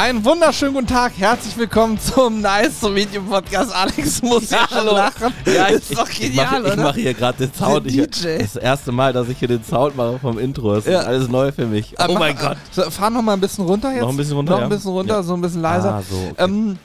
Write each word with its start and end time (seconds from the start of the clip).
Einen 0.00 0.24
wunderschönen 0.24 0.74
guten 0.74 0.86
Tag, 0.86 1.14
herzlich 1.18 1.56
willkommen 1.56 1.98
zum 1.98 2.40
Nice 2.40 2.78
to 2.78 2.88
Meet 2.88 3.14
You 3.14 3.20
Podcast. 3.20 3.74
Alex 3.74 4.22
muss 4.22 4.48
ja, 4.48 4.64
schon 4.68 4.86
lachen. 4.86 5.34
Ja, 5.44 5.66
ist 5.66 5.90
ich, 5.90 5.98
doch 5.98 6.08
ich 6.08 6.20
genial, 6.20 6.60
mache, 6.62 6.70
ich 6.72 6.76
mache 6.76 7.00
hier 7.00 7.14
gerade 7.14 7.38
den 7.48 7.52
Sound. 7.52 7.84
Ich, 7.88 7.96
das 8.06 8.54
erste 8.54 8.92
Mal, 8.92 9.12
dass 9.12 9.28
ich 9.28 9.40
hier 9.40 9.48
den 9.48 9.64
Sound 9.64 9.96
mache 9.96 10.20
vom 10.20 10.38
Intro. 10.38 10.76
Das 10.76 10.84
Ja. 10.84 11.00
ist 11.00 11.06
alles 11.06 11.28
neu 11.28 11.50
für 11.50 11.66
mich. 11.66 11.98
Äh, 11.98 12.04
Oh 12.08 12.12
mach- 12.12 12.20
mein 12.20 12.38
Gott. 12.38 12.58
So, 12.70 12.88
fahr 12.92 13.10
noch 13.10 13.22
mal 13.22 13.32
ein 13.32 13.40
bisschen 13.40 13.64
runter 13.66 13.90
jetzt. 13.90 14.02
Noch 14.02 14.10
ein 14.10 14.16
bisschen 14.16 14.36
runter, 14.36 14.52
Noch 14.52 14.58
ein 14.58 14.70
ja? 14.70 14.76
bisschen 14.76 14.92
runter, 14.92 15.14
Ja. 15.16 15.22
so 15.24 15.34
ein 15.34 15.40
bisschen 15.40 15.62
leiser. 15.62 15.94
Ah, 15.94 16.02
so, 16.08 16.14
okay. 16.16 16.34
ähm, 16.44 16.78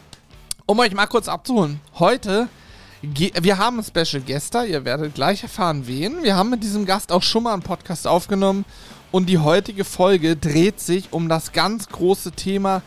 um 0.66 0.80
euch 0.80 0.96
mal 0.96 1.06
kurz 1.06 1.28
abzuholen. 1.28 1.80
Heute, 2.00 2.48
wir 3.04 3.60
haben 3.60 3.80
einen 3.80 3.86
Special 3.86 4.24
da, 4.50 4.64
ihr 4.64 4.86
werdet 4.86 5.14
gleich 5.14 5.44
erfahren, 5.44 5.84
wen. 5.86 6.24
Wir 6.24 6.36
haben 6.36 6.50
mit 6.50 6.64
diesem 6.64 6.88
Gast 6.88 7.12
auch 7.12 7.22
schon 7.22 7.44
mal 7.44 7.54
einen 7.54 7.62
Podcast 7.62 8.08
aufgenommen 8.08 8.66
und 9.12 9.28
die 9.28 9.38
heutige 9.38 9.86
Folge 9.86 10.36
dreht 10.36 10.80
sich 10.80 11.10
um 11.12 11.30
das 11.30 11.52
ganz 11.52 11.90
große 11.90 12.32
Thema 12.32 12.82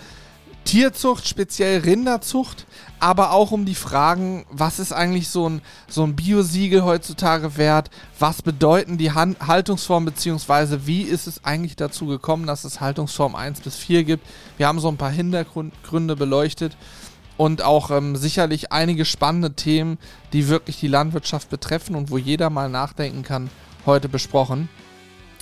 Tierzucht, 0.66 1.28
speziell 1.28 1.80
Rinderzucht, 1.80 2.66
aber 2.98 3.30
auch 3.30 3.52
um 3.52 3.64
die 3.64 3.76
Fragen, 3.76 4.44
was 4.50 4.80
ist 4.80 4.92
eigentlich 4.92 5.28
so 5.28 5.48
ein, 5.48 5.62
so 5.88 6.02
ein 6.02 6.16
Biosiegel 6.16 6.82
heutzutage 6.82 7.56
wert? 7.56 7.88
Was 8.18 8.42
bedeuten 8.42 8.98
die 8.98 9.12
Han 9.12 9.36
Haltungsformen, 9.40 10.06
beziehungsweise 10.06 10.86
wie 10.86 11.02
ist 11.02 11.28
es 11.28 11.44
eigentlich 11.44 11.76
dazu 11.76 12.06
gekommen, 12.06 12.46
dass 12.46 12.64
es 12.64 12.80
Haltungsform 12.80 13.36
1 13.36 13.60
bis 13.60 13.76
4 13.76 14.04
gibt? 14.04 14.26
Wir 14.56 14.66
haben 14.66 14.80
so 14.80 14.88
ein 14.88 14.96
paar 14.96 15.10
Hintergründe 15.10 16.16
beleuchtet 16.16 16.76
und 17.36 17.62
auch 17.62 17.92
ähm, 17.92 18.16
sicherlich 18.16 18.72
einige 18.72 19.04
spannende 19.04 19.54
Themen, 19.54 19.98
die 20.32 20.48
wirklich 20.48 20.80
die 20.80 20.88
Landwirtschaft 20.88 21.48
betreffen 21.48 21.94
und 21.94 22.10
wo 22.10 22.18
jeder 22.18 22.50
mal 22.50 22.68
nachdenken 22.68 23.22
kann, 23.22 23.50
heute 23.86 24.08
besprochen. 24.08 24.68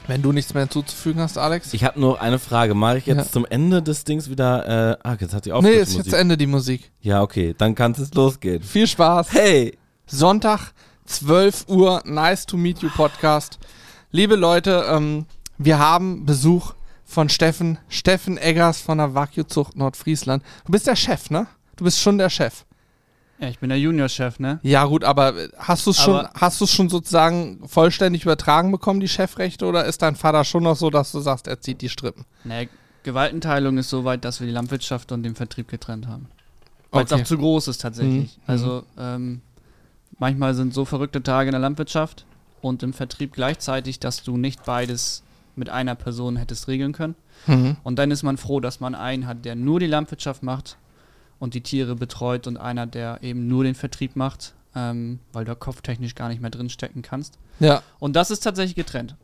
Wenn 0.07 0.21
du 0.21 0.33
nichts 0.33 0.53
mehr 0.53 0.65
hinzuzufügen 0.65 1.23
hast, 1.23 1.39
Alex? 1.39 1.73
Ich 1.73 1.83
habe 1.85 1.99
nur 1.99 2.21
eine 2.21 2.39
Frage. 2.39 2.75
Mache 2.75 2.99
ich 2.99 3.07
jetzt 3.07 3.17
Ja. 3.27 3.31
zum 3.33 3.47
Ende 3.47 3.83
des 3.83 4.05
Dings 4.05 4.29
wieder. 4.29 4.93
Äh, 4.93 4.97
ah, 5.03 5.17
jetzt 5.19 5.33
hat 5.33 5.47
die 5.47 5.49
nee, 5.51 5.55
aufgehört. 5.55 5.81
ist 5.83 5.93
die 5.93 5.97
jetzt 5.99 6.07
Musik. 6.07 6.21
Ende 6.21 6.37
die 6.37 6.47
Musik. 6.47 6.91
Ja, 7.01 7.23
okay. 7.23 7.55
Dann 7.57 7.75
kann 7.75 7.93
es 7.93 8.13
losgehen. 8.13 8.63
Viel 8.63 8.87
Spaß. 8.87 9.33
Hey! 9.33 9.79
Sonntag, 10.07 10.73
12 11.07 11.65
Uhr, 11.69 12.03
Nice 12.05 12.45
to 12.45 12.59
Meet 12.59 12.81
You 12.83 12.91
Podcast. 12.95 13.59
Liebe 14.11 14.37
Leute, 14.37 14.85
ähm, 14.91 15.25
wir 15.57 15.79
haben 15.79 16.27
Besuch 16.27 16.75
von 17.07 17.31
Steffen, 17.31 17.79
Steffen 17.89 18.37
Eggers 18.37 18.81
von 18.83 18.99
der 18.99 19.15
Wagyu-Zucht 19.15 19.75
Nordfriesland. 19.77 20.43
Du 20.67 20.73
bist 20.73 20.87
der 20.87 20.97
Chef, 20.97 21.31
ne? 21.31 21.47
Du 21.77 21.85
bist 21.85 21.99
schon 22.01 22.19
der 22.19 22.29
Chef. 22.29 22.65
Ja, 23.45 23.51
ich 23.51 23.59
bin 23.59 23.69
der 23.69 23.79
Juniorchef, 23.79 24.39
ne? 24.39 24.59
Ja 24.63 24.87
gut, 24.87 25.05
aber 25.05 25.37
äh, 25.37 25.49
hast 25.59 25.85
du 25.85 25.91
es 25.91 26.01
schon, 26.01 26.27
hast 26.33 26.59
du 26.63 26.67
schon 26.67 26.89
sozusagen 26.89 27.61
vollständig 27.69 28.23
übertragen 28.23 28.73
bekommen, 28.73 29.01
die 29.01 29.09
Chefrechte, 29.09 29.67
oder 29.67 29.85
ist 29.85 30.01
dein 30.01 30.17
Vater 30.17 30.45
schon 30.45 30.63
noch 30.63 30.77
so, 30.77 30.89
dass 30.89 31.13
du 31.13 31.21
sagst, 31.21 31.47
er 31.47 31.61
zieht 31.61 31.83
die 31.83 31.91
Strippen? 31.91 32.25
Naja, 32.45 32.69
Gewaltenteilung 33.03 33.77
ist 33.77 33.91
so 33.91 34.05
weit, 34.05 34.25
dass 34.25 34.41
wir 34.41 34.47
die 34.47 34.53
Landwirtschaft 34.55 35.13
und 35.13 35.25
den 35.25 35.35
Vertrieb 35.35 35.69
getrennt 35.69 36.09
haben. 36.09 36.29
Weil 36.91 37.05
es 37.05 37.13
Okay. 37.13 37.21
auch 37.21 37.27
zu 37.27 37.37
groß 37.37 37.69
ist 37.69 37.83
tatsächlich. 37.83 38.39
Mhm. 38.39 38.43
Also 38.47 38.83
ähm, 38.99 39.43
manchmal 40.19 40.55
sind 40.55 40.73
so 40.73 40.87
verrückte 40.87 41.23
Tage 41.23 41.49
in 41.49 41.53
der 41.53 41.61
Landwirtschaft 41.61 42.25
und 42.63 42.83
im 42.83 42.95
Vertrieb 42.95 43.35
gleichzeitig, 43.35 44.01
dass 44.01 44.23
du 44.23 44.39
nicht 44.39 44.65
beides 44.65 45.23
mit 45.55 45.69
einer 45.69 45.97
Person 45.97 46.37
hättest 46.37 46.67
regeln 46.67 46.95
können. 46.95 47.15
Mhm. 47.47 47.77
Und 47.83 47.99
dann 47.99 48.11
ist 48.11 48.23
man 48.23 48.39
froh, 48.39 48.61
dass 48.61 48.81
man 48.81 48.95
einen 48.95 49.27
hat, 49.27 49.45
der 49.45 49.55
nur 49.55 49.81
die 49.81 49.87
Landwirtschaft 49.87 50.43
macht 50.43 50.79
und 51.45 51.53
die 51.55 51.61
Tiere 51.61 51.95
betreut 51.95 52.47
und 52.47 52.57
einer, 52.57 52.87
der 52.87 53.23
eben 53.23 53.47
nur 53.47 53.65
den 53.65 53.75
Vertrieb 53.75 54.17
macht, 54.17 54.55
ähm, 54.75 55.19
weil 55.35 55.45
du 55.45 55.55
kopftechnisch 55.55 56.15
gar 56.15 56.29
nicht 56.31 56.41
mehr 56.41 56.51
drin 56.51 56.71
stecken 56.71 57.03
kannst. 57.03 57.39
Ja. 57.61 57.83
Und 57.99 58.17
das 58.17 58.31
ist 58.31 58.41
tatsächlich 58.41 58.75
getrennt. 58.75 59.15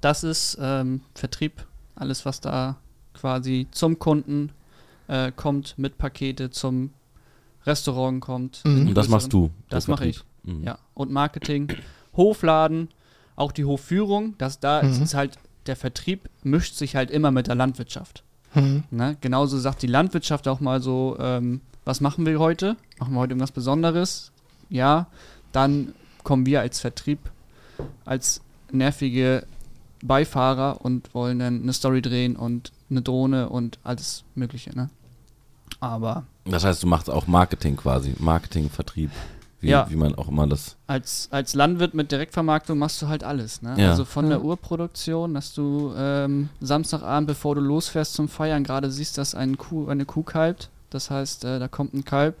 Das 0.00 0.24
ist 0.24 0.56
ähm, 0.60 1.02
Vertrieb, 1.14 1.66
alles 1.94 2.24
was 2.24 2.40
da 2.40 2.76
quasi 3.12 3.66
zum 3.70 3.98
Kunden 3.98 4.50
äh, 5.08 5.30
kommt, 5.30 5.78
mit 5.78 5.98
Pakete 5.98 6.50
zum 6.50 6.90
Restaurant 7.66 8.22
kommt. 8.22 8.62
Mhm. 8.64 8.88
Und 8.88 8.94
das 8.94 9.08
machst 9.08 9.30
du. 9.32 9.50
Das 9.68 9.88
mache 9.88 10.06
ich. 10.06 10.22
Mhm. 10.44 10.64
Ja. 10.64 10.78
Und 10.94 11.10
Marketing, 11.10 11.68
Hofladen, 12.16 12.88
auch 13.36 13.52
die 13.52 13.66
Hofführung, 13.66 14.36
das 14.38 14.58
da 14.58 14.82
Mhm. 14.82 14.88
ist 14.90 15.00
es 15.02 15.14
halt, 15.14 15.38
der 15.66 15.76
Vertrieb 15.76 16.30
mischt 16.42 16.76
sich 16.76 16.96
halt 16.96 17.10
immer 17.10 17.30
mit 17.30 17.46
der 17.48 17.56
Landwirtschaft. 17.56 18.22
Mhm. 18.56 18.84
Ne? 18.90 19.16
Genauso 19.20 19.58
sagt 19.58 19.82
die 19.82 19.86
Landwirtschaft 19.86 20.48
auch 20.48 20.60
mal 20.60 20.82
so, 20.82 21.16
ähm, 21.20 21.60
was 21.84 22.00
machen 22.00 22.26
wir 22.26 22.38
heute? 22.40 22.76
Machen 22.98 23.14
wir 23.14 23.20
heute 23.20 23.32
irgendwas 23.32 23.52
Besonderes? 23.52 24.32
Ja, 24.68 25.06
dann 25.52 25.94
kommen 26.24 26.44
wir 26.46 26.60
als 26.60 26.80
Vertrieb, 26.80 27.20
als 28.04 28.40
nervige 28.72 29.46
Beifahrer 30.02 30.80
und 30.84 31.14
wollen 31.14 31.38
dann 31.38 31.62
eine 31.62 31.72
Story 31.72 32.02
drehen 32.02 32.34
und 32.36 32.72
eine 32.90 33.02
Drohne 33.02 33.48
und 33.48 33.78
alles 33.84 34.24
Mögliche. 34.34 34.76
Ne? 34.76 34.90
Aber 35.80 36.24
Das 36.44 36.64
heißt, 36.64 36.82
du 36.82 36.86
machst 36.86 37.10
auch 37.10 37.26
Marketing 37.26 37.76
quasi. 37.76 38.14
Marketing, 38.18 38.70
Vertrieb. 38.70 39.10
Wie, 39.60 39.68
Ja. 39.68 39.86
wie 39.90 39.96
man 39.96 40.14
auch 40.16 40.28
immer 40.28 40.46
das. 40.46 40.76
als, 40.86 41.28
als 41.30 41.54
Landwirt 41.54 41.94
mit 41.94 42.12
Direktvermarktung 42.12 42.78
machst 42.78 43.00
du 43.00 43.08
halt 43.08 43.24
alles. 43.24 43.62
Ne? 43.62 43.74
Ja. 43.78 43.90
Also 43.90 44.04
von 44.04 44.28
der. 44.28 44.42
Urproduktion, 44.44 45.32
dass 45.34 45.54
du 45.54 45.94
ähm, 45.96 46.50
Samstagabend, 46.60 47.26
bevor 47.28 47.54
du 47.54 47.62
losfährst 47.62 48.12
zum 48.14 48.28
Feiern, 48.28 48.64
gerade 48.64 48.90
siehst, 48.90 49.16
dass 49.18 49.34
ein 49.34 49.56
Kuh, 49.56 49.88
eine 49.88 50.04
Kuh 50.04 50.22
kalbt. 50.22 50.68
Das 50.90 51.10
heißt, 51.10 51.44
äh, 51.44 51.58
da 51.58 51.68
kommt 51.68 51.94
ein 51.94 52.04
Kalb, 52.04 52.36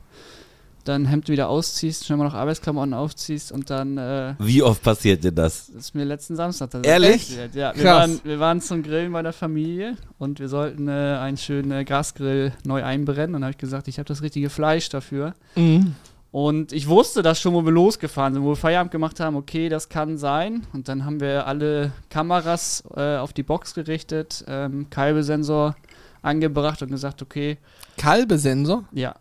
dann 0.84 1.04
Hemd 1.06 1.28
wieder 1.28 1.48
ausziehst, 1.48 2.04
schnell 2.06 2.16
mal 2.18 2.24
noch 2.24 2.34
Arbeitsklamotten 2.34 2.94
aufziehst 2.94 3.50
und 3.50 3.70
dann 3.70 3.98
äh, 3.98 4.34
Wie 4.38 4.62
oft 4.62 4.82
passiert 4.84 5.24
dir 5.24 5.32
das? 5.32 5.66
das 5.66 5.86
ist 5.86 5.94
mir 5.96 6.04
letzten 6.04 6.36
Samstag 6.36 6.70
das 6.70 6.82
Ehrlich? 6.82 7.26
passiert. 7.28 7.54
Ja, 7.56 7.74
wir 7.74 7.84
waren, 7.84 8.20
wir 8.22 8.38
waren 8.38 8.60
zum 8.60 8.82
Grillen 8.84 9.10
bei 9.12 9.22
der 9.22 9.32
Familie 9.32 9.96
und 10.18 10.38
wir 10.38 10.48
sollten 10.48 10.86
äh, 10.86 10.92
einen 10.92 11.38
schönen 11.38 11.72
äh, 11.72 11.84
Gasgrill 11.84 12.52
neu 12.64 12.84
einbrennen. 12.84 13.34
Und 13.34 13.40
dann 13.40 13.44
habe 13.44 13.52
ich 13.52 13.58
gesagt, 13.58 13.88
ich 13.88 13.98
habe 13.98 14.06
das 14.06 14.22
richtige 14.22 14.48
Fleisch 14.48 14.88
dafür. 14.90 15.34
Mhm. 15.56 15.96
Und 16.36 16.72
ich 16.74 16.86
wusste 16.86 17.22
das 17.22 17.40
schon, 17.40 17.54
wo 17.54 17.64
wir 17.64 17.72
losgefahren 17.72 18.34
sind, 18.34 18.42
wo 18.42 18.48
wir 18.50 18.56
Feierabend 18.56 18.92
gemacht 18.92 19.20
haben, 19.20 19.36
okay, 19.36 19.70
das 19.70 19.88
kann 19.88 20.18
sein. 20.18 20.66
Und 20.74 20.86
dann 20.86 21.06
haben 21.06 21.18
wir 21.18 21.46
alle 21.46 21.92
Kameras 22.10 22.84
äh, 22.94 23.16
auf 23.16 23.32
die 23.32 23.42
Box 23.42 23.72
gerichtet, 23.72 24.44
ähm, 24.46 24.90
Kalbesensor 24.90 25.76
angebracht 26.20 26.82
und 26.82 26.90
gesagt, 26.90 27.22
okay, 27.22 27.56
Kalbesensor 27.96 28.84
ja, 28.92 29.14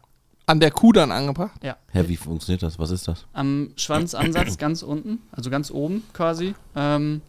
an 0.46 0.60
der 0.60 0.72
Kuh 0.72 0.92
dann 0.92 1.14
angebracht. 1.14 1.64
ja. 1.64 1.78
Hä, 1.94 2.04
wie 2.08 2.18
funktioniert 2.18 2.64
das? 2.64 2.80
Was 2.80 2.92
ist 2.92 3.08
das? 3.08 3.26
Am 3.32 3.70
Schwanzansatz 3.78 4.58
ganz 4.58 4.84
unten, 4.84 5.20
also 5.32 5.50
ganz 5.50 5.72
oben 5.72 6.04
quasi, 6.12 6.54
ähm, 6.76 7.22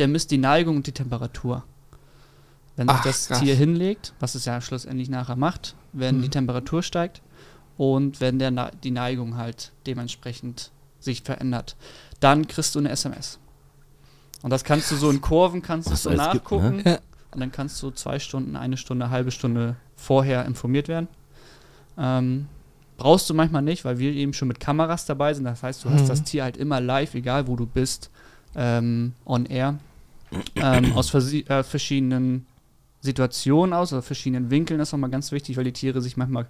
der 0.00 0.08
misst 0.08 0.32
die 0.32 0.38
Neigung 0.38 0.78
und 0.78 0.88
die 0.88 0.92
Temperatur. 0.92 1.62
Wenn 2.74 2.88
sich 2.88 2.96
Ach, 2.98 3.04
das 3.04 3.28
krass. 3.28 3.38
Tier 3.38 3.54
hinlegt, 3.54 4.14
was 4.18 4.34
es 4.34 4.46
ja 4.46 4.60
schlussendlich 4.60 5.08
nachher 5.08 5.36
macht, 5.36 5.76
wenn 5.92 6.16
Mhm. 6.18 6.22
die 6.22 6.28
Temperatur 6.30 6.82
steigt 6.82 7.22
und 7.76 8.20
wenn 8.20 8.38
der 8.38 8.70
die 8.82 8.90
Neigung 8.90 9.36
halt 9.36 9.72
dementsprechend 9.86 10.70
sich 11.00 11.22
verändert, 11.22 11.76
dann 12.20 12.46
kriegst 12.46 12.74
du 12.74 12.78
eine 12.78 12.90
SMS. 12.90 13.38
Und 14.42 14.50
das 14.50 14.64
kannst 14.64 14.90
du 14.90 14.96
so 14.96 15.10
in 15.10 15.20
Kurven, 15.20 15.62
kannst 15.62 15.90
du 15.90 15.96
so 15.96 16.10
alles 16.10 16.30
gibt, 16.32 16.50
ne? 16.50 16.58
nachgucken. 16.58 16.98
Und 17.32 17.40
dann 17.40 17.52
kannst 17.52 17.82
du 17.82 17.90
zwei 17.90 18.18
Stunden, 18.18 18.56
eine 18.56 18.76
Stunde, 18.76 19.06
eine 19.06 19.12
halbe 19.12 19.30
Stunde 19.30 19.76
vorher 19.96 20.44
informiert 20.44 20.88
werden. 20.88 21.08
Ähm, 21.96 22.46
brauchst 22.98 23.30
du 23.30 23.34
manchmal 23.34 23.62
nicht, 23.62 23.84
weil 23.84 23.98
wir 23.98 24.12
eben 24.12 24.32
schon 24.32 24.48
mit 24.48 24.60
Kameras 24.60 25.06
dabei 25.06 25.32
sind. 25.32 25.44
Das 25.44 25.62
heißt, 25.62 25.84
du 25.84 25.90
hast 25.90 26.02
Mhm. 26.02 26.08
das 26.08 26.22
Tier 26.24 26.44
halt 26.44 26.56
immer 26.56 26.80
live, 26.80 27.14
egal 27.14 27.46
wo 27.46 27.56
du 27.56 27.66
bist, 27.66 28.10
ähm, 28.54 29.14
on 29.24 29.46
air. 29.46 29.78
Ähm, 30.56 30.92
aus 30.94 31.12
äh, 31.14 31.62
verschiedenen 31.62 32.46
Situationen 33.00 33.72
aus, 33.74 33.92
oder 33.92 34.02
verschiedenen 34.02 34.50
Winkeln. 34.50 34.78
Das 34.78 34.88
ist 34.88 34.92
nochmal 34.92 35.10
ganz 35.10 35.32
wichtig, 35.32 35.56
weil 35.56 35.64
die 35.64 35.72
Tiere 35.72 36.00
sich 36.00 36.16
manchmal 36.16 36.46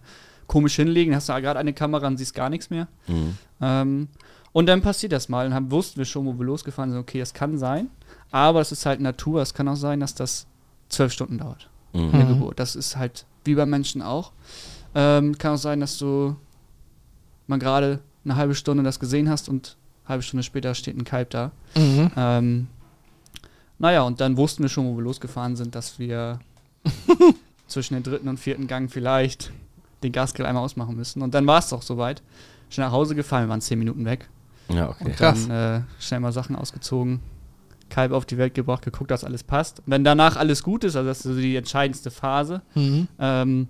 komisch 0.53 0.77
hinlegen. 0.77 1.15
Hast 1.15 1.29
du 1.29 1.33
gerade 1.41 1.59
eine 1.59 1.73
Kamera 1.73 2.07
und 2.07 2.19
siehst 2.19 2.35
gar 2.35 2.51
nichts 2.51 2.69
mehr. 2.71 2.87
Mhm. 3.09 3.37
Ähm, 3.61 4.09
und 4.53 4.67
dann 4.67 4.83
passiert 4.83 5.13
das 5.13 5.29
mal. 5.31 5.47
Und 5.47 5.53
dann 5.53 5.71
wussten 5.71 5.97
wir 5.99 6.05
schon, 6.05 6.27
wo 6.27 6.39
wir 6.39 6.45
losgefahren 6.45 6.91
sind, 6.91 7.01
okay, 7.01 7.19
das 7.21 7.33
kann 7.33 7.57
sein. 7.57 7.89
Aber 8.31 8.61
es 8.61 8.71
ist 8.71 8.85
halt 8.85 9.01
Natur. 9.01 9.41
Es 9.41 9.55
kann 9.55 9.67
auch 9.69 9.77
sein, 9.77 10.01
dass 10.01 10.15
das 10.15 10.47
zwölf 10.91 11.13
Stunden 11.13 11.39
dauert, 11.39 11.71
Mhm. 11.95 12.11
eine 12.13 12.25
Mhm. 12.25 12.29
Geburt. 12.29 12.61
Das 12.61 12.77
ist 12.77 12.97
halt 12.97 13.25
wie 13.45 13.55
bei 13.55 13.65
Menschen 13.67 14.03
auch. 14.03 14.33
Ähm, 14.95 15.39
kann 15.39 15.55
auch 15.55 15.59
sein, 15.59 15.81
dass 15.81 15.97
du 15.97 16.37
mal 17.47 17.59
gerade 17.59 18.01
eine 18.25 18.37
halbe 18.37 18.55
Stunde 18.55 18.83
das 18.83 19.01
gesehen 19.01 19.29
hast 19.31 19.49
und 19.49 19.77
eine 20.05 20.09
halbe 20.11 20.23
Stunde 20.23 20.43
später 20.43 20.75
steht 20.75 20.97
ein 20.99 21.05
Kalb 21.05 21.31
da. 21.31 21.51
Mhm. 21.77 22.11
Ähm, 22.17 22.67
naja, 23.79 24.03
und 24.03 24.21
dann 24.21 24.37
wussten 24.37 24.63
wir 24.63 24.69
schon, 24.69 24.87
wo 24.87 24.97
wir 24.97 25.03
losgefahren 25.03 25.57
sind, 25.57 25.75
dass 25.75 25.99
wir 25.99 26.41
zwischen 27.67 27.95
den 27.95 28.03
dritten 28.03 28.29
und 28.29 28.39
vierten 28.39 28.67
Gang 28.67 28.91
vielleicht 28.91 29.51
den 30.03 30.13
Gasgrill 30.13 30.47
einmal 30.47 30.63
ausmachen 30.65 30.97
müssen. 30.97 31.23
Und 31.23 31.35
dann 31.35 31.47
war 31.47 31.59
es 31.59 31.69
doch 31.69 31.83
soweit. 31.83 32.23
Schnell 32.71 32.87
nach 32.87 32.93
Hause 32.93 33.15
gefallen, 33.15 33.49
waren 33.49 33.61
zehn 33.61 33.79
Minuten 33.79 34.05
weg. 34.05 34.29
Ja, 34.69 34.89
okay. 34.91 35.05
Und 35.05 35.17
Krass. 35.17 35.47
dann 35.49 35.81
äh, 35.83 36.03
schnell 36.03 36.21
mal 36.21 36.33
Sachen 36.33 36.57
ausgezogen, 36.57 37.21
Kalb 37.91 38.13
auf 38.13 38.25
die 38.25 38.39
Welt 38.39 38.55
gebracht, 38.55 38.83
geguckt, 38.83 39.11
dass 39.11 39.25
alles 39.25 39.43
passt. 39.43 39.81
Und 39.81 39.85
wenn 39.89 40.05
danach 40.05 40.37
alles 40.37 40.63
gut 40.63 40.83
ist, 40.85 40.97
also 40.97 41.07
das 41.09 41.19
ist 41.19 41.25
so 41.25 41.35
die 41.39 41.57
entscheidendste 41.57 42.11
Phase, 42.11 42.63
Mhm. 42.75 43.09
ähm, 43.19 43.69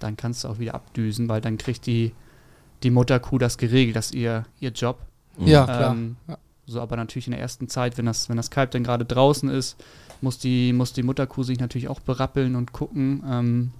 dann 0.00 0.16
kannst 0.16 0.42
du 0.42 0.48
auch 0.48 0.58
wieder 0.58 0.74
abdüsen, 0.74 1.28
weil 1.28 1.40
dann 1.40 1.56
kriegt 1.56 1.86
die, 1.86 2.12
die 2.82 2.90
Mutterkuh 2.90 3.38
das 3.38 3.56
geregelt, 3.58 3.94
das 3.94 4.06
ist 4.06 4.14
ihr, 4.16 4.44
ihr 4.58 4.70
Job. 4.70 4.98
Mhm. 5.38 5.46
Ja, 5.46 5.64
klar. 5.64 5.92
Ähm, 5.92 6.16
Ja. 6.28 6.38
So, 6.66 6.80
aber 6.80 6.96
natürlich 6.96 7.26
in 7.26 7.32
der 7.32 7.40
ersten 7.40 7.68
Zeit, 7.68 7.98
wenn 7.98 8.06
das, 8.06 8.28
wenn 8.30 8.36
das 8.38 8.50
Kalb 8.50 8.70
dann 8.72 8.82
gerade 8.84 9.04
draußen 9.04 9.50
ist, 9.50 9.76
muss 10.22 10.38
die, 10.38 10.72
muss 10.72 10.92
die 10.94 11.02
Mutterkuh 11.02 11.42
sich 11.42 11.60
natürlich 11.60 11.88
auch 11.88 12.00
berappeln 12.00 12.56
und 12.56 12.72
gucken. 12.72 13.22
Ähm, 13.28 13.70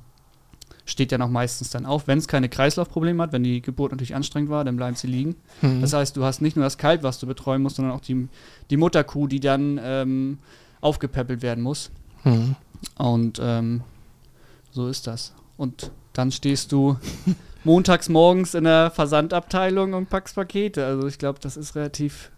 steht 0.85 1.13
ja 1.13 1.19
noch 1.19 1.31
meistens 1.31 1.71
dann 1.71 1.87
auf. 1.87 2.07
Wenn 2.07 2.19
es 2.19 2.29
keine 2.29 2.49
Kreislaufprobleme 2.49 3.23
hat, 3.23 3.33
wenn 3.33 3.43
die 3.43 3.63
Geburt 3.63 3.93
natürlich 3.93 4.15
anstrengend 4.15 4.51
war, 4.51 4.65
dann 4.65 4.77
bleiben 4.77 4.97
sie 4.97 5.07
liegen. 5.07 5.37
Hm. 5.61 5.81
Das 5.81 5.93
heißt, 5.93 6.17
du 6.17 6.25
hast 6.25 6.43
nicht 6.43 6.57
nur 6.57 6.65
das 6.65 6.79
Kalb, 6.79 7.03
was 7.03 7.19
du 7.19 7.27
betreuen 7.27 7.63
musst, 7.63 7.77
sondern 7.77 7.95
auch 7.95 8.01
die, 8.01 8.29
die 8.71 8.77
Mutterkuh, 8.77 9.27
die 9.27 9.41
dann 9.41 9.81
ähm, 9.83 10.39
aufgepäppelt 10.81 11.43
werden 11.43 11.63
muss. 11.65 11.91
Hm. 12.23 12.57
Und 12.97 13.41
ähm, 13.43 13.83
so 14.71 14.89
ist 14.89 15.07
das. 15.07 15.33
Und 15.57 15.91
dann 16.13 16.33
stehst 16.33 16.73
du 16.73 16.99
montags 17.65 18.09
morgens 18.09 18.55
in 18.55 18.65
der 18.65 18.91
Versandabteilung 18.91 19.95
und 19.95 20.11
packst 20.11 20.35
Pakete. 20.35 20.85
Also 20.85 21.07
ich 21.07 21.19
glaube, 21.19 21.39
das 21.41 21.57
ist 21.57 21.75
relativ, 21.75 22.31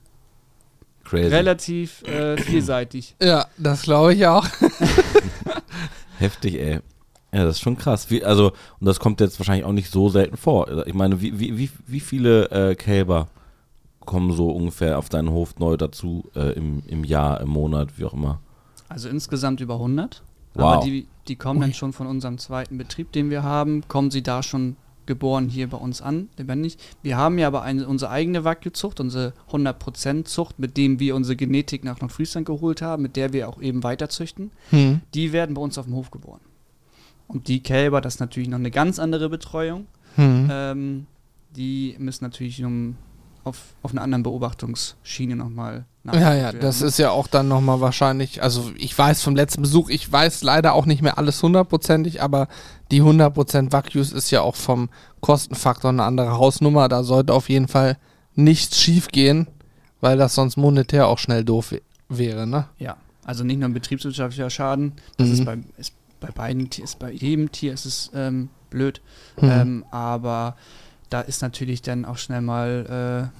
Crazy. 1.05 1.29
relativ 1.29 2.03
äh, 2.05 2.37
vielseitig. 2.37 3.17
Ja, 3.21 3.47
das 3.57 3.83
glaube 3.83 4.15
ich 4.15 4.27
auch. 4.27 4.47
Heftig, 6.19 6.55
ey. 6.55 6.81
Ja, 7.33 7.45
das 7.45 7.57
ist 7.57 7.61
schon 7.61 7.77
krass. 7.77 8.11
Wie, 8.11 8.25
also, 8.25 8.53
und 8.81 8.87
das 8.87 9.01
kommt 9.01 9.21
jetzt 9.21 9.39
wahrscheinlich 9.39 9.65
auch 9.65 9.73
nicht 9.73 9.91
so 9.91 10.09
selten 10.09 10.37
vor. 10.37 10.87
Ich 10.87 10.95
meine, 10.95 11.21
wie, 11.21 11.39
wie, 11.39 11.59
wie, 11.59 11.71
wie 11.87 12.01
viele 12.01 12.51
äh, 12.51 12.75
Kälber 12.75 13.29
kommen 14.01 14.33
so 14.33 14.51
ungefähr 14.51 14.99
auf 14.99 15.09
deinen 15.09 15.31
Hof 15.31 15.59
neu 15.59 15.77
dazu 15.77 16.25
äh, 16.35 16.53
im, 16.53 16.83
im 16.87 17.05
Jahr, 17.05 17.41
im 17.41 17.49
Monat, 17.49 17.99
wie 17.99 18.05
auch 18.05 18.15
immer? 18.15 18.41
Also 18.89 19.09
insgesamt 19.09 19.61
über 19.61 19.75
100. 19.75 20.23
Wow. 20.55 20.65
Aber 20.65 20.85
die, 20.85 21.09
die 21.29 21.37
kommen 21.37 21.61
dann 21.61 21.75
schon 21.75 21.93
von 21.93 22.07
unserem 22.07 22.39
zweiten 22.39 22.79
Betrieb, 22.79 23.13
den 23.13 23.31
wir 23.31 23.43
haben, 23.43 23.87
kommen 23.89 24.11
sie 24.11 24.23
da 24.23 24.43
schon 24.43 24.77
geboren 25.07 25.49
hier 25.49 25.69
bei 25.69 25.77
uns 25.77 26.03
an, 26.03 26.29
lebendig. 26.37 26.79
Wir 27.03 27.17
haben 27.17 27.39
ja 27.39 27.47
aber 27.47 27.63
eine, 27.63 27.87
unsere 27.87 28.11
eigene 28.11 28.45
Wackelzucht, 28.45 29.01
unsere 29.01 29.33
100% 29.51 30.25
Zucht, 30.25 30.59
mit 30.59 30.77
dem 30.77 30.99
wir 30.99 31.15
unsere 31.15 31.37
Genetik 31.37 31.85
nach 31.85 32.01
Nordfriesland 32.01 32.47
geholt 32.47 32.83
haben, 32.83 33.03
mit 33.03 33.17
der 33.17 33.33
wir 33.33 33.49
auch 33.49 33.61
eben 33.61 33.83
weiterzüchten. 33.85 34.51
Hm. 34.71 35.01
Die 35.15 35.33
werden 35.33 35.55
bei 35.55 35.63
uns 35.63 35.79
auf 35.79 35.87
dem 35.87 35.95
Hof 35.95 36.11
geboren. 36.11 36.41
Und 37.29 37.49
die 37.49 37.63
Kälber, 37.63 38.01
das 38.01 38.15
ist 38.15 38.21
natürlich 38.21 38.49
noch 38.49 38.59
eine 38.59 38.71
ganz 38.71 38.99
andere 38.99 39.29
Betreuung. 39.29 39.87
Hm. 40.17 40.49
Ähm, 40.51 41.07
die 41.57 41.97
müssen 41.99 42.25
natürlich 42.25 42.63
um, 42.65 42.97
auf, 43.45 43.59
auf 43.83 43.91
einer 43.93 44.03
anderen 44.03 44.23
Beobachtungsschiene 44.23 45.37
nochmal 45.37 45.85
Ja, 46.13 46.35
ja, 46.35 46.53
das 46.53 46.83
ist 46.83 46.99
ja 46.99 47.11
auch 47.11 47.27
dann 47.27 47.49
nochmal 47.49 47.81
wahrscheinlich, 47.81 48.43
also 48.43 48.71
ich 48.77 48.97
weiß 48.97 49.23
vom 49.23 49.35
letzten 49.35 49.63
Besuch, 49.63 49.89
ich 49.89 50.11
weiß 50.11 50.43
leider 50.43 50.75
auch 50.75 50.87
nicht 50.87 51.03
mehr 51.03 51.19
alles 51.19 51.43
hundertprozentig, 51.43 52.23
aber 52.23 52.49
die 52.91 53.03
100% 53.03 53.73
Vacuus 53.73 54.13
ist 54.13 54.31
ja 54.31 54.41
auch 54.43 54.57
vom 54.57 54.89
Kostenfaktor 55.21 55.91
eine 55.91 56.05
andere 56.05 56.33
Hausnummer. 56.39 56.89
Da 56.89 57.03
sollte 57.03 57.33
auf 57.33 57.49
jeden 57.49 57.69
Fall 57.69 57.97
nichts 58.35 58.81
schief 58.81 59.09
gehen, 59.09 59.49
weil 60.01 60.17
das 60.19 60.35
sonst 60.35 60.57
monetär 60.57 61.09
auch 61.09 61.19
schnell 61.19 61.45
doof 61.45 61.75
wäre, 62.09 62.47
ne? 62.47 62.67
Ja, 62.79 62.97
also 63.25 63.43
nicht 63.43 63.59
nur 63.59 63.69
ein 63.69 63.75
betriebswirtschaftlicher 63.75 64.51
Schaden, 64.51 64.93
das 65.17 65.29
Mhm. 65.29 65.33
ist, 65.35 65.45
bei, 65.45 65.59
ist 65.79 65.93
bei 66.21 66.29
beiden 66.31 66.69
ist 66.83 66.99
bei 66.99 67.11
jedem 67.13 67.53
Tier 67.53 67.73
ist 67.73 67.85
es 67.87 68.11
ähm, 68.15 68.49
blöd, 68.71 69.01
Mhm. 69.41 69.51
ähm, 69.51 69.85
aber 69.91 70.57
da 71.11 71.21
ist 71.21 71.43
natürlich 71.43 71.83
dann 71.83 72.05
auch 72.05 72.19
schnell 72.19 72.41
mal 72.41 73.31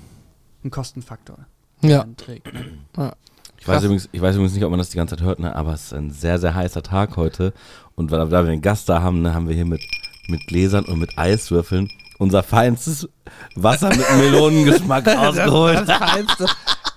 äh, 0.63 0.67
ein 0.67 0.71
Kostenfaktor, 0.71 1.39
der 1.83 1.91
Ja. 1.91 2.07
trägt. 2.17 2.53
Ne? 2.97 3.13
Ich 3.59 3.67
weiß, 3.67 3.83
übrigens, 3.83 4.09
ich 4.13 4.21
weiß 4.21 4.37
übrigens 4.37 4.55
nicht, 4.55 4.65
ob 4.65 4.71
man 4.71 4.79
das 4.79 4.91
die 4.91 4.97
ganze 4.97 5.17
Zeit 5.17 5.25
hört, 5.25 5.39
ne, 5.41 5.57
aber 5.57 5.73
es 5.73 5.87
ist 5.87 5.95
ein 5.95 6.11
sehr, 6.11 6.39
sehr 6.39 6.55
heißer 6.55 6.83
Tag 6.83 7.17
heute. 7.17 7.53
Und 7.97 8.11
weil, 8.11 8.29
da 8.29 8.45
wir 8.45 8.53
einen 8.53 8.63
Gast 8.63 8.89
da 8.89 9.03
haben, 9.03 9.23
ne, 9.23 9.35
haben 9.35 9.49
wir 9.49 9.55
hier 9.57 9.65
mit, 9.65 9.81
mit 10.29 10.47
Gläsern 10.47 10.85
und 10.85 10.99
mit 11.01 11.17
Eiswürfeln 11.19 11.91
unser 12.19 12.43
feinstes 12.43 13.09
Wasser 13.57 13.89
mit 13.89 14.07
Melonengeschmack 14.19 15.07
rausgeholt. 15.17 15.87
Das 15.89 15.99
feinste, 15.99 16.47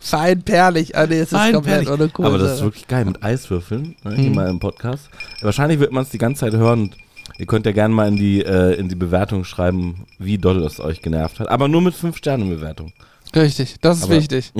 fein 0.10 0.42
perlig. 0.44 0.96
Ah, 0.98 1.06
nee, 1.08 1.20
es 1.20 1.32
ist 1.32 1.54
komplett 1.54 1.88
ohne 1.90 2.10
Kohlensäure. 2.10 2.26
Aber 2.28 2.38
das 2.38 2.58
ist 2.58 2.64
wirklich 2.64 2.88
geil 2.88 3.06
mit 3.06 3.24
Eiswürfeln, 3.24 3.96
ne, 4.04 4.16
hier 4.16 4.30
Mhm. 4.30 4.36
mal 4.36 4.50
im 4.50 4.60
Podcast. 4.60 5.10
Wahrscheinlich 5.42 5.80
wird 5.80 5.92
man 5.92 6.04
es 6.04 6.10
die 6.10 6.18
ganze 6.18 6.42
Zeit 6.42 6.54
hören. 6.54 6.82
Und 6.84 6.98
ihr 7.38 7.46
könnt 7.46 7.66
ja 7.66 7.72
gerne 7.72 7.94
mal 7.94 8.08
in 8.08 8.16
die, 8.16 8.44
äh, 8.44 8.74
in 8.74 8.90
die 8.90 8.96
Bewertung 8.96 9.44
schreiben, 9.46 10.06
wie 10.18 10.38
doll 10.38 10.64
es 10.64 10.80
euch 10.80 11.02
genervt 11.02 11.40
hat. 11.40 11.50
Aber 11.50 11.68
nur 11.68 11.82
mit 11.82 11.94
5 11.96 12.18
Sternen 12.18 12.50
Bewertung. 12.50 12.92
Richtig, 13.36 13.76
das 13.82 13.98
ist 14.00 14.04
Aber- 14.06 14.16
wichtig. 14.16 14.52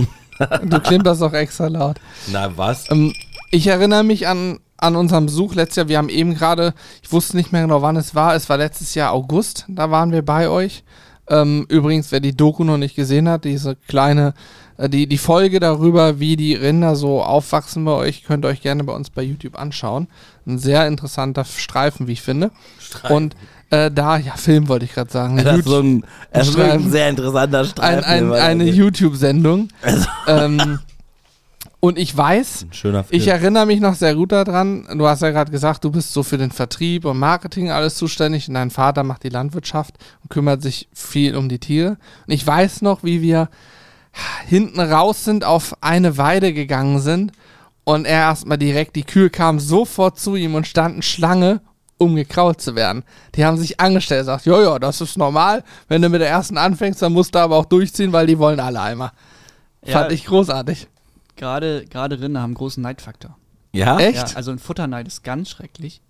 du 0.64 0.80
klimperst 0.80 1.22
auch 1.24 1.34
extra 1.34 1.68
laut. 1.68 1.98
Na 2.32 2.52
was? 2.56 2.90
Ähm, 2.92 3.14
ich 3.52 3.68
erinnere 3.68 4.04
mich 4.04 4.28
an, 4.28 4.60
an 4.78 4.96
unseren 4.96 5.26
Besuch 5.26 5.56
letztes 5.56 5.76
Jahr. 5.78 5.88
Wir 5.90 5.98
haben 5.98 6.10
eben 6.10 6.36
gerade, 6.36 6.74
ich 7.02 7.12
wusste 7.12 7.36
nicht 7.36 7.52
mehr 7.52 7.64
genau, 7.64 7.82
wann 7.82 7.96
es 7.98 8.14
war. 8.16 8.36
Es 8.36 8.48
war 8.48 8.58
letztes 8.58 8.94
Jahr 8.96 9.12
August. 9.12 9.66
Da 9.68 9.90
waren 9.92 10.12
wir 10.12 10.22
bei 10.22 10.48
euch. 10.50 10.84
Ähm, 11.28 11.66
übrigens, 11.70 12.12
wer 12.12 12.20
die 12.22 12.36
Doku 12.36 12.64
noch 12.64 12.78
nicht 12.78 12.96
gesehen 12.96 13.28
hat, 13.28 13.44
diese 13.44 13.76
kleine, 13.76 14.34
die, 14.88 15.08
die 15.08 15.18
Folge 15.18 15.60
darüber, 15.60 16.20
wie 16.20 16.38
die 16.38 16.56
Rinder 16.56 16.96
so 16.96 17.22
aufwachsen 17.22 17.84
bei 17.84 17.92
euch, 17.92 18.24
könnt 18.24 18.46
ihr 18.46 18.50
euch 18.50 18.62
gerne 18.62 18.84
bei 18.84 18.94
uns 18.94 19.10
bei 19.10 19.22
YouTube 19.22 19.60
anschauen. 19.60 20.08
Ein 20.48 20.58
sehr 20.58 20.88
interessanter 20.88 21.44
Streifen, 21.44 22.08
wie 22.08 22.14
ich 22.14 22.22
finde. 22.22 22.52
Und 23.10 23.36
äh, 23.72 23.92
da, 23.92 24.18
ja, 24.18 24.36
Film 24.36 24.68
wollte 24.68 24.86
ich 24.86 24.94
gerade 24.94 25.12
sagen. 25.12 25.38
Das 25.38 25.60
ist 25.60 25.66
so 25.66 25.80
ein, 25.80 26.06
das 26.32 26.48
ist 26.48 26.56
ein 26.58 26.64
Streifen. 26.64 26.92
sehr 26.92 27.10
interessanter 27.10 27.60
ein, 27.60 27.66
Streifen. 27.66 28.04
ein, 28.06 28.30
der 28.30 28.44
eine. 28.44 28.64
YouTube-Sendung. 28.66 29.68
ähm, 30.28 30.80
und 31.82 31.98
ich 31.98 32.16
weiß, 32.16 32.66
Ein 32.84 33.06
ich 33.10 33.28
erinnere 33.28 33.66
mich 33.66 33.80
noch 33.80 33.94
sehr 33.94 34.14
gut 34.16 34.32
daran. 34.32 34.86
Du 34.98 35.08
hast 35.08 35.22
ja 35.22 35.32
gerade 35.32 35.52
gesagt, 35.52 35.84
du 35.86 35.92
bist 35.92 36.12
so 36.12 36.24
für 36.24 36.38
den 36.38 36.52
Vertrieb 36.52 37.06
und 37.06 37.18
Marketing 37.20 37.72
alles 37.72 37.96
zuständig 37.96 38.50
und 38.50 38.56
dein 38.56 38.70
Vater 38.70 39.04
macht 39.04 39.24
die 39.24 39.30
Landwirtschaft 39.30 39.96
und 40.22 40.30
kümmert 40.30 40.62
sich 40.62 40.90
viel 40.94 41.38
um 41.38 41.48
die 41.48 41.60
Tiere. 41.60 41.98
Und 42.28 42.34
ich 42.34 42.46
weiß 42.46 42.82
noch, 42.82 43.04
wie 43.04 43.22
wir 43.22 43.50
hinten 44.48 44.80
raus 44.80 45.24
sind, 45.26 45.44
auf 45.44 45.76
eine 45.82 46.18
Weide 46.18 46.54
gegangen 46.54 47.00
sind 47.00 47.32
und 47.84 48.06
er 48.06 48.20
erstmal 48.20 48.58
direkt, 48.58 48.96
die 48.96 49.04
Kühe 49.04 49.30
kamen 49.30 49.60
sofort 49.60 50.20
zu 50.20 50.36
ihm 50.36 50.56
und 50.56 50.68
standen 50.68 51.02
Schlange, 51.02 51.62
um 51.98 52.16
gekrault 52.16 52.62
zu 52.62 52.76
werden. 52.76 53.04
Die 53.36 53.46
haben 53.46 53.58
sich 53.58 53.80
angestellt, 53.80 54.26
sagt, 54.26 54.46
ja, 54.46 54.62
ja, 54.62 54.80
das 54.80 55.02
ist 55.02 55.18
normal. 55.18 55.64
Wenn 55.88 56.02
du 56.02 56.10
mit 56.10 56.22
der 56.22 56.30
ersten 56.30 56.58
anfängst, 56.58 57.02
dann 57.02 57.14
musst 57.14 57.36
du 57.36 57.40
aber 57.40 57.58
auch 57.58 57.66
durchziehen, 57.66 58.14
weil 58.14 58.28
die 58.28 58.40
wollen 58.40 58.60
alle 58.60 58.82
einmal. 58.82 59.12
Fand 59.84 60.10
Ja. 60.10 60.12
ich 60.12 60.26
großartig. 60.26 60.88
Gerade, 61.36 61.86
gerade 61.86 62.20
Rinder 62.20 62.42
haben 62.42 62.50
einen 62.50 62.56
großen 62.56 62.82
Neidfaktor. 62.84 63.38
ja? 63.74 63.98
Echt? 64.00 64.30
Ja, 64.32 64.36
also 64.36 64.52
ein 64.52 64.60
Futterneid 64.60 65.08
ist 65.08 65.24
ganz 65.24 65.50
schrecklich. 65.50 66.02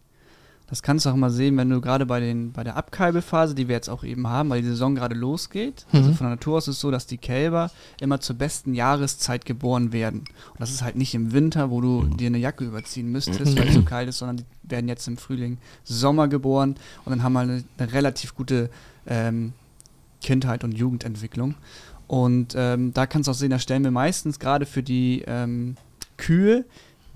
Das 0.69 0.83
kannst 0.83 1.05
du 1.05 1.09
auch 1.09 1.15
mal 1.15 1.29
sehen, 1.31 1.57
wenn 1.57 1.69
du 1.69 1.81
gerade 1.81 2.05
bei, 2.05 2.19
den, 2.19 2.51
bei 2.51 2.63
der 2.63 2.75
Abkalbephase, 2.77 3.55
die 3.55 3.67
wir 3.67 3.75
jetzt 3.75 3.89
auch 3.89 4.03
eben 4.03 4.27
haben, 4.27 4.49
weil 4.49 4.61
die 4.61 4.67
Saison 4.67 4.93
gerade 4.95 5.15
losgeht. 5.15 5.85
Also 5.91 6.09
Mhm. 6.11 6.15
von 6.15 6.25
der 6.27 6.35
Natur 6.35 6.57
aus 6.57 6.67
ist 6.67 6.75
es 6.75 6.81
so, 6.81 6.91
dass 6.91 7.07
die 7.07 7.17
Kälber 7.17 7.71
immer 7.99 8.19
zur 8.19 8.35
besten 8.35 8.73
Jahreszeit 8.73 9.45
geboren 9.45 9.91
werden. 9.93 10.19
Und 10.19 10.59
das 10.59 10.69
ist 10.71 10.83
halt 10.83 10.95
nicht 10.95 11.15
im 11.15 11.31
Winter, 11.33 11.71
wo 11.71 11.81
du 11.81 12.05
dir 12.05 12.27
eine 12.27 12.37
Jacke 12.37 12.65
überziehen 12.65 13.11
müsstest, 13.11 13.57
weil 13.57 13.67
es 13.67 13.73
so 13.73 13.81
kalt 13.81 14.09
ist, 14.09 14.19
sondern 14.19 14.37
die 14.37 14.45
werden 14.71 14.87
jetzt 14.87 15.07
im 15.07 15.17
Frühling, 15.17 15.57
Sommer 15.83 16.27
geboren 16.27 16.75
und 17.05 17.09
dann 17.11 17.23
haben 17.23 17.33
wir 17.33 17.39
eine, 17.39 17.63
eine 17.77 17.93
relativ 17.93 18.35
gute 18.35 18.69
ähm, 19.07 19.53
Kindheit 20.21 20.63
und 20.63 20.73
Jugendentwicklung. 20.73 21.55
Und 22.07 22.53
ähm, 22.55 22.93
da 22.93 23.05
kannst 23.07 23.27
du 23.27 23.31
auch 23.31 23.35
sehen, 23.35 23.49
da 23.51 23.59
stellen 23.59 23.83
wir 23.83 23.91
meistens 23.91 24.39
gerade 24.39 24.65
für 24.65 24.83
die 24.83 25.23
ähm, 25.27 25.77
Kühe, 26.17 26.65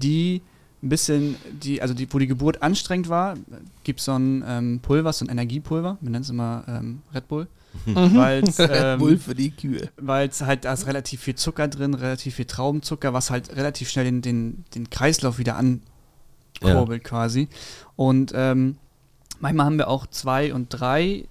die 0.01 0.41
ein 0.83 0.89
bisschen, 0.89 1.37
die, 1.63 1.81
also 1.81 1.93
die, 1.93 2.11
wo 2.13 2.19
die 2.19 2.27
Geburt 2.27 2.61
anstrengend 2.61 3.07
war, 3.09 3.35
gibt 3.83 3.99
es 3.99 4.05
so 4.05 4.13
ein 4.13 4.43
ähm, 4.45 4.79
Pulver, 4.81 5.13
so 5.13 5.25
ein 5.25 5.29
Energiepulver, 5.29 5.97
wir 6.01 6.09
nennen 6.09 6.23
es 6.23 6.29
immer 6.29 6.63
ähm, 6.67 7.01
Red 7.13 7.27
Bull, 7.27 7.47
Mhm. 7.85 8.15
weil 8.15 8.43
es 8.43 8.59
Red 8.59 8.99
Bull 8.99 9.13
ähm, 9.13 9.19
für 9.19 9.33
die 9.33 9.49
Kühe. 9.49 9.89
weil's 9.97 10.41
halt, 10.41 10.63
da 10.65 10.73
ist 10.73 10.85
relativ 10.85 11.21
viel 11.21 11.33
Zucker 11.33 11.67
drin, 11.67 11.95
relativ 11.95 12.35
viel 12.35 12.45
Traubenzucker, 12.45 13.13
was 13.13 13.31
halt 13.31 13.55
relativ 13.55 13.89
schnell 13.89 14.05
den, 14.05 14.21
den, 14.21 14.63
den 14.75 14.91
Kreislauf 14.91 15.39
wieder 15.39 15.55
ankurbelt 15.57 17.03
quasi. 17.03 17.47
Und 17.95 18.31
ähm, 18.35 18.77
manchmal 19.39 19.65
haben 19.65 19.77
wir 19.79 19.87
auch 19.87 20.05
zwei 20.05 20.53
und 20.53 20.67
drei 20.69 21.25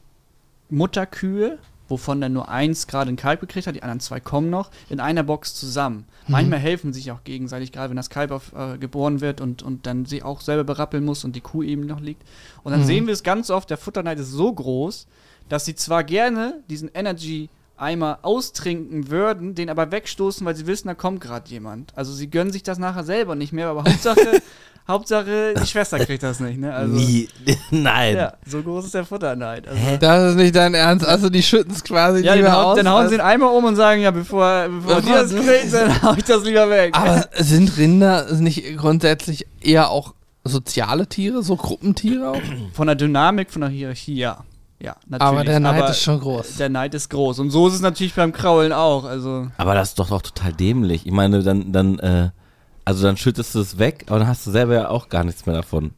Mutterkühe, 0.69 1.59
wovon 1.93 2.21
dann 2.23 2.33
nur 2.33 2.49
eins 2.49 2.87
gerade 2.87 3.11
ein 3.11 3.17
Kalb 3.17 3.41
gekriegt 3.41 3.67
hat, 3.67 3.75
die 3.77 3.83
anderen 3.83 4.01
zwei 4.01 4.19
kommen 4.19 4.49
noch, 4.49 4.71
in 4.89 4.99
einer 4.99 5.23
Box 5.23 5.55
zusammen. 5.55 6.07
Manchmal 6.27 6.59
helfen 6.59 6.93
sich 6.93 7.11
auch 7.13 7.23
gegenseitig, 7.25 7.71
gerade 7.71 7.91
wenn 7.91 7.97
das 7.97 8.09
Kalb 8.09 8.31
auf, 8.31 8.53
äh, 8.55 8.79
geboren 8.79 9.21
wird 9.21 9.41
und, 9.43 9.63
und 9.63 9.87
dann 9.87 10.07
sie 10.07 10.23
auch 10.23 10.41
selber 10.41 10.65
berappeln 10.65 11.05
muss 11.05 11.25
und 11.25 11.37
die 11.37 11.41
Kuh 11.43 11.63
eben 11.63 11.85
noch 11.87 12.01
liegt. 12.01 12.23
Und 12.63 12.73
dann 12.73 12.81
Mhm. 12.81 12.87
sehen 12.87 13.07
wir 13.07 13.13
es 13.13 13.23
ganz 13.23 13.51
oft, 13.51 13.69
der 13.69 13.77
Futterneid 13.77 14.19
ist 14.19 14.31
so 14.31 14.53
groß, 14.53 15.07
dass 15.49 15.65
sie 15.67 15.75
zwar 15.75 16.03
gerne 16.05 16.63
diesen 16.71 16.91
Energy 16.95 17.51
Eimer 17.77 18.21
austrinken 18.23 19.11
würden, 19.11 19.55
den 19.55 19.69
aber 19.69 19.91
wegstoßen, 19.91 20.47
weil 20.47 20.55
sie 20.57 20.67
wissen, 20.67 20.89
da 20.89 20.95
kommt 20.95 21.21
gerade 21.21 21.51
jemand. 21.51 21.93
Also 21.97 22.13
sie 22.13 22.31
gönnen 22.31 22.53
sich 22.53 22.63
das 22.63 22.79
nachher 22.79 23.03
selber 23.05 23.35
nicht 23.35 23.53
mehr, 23.53 23.69
aber 23.69 23.81
Hauptsache, 23.85 24.41
Hauptsache 24.89 25.55
die 25.61 25.67
Schwester 25.67 25.99
kriegt 26.05 26.23
das 26.23 26.41
nicht, 26.41 26.59
ne? 26.59 26.75
Also, 26.75 26.93
Nie. 26.95 27.29
Nein. 27.71 28.17
ja, 28.17 28.33
so 28.47 28.63
groß 28.63 28.87
ist 28.87 28.95
der 28.95 29.05
Futterneid. 29.05 29.69
Also, 29.69 29.81
Das 30.01 30.31
ist 30.31 30.37
nicht 30.37 30.55
dein 30.57 30.75
Ernst. 30.75 31.07
Also 31.07 31.31
die 31.31 31.43
schütten 31.43 31.73
es 31.73 31.85
quasi 31.85 32.25
ja, 32.25 32.35
lieber 32.35 32.49
dann, 32.49 32.57
hauen- 32.57 32.65
aus. 32.67 32.77
dann 32.77 32.89
hauen 32.89 33.05
sie 33.09 33.15
den 33.17 33.21
Eimer 33.21 33.53
um 33.53 33.65
und 33.65 33.77
sagen, 33.77 34.03
ja, 34.03 34.11
bevor, 34.11 34.69
bevor 34.69 35.01
die 35.01 35.09
das 35.09 35.31
kriegt, 35.31 35.73
dann 35.73 36.03
hau 36.03 36.15
ich 36.17 36.25
das 36.25 36.45
lieber 36.45 36.69
weg. 36.69 36.97
aber 36.99 37.27
sind 37.39 37.77
Rinder 37.79 38.33
nicht 38.35 38.77
grundsätzlich 38.77 39.47
eher 39.61 39.89
auch 39.91 40.15
soziale 40.45 41.07
Tiere, 41.07 41.43
so 41.45 41.55
Gruppentiere 41.57 42.31
auch? 42.31 42.41
Von 42.73 42.89
der 42.89 42.97
Dynamik, 42.97 43.51
von 43.53 43.61
der 43.63 43.71
Hierarchie, 43.71 44.17
ja. 44.17 44.39
Ja, 44.81 44.97
natürlich. 45.09 45.23
Aber 45.33 45.45
der 45.45 45.61
Neid 45.61 45.81
Aber 45.81 45.91
ist 45.91 46.03
schon 46.03 46.19
groß. 46.19 46.57
Der 46.57 46.69
Neid 46.69 46.93
ist 46.95 47.09
groß. 47.09 47.39
Und 47.39 47.51
so 47.51 47.69
ist 47.69 47.75
es 47.75 47.81
natürlich 47.83 48.15
beim 48.15 48.33
Kraulen 48.33 48.73
auch. 48.73 49.05
Also, 49.05 49.47
Aber 49.57 49.75
das 49.77 49.91
ist 49.91 50.01
doch 50.01 50.11
auch 50.11 50.23
total 50.23 50.53
dämlich. 50.53 51.07
Ich 51.07 51.13
meine, 51.13 51.41
dann, 51.45 51.71
dann, 51.71 52.01
äh, 52.01 52.31
also 52.85 53.03
dann 53.05 53.17
schüttest 53.17 53.55
du 53.55 53.61
es 53.61 53.79
weg, 53.79 54.05
aber 54.09 54.19
dann 54.21 54.29
hast 54.29 54.47
du 54.47 54.51
selber 54.51 54.75
ja 54.75 54.89
auch 54.89 55.09
gar 55.09 55.25
nichts 55.25 55.47
mehr 55.47 55.55
davon. 55.57 55.93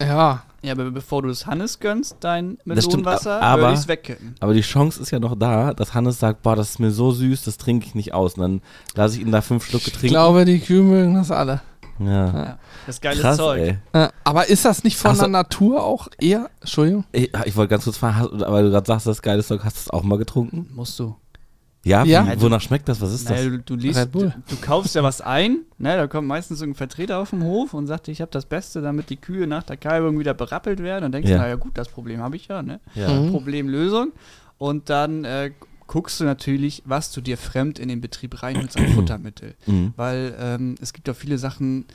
Ja. 0.00 0.42
Ja, 0.60 0.72
aber 0.72 0.90
bevor 0.90 1.22
du 1.22 1.28
es 1.28 1.46
Hannes 1.46 1.78
gönnst, 1.78 2.16
dein 2.18 2.58
Melonenwasser, 2.64 3.40
aber- 3.40 3.62
würde 3.62 3.74
ich 3.74 3.78
es 3.80 3.88
wegkippen. 3.88 4.34
Aber 4.40 4.54
die 4.54 4.60
Chance 4.62 5.00
ist 5.00 5.12
ja 5.12 5.20
noch 5.20 5.36
da, 5.38 5.72
dass 5.72 5.94
Hannes 5.94 6.18
sagt, 6.18 6.42
boah, 6.42 6.56
das 6.56 6.70
ist 6.70 6.78
mir 6.80 6.90
so 6.90 7.12
süß, 7.12 7.44
das 7.44 7.58
trinke 7.58 7.86
ich 7.86 7.94
nicht 7.94 8.12
aus. 8.12 8.34
Und 8.34 8.42
dann 8.42 8.60
lasse 8.96 9.16
ich 9.16 9.22
ihn 9.22 9.30
da 9.30 9.40
fünf 9.40 9.64
Schlucke 9.66 9.86
Ich 9.86 9.92
trinken. 9.92 10.08
glaube, 10.08 10.44
die 10.44 10.58
Kühe 10.58 10.82
mögen 10.82 11.14
das 11.14 11.30
alle. 11.30 11.60
ja. 12.00 12.06
Ja. 12.26 12.58
Das 12.86 12.96
ist 12.96 13.02
geiles 13.02 13.20
Krass, 13.20 13.36
Zeug. 13.36 13.78
ey. 13.92 14.08
Aber 14.24 14.48
ist 14.48 14.64
das 14.64 14.82
nicht 14.82 14.96
von 14.96 15.14
so. 15.14 15.20
der 15.22 15.28
Natur 15.28 15.84
auch 15.84 16.08
eher? 16.20 16.50
Entschuldigung. 16.60 17.04
Ich, 17.12 17.30
ich 17.44 17.54
wollte 17.54 17.70
ganz 17.70 17.84
kurz 17.84 17.96
fragen, 17.98 18.16
hast, 18.16 18.30
weil 18.32 18.64
du 18.64 18.70
gerade 18.70 18.86
sagst, 18.86 19.06
das 19.06 19.18
ist 19.18 19.22
geiles 19.22 19.46
Zeug, 19.46 19.60
hast 19.62 19.76
du 19.76 19.80
es 19.82 19.90
auch 19.90 20.02
mal 20.02 20.18
getrunken? 20.18 20.68
Musst 20.74 20.98
du. 20.98 21.14
Ja? 21.84 22.04
Ja. 22.04 22.26
Wie, 22.36 22.40
wonach 22.40 22.60
schmeckt 22.60 22.88
das? 22.88 23.00
Was 23.00 23.12
ist 23.12 23.28
Naja, 23.28 23.44
das? 23.44 23.52
du, 23.52 23.58
du, 23.60 23.74
liest, 23.76 24.08
du, 24.12 24.24
du 24.48 24.56
kaufst 24.60 24.94
ja 24.94 25.02
was 25.02 25.20
ein, 25.20 25.58
ne, 25.78 25.96
da 25.96 26.06
kommt 26.06 26.26
meistens 26.28 26.60
irgendein 26.60 26.78
Vertreter 26.78 27.18
auf 27.18 27.30
dem 27.30 27.44
Hof 27.44 27.72
und 27.74 27.86
sagt, 27.86 28.08
ich 28.08 28.20
habe 28.20 28.30
das 28.32 28.46
Beste, 28.46 28.82
damit 28.82 29.10
die 29.10 29.16
Kühe 29.16 29.46
nach 29.46 29.62
der 29.62 29.76
Kalbung 29.76 30.18
wieder 30.18 30.34
berappelt 30.34 30.82
werden. 30.82 31.02
Dann 31.02 31.12
denkst 31.12 31.30
Ja. 31.30 31.36
du, 31.36 31.42
naja 31.42 31.54
gut, 31.56 31.78
das 31.78 31.88
Problem 31.88 32.20
habe 32.20 32.36
ich 32.36 32.48
ja, 32.48 32.62
ne? 32.62 32.80
Ja. 32.94 33.08
Mhm. 33.08 33.30
Problemlösung. 33.30 34.12
Und 34.58 34.90
dann 34.90 35.24
äh, 35.24 35.52
guckst 35.86 36.20
du 36.20 36.24
natürlich, 36.24 36.82
was 36.84 37.12
du 37.12 37.20
dir 37.20 37.38
fremd 37.38 37.78
in 37.78 37.88
den 37.88 38.00
Betrieb 38.00 38.42
reinholst 38.42 38.76
an 38.76 38.88
Futtermittel. 38.94 39.54
Mhm. 39.66 39.94
Weil 39.96 40.34
ähm, 40.40 40.74
es 40.80 40.92
gibt 40.92 41.08
auch 41.08 41.16
viele 41.16 41.38
Sachen, 41.38 41.86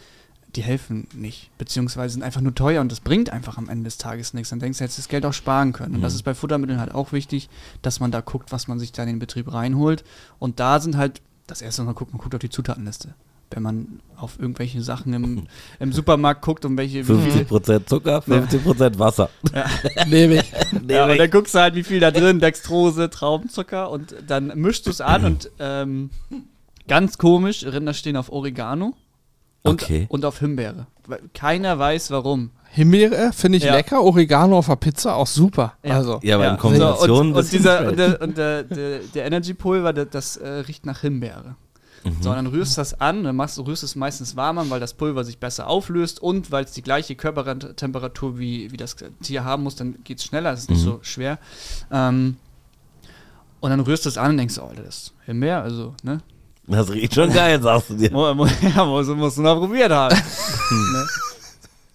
die 0.55 0.62
helfen 0.63 1.07
nicht, 1.13 1.50
beziehungsweise 1.57 2.13
sind 2.13 2.24
einfach 2.24 2.41
nur 2.41 2.53
teuer 2.53 2.81
und 2.81 2.91
das 2.91 3.00
bringt 3.00 3.31
einfach 3.31 3.57
am 3.57 3.69
Ende 3.69 3.86
des 3.86 3.98
Tages 3.98 4.33
nichts. 4.33 4.50
Dann 4.51 4.60
denkst 4.60 4.77
du, 4.77 4.83
hättest 4.83 5.00
du 5.00 5.01
das 5.01 5.10
Geld 5.10 5.25
auch 5.25 5.33
sparen 5.33 5.74
können. 5.74 5.95
Und 5.95 6.01
das 6.01 6.13
Mhm. 6.13 6.17
ist 6.17 6.24
bei 6.24 6.36
Futtermitteln 6.36 6.79
halt 6.79 6.93
auch 6.93 7.12
wichtig, 7.12 7.50
dass 7.81 8.00
man 8.00 8.12
da 8.12 8.22
guckt, 8.22 8.51
was 8.51 8.67
man 8.67 8.77
sich 8.79 8.91
da 8.91 9.03
in 9.03 9.10
den 9.10 9.19
Betrieb 9.19 9.51
reinholt. 9.51 10.03
Und 10.39 10.60
da 10.60 10.79
sind 10.79 10.95
halt, 10.98 11.22
das 11.48 11.62
erste, 11.62 11.83
man 11.83 11.95
guckt, 11.95 12.13
man 12.13 12.22
guckt 12.22 12.36
auf 12.36 12.39
die 12.39 12.50
Zutatenliste. 12.50 13.15
Wenn 13.50 13.62
man 13.63 14.00
auf 14.15 14.39
irgendwelche 14.39 14.81
Sachen 14.81 15.13
im, 15.13 15.48
im 15.79 15.91
Supermarkt 15.93 16.41
guckt 16.43 16.65
und 16.65 16.77
welche, 16.77 17.07
wie 17.07 17.31
viel, 17.31 17.43
50% 17.45 17.86
Zucker, 17.88 18.19
50% 18.19 19.00
Wasser. 19.00 19.29
Nehme 20.07 20.36
ich. 20.36 20.51
ja, 20.88 21.05
und 21.07 21.17
dann 21.17 21.29
guckst 21.31 21.53
du 21.55 21.60
halt, 21.60 21.75
wie 21.75 21.83
viel 21.83 22.00
da 22.00 22.12
drin, 22.12 22.39
Dextrose, 22.39 23.10
Traubenzucker 23.10 23.89
und 23.91 24.15
dann 24.27 24.48
mischst 24.55 24.86
du 24.86 24.89
es 24.91 25.01
an 25.01 25.25
und 25.25 25.51
ähm, 25.60 26.10
ganz 26.88 27.17
komisch, 27.17 27.63
Rinder 27.65 27.93
stehen 27.93 28.17
auf 28.17 28.31
Oregano 28.31 28.95
und, 29.63 29.82
Okay. 29.84 30.05
und 30.10 30.24
auf 30.25 30.39
Himbeere. 30.39 30.88
Weil 31.08 31.22
Keiner 31.34 31.77
weiß 31.79 32.12
warum. 32.12 32.51
Himbeere 32.72 33.32
finde 33.34 33.58
ich 33.60 33.63
Ja. 33.65 33.74
lecker. 33.75 34.01
Oregano 34.03 34.58
auf 34.58 34.67
der 34.67 34.75
Pizza 34.77 35.15
auch 35.15 35.27
super. 35.27 35.74
Ja. 35.84 35.96
Also. 35.96 36.20
Ja, 36.24 36.36
aber 36.36 36.46
Ja. 36.46 36.51
in 36.51 36.58
Kombination 36.58 37.08
so, 37.08 37.15
und, 37.22 37.34
und, 37.36 37.51
dieser, 37.51 37.88
und, 37.89 37.98
der, 38.00 38.22
und 38.22 38.38
der, 38.38 38.63
der, 38.63 39.00
der 39.00 39.25
Energy 39.25 39.53
Pulver, 39.53 39.93
das, 39.93 40.08
das 40.12 40.38
äh, 40.38 40.48
riecht 40.50 40.86
nach 40.86 41.01
Himbeere. 41.01 41.55
Mhm. 42.03 42.17
So, 42.20 42.29
und 42.32 42.36
dann 42.36 42.48
rührst 42.48 42.75
du 42.75 42.82
das 42.82 43.00
an, 43.00 43.24
dann 43.24 43.36
machst, 43.36 43.58
du- 43.58 43.62
rührst 43.62 43.84
es 43.84 43.96
meistens 43.96 44.36
warm 44.36 44.58
an, 44.58 44.70
weil 44.70 44.79
das 44.79 44.93
Pulver 44.96 45.24
sich 45.24 45.38
besser 45.39 45.67
auflöst 45.67 46.22
und 46.22 46.51
weil 46.51 46.65
es 46.65 46.72
die 46.72 46.82
gleiche 46.82 47.15
Körpertemperatur 47.15 48.38
wie, 48.39 48.72
wie 48.72 48.77
das 48.77 48.96
Tier 49.22 49.43
haben 49.46 49.63
muss, 49.63 49.75
dann 49.75 49.98
geht 50.03 50.17
es 50.20 50.25
schneller, 50.25 50.51
es 50.51 50.62
ist 50.62 50.70
nicht 50.70 50.79
Mhm. 50.82 50.86
so 50.86 51.00
schwer. 51.03 51.38
Ähm, 51.91 52.38
und 53.62 53.70
dann 53.70 53.79
rührst 53.79 54.03
du 54.05 54.10
es 54.10 54.17
an 54.17 54.32
und 54.32 54.38
denkst, 54.38 54.58
oh, 54.60 54.72
das 54.75 54.86
ist 54.88 55.13
Himbeere, 55.25 55.62
also, 55.62 55.93
ne? 56.03 56.20
Das 56.67 56.89
riecht 56.91 57.13
schon 57.13 57.32
geil, 57.32 57.62
sagst 57.62 57.89
du 57.89 57.96
dir. 57.96 58.12
Ja, 58.12 58.86
muss, 58.86 59.08
musst 59.08 59.38
du 59.38 59.41
noch 59.41 59.60
probiert 59.60 59.91
haben. 59.91 60.15
ne? 60.72 61.08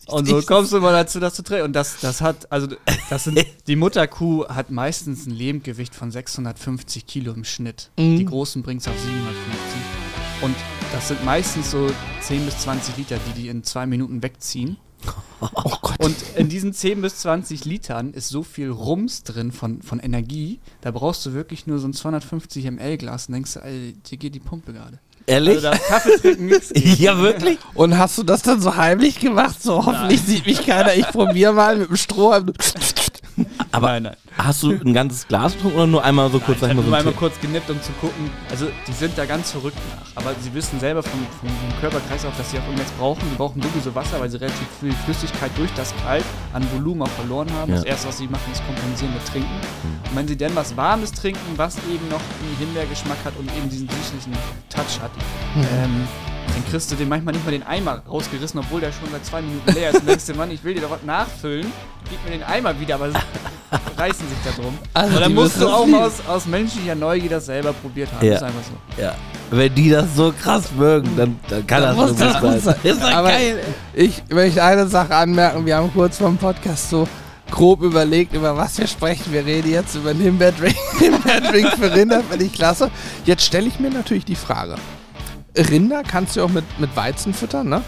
Und 0.08 0.26
so 0.26 0.40
kommst 0.42 0.72
du 0.72 0.80
mal 0.80 0.92
dazu, 0.92 1.20
das 1.20 1.34
zu 1.34 1.42
trinken. 1.42 1.66
Und 1.66 1.72
das, 1.74 2.00
das 2.00 2.20
hat, 2.20 2.50
also 2.50 2.68
das 3.10 3.24
sind, 3.24 3.44
die 3.66 3.76
Mutterkuh 3.76 4.46
hat 4.48 4.70
meistens 4.70 5.26
ein 5.26 5.32
Lebendgewicht 5.32 5.94
von 5.94 6.10
650 6.10 7.06
Kilo 7.06 7.32
im 7.32 7.44
Schnitt. 7.44 7.90
Mhm. 7.98 8.16
Die 8.16 8.24
großen 8.24 8.62
bringt 8.62 8.80
es 8.80 8.88
auf 8.88 8.98
750. 8.98 9.38
Und 10.40 10.56
das 10.92 11.08
sind 11.08 11.24
meistens 11.24 11.70
so 11.70 11.90
10 12.22 12.44
bis 12.46 12.58
20 12.58 12.96
Liter, 12.96 13.18
die 13.28 13.42
die 13.42 13.48
in 13.48 13.64
zwei 13.64 13.86
Minuten 13.86 14.22
wegziehen. 14.22 14.78
Oh 15.40 15.76
Gott. 15.82 16.00
Und 16.00 16.16
in 16.34 16.48
diesen 16.48 16.72
10 16.72 17.00
bis 17.00 17.18
20 17.18 17.64
Litern 17.64 18.12
ist 18.12 18.28
so 18.28 18.42
viel 18.42 18.70
Rums 18.70 19.22
drin 19.22 19.52
von, 19.52 19.82
von 19.82 20.00
Energie, 20.00 20.58
da 20.80 20.90
brauchst 20.90 21.24
du 21.26 21.32
wirklich 21.32 21.66
nur 21.68 21.78
so 21.78 21.86
ein 21.86 21.92
250 21.92 22.64
ml 22.64 22.98
Glas 22.98 23.28
und 23.28 23.34
denkst, 23.34 23.54
du, 23.54 23.60
ey, 23.60 23.92
dir 23.92 24.18
geht 24.18 24.34
die 24.34 24.40
Pumpe 24.40 24.72
gerade. 24.72 24.98
Ehrlich? 25.26 25.64
Also 25.64 25.78
Kaffee 25.86 26.16
trinken 26.16 26.46
nichts. 26.46 26.72
ja, 26.74 27.18
wirklich? 27.18 27.58
Und 27.74 27.98
hast 27.98 28.16
du 28.18 28.22
das 28.22 28.42
dann 28.42 28.60
so 28.60 28.76
heimlich 28.76 29.20
gemacht? 29.20 29.62
So 29.62 29.84
hoffentlich 29.84 30.22
sieht 30.22 30.46
mich 30.46 30.64
keiner. 30.66 30.94
Ich 30.94 31.06
probiere 31.06 31.52
mal 31.52 31.76
mit 31.76 31.90
dem 31.90 31.96
Strohhalm. 31.96 32.52
Aber 33.72 33.88
nein, 33.88 34.02
nein. 34.04 34.16
hast 34.36 34.62
du 34.62 34.70
ein 34.72 34.94
ganzes 34.94 35.26
Glas 35.26 35.54
getrunken 35.54 35.76
oder 35.76 35.86
nur 35.86 36.04
einmal 36.04 36.30
so 36.30 36.38
kurz, 36.38 36.62
ich 36.62 36.68
habe 36.68 36.82
so 36.82 36.92
einmal 36.92 37.14
kurz 37.14 37.38
genippt, 37.40 37.70
um 37.70 37.80
zu 37.80 37.92
gucken. 38.00 38.30
Also, 38.50 38.68
die 38.86 38.92
sind 38.92 39.16
da 39.16 39.24
ganz 39.24 39.52
verrückt 39.52 39.78
nach. 39.94 40.22
Aber 40.22 40.34
sie 40.40 40.52
wissen 40.54 40.80
selber 40.80 41.02
vom, 41.02 41.20
vom, 41.40 41.48
vom 41.48 41.80
Körperkreislauf, 41.80 42.36
dass 42.36 42.50
sie 42.50 42.58
auch 42.58 42.64
irgendwas 42.64 42.90
brauchen. 42.92 43.22
Die 43.30 43.36
brauchen 43.36 43.62
sowieso 43.62 43.94
Wasser, 43.94 44.20
weil 44.20 44.30
sie 44.30 44.40
relativ 44.40 44.66
viel 44.80 44.92
Flüssigkeit 44.92 45.50
durch 45.56 45.70
das 45.74 45.94
Kalt 46.04 46.24
an 46.52 46.66
Volumen 46.72 47.02
auch 47.02 47.08
verloren 47.08 47.52
haben. 47.52 47.70
Ja. 47.70 47.76
Das 47.76 47.84
erste, 47.84 48.08
was 48.08 48.18
sie 48.18 48.28
machen, 48.28 48.52
ist 48.52 48.64
kompensieren 48.66 49.14
mit 49.14 49.26
Trinken. 49.26 49.60
Und 50.10 50.16
wenn 50.16 50.28
sie 50.28 50.36
dann 50.36 50.54
was 50.56 50.76
Warmes 50.76 51.12
trinken, 51.12 51.40
was 51.56 51.76
eben 51.90 52.08
noch 52.08 52.20
einen 52.20 52.56
Himbeergeschmack 52.58 53.18
hat 53.24 53.34
und 53.38 53.48
eben 53.56 53.68
diesen 53.68 53.88
süßlichen 53.88 54.32
Touch 54.68 55.00
hat, 55.00 55.10
ähm, 55.56 56.06
dann 56.58 56.70
kriegst 56.70 56.90
du 56.90 56.96
den 56.96 57.08
manchmal 57.08 57.34
nicht 57.34 57.44
mal 57.44 57.52
den 57.52 57.62
Eimer 57.62 58.02
rausgerissen, 58.08 58.58
obwohl 58.58 58.80
der 58.80 58.90
schon 58.90 59.08
seit 59.12 59.24
zwei 59.24 59.42
Minuten 59.42 59.72
leer 59.72 59.90
ist. 59.90 60.00
Und 60.00 60.08
denkst 60.08 60.26
du, 60.26 60.34
Mann, 60.34 60.50
ich 60.50 60.64
will 60.64 60.74
dir 60.74 60.80
doch 60.80 60.90
was 60.90 61.02
nachfüllen. 61.04 61.66
Gib 62.10 62.24
mir 62.24 62.30
den 62.38 62.42
Eimer 62.42 62.78
wieder, 62.80 62.96
aber 62.96 63.10
sie 63.12 63.18
reißen 63.96 64.28
sich 64.28 64.38
da 64.44 64.60
drum. 64.60 64.76
Also, 64.94 65.14
Und 65.14 65.20
dann 65.22 65.34
musst 65.34 65.60
du 65.60 65.68
auch 65.68 65.86
das 65.86 66.20
aus, 66.20 66.28
aus 66.28 66.46
menschlicher 66.46 66.96
Neugier 66.96 67.30
das 67.30 67.46
selber 67.46 67.72
probiert 67.72 68.10
haben. 68.12 68.26
Ja. 68.26 68.34
Ist 68.34 68.42
einfach 68.42 68.62
so. 68.64 69.02
Ja. 69.02 69.14
Wenn 69.50 69.74
die 69.74 69.90
das 69.90 70.16
so 70.16 70.32
krass 70.32 70.72
mögen, 70.76 71.10
dann, 71.16 71.38
dann 71.48 71.66
kann 71.66 71.82
das 71.82 71.96
muss 71.96 72.08
schon 72.08 72.18
das 72.18 72.40
gut 72.40 72.52
gut 72.52 72.62
sein. 72.62 72.76
Ist 72.82 73.02
doch 73.02 73.12
Aber 73.12 73.28
geil. 73.28 73.58
ich 73.94 74.22
möchte 74.30 74.62
eine 74.62 74.88
Sache 74.88 75.14
anmerken. 75.14 75.64
Wir 75.64 75.76
haben 75.76 75.92
kurz 75.92 76.18
vor 76.18 76.28
dem 76.28 76.38
Podcast 76.38 76.90
so 76.90 77.06
grob 77.50 77.82
überlegt, 77.82 78.34
über 78.34 78.56
was 78.56 78.78
wir 78.78 78.86
sprechen. 78.88 79.32
Wir 79.32 79.46
reden 79.46 79.70
jetzt 79.70 79.94
über 79.94 80.10
einen 80.10 80.20
Himbeerdrink. 80.20 80.76
Himbeerdrink 80.98 81.68
für 81.78 81.94
Rinder, 81.94 82.22
finde 82.28 82.44
ich 82.44 82.52
klasse. 82.52 82.90
Jetzt 83.24 83.44
stelle 83.44 83.68
ich 83.68 83.78
mir 83.78 83.90
natürlich 83.90 84.24
die 84.24 84.34
Frage. 84.34 84.74
Rinder 85.58 86.02
kannst 86.02 86.36
du 86.36 86.42
auch 86.42 86.48
mit, 86.48 86.64
mit 86.78 86.94
Weizen 86.96 87.34
füttern, 87.34 87.68
ne? 87.68 87.82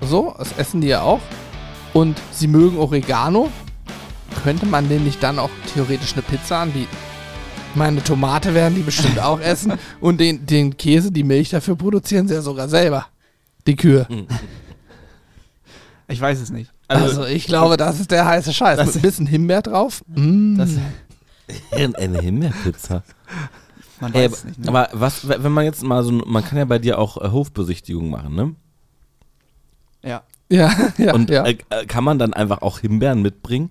So, 0.00 0.34
das 0.38 0.52
essen 0.58 0.80
die 0.80 0.88
ja 0.88 1.02
auch. 1.02 1.20
Und 1.92 2.20
sie 2.32 2.46
mögen 2.46 2.78
Oregano. 2.78 3.50
Könnte 4.44 4.66
man 4.66 4.88
denen 4.88 5.04
nicht 5.04 5.22
dann 5.22 5.38
auch 5.38 5.50
theoretisch 5.74 6.12
eine 6.12 6.22
Pizza 6.22 6.60
anbieten? 6.60 6.96
Meine 7.74 8.02
Tomate 8.02 8.54
werden 8.54 8.74
die 8.74 8.82
bestimmt 8.82 9.18
auch 9.18 9.40
essen. 9.42 9.72
Und 10.00 10.20
den, 10.20 10.46
den 10.46 10.76
Käse, 10.76 11.10
die 11.10 11.24
Milch 11.24 11.50
dafür 11.50 11.76
produzieren 11.76 12.28
sie 12.28 12.34
ja 12.34 12.42
sogar 12.42 12.68
selber. 12.68 13.06
Die 13.66 13.76
Kühe. 13.76 14.06
Ich 16.08 16.20
weiß 16.20 16.40
es 16.40 16.50
nicht. 16.50 16.72
Also, 16.88 17.26
ich 17.26 17.46
glaube, 17.46 17.76
das 17.76 18.00
ist 18.00 18.10
der 18.10 18.24
heiße 18.24 18.52
Scheiß. 18.54 18.84
Mit 18.84 18.96
ein 18.96 19.02
bisschen 19.02 19.26
Himbeer 19.26 19.60
drauf. 19.60 20.02
Mm. 20.06 20.56
das, 20.56 20.70
Eine 21.70 22.20
Himbeerpizza. 22.20 23.02
Man 24.00 24.14
weiß 24.14 24.32
es 24.32 24.44
nicht. 24.44 24.58
Ne? 24.60 24.68
aber 24.68 24.88
was, 24.92 25.28
wenn 25.28 25.52
man 25.52 25.64
jetzt 25.64 25.82
mal 25.82 26.02
so, 26.02 26.12
man 26.12 26.44
kann 26.44 26.58
ja 26.58 26.64
bei 26.64 26.78
dir 26.78 26.98
auch 26.98 27.16
äh, 27.18 27.30
Hofbesichtigung 27.30 28.10
machen, 28.10 28.34
ne? 28.34 28.54
ja. 30.02 30.22
ja, 30.48 30.72
ja, 30.98 31.14
Und 31.14 31.30
ja. 31.30 31.44
äh, 31.44 31.58
äh, 31.70 31.86
kann 31.86 32.04
man 32.04 32.18
dann 32.18 32.32
einfach 32.34 32.62
auch 32.62 32.78
Himbeeren 32.80 33.22
mitbringen? 33.22 33.70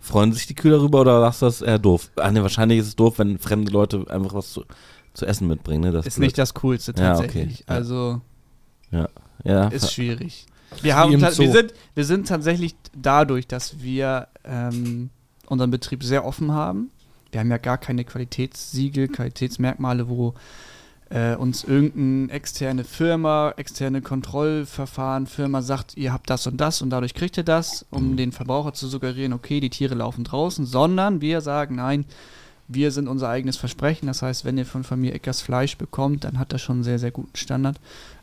Freuen 0.00 0.32
sich 0.32 0.46
die 0.46 0.54
Kühe 0.54 0.72
darüber 0.72 1.00
oder 1.00 1.20
sagst 1.20 1.42
du 1.42 1.46
das 1.46 1.62
eher 1.62 1.78
doof? 1.78 2.10
Ach 2.16 2.30
ne, 2.30 2.42
wahrscheinlich 2.42 2.78
ist 2.78 2.86
es 2.86 2.96
doof, 2.96 3.18
wenn 3.18 3.38
fremde 3.38 3.72
Leute 3.72 4.04
einfach 4.08 4.34
was 4.34 4.52
zu, 4.52 4.64
zu 5.14 5.26
essen 5.26 5.48
mitbringen, 5.48 5.82
ne? 5.82 5.92
Das 5.92 6.06
Ist 6.06 6.18
nicht 6.18 6.38
das 6.38 6.54
Coolste 6.54 6.92
Ja, 6.96 7.16
okay. 7.16 7.22
tatsächlich. 7.26 7.58
Ja. 7.60 7.64
Also 7.66 8.20
Ja, 9.44 9.68
ist 9.68 9.92
schwierig. 9.92 10.46
Wir, 10.82 10.96
haben 10.96 11.20
wir, 11.20 11.30
sind, 11.30 11.74
wir 11.94 12.04
sind 12.04 12.28
tatsächlich 12.28 12.74
dadurch, 12.94 13.46
dass 13.46 13.80
wir 13.80 14.28
ähm, 14.44 15.10
unseren 15.46 15.70
Betrieb 15.70 16.02
sehr 16.02 16.24
offen 16.24 16.52
haben. 16.52 16.90
Wir 17.30 17.40
haben 17.40 17.50
ja 17.50 17.58
gar 17.58 17.78
keine 17.78 18.04
Qualitätssiegel, 18.04 19.08
Qualitätsmerkmale, 19.08 20.08
wo 20.08 20.34
äh, 21.10 21.36
uns 21.36 21.64
irgendeine 21.64 22.32
externe 22.32 22.84
Firma, 22.84 23.54
externe 23.56 24.02
Kontrollverfahren, 24.02 25.26
Firma 25.26 25.62
sagt, 25.62 25.96
ihr 25.96 26.12
habt 26.12 26.30
das 26.30 26.46
und 26.46 26.60
das 26.60 26.82
und 26.82 26.90
dadurch 26.90 27.14
kriegt 27.14 27.36
ihr 27.36 27.44
das, 27.44 27.86
um 27.90 28.16
den 28.16 28.32
Verbraucher 28.32 28.72
zu 28.72 28.88
suggerieren, 28.88 29.32
okay, 29.32 29.60
die 29.60 29.70
Tiere 29.70 29.94
laufen 29.94 30.24
draußen, 30.24 30.66
sondern 30.66 31.20
wir 31.20 31.40
sagen, 31.40 31.76
nein, 31.76 32.06
wir 32.68 32.90
sind 32.90 33.08
unser 33.08 33.28
eigenes 33.28 33.56
Versprechen. 33.56 34.06
Das 34.06 34.22
heißt, 34.22 34.44
wenn 34.44 34.58
ihr 34.58 34.66
von 34.66 34.84
Familie 34.84 35.14
Eckers 35.14 35.40
Fleisch 35.40 35.76
bekommt, 35.78 36.24
dann 36.24 36.38
hat 36.38 36.52
das 36.52 36.62
schon 36.62 36.76
einen 36.76 36.84
sehr, 36.84 36.98
sehr 36.98 37.12
guten 37.12 37.36
Standard, 37.36 37.78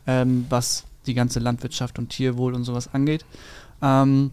ähm, 0.06 0.46
was 0.50 0.84
die 1.06 1.14
ganze 1.14 1.40
Landwirtschaft 1.40 1.98
und 1.98 2.10
Tierwohl 2.10 2.54
und 2.54 2.64
sowas 2.64 2.92
angeht. 2.92 3.24
Ähm, 3.80 4.32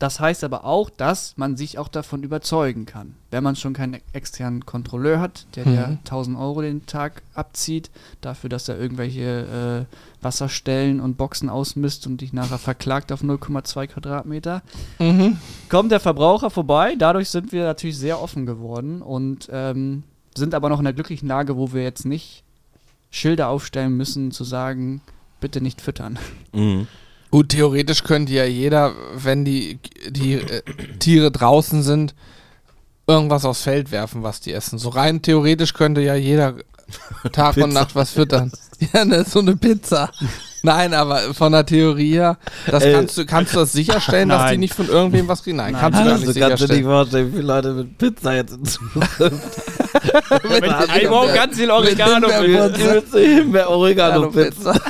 das 0.00 0.18
heißt 0.18 0.42
aber 0.42 0.64
auch, 0.64 0.90
dass 0.90 1.36
man 1.36 1.56
sich 1.56 1.78
auch 1.78 1.86
davon 1.86 2.24
überzeugen 2.24 2.86
kann. 2.86 3.14
Wenn 3.30 3.44
man 3.44 3.54
schon 3.54 3.74
keinen 3.74 4.00
externen 4.12 4.66
Kontrolleur 4.66 5.20
hat, 5.20 5.46
der 5.54 5.64
dir 5.64 5.86
Mhm. 5.86 5.98
1000 6.04 6.36
Euro 6.36 6.62
den 6.62 6.84
Tag 6.86 7.22
abzieht, 7.34 7.90
dafür, 8.20 8.50
dass 8.50 8.68
er 8.68 8.78
irgendwelche 8.80 9.86
äh, 9.86 9.94
Wasserstellen 10.24 11.00
und 11.00 11.16
Boxen 11.16 11.48
ausmisst 11.48 12.06
und 12.08 12.20
dich 12.22 12.32
nachher 12.32 12.58
verklagt 12.58 13.12
auf 13.12 13.22
0,2 13.22 13.86
Quadratmeter, 13.86 14.62
Mhm. 14.98 15.36
kommt 15.68 15.92
der 15.92 16.00
Verbraucher 16.00 16.50
vorbei. 16.50 16.94
Dadurch 16.98 17.28
sind 17.30 17.52
wir 17.52 17.64
natürlich 17.64 17.96
sehr 17.98 18.20
offen 18.20 18.46
geworden 18.46 19.02
und 19.02 19.48
ähm, 19.52 20.02
sind 20.34 20.54
aber 20.54 20.68
noch 20.68 20.78
in 20.78 20.84
der 20.84 20.94
glücklichen 20.94 21.28
Lage, 21.28 21.56
wo 21.56 21.72
wir 21.72 21.82
jetzt 21.82 22.04
nicht 22.06 22.42
Schilder 23.10 23.48
aufstellen 23.48 23.96
müssen, 23.96 24.30
zu 24.32 24.44
sagen, 24.44 25.02
bitte 25.40 25.60
nicht 25.60 25.80
füttern. 25.80 26.18
Mhm. 26.52 26.86
Gut, 27.30 27.50
theoretisch 27.50 28.02
könnte 28.04 28.32
ja 28.32 28.44
jeder, 28.44 28.92
wenn 29.14 29.44
die, 29.44 29.78
die 30.08 30.34
äh, 30.34 30.62
Tiere 30.98 31.30
draußen 31.30 31.82
sind, 31.82 32.14
irgendwas 33.06 33.44
aufs 33.44 33.62
Feld 33.62 33.90
werfen, 33.92 34.22
was 34.22 34.40
die 34.40 34.52
essen. 34.52 34.78
So 34.78 34.88
rein 34.88 35.22
theoretisch 35.22 35.74
könnte 35.74 36.00
ja 36.00 36.14
jeder 36.14 36.54
Tag 37.32 37.56
und 37.58 37.72
Nacht 37.72 37.94
was 37.94 38.10
füttern. 38.12 38.50
Ja, 38.94 39.04
ne, 39.04 39.24
so 39.28 39.40
eine 39.40 39.56
Pizza. 39.56 40.10
Nein, 40.62 40.94
aber 40.94 41.34
von 41.34 41.52
der 41.52 41.66
Theorie 41.66 42.12
her, 42.14 42.38
das 42.66 42.82
Äh, 42.82 42.92
kannst 42.94 43.18
du, 43.18 43.26
kannst 43.26 43.52
du 43.54 43.58
das 43.58 43.72
sicherstellen, 43.74 44.30
dass 44.30 44.44
die 44.44 44.52
Nein. 44.52 44.60
nicht 44.60 44.72
von 44.72 44.88
irgendwem 44.88 45.28
was 45.28 45.42
kriegen? 45.42 45.58
Nein, 45.58 45.72
Nein. 45.72 45.80
kannst 45.82 46.00
du 46.00 46.04
gar 46.04 46.12
Also 46.14 46.26
nicht 46.28 46.40
kannst 46.40 46.62
du 46.62 46.64
nicht 46.64 46.76
sicherstellen. 46.78 46.84
vorstellen, 46.84 47.28
wie 47.28 47.36
viele 47.36 47.46
Leute 47.46 47.72
mit 47.74 47.98
Pizza 47.98 48.34
jetzt 48.36 48.54
in 48.54 48.64
Zukunft 48.64 49.20
Mit 50.48 50.64
Einmal 50.64 51.34
ganz 51.34 51.56
viel 51.58 51.70
Oregano. 51.70 52.26
Mit 52.28 52.40
bitte. 52.40 52.74
Himbeer- 52.74 52.94
mit 52.94 53.28
Himbeer-Oregano-Pizza. 53.36 54.80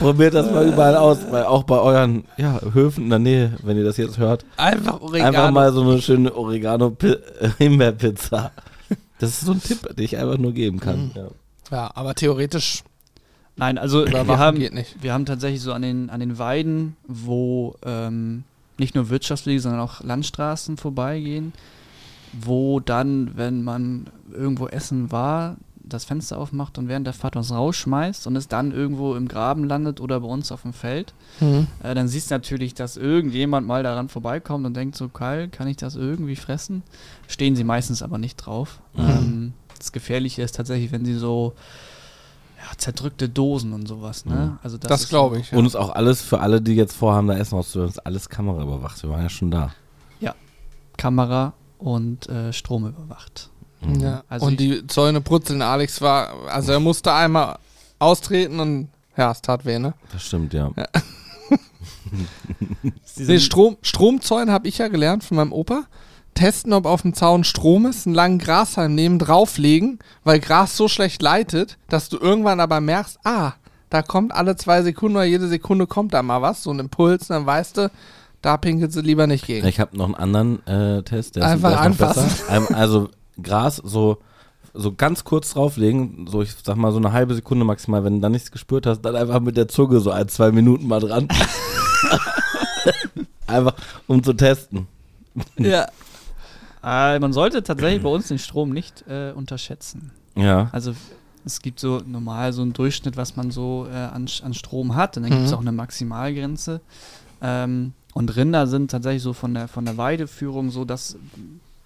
Probiert 0.00 0.34
das 0.34 0.50
mal 0.50 0.66
überall 0.66 0.96
aus, 0.96 1.18
weil 1.30 1.44
auch 1.44 1.62
bei 1.62 1.78
euren 1.78 2.24
ja, 2.36 2.60
Höfen 2.72 3.04
in 3.04 3.10
der 3.10 3.18
Nähe, 3.18 3.52
wenn 3.62 3.76
ihr 3.76 3.84
das 3.84 3.98
jetzt 3.98 4.18
hört. 4.18 4.44
Einfach 4.56 5.00
Oregano. 5.00 5.28
Einfach 5.28 5.50
mal 5.52 5.72
so 5.72 5.82
eine 5.82 6.02
schöne 6.02 6.34
Oregano-Himbeer-Pizza. 6.34 8.50
Das 9.18 9.30
ist 9.30 9.42
so 9.42 9.52
ein 9.52 9.62
Tipp, 9.62 9.94
den 9.94 10.04
ich 10.04 10.16
einfach 10.16 10.38
nur 10.38 10.52
geben 10.52 10.80
kann. 10.80 11.12
Ja. 11.14 11.28
Ja, 11.70 11.90
aber 11.94 12.14
theoretisch 12.14 12.82
Nein, 13.56 13.76
also 13.76 14.06
wir 14.06 14.38
haben, 14.38 14.58
geht 14.58 14.72
nicht. 14.72 15.02
wir 15.02 15.12
haben 15.12 15.26
tatsächlich 15.26 15.60
so 15.60 15.74
an 15.74 15.82
den, 15.82 16.08
an 16.08 16.20
den 16.20 16.38
Weiden, 16.38 16.96
wo 17.06 17.74
ähm, 17.84 18.44
nicht 18.78 18.94
nur 18.94 19.10
Wirtschaftswege, 19.10 19.60
sondern 19.60 19.80
auch 19.80 20.02
Landstraßen 20.02 20.78
vorbeigehen, 20.78 21.52
wo 22.32 22.80
dann, 22.80 23.32
wenn 23.36 23.62
man 23.62 24.06
irgendwo 24.32 24.66
essen 24.66 25.12
war, 25.12 25.56
das 25.92 26.04
Fenster 26.04 26.38
aufmacht 26.38 26.78
und 26.78 26.88
während 26.88 27.06
der 27.06 27.14
Fahrt 27.14 27.36
was 27.36 27.50
rausschmeißt 27.52 28.26
und 28.26 28.36
es 28.36 28.48
dann 28.48 28.72
irgendwo 28.72 29.14
im 29.14 29.28
Graben 29.28 29.64
landet 29.64 30.00
oder 30.00 30.20
bei 30.20 30.26
uns 30.28 30.50
auf 30.52 30.62
dem 30.62 30.72
Feld, 30.72 31.14
Mhm. 31.40 31.66
äh, 31.82 31.94
dann 31.94 32.08
siehst 32.08 32.30
du 32.30 32.34
natürlich, 32.34 32.74
dass 32.74 32.96
irgendjemand 32.96 33.66
mal 33.66 33.82
daran 33.82 34.08
vorbeikommt 34.08 34.66
und 34.66 34.74
denkt 34.74 34.96
so, 34.96 35.08
Kyle, 35.08 35.48
kann 35.48 35.68
ich 35.68 35.76
das 35.76 35.96
irgendwie 35.96 36.36
fressen? 36.36 36.82
Stehen 37.28 37.56
sie 37.56 37.64
meistens 37.64 38.02
aber 38.02 38.18
nicht 38.18 38.36
drauf. 38.36 38.80
Mhm. 38.94 39.00
Ähm, 39.08 39.52
das 39.78 39.92
Gefährliche 39.92 40.42
ist 40.42 40.54
tatsächlich, 40.56 40.92
wenn 40.92 41.04
sie 41.04 41.14
so 41.14 41.54
ja, 42.58 42.76
zerdrückte 42.76 43.28
Dosen 43.28 43.72
und 43.72 43.86
sowas, 43.88 44.26
ne? 44.26 44.34
Mhm. 44.52 44.58
Also 44.62 44.76
Das, 44.78 45.02
ist 45.02 45.08
glaube 45.08 45.38
ich. 45.38 45.50
Ja. 45.50 45.58
Und 45.58 45.64
ist 45.66 45.76
auch 45.76 45.90
alles 45.94 46.20
für 46.20 46.40
alle, 46.40 46.60
die 46.60 46.74
jetzt 46.74 46.94
vorhaben, 46.94 47.26
da 47.28 47.34
Essen 47.36 47.56
auszuhören, 47.56 47.88
ist 47.88 48.04
alles 48.06 48.28
Kamera 48.28 48.62
überwacht. 48.62 49.02
Wir 49.02 49.10
waren 49.10 49.22
ja 49.22 49.28
schon 49.30 49.50
da. 49.50 49.72
Kamera 50.96 51.54
und 51.78 52.28
äh, 52.28 52.52
Strom 52.52 52.86
überwacht. 52.86 53.49
Mhm. 53.82 54.00
Ja. 54.00 54.22
Also 54.28 54.46
und 54.46 54.60
die 54.60 54.86
Zäune 54.86 55.20
brutzeln. 55.20 55.62
Alex 55.62 56.00
war, 56.00 56.32
also 56.48 56.72
er 56.72 56.80
musste 56.80 57.12
einmal 57.12 57.58
austreten 57.98 58.60
und 58.60 58.88
ja, 59.16 59.30
es 59.30 59.42
tat 59.42 59.64
weh, 59.64 59.78
ne? 59.78 59.94
Das 60.12 60.22
stimmt, 60.22 60.52
ja. 60.54 60.70
Nee, 63.16 63.38
Strom, 63.38 63.76
Stromzäune 63.82 64.50
habe 64.52 64.68
ich 64.68 64.78
ja 64.78 64.88
gelernt 64.88 65.24
von 65.24 65.36
meinem 65.36 65.52
Opa. 65.52 65.84
Testen, 66.34 66.72
ob 66.72 66.86
auf 66.86 67.02
dem 67.02 67.12
Zaun 67.12 67.44
Strom 67.44 67.86
ist, 67.86 68.06
einen 68.06 68.14
langen 68.14 68.38
Grashalm 68.38 68.94
nehmen, 68.94 69.18
drauflegen, 69.18 69.98
weil 70.24 70.38
Gras 70.40 70.76
so 70.76 70.88
schlecht 70.88 71.20
leitet, 71.22 71.76
dass 71.88 72.08
du 72.08 72.18
irgendwann 72.18 72.60
aber 72.60 72.80
merkst, 72.80 73.18
ah, 73.24 73.52
da 73.90 74.02
kommt 74.02 74.32
alle 74.32 74.56
zwei 74.56 74.82
Sekunden 74.82 75.16
oder 75.16 75.24
jede 75.24 75.48
Sekunde 75.48 75.86
kommt 75.86 76.14
da 76.14 76.22
mal 76.22 76.40
was, 76.40 76.62
so 76.62 76.70
ein 76.70 76.78
Impuls, 76.78 77.26
dann 77.26 77.46
weißt 77.46 77.76
du, 77.78 77.90
da 78.42 78.56
pinkelt 78.56 78.92
sie 78.92 79.02
lieber 79.02 79.26
nicht 79.26 79.46
gegen. 79.46 79.66
Ich 79.66 79.80
habe 79.80 79.96
noch 79.96 80.06
einen 80.06 80.14
anderen 80.14 80.66
äh, 80.66 81.02
Test, 81.02 81.36
der 81.36 81.46
Einfach 81.46 81.72
ist 81.72 81.78
anfassen. 81.78 82.22
besser. 82.22 82.48
Ein- 82.50 82.74
Also 82.74 83.10
Gras 83.42 83.76
so, 83.76 84.18
so 84.74 84.92
ganz 84.94 85.24
kurz 85.24 85.54
drauflegen, 85.54 86.26
so 86.28 86.42
ich 86.42 86.54
sag 86.62 86.76
mal 86.76 86.92
so 86.92 86.98
eine 86.98 87.12
halbe 87.12 87.34
Sekunde 87.34 87.64
maximal, 87.64 88.04
wenn 88.04 88.16
du 88.16 88.20
dann 88.20 88.32
nichts 88.32 88.50
gespürt 88.50 88.86
hast, 88.86 89.00
dann 89.02 89.16
einfach 89.16 89.40
mit 89.40 89.56
der 89.56 89.68
Zunge 89.68 90.00
so 90.00 90.10
ein, 90.10 90.28
zwei 90.28 90.52
Minuten 90.52 90.86
mal 90.86 91.00
dran. 91.00 91.28
einfach 93.46 93.74
um 94.06 94.22
zu 94.22 94.32
testen. 94.32 94.86
Ja. 95.58 95.86
Äh, 96.82 97.18
man 97.18 97.34
sollte 97.34 97.62
tatsächlich 97.62 98.02
bei 98.02 98.08
uns 98.08 98.28
den 98.28 98.38
Strom 98.38 98.70
nicht 98.70 99.04
äh, 99.06 99.32
unterschätzen. 99.32 100.12
Ja. 100.34 100.70
Also 100.72 100.94
es 101.44 101.60
gibt 101.60 101.78
so 101.78 102.00
normal 102.06 102.54
so 102.54 102.62
einen 102.62 102.72
Durchschnitt, 102.72 103.18
was 103.18 103.36
man 103.36 103.50
so 103.50 103.86
äh, 103.92 103.94
an, 103.94 104.26
an 104.42 104.54
Strom 104.54 104.94
hat. 104.94 105.18
Und 105.18 105.24
dann 105.24 105.30
gibt 105.32 105.44
es 105.44 105.50
Mhm. 105.50 105.56
auch 105.58 105.60
eine 105.60 105.72
Maximalgrenze. 105.72 106.80
Ähm, 107.42 107.92
und 108.14 108.34
Rinder 108.34 108.66
sind 108.66 108.90
tatsächlich 108.90 109.22
so 109.22 109.34
von 109.34 109.52
der, 109.52 109.68
von 109.68 109.84
der 109.84 109.98
Weideführung 109.98 110.70
so, 110.70 110.86
dass 110.86 111.18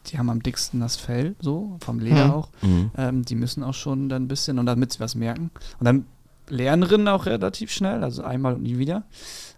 die 0.06 0.18
haben 0.18 0.30
am 0.30 0.42
dicksten 0.42 0.80
das 0.80 0.96
Fell, 0.96 1.34
so, 1.40 1.76
vom 1.80 1.98
Leder 1.98 2.26
Mhm. 2.26 2.30
auch. 2.30 2.48
Mhm. 2.62 2.90
Ähm, 2.96 3.24
die 3.24 3.34
müssen 3.34 3.62
auch 3.62 3.74
schon 3.74 4.08
dann 4.08 4.24
ein 4.24 4.28
bisschen, 4.28 4.58
und 4.58 4.66
damit 4.66 4.92
sie 4.92 5.00
was 5.00 5.14
merken. 5.14 5.50
Und 5.78 5.84
dann 5.86 6.06
lernen 6.48 6.82
Rinder 6.82 7.14
auch 7.14 7.26
relativ 7.26 7.70
schnell, 7.70 8.04
also 8.04 8.22
einmal 8.22 8.54
und 8.54 8.62
nie 8.62 8.78
wieder. 8.78 9.04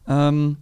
Ähm, 0.07 0.57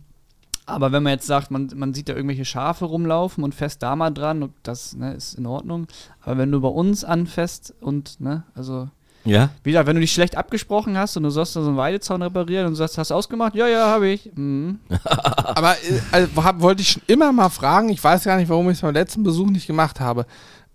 aber 0.66 0.92
wenn 0.92 1.02
man 1.02 1.12
jetzt 1.12 1.26
sagt, 1.26 1.50
man, 1.50 1.70
man 1.74 1.92
sieht 1.92 2.08
da 2.08 2.14
irgendwelche 2.14 2.46
Schafe 2.46 2.86
rumlaufen 2.86 3.44
und 3.44 3.54
fest 3.54 3.82
da 3.82 3.96
mal 3.96 4.10
dran, 4.10 4.42
und 4.42 4.52
das 4.62 4.96
ne, 4.96 5.12
ist 5.12 5.34
in 5.34 5.44
Ordnung. 5.46 5.86
Aber 6.22 6.38
wenn 6.38 6.50
du 6.50 6.60
bei 6.60 6.68
uns 6.68 7.04
anfasst 7.04 7.74
und, 7.80 8.18
ne, 8.20 8.44
also, 8.54 8.88
Ja? 9.24 9.50
wie 9.62 9.70
gesagt, 9.70 9.86
wenn 9.86 9.96
du 9.96 10.00
dich 10.00 10.12
schlecht 10.12 10.36
abgesprochen 10.36 10.98
hast 10.98 11.16
und 11.16 11.22
du 11.22 11.30
sollst 11.30 11.56
da 11.56 11.62
so 11.62 11.68
einen 11.68 11.76
Weidezaun 11.76 12.22
reparieren 12.22 12.66
und 12.66 12.72
du 12.72 12.76
sagst, 12.76 12.98
hast 12.98 13.10
du 13.10 13.14
ausgemacht? 13.14 13.54
Ja, 13.54 13.66
ja, 13.66 13.86
habe 13.86 14.08
ich. 14.08 14.30
Mhm. 14.34 14.80
Aber 15.04 15.72
äh, 15.72 16.00
also, 16.12 16.44
hab, 16.44 16.60
wollte 16.60 16.82
ich 16.82 16.90
schon 16.90 17.02
immer 17.06 17.32
mal 17.32 17.48
fragen, 17.48 17.88
ich 17.88 18.02
weiß 18.02 18.24
gar 18.24 18.36
nicht, 18.36 18.48
warum 18.48 18.68
ich 18.68 18.76
es 18.76 18.82
beim 18.82 18.94
letzten 18.94 19.22
Besuch 19.22 19.48
nicht 19.48 19.66
gemacht 19.66 20.00
habe. 20.00 20.26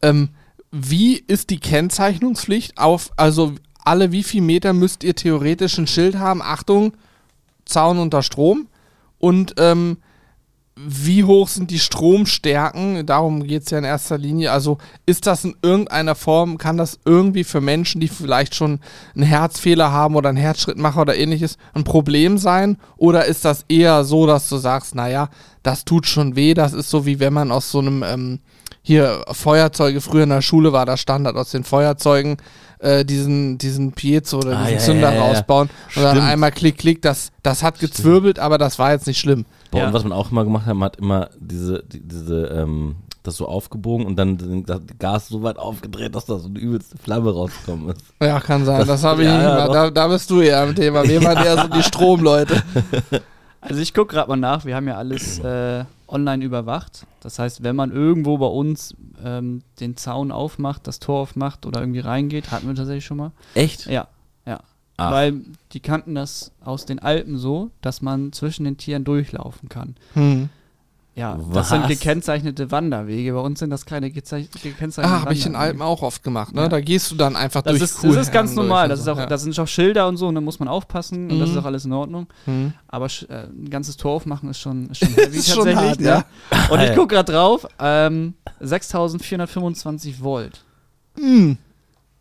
Ähm, 0.02 0.30
wie 0.72 1.18
ist 1.18 1.50
die 1.50 1.60
Kennzeichnungspflicht 1.60 2.78
auf, 2.78 3.12
also 3.18 3.54
alle 3.84 4.12
wie 4.12 4.24
viel 4.24 4.42
Meter 4.42 4.74
müsst 4.74 5.04
ihr 5.04 5.16
theoretisch 5.16 5.78
ein 5.78 5.88
Schild 5.88 6.18
haben? 6.18 6.42
Achtung, 6.42 6.94
Zaun 7.66 8.00
unter 8.00 8.24
Strom. 8.24 8.68
Und 9.20 9.56
ähm, 9.58 9.98
wie 10.88 11.26
hoch 11.26 11.50
sind 11.50 11.72
die 11.72 11.80
Stromstärken? 11.80 13.06
Darum 13.06 13.44
geht 13.44 13.64
es 13.64 13.70
ja 13.70 13.80
in 13.80 13.84
erster 13.84 14.18
Linie. 14.18 14.52
Also 14.52 14.78
ist 15.06 15.28
das 15.28 15.44
in 15.44 15.56
irgendeiner 15.62 16.16
Form, 16.16 16.58
kann 16.58 16.78
das 16.78 17.00
irgendwie 17.04 17.44
für 17.44 17.60
Menschen, 17.60 18.00
die 18.00 18.08
vielleicht 18.08 18.56
schon 18.56 18.80
einen 19.14 19.26
Herzfehler 19.26 19.92
haben 19.92 20.16
oder 20.16 20.30
einen 20.30 20.38
Herzschrittmacher 20.38 21.02
oder 21.02 21.18
ähnliches, 21.18 21.58
ein 21.74 21.84
Problem 21.84 22.38
sein? 22.38 22.78
Oder 22.96 23.26
ist 23.26 23.44
das 23.44 23.66
eher 23.68 24.06
so, 24.06 24.26
dass 24.26 24.48
du 24.48 24.56
sagst, 24.58 24.96
naja, 24.96 25.30
das 25.64 25.84
tut 25.84 26.06
schon 26.08 26.38
weh, 26.38 26.54
das 26.54 26.72
ist 26.72 26.90
so 26.90 27.06
wie 27.06 27.20
wenn 27.20 27.34
man 27.34 27.52
aus 27.52 27.72
so 27.72 27.80
einem, 27.80 28.04
ähm, 28.04 28.40
hier 28.82 29.26
Feuerzeuge, 29.32 30.00
früher 30.00 30.24
in 30.24 30.30
der 30.30 30.42
Schule 30.42 30.72
war 30.72 30.86
das 30.86 31.02
Standard, 31.02 31.36
aus 31.36 31.52
den 31.52 31.66
Feuerzeugen 31.66 32.38
äh, 32.80 33.04
diesen, 33.04 33.58
diesen 33.58 33.92
Piezo 33.92 34.38
oder 34.38 34.58
Ah, 34.58 34.64
diesen 34.64 34.74
ja, 34.74 34.80
Zünder 34.80 35.14
ja, 35.14 35.16
ja, 35.16 35.22
rausbauen 35.22 35.70
und 35.96 36.02
dann 36.02 36.16
Stimmt. 36.16 36.28
einmal 36.30 36.52
klick, 36.52 36.78
klick, 36.78 37.02
das, 37.02 37.32
das 37.44 37.64
hat 37.64 37.80
gezwirbelt, 37.80 38.40
aber 38.40 38.58
das 38.58 38.80
war 38.80 38.92
jetzt 38.94 39.08
nicht 39.08 39.20
schlimm. 39.20 39.46
Boah, 39.72 39.80
Ja. 39.82 39.88
Und 39.88 39.94
was 39.94 40.04
man 40.04 40.12
auch 40.14 40.32
immer 40.32 40.44
gemacht 40.44 40.66
hat, 40.66 40.76
man 40.76 40.86
hat 40.86 40.96
immer 40.98 41.30
diese, 41.40 41.84
die, 41.84 42.00
diese, 42.02 42.46
ähm, 42.48 42.96
das 43.24 43.36
so 43.36 43.48
aufgebogen 43.48 44.06
und 44.06 44.16
dann 44.16 44.64
das 44.66 44.80
Gas 44.98 45.28
so 45.28 45.44
weit 45.44 45.58
aufgedreht, 45.60 46.16
dass 46.16 46.26
da 46.26 46.40
so 46.40 46.48
eine 46.48 46.58
übelste 46.58 46.98
Flamme 46.98 47.32
rausgekommen 47.34 47.90
ist. 47.90 48.02
Ja, 48.22 48.40
kann 48.40 48.64
sein. 48.66 48.80
Das, 48.80 48.88
Das- 48.88 49.04
habe 49.04 49.24
ich 49.24 49.28
ja, 49.28 49.42
ja. 49.60 49.68
Da, 49.68 49.90
da 49.92 50.08
bist 50.08 50.30
du 50.30 50.40
eher 50.42 50.62
am 50.62 50.74
Thema. 50.74 51.04
Wir 51.04 51.22
waren 51.26 51.44
eher 51.46 51.62
so 51.62 51.68
die 51.68 51.84
Stromleute. 51.84 52.62
Also 53.62 53.82
ich 53.82 53.94
gucke 53.94 54.14
gerade 54.16 54.30
mal 54.30 54.38
nach, 54.38 54.64
wir 54.64 54.74
haben 54.74 54.88
ja 54.88 54.96
alles 54.96 55.38
äh, 55.40 55.84
online 56.08 56.46
überwacht. 56.46 57.06
Das 57.20 57.40
heißt, 57.40 57.62
wenn 57.62 57.76
man 57.76 57.92
irgendwo 57.92 58.38
bei 58.38 58.46
uns 58.46 58.96
ähm, 59.22 59.64
den 59.82 59.98
Zaun 59.98 60.32
aufmacht, 60.32 60.88
das 60.88 61.00
Tor 61.02 61.20
aufmacht 61.20 61.66
oder 61.66 61.82
irgendwie 61.82 62.00
reingeht, 62.00 62.52
hatten 62.52 62.68
wir 62.70 62.76
tatsächlich 62.76 63.04
schon 63.04 63.18
mal. 63.18 63.32
Echt? 63.56 63.86
Ja, 63.88 64.08
ja. 64.46 64.62
Ach. 65.00 65.12
Weil 65.12 65.42
die 65.74 65.80
kannten 65.80 66.16
das 66.16 66.52
aus 66.64 66.86
den 66.86 67.00
Alpen 67.00 67.38
so, 67.38 67.72
dass 67.82 68.02
man 68.02 68.32
zwischen 68.34 68.64
den 68.66 68.78
Tieren 68.78 69.04
durchlaufen 69.04 69.70
kann. 69.70 69.96
Hm. 70.14 70.50
Ja, 71.16 71.38
Was? 71.38 71.54
das 71.54 71.70
sind 71.70 71.88
gekennzeichnete 71.88 72.72
Wanderwege. 72.72 73.34
Bei 73.34 73.42
uns 73.42 73.60
sind 73.60 73.72
das 73.72 73.86
keine 73.86 74.10
gezeich- 74.10 74.50
gekennzeichneten 74.52 75.18
Ah, 75.18 75.22
habe 75.24 75.34
ich 75.34 75.46
in 75.46 75.52
Wanderwege. 75.54 75.72
Alpen 75.72 75.82
auch 75.82 76.02
oft 76.02 76.24
gemacht. 76.24 76.54
Ne? 76.54 76.62
Ja. 76.62 76.68
Da 76.70 76.80
gehst 76.80 77.12
du 77.12 77.16
dann 77.16 77.36
einfach 77.36 77.62
Das 77.62 77.72
durch 77.74 77.82
ist, 77.84 78.02
das 78.06 78.16
ist 78.16 78.32
ganz 78.32 78.56
normal. 78.56 78.88
Das, 78.88 79.02
ist 79.02 79.08
auch, 79.10 79.18
ja. 79.18 79.26
das 79.26 79.42
sind 79.42 79.60
auch 79.60 79.68
Schilder 79.68 80.08
und 80.08 80.16
so, 80.16 80.28
und 80.28 80.36
da 80.36 80.40
muss 80.42 80.60
man 80.60 80.70
aufpassen 80.70 81.30
und 81.30 81.40
das 81.40 81.50
Mhm. 81.50 81.56
ist 81.56 81.62
auch 81.62 81.66
alles 81.66 81.84
in 81.84 81.92
Ordnung. 81.92 82.28
Hm. 82.46 82.74
Aber 82.88 83.08
äh, 83.08 83.34
ein 83.50 83.70
ganzes 83.70 83.98
Tor 83.98 84.14
aufmachen 84.14 84.50
ist 84.50 84.60
schon, 84.60 84.90
ist 84.92 85.00
schon 85.00 85.10
heavy 85.16 85.38
Ist 85.38 85.50
schon 85.54 85.66
tatsächlich. 85.66 85.90
hart, 85.90 86.00
ne? 86.00 86.26
ja. 86.52 86.70
Und 86.70 86.80
ich 86.82 86.96
gucke 86.96 87.16
gerade 87.16 87.34
drauf, 87.34 87.68
ähm, 87.80 88.36
6425 88.62 90.22
Volt. 90.24 90.64
Hm. 91.18 91.58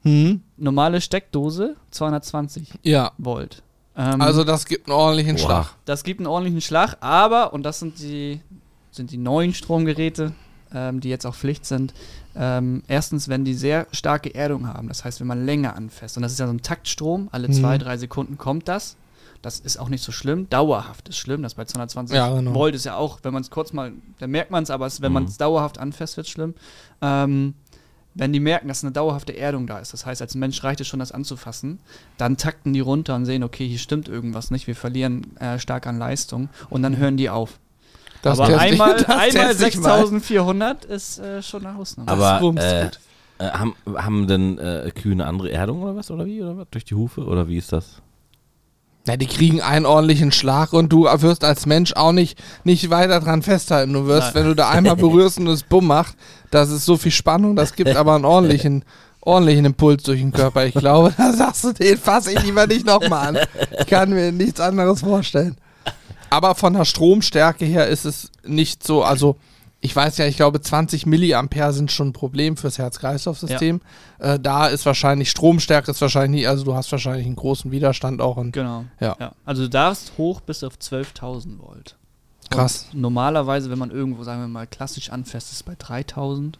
Hm. 0.02 0.40
Normale 0.58 1.00
Steckdose 1.00 1.76
220 1.90 2.74
Ja. 2.82 3.12
Volt. 3.18 3.62
Ähm, 3.96 4.20
Also 4.20 4.44
das 4.44 4.66
gibt 4.66 4.88
einen 4.88 4.96
ordentlichen 4.96 5.36
Boah. 5.36 5.42
Schlag. 5.44 5.66
das 5.84 6.04
gibt 6.04 6.20
einen 6.20 6.26
ordentlichen 6.26 6.60
Schlag, 6.60 6.96
aber, 7.00 7.52
und 7.52 7.62
das 7.64 7.78
sind 7.80 7.98
die, 8.00 8.40
sind 8.90 9.10
die 9.10 9.16
neuen 9.18 9.54
Stromgeräte, 9.54 10.32
ähm, 10.74 11.00
die 11.00 11.08
jetzt 11.08 11.26
auch 11.26 11.34
Pflicht 11.34 11.64
sind, 11.66 11.94
ähm, 12.36 12.82
erstens, 12.88 13.28
wenn 13.28 13.44
die 13.44 13.54
sehr 13.54 13.86
starke 13.90 14.34
Erdung 14.34 14.68
haben, 14.68 14.88
das 14.88 15.04
heißt, 15.04 15.18
wenn 15.20 15.26
man 15.26 15.44
länger 15.46 15.74
anfasst, 15.76 16.16
und 16.16 16.22
das 16.22 16.32
ist 16.32 16.38
ja 16.38 16.46
so 16.46 16.52
ein 16.52 16.62
Taktstrom, 16.62 17.28
alle 17.32 17.50
zwei, 17.50 17.76
Mhm. 17.76 17.80
drei 17.82 17.96
Sekunden 17.96 18.38
kommt 18.38 18.68
das. 18.68 18.96
Das 19.40 19.60
ist 19.60 19.78
auch 19.78 19.88
nicht 19.88 20.02
so 20.02 20.10
schlimm. 20.10 20.50
Dauerhaft 20.50 21.08
ist 21.08 21.16
schlimm. 21.16 21.42
Das 21.44 21.54
bei 21.54 21.64
220 21.64 22.16
Ja, 22.16 22.28
genau. 22.34 22.54
Volt 22.54 22.74
ist 22.74 22.84
ja 22.84 22.96
auch, 22.96 23.20
wenn 23.22 23.32
man 23.32 23.42
es 23.42 23.50
kurz 23.50 23.72
mal, 23.72 23.92
dann 24.18 24.30
merkt 24.30 24.50
man 24.50 24.64
es, 24.64 24.70
aber 24.70 24.86
es, 24.86 25.00
wenn 25.00 25.12
Mhm. 25.12 25.14
man 25.14 25.24
es 25.26 25.36
dauerhaft 25.38 25.78
anfasst, 25.78 26.16
wird 26.16 26.26
es 26.26 26.32
schlimm. 26.32 26.54
Ähm, 27.00 27.54
wenn 28.18 28.32
die 28.32 28.40
merken, 28.40 28.68
dass 28.68 28.82
eine 28.84 28.92
dauerhafte 28.92 29.36
Erdung 29.36 29.66
da 29.66 29.78
ist, 29.78 29.92
das 29.92 30.04
heißt, 30.04 30.20
als 30.20 30.34
Mensch 30.34 30.62
reicht 30.64 30.80
es 30.80 30.86
schon, 30.88 30.98
das 31.00 31.12
anzufassen, 31.12 31.78
dann 32.16 32.36
takten 32.36 32.72
die 32.72 32.80
runter 32.80 33.14
und 33.14 33.24
sehen, 33.24 33.42
okay, 33.44 33.66
hier 33.66 33.78
stimmt 33.78 34.08
irgendwas 34.08 34.50
nicht, 34.50 34.66
wir 34.66 34.74
verlieren 34.76 35.36
äh, 35.38 35.58
stark 35.58 35.86
an 35.86 35.98
Leistung 35.98 36.48
und 36.68 36.82
dann 36.82 36.96
hören 36.96 37.16
die 37.16 37.30
auf. 37.30 37.58
Das 38.22 38.40
Aber 38.40 38.50
ich- 38.50 38.58
einmal, 38.60 38.96
einmal 39.06 39.28
ich 39.28 39.34
mal. 39.36 39.54
6400 39.54 40.84
ist 40.84 41.18
äh, 41.20 41.42
schon 41.42 41.64
eine 41.64 41.78
Ausnahme. 41.78 42.10
Aber 42.10 42.38
äh, 42.38 42.40
gut. 42.40 42.58
äh, 43.38 43.48
haben, 43.50 43.74
haben 43.94 44.26
denn 44.26 44.58
äh, 44.58 44.90
Kühe 44.94 45.12
eine 45.12 45.26
andere 45.26 45.50
Erdung 45.52 45.82
oder 45.82 45.94
was? 45.94 46.10
Oder 46.10 46.26
wie? 46.26 46.42
Oder 46.42 46.56
was? 46.58 46.66
Durch 46.72 46.84
die 46.84 46.94
Hufe? 46.96 47.24
Oder 47.24 47.46
wie 47.48 47.56
ist 47.56 47.72
das? 47.72 48.02
Ja, 49.06 49.16
die 49.16 49.26
kriegen 49.26 49.62
einen 49.62 49.86
ordentlichen 49.86 50.32
Schlag 50.32 50.72
und 50.74 50.90
du 50.92 51.04
wirst 51.04 51.42
als 51.42 51.64
Mensch 51.64 51.94
auch 51.94 52.12
nicht, 52.12 52.38
nicht 52.64 52.90
weiter 52.90 53.20
dran 53.20 53.42
festhalten. 53.42 53.94
Du 53.94 54.06
wirst, 54.06 54.34
Nein. 54.34 54.34
wenn 54.34 54.44
du 54.50 54.54
da 54.54 54.68
einmal 54.70 54.96
berührst 54.96 55.38
und 55.38 55.46
es 55.46 55.62
bumm 55.62 55.86
macht, 55.86 56.14
das 56.50 56.70
ist 56.70 56.84
so 56.84 56.96
viel 56.96 57.12
Spannung, 57.12 57.56
das 57.56 57.74
gibt 57.74 57.96
aber 57.96 58.14
einen 58.14 58.26
ordentlichen, 58.26 58.84
ordentlichen 59.20 59.64
Impuls 59.64 60.02
durch 60.02 60.20
den 60.20 60.32
Körper. 60.32 60.66
Ich 60.66 60.74
glaube, 60.74 61.14
da 61.16 61.32
sagst 61.32 61.64
du, 61.64 61.72
den 61.72 61.96
fasse 61.96 62.32
ich 62.32 62.42
lieber 62.42 62.66
nicht 62.66 62.84
nochmal 62.84 63.28
an. 63.28 63.38
Ich 63.78 63.86
kann 63.86 64.10
mir 64.10 64.30
nichts 64.30 64.60
anderes 64.60 65.00
vorstellen. 65.00 65.56
Aber 66.30 66.54
von 66.54 66.74
der 66.74 66.84
Stromstärke 66.84 67.64
her 67.64 67.86
ist 67.86 68.04
es 68.04 68.30
nicht 68.44 68.86
so, 68.86 69.02
also 69.02 69.36
ich 69.80 69.94
weiß 69.94 70.18
ja, 70.18 70.26
ich 70.26 70.36
glaube 70.36 70.60
20 70.60 71.06
Milliampere 71.06 71.72
sind 71.72 71.92
schon 71.92 72.08
ein 72.08 72.12
Problem 72.12 72.56
fürs 72.56 72.78
Herz-Kreislauf-System. 72.78 73.80
Äh, 74.18 74.40
da 74.40 74.66
ist 74.66 74.84
wahrscheinlich 74.86 75.30
Stromstärke 75.30 75.90
ist 75.92 76.00
wahrscheinlich, 76.00 76.40
nicht- 76.40 76.48
also 76.48 76.64
du 76.64 76.74
hast 76.74 76.90
wahrscheinlich 76.90 77.26
einen 77.26 77.36
großen 77.36 77.70
Widerstand 77.70 78.20
auch 78.20 78.36
und 78.36 78.52
Genau. 78.52 78.84
Ja. 79.00 79.16
Also 79.44 79.62
du 79.62 79.68
darfst 79.70 80.12
hoch 80.18 80.40
bis 80.40 80.64
auf 80.64 80.74
12.000 80.78 81.58
Volt. 81.60 81.94
krass. 82.50 82.86
Und 82.94 83.02
normalerweise, 83.02 83.70
wenn 83.70 83.78
man 83.78 83.90
irgendwo, 83.90 84.24
sagen 84.24 84.40
wir 84.40 84.48
mal, 84.48 84.66
klassisch 84.66 85.10
anfasst, 85.10 85.48
ist 85.52 85.56
es 85.58 85.62
bei 85.62 85.74
3000. 85.78 86.58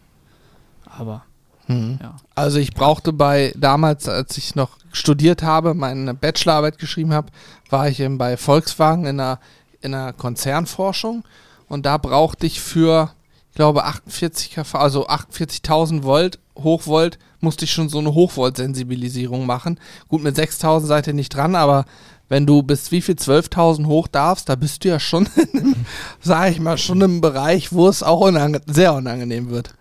Aber, 0.84 1.24
Mhm. 1.66 1.98
ja. 2.02 2.16
Also 2.34 2.58
ich 2.58 2.72
brauchte 2.74 3.12
bei 3.12 3.52
damals, 3.56 4.06
als 4.08 4.36
ich 4.38 4.54
noch 4.54 4.76
studiert 4.92 5.42
habe, 5.42 5.74
meine 5.74 6.14
Bachelorarbeit 6.14 6.78
geschrieben 6.78 7.12
habe, 7.12 7.28
war 7.70 7.88
ich 7.88 8.00
eben 8.00 8.16
bei 8.18 8.36
Volkswagen 8.36 9.06
in 9.06 9.18
einer, 9.20 9.38
in 9.80 9.94
einer 9.94 10.12
Konzernforschung 10.12 11.24
und 11.68 11.86
da 11.86 11.96
brauchte 11.98 12.46
ich 12.46 12.60
für, 12.60 13.10
ich 13.50 13.56
glaube 13.56 13.84
48 13.84 14.52
kV, 14.52 14.74
also 14.78 15.08
48.000 15.08 16.02
Volt, 16.02 16.38
Hochvolt, 16.56 17.18
musste 17.40 17.64
ich 17.66 17.72
schon 17.72 17.88
so 17.88 17.98
eine 18.00 18.14
Hochvolt-Sensibilisierung 18.14 19.46
machen. 19.46 19.78
Gut, 20.08 20.22
mit 20.22 20.36
6.000 20.36 20.80
seid 20.86 21.06
ihr 21.06 21.12
nicht 21.14 21.30
dran, 21.34 21.54
aber 21.54 21.84
wenn 22.28 22.46
du 22.46 22.62
bis 22.62 22.90
wie 22.90 23.00
viel 23.00 23.14
12.000 23.14 23.86
hoch 23.86 24.08
darfst, 24.08 24.48
da 24.48 24.56
bist 24.56 24.84
du 24.84 24.88
ja 24.88 24.98
schon, 25.00 25.28
in 25.52 25.58
einem, 25.60 25.86
sag 26.20 26.50
ich 26.50 26.60
mal, 26.60 26.76
schon 26.76 27.00
im 27.00 27.20
Bereich, 27.20 27.72
wo 27.72 27.88
es 27.88 28.02
auch 28.02 28.20
unange 28.20 28.60
sehr 28.66 28.92
unangenehm 28.94 29.50
wird. 29.50 29.74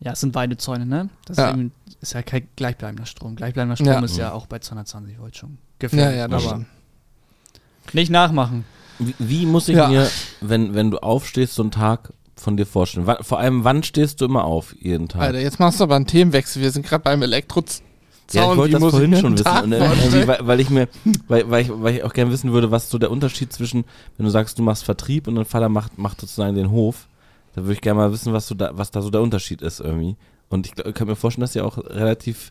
Ja, 0.00 0.12
es 0.12 0.20
sind 0.20 0.34
Weidezäune, 0.34 0.84
ne? 0.86 1.08
Das 1.24 1.38
Ja. 1.38 1.48
ist, 1.48 1.54
eben, 1.54 1.72
ist 2.02 2.12
ja 2.12 2.22
kein 2.22 2.46
gleichbleibender 2.56 3.06
Strom. 3.06 3.36
Gleichbleibender 3.36 3.76
Strom 3.76 3.88
Ja. 3.88 4.00
ist 4.04 4.16
ja 4.18 4.32
auch 4.32 4.46
bei 4.46 4.58
220 4.58 5.18
Volt 5.18 5.36
schon 5.36 5.50
Ja, 5.50 5.56
gefährlich. 5.78 6.18
ja, 6.18 6.28
das 6.28 6.42
aber 6.44 6.56
stimmt. 6.56 7.94
nicht 7.94 8.10
nachmachen. 8.10 8.64
Wie, 8.98 9.14
wie 9.18 9.46
muss 9.46 9.68
ich 9.68 9.76
Ja. 9.76 9.88
mir, 9.88 10.08
wenn, 10.40 10.74
wenn 10.74 10.90
du 10.90 10.98
aufstehst, 10.98 11.54
so 11.54 11.62
einen 11.62 11.70
Tag 11.70 12.12
von 12.36 12.56
dir 12.56 12.66
vorstellen? 12.66 13.06
Wa- 13.06 13.18
vor 13.22 13.38
allem, 13.38 13.64
wann 13.64 13.82
stehst 13.82 14.20
du 14.20 14.24
immer 14.26 14.44
auf 14.44 14.74
jeden 14.80 15.08
Tag? 15.08 15.22
Alter, 15.22 15.40
jetzt 15.40 15.58
machst 15.58 15.80
du 15.80 15.84
aber 15.84 15.96
einen 15.96 16.06
Themenwechsel. 16.06 16.62
Wir 16.62 16.70
sind 16.70 16.86
gerade 16.86 17.02
beim 17.02 17.22
Elektrozaun. 17.22 17.84
Ja, 18.32 18.50
ich 18.50 18.56
wollte 18.58 18.78
das 18.78 18.90
vorhin 18.90 19.16
schon 19.16 19.38
wissen. 19.38 19.72
Äh, 19.72 20.26
weil, 20.26 20.38
weil 20.46 20.60
ich 20.60 20.68
mir, 20.70 20.88
weil, 21.28 21.48
weil, 21.48 21.62
ich, 21.62 21.70
weil 21.72 21.94
ich 21.94 22.02
auch 22.02 22.12
gerne 22.12 22.32
wissen 22.32 22.52
würde, 22.52 22.70
was 22.72 22.90
so 22.90 22.98
der 22.98 23.10
Unterschied 23.12 23.52
zwischen, 23.52 23.84
wenn 24.16 24.24
du 24.26 24.30
sagst, 24.30 24.58
du 24.58 24.62
machst 24.64 24.82
Vertrieb 24.84 25.28
und 25.28 25.36
dein 25.36 25.44
Vater 25.44 25.68
macht, 25.68 25.96
macht 25.98 26.20
sozusagen 26.20 26.56
den 26.56 26.70
Hof, 26.72 27.06
da 27.54 27.62
würde 27.62 27.74
ich 27.74 27.80
gerne 27.80 28.00
mal 28.00 28.12
wissen, 28.12 28.32
was, 28.32 28.48
du 28.48 28.54
da, 28.54 28.70
was 28.74 28.90
da 28.90 29.00
so 29.00 29.10
der 29.10 29.20
Unterschied 29.22 29.62
ist 29.62 29.78
irgendwie. 29.80 30.16
Und 30.48 30.66
ich 30.66 30.74
glaub, 30.74 30.92
kann 30.94 31.06
mir 31.06 31.14
vorstellen, 31.16 31.42
dass 31.42 31.54
ihr 31.54 31.64
auch 31.64 31.78
relativ 31.78 32.50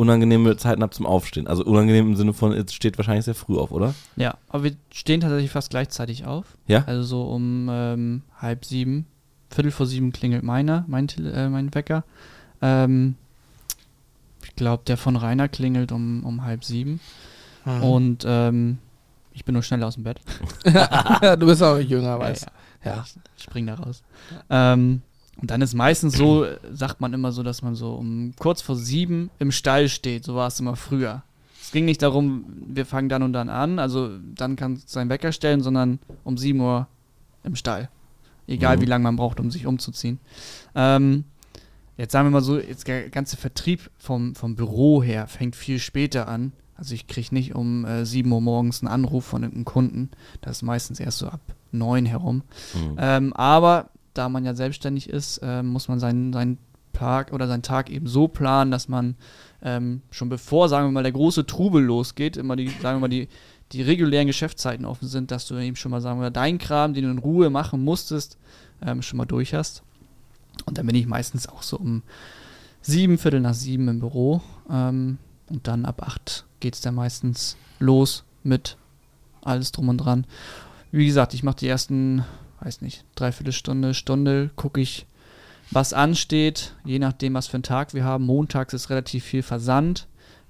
unangenehme 0.00 0.56
Zeiten 0.56 0.82
habt 0.82 0.94
zum 0.94 1.06
Aufstehen. 1.06 1.46
Also 1.46 1.64
unangenehm 1.64 2.08
im 2.08 2.16
Sinne 2.16 2.32
von, 2.32 2.52
es 2.52 2.72
steht 2.72 2.96
wahrscheinlich 2.98 3.26
sehr 3.26 3.34
früh 3.34 3.58
auf, 3.58 3.70
oder? 3.70 3.94
Ja, 4.16 4.36
aber 4.48 4.64
wir 4.64 4.72
stehen 4.90 5.20
tatsächlich 5.20 5.50
fast 5.50 5.70
gleichzeitig 5.70 6.24
auf. 6.24 6.56
Ja? 6.66 6.84
Also 6.86 7.02
so 7.02 7.22
um 7.24 7.68
ähm, 7.70 8.22
halb 8.36 8.64
sieben, 8.64 9.06
Viertel 9.50 9.70
vor 9.70 9.86
sieben 9.86 10.12
klingelt 10.12 10.42
meiner, 10.42 10.84
mein, 10.88 11.08
äh, 11.18 11.48
mein 11.48 11.74
Wecker. 11.74 12.04
Ähm, 12.62 13.16
ich 14.42 14.56
glaube, 14.56 14.84
der 14.86 14.96
von 14.96 15.16
Rainer 15.16 15.48
klingelt 15.48 15.92
um, 15.92 16.24
um 16.24 16.44
halb 16.44 16.64
sieben. 16.64 17.00
Mhm. 17.66 17.82
Und 17.82 18.24
ähm, 18.26 18.78
ich 19.32 19.44
bin 19.44 19.52
nur 19.52 19.62
schnell 19.62 19.82
aus 19.82 19.94
dem 19.94 20.04
Bett. 20.04 20.20
du 20.64 21.46
bist 21.46 21.62
auch 21.62 21.78
jünger, 21.78 22.18
weißt 22.18 22.46
ja, 22.84 22.90
Ja. 22.90 22.96
ja. 22.96 23.04
Ich 23.36 23.42
spring 23.42 23.66
da 23.66 23.74
raus. 23.74 24.02
Ähm, 24.48 25.02
und 25.40 25.50
dann 25.50 25.62
ist 25.62 25.74
meistens 25.74 26.16
so, 26.16 26.46
sagt 26.72 27.00
man 27.00 27.12
immer 27.12 27.32
so, 27.32 27.42
dass 27.42 27.62
man 27.62 27.74
so 27.74 27.94
um 27.94 28.34
kurz 28.38 28.60
vor 28.62 28.76
sieben 28.76 29.30
im 29.38 29.52
Stall 29.52 29.88
steht. 29.88 30.24
So 30.24 30.34
war 30.34 30.48
es 30.48 30.60
immer 30.60 30.76
früher. 30.76 31.22
Es 31.62 31.70
ging 31.72 31.84
nicht 31.84 32.02
darum, 32.02 32.44
wir 32.66 32.84
fangen 32.84 33.08
dann 33.08 33.22
und 33.22 33.32
dann 33.32 33.48
an, 33.48 33.78
also 33.78 34.10
dann 34.34 34.56
kannst 34.56 34.88
du 34.88 34.92
seinen 34.92 35.08
Wecker 35.08 35.32
stellen, 35.32 35.60
sondern 35.60 35.98
um 36.24 36.36
sieben 36.36 36.60
Uhr 36.60 36.88
im 37.44 37.54
Stall. 37.56 37.88
Egal 38.46 38.76
Mhm. 38.76 38.80
wie 38.82 38.86
lange 38.86 39.04
man 39.04 39.16
braucht, 39.16 39.38
um 39.40 39.50
sich 39.50 39.66
umzuziehen. 39.66 40.18
Ähm, 40.74 41.24
jetzt 41.96 42.12
sagen 42.12 42.26
wir 42.26 42.32
mal 42.32 42.42
so, 42.42 42.58
jetzt 42.58 42.88
der 42.88 43.08
ganze 43.10 43.36
Vertrieb 43.36 43.90
vom, 43.98 44.34
vom 44.34 44.56
Büro 44.56 45.02
her 45.02 45.26
fängt 45.28 45.54
viel 45.54 45.78
später 45.78 46.26
an. 46.28 46.52
Also 46.76 46.94
ich 46.94 47.06
kriege 47.06 47.28
nicht 47.34 47.54
um 47.54 47.84
äh, 47.84 48.04
7 48.04 48.30
Uhr 48.32 48.40
morgens 48.40 48.80
einen 48.82 48.88
Anruf 48.88 49.26
von 49.26 49.42
irgendeinem 49.42 49.66
Kunden. 49.66 50.10
Das 50.40 50.56
ist 50.58 50.62
meistens 50.62 50.98
erst 50.98 51.18
so 51.18 51.28
ab 51.28 51.40
9 51.72 52.06
herum. 52.06 52.42
Mhm. 52.74 52.96
Ähm, 52.98 53.32
aber 53.34 53.90
da 54.14 54.28
man 54.28 54.44
ja 54.44 54.54
selbstständig 54.54 55.08
ist, 55.08 55.40
ähm, 55.42 55.68
muss 55.68 55.88
man 55.88 56.00
seinen, 56.00 56.32
seinen 56.32 56.58
Tag 56.92 57.32
oder 57.32 57.46
seinen 57.46 57.62
Tag 57.62 57.90
eben 57.90 58.06
so 58.06 58.28
planen, 58.28 58.70
dass 58.70 58.88
man 58.88 59.16
ähm, 59.62 60.02
schon 60.10 60.28
bevor, 60.28 60.68
sagen 60.68 60.88
wir 60.88 60.92
mal, 60.92 61.02
der 61.02 61.12
große 61.12 61.46
Trubel 61.46 61.82
losgeht, 61.82 62.36
immer 62.36 62.56
die, 62.56 62.68
sagen 62.68 62.96
wir 62.96 63.00
mal, 63.00 63.08
die, 63.08 63.28
die 63.72 63.82
regulären 63.82 64.26
Geschäftszeiten 64.26 64.84
offen 64.84 65.08
sind, 65.08 65.30
dass 65.30 65.46
du 65.46 65.56
eben 65.56 65.76
schon 65.76 65.90
mal, 65.90 66.00
sagen 66.00 66.20
wir, 66.20 66.30
deinen 66.30 66.58
Kram, 66.58 66.94
den 66.94 67.04
du 67.04 67.10
in 67.10 67.18
Ruhe 67.18 67.50
machen 67.50 67.84
musstest, 67.84 68.38
ähm, 68.82 69.02
schon 69.02 69.16
mal 69.16 69.26
durch 69.26 69.54
hast. 69.54 69.82
Und 70.66 70.78
dann 70.78 70.86
bin 70.86 70.96
ich 70.96 71.06
meistens 71.06 71.48
auch 71.48 71.62
so 71.62 71.78
um 71.78 72.02
sieben, 72.82 73.18
Viertel 73.18 73.40
nach 73.40 73.54
sieben 73.54 73.88
im 73.88 74.00
Büro. 74.00 74.42
Ähm, 74.70 75.18
und 75.48 75.66
dann 75.66 75.84
ab 75.84 76.02
acht 76.02 76.44
geht 76.60 76.74
es 76.74 76.80
dann 76.80 76.94
meistens 76.94 77.56
los 77.78 78.24
mit 78.42 78.76
alles 79.42 79.72
drum 79.72 79.88
und 79.88 79.98
dran. 79.98 80.26
Wie 80.92 81.06
gesagt, 81.06 81.34
ich 81.34 81.42
mache 81.42 81.56
die 81.56 81.68
ersten, 81.68 82.24
weiß 82.60 82.80
nicht, 82.82 83.04
Dreiviertelstunde, 83.14 83.94
Stunde, 83.94 84.50
gucke 84.56 84.80
ich, 84.80 85.06
was 85.70 85.92
ansteht, 85.92 86.74
je 86.84 86.98
nachdem, 86.98 87.34
was 87.34 87.46
für 87.46 87.54
einen 87.54 87.62
Tag 87.62 87.94
wir 87.94 88.04
haben. 88.04 88.26
Montags 88.26 88.74
ist 88.74 88.90
relativ 88.90 89.24
viel 89.24 89.42
Versand, 89.42 90.06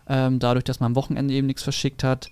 ähm, 0.09 0.38
dadurch, 0.38 0.64
dass 0.64 0.81
man 0.81 0.92
am 0.92 0.96
Wochenende 0.96 1.35
eben 1.35 1.46
nichts 1.46 1.62
verschickt 1.62 2.03
hat. 2.03 2.31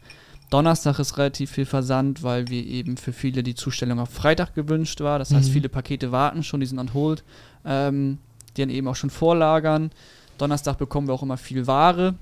Donnerstag 0.50 0.98
ist 0.98 1.18
relativ 1.18 1.50
viel 1.50 1.66
Versand, 1.66 2.22
weil 2.22 2.48
wir 2.48 2.64
eben 2.64 2.96
für 2.96 3.12
viele 3.12 3.42
die 3.42 3.54
Zustellung 3.54 3.98
auf 4.00 4.08
Freitag 4.08 4.54
gewünscht 4.54 5.00
war. 5.02 5.18
Das 5.18 5.34
heißt, 5.34 5.48
Mhm. 5.50 5.52
viele 5.52 5.68
Pakete 5.68 6.10
warten 6.10 6.42
schon, 6.42 6.60
die 6.60 6.66
sind 6.66 6.78
on 6.78 6.94
hold, 6.94 7.22
ähm, 7.66 8.16
die 8.56 8.62
dann 8.62 8.70
eben 8.70 8.88
auch 8.88 8.96
schon 8.96 9.10
vorlagern. 9.10 9.90
Donnerstag 10.38 10.78
bekommen 10.78 11.06
wir 11.08 11.12
auch 11.12 11.22
immer 11.22 11.36
viel 11.36 11.66
Ware 11.66 12.14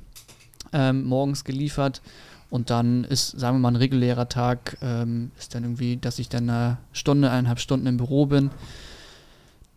ähm, 0.73 1.05
morgens 1.05 1.45
geliefert. 1.45 2.03
Und 2.49 2.71
dann 2.71 3.05
ist, 3.05 3.39
sagen 3.39 3.57
wir 3.57 3.61
mal, 3.61 3.73
ein 3.73 3.77
regulärer 3.77 4.29
Tag, 4.29 4.79
ähm, 4.81 5.31
ist 5.39 5.55
dann 5.55 5.65
irgendwie, 5.65 5.97
dass 5.97 6.19
ich 6.19 6.29
dann 6.29 6.49
eine 6.49 6.79
Stunde, 6.93 7.31
eineinhalb 7.31 7.59
Stunden 7.59 7.87
im 7.87 7.97
Büro 7.97 8.27
bin. 8.27 8.51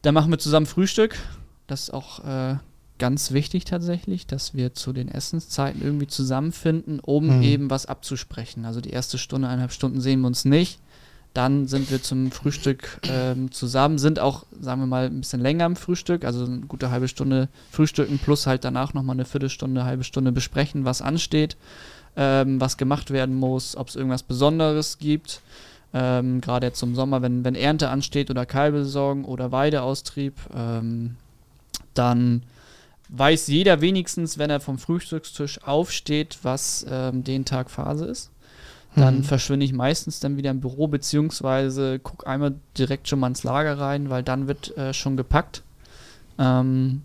Dann 0.02 0.14
machen 0.14 0.32
wir 0.32 0.40
zusammen 0.40 0.66
Frühstück. 0.66 1.18
Das 1.68 1.84
ist 1.84 1.94
auch 1.94 2.24
äh, 2.24 2.56
ganz 3.00 3.32
wichtig 3.32 3.66
tatsächlich, 3.66 4.28
dass 4.28 4.54
wir 4.54 4.74
zu 4.74 4.94
den 4.94 5.10
Essenszeiten 5.10 5.82
irgendwie 5.82 6.08
zusammenfinden, 6.08 7.00
um 7.00 7.38
Mhm. 7.38 7.42
eben 7.44 7.70
was 7.70 7.86
abzusprechen. 7.86 8.66
Also 8.66 8.82
die 8.82 8.92
erste 8.92 9.18
Stunde, 9.18 9.48
eineinhalb 9.48 9.72
Stunden 9.72 10.00
sehen 10.02 10.22
wir 10.22 10.28
uns 10.28 10.46
nicht. 10.46 10.80
Dann 11.34 11.68
sind 11.68 11.92
wir 11.92 12.02
zum 12.02 12.32
Frühstück 12.32 13.00
ähm, 13.04 13.52
zusammen, 13.52 14.00
sind 14.00 14.20
auch, 14.20 14.46
sagen 14.60 14.82
wir 14.82 14.88
mal, 14.88 15.06
ein 15.06 15.20
bisschen 15.22 15.40
länger 15.42 15.66
im 15.68 15.76
Frühstück, 15.76 16.26
also 16.26 16.44
eine 16.44 16.62
gute 16.62 16.90
halbe 16.90 17.08
Stunde 17.08 17.50
frühstücken, 17.72 18.18
plus 18.18 18.48
halt 18.48 18.64
danach 18.64 18.96
nochmal 18.96 19.16
eine 19.16 19.26
Viertelstunde, 19.26 19.84
halbe 19.86 20.04
Stunde 20.04 20.32
besprechen, 20.32 20.86
was 20.86 21.04
ansteht, 21.04 21.56
ähm, 22.20 22.60
was 22.60 22.76
gemacht 22.78 23.12
werden 23.12 23.34
muss, 23.36 23.78
ob 23.78 23.88
es 23.88 23.96
irgendwas 23.96 24.24
Besonderes 24.24 24.98
gibt. 24.98 25.42
Ähm, 25.94 26.42
Gerade 26.42 26.68
jetzt 26.68 26.80
zum 26.80 26.94
Sommer, 26.94 27.22
wenn, 27.22 27.46
wenn 27.46 27.56
Ernte 27.56 27.90
ansteht 27.90 28.30
oder 28.30 28.46
Kalbesorgen 28.46 29.24
oder 29.24 29.52
Weideaustrieb, 29.54 30.34
ähm, 30.54 31.16
dann 31.94 32.44
weiß 33.08 33.48
jeder 33.48 33.82
wenigstens, 33.82 34.38
wenn 34.38 34.50
er 34.50 34.60
vom 34.60 34.78
Frühstückstisch 34.78 35.64
aufsteht, 35.64 36.40
was 36.44 36.86
ähm, 36.90 37.24
den 37.24 37.46
Tag 37.46 37.72
Phase 37.72 38.06
ist. 38.06 38.30
Dann 38.96 39.20
Mhm. 39.20 39.24
verschwinde 39.24 39.66
ich 39.66 39.74
meistens 39.74 40.20
dann 40.20 40.36
wieder 40.36 40.52
im 40.52 40.60
Büro, 40.60 40.88
beziehungsweise 40.88 42.00
gucke 42.00 42.28
einmal 42.28 42.56
direkt 42.78 43.08
schon 43.08 43.20
mal 43.20 43.28
ins 43.28 43.44
Lager 43.44 43.80
rein, 43.80 44.10
weil 44.10 44.24
dann 44.24 44.48
wird 44.48 44.76
äh, 44.78 44.94
schon 44.94 45.16
gepackt. 45.16 45.64
Ähm, 46.38 47.04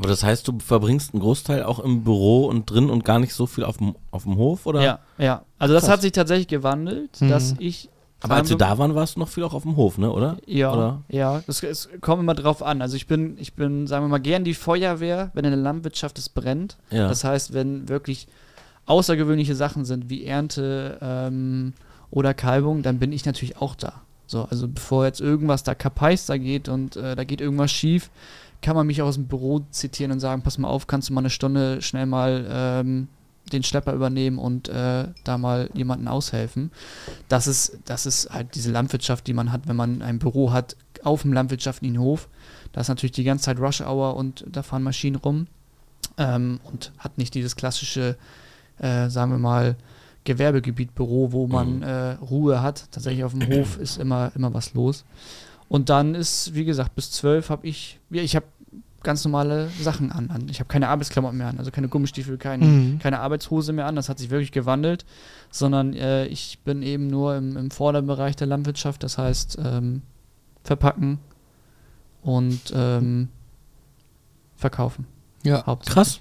Aber 0.00 0.08
das 0.08 0.24
heißt, 0.24 0.48
du 0.48 0.58
verbringst 0.58 1.12
einen 1.12 1.20
Großteil 1.20 1.62
auch 1.62 1.78
im 1.78 2.04
Büro 2.04 2.46
und 2.46 2.70
drin 2.70 2.88
und 2.88 3.04
gar 3.04 3.18
nicht 3.18 3.34
so 3.34 3.46
viel 3.46 3.64
auf 3.64 3.76
dem, 3.76 3.94
auf 4.10 4.22
dem 4.22 4.36
Hof, 4.36 4.64
oder? 4.64 4.80
ja, 4.82 4.98
ja. 5.18 5.42
Also 5.58 5.74
das 5.74 5.82
Krass. 5.84 5.92
hat 5.92 6.00
sich 6.00 6.12
tatsächlich 6.12 6.48
gewandelt, 6.48 7.20
Mhm. 7.20 7.28
dass 7.28 7.54
ich 7.58 7.90
Aber 8.22 8.36
als 8.36 8.48
wir 8.48 8.56
da 8.56 8.78
waren, 8.78 8.94
warst 8.94 9.16
du 9.16 9.20
noch 9.20 9.28
viel 9.28 9.44
auch 9.44 9.52
auf 9.52 9.64
dem 9.64 9.76
Hof, 9.76 9.98
ne, 9.98 10.10
oder? 10.10 10.38
Ja, 10.46 10.72
Oder? 10.72 11.02
ja. 11.10 11.42
Es, 11.46 11.62
es 11.62 11.90
kommt 12.00 12.22
immer 12.22 12.34
drauf 12.34 12.62
an. 12.62 12.80
Also 12.80 12.96
ich 12.96 13.06
bin, 13.06 13.36
ich 13.38 13.52
bin, 13.54 13.86
sagen 13.86 14.04
wir 14.04 14.08
mal, 14.08 14.18
gern 14.20 14.42
die 14.42 14.54
Feuerwehr, 14.54 15.30
wenn 15.34 15.44
in 15.44 15.50
der 15.50 15.60
Landwirtschaft 15.60 16.18
es 16.18 16.30
brennt. 16.30 16.78
Ja. 16.90 17.06
Das 17.06 17.22
heißt, 17.24 17.52
wenn 17.52 17.88
wirklich 17.90 18.26
außergewöhnliche 18.86 19.54
Sachen 19.54 19.84
sind, 19.84 20.08
wie 20.10 20.24
Ernte 20.24 20.98
ähm, 21.02 21.74
oder 22.10 22.34
Kalbung, 22.34 22.82
dann 22.82 22.98
bin 22.98 23.12
ich 23.12 23.24
natürlich 23.26 23.58
auch 23.58 23.74
da. 23.74 24.00
So, 24.26 24.44
also 24.50 24.66
bevor 24.68 25.04
jetzt 25.06 25.20
irgendwas 25.20 25.62
da 25.62 25.74
kapeister 25.74 26.38
geht 26.38 26.68
und 26.68 26.96
äh, 26.96 27.16
da 27.16 27.24
geht 27.24 27.40
irgendwas 27.40 27.70
schief, 27.72 28.10
kann 28.62 28.76
man 28.76 28.86
mich 28.86 29.00
auch 29.02 29.06
aus 29.06 29.14
dem 29.14 29.26
Büro 29.26 29.60
zitieren 29.70 30.12
und 30.12 30.20
sagen, 30.20 30.42
pass 30.42 30.58
mal 30.58 30.68
auf, 30.68 30.86
kannst 30.86 31.08
du 31.08 31.12
mal 31.14 31.20
eine 31.20 31.30
Stunde 31.30 31.80
schnell 31.82 32.06
mal 32.06 32.46
ähm, 32.50 33.08
den 33.52 33.62
Schlepper 33.62 33.94
übernehmen 33.94 34.38
und 34.38 34.68
äh, 34.68 35.08
da 35.24 35.38
mal 35.38 35.70
jemanden 35.74 36.06
aushelfen. 36.08 36.70
Das 37.28 37.46
ist, 37.46 37.78
das 37.86 38.06
ist 38.06 38.30
halt 38.30 38.54
diese 38.54 38.70
Landwirtschaft, 38.70 39.26
die 39.26 39.32
man 39.32 39.50
hat, 39.50 39.62
wenn 39.66 39.76
man 39.76 40.02
ein 40.02 40.18
Büro 40.18 40.52
hat 40.52 40.76
auf 41.02 41.22
dem 41.22 41.32
landwirtschaftlichen 41.32 41.98
Hof. 41.98 42.28
Da 42.72 42.82
ist 42.82 42.88
natürlich 42.88 43.12
die 43.12 43.24
ganze 43.24 43.44
Zeit 43.46 43.58
Rush 43.58 43.80
Hour 43.80 44.14
und 44.16 44.44
da 44.48 44.62
fahren 44.62 44.82
Maschinen 44.82 45.16
rum 45.16 45.46
ähm, 46.18 46.60
und 46.70 46.92
hat 46.98 47.18
nicht 47.18 47.34
dieses 47.34 47.56
klassische, 47.56 48.16
äh, 48.78 49.08
sagen 49.08 49.32
wir 49.32 49.38
mal, 49.38 49.76
Gewerbegebiet, 50.24 50.94
Büro, 50.94 51.32
wo 51.32 51.46
man 51.46 51.76
Mhm. 51.78 51.82
äh, 51.82 52.10
Ruhe 52.16 52.62
hat. 52.62 52.84
Tatsächlich 52.92 53.24
auf 53.24 53.32
dem 53.32 53.48
Hof 53.48 53.78
ist 53.78 53.96
immer, 53.98 54.30
immer 54.36 54.52
was 54.52 54.74
los. 54.74 55.04
Und 55.70 55.88
dann 55.88 56.16
ist, 56.16 56.52
wie 56.54 56.64
gesagt, 56.64 56.96
bis 56.96 57.12
zwölf 57.12 57.48
habe 57.48 57.64
ich, 57.64 58.00
ja, 58.10 58.22
ich 58.22 58.34
habe 58.34 58.44
ganz 59.04 59.24
normale 59.24 59.70
Sachen 59.80 60.10
an. 60.10 60.28
an. 60.28 60.48
Ich 60.50 60.58
habe 60.58 60.66
keine 60.66 60.88
Arbeitsklamotten 60.88 61.38
mehr 61.38 61.46
an, 61.46 61.58
also 61.58 61.70
keine 61.70 61.88
Gummistiefel, 61.88 62.38
keine, 62.38 62.64
Mhm. 62.66 62.98
keine 62.98 63.20
Arbeitshose 63.20 63.72
mehr 63.72 63.86
an. 63.86 63.94
Das 63.94 64.08
hat 64.08 64.18
sich 64.18 64.30
wirklich 64.30 64.50
gewandelt, 64.50 65.06
sondern 65.52 65.94
äh, 65.94 66.26
ich 66.26 66.58
bin 66.64 66.82
eben 66.82 67.06
nur 67.06 67.36
im, 67.36 67.56
im 67.56 67.70
Vorderbereich 67.70 68.34
der 68.34 68.48
Landwirtschaft, 68.48 69.04
das 69.04 69.16
heißt 69.16 69.58
ähm, 69.64 70.02
verpacken 70.64 71.18
und 72.22 72.72
ähm, 72.74 73.28
verkaufen. 74.56 75.06
Ja. 75.44 75.62
Krass. 75.86 76.20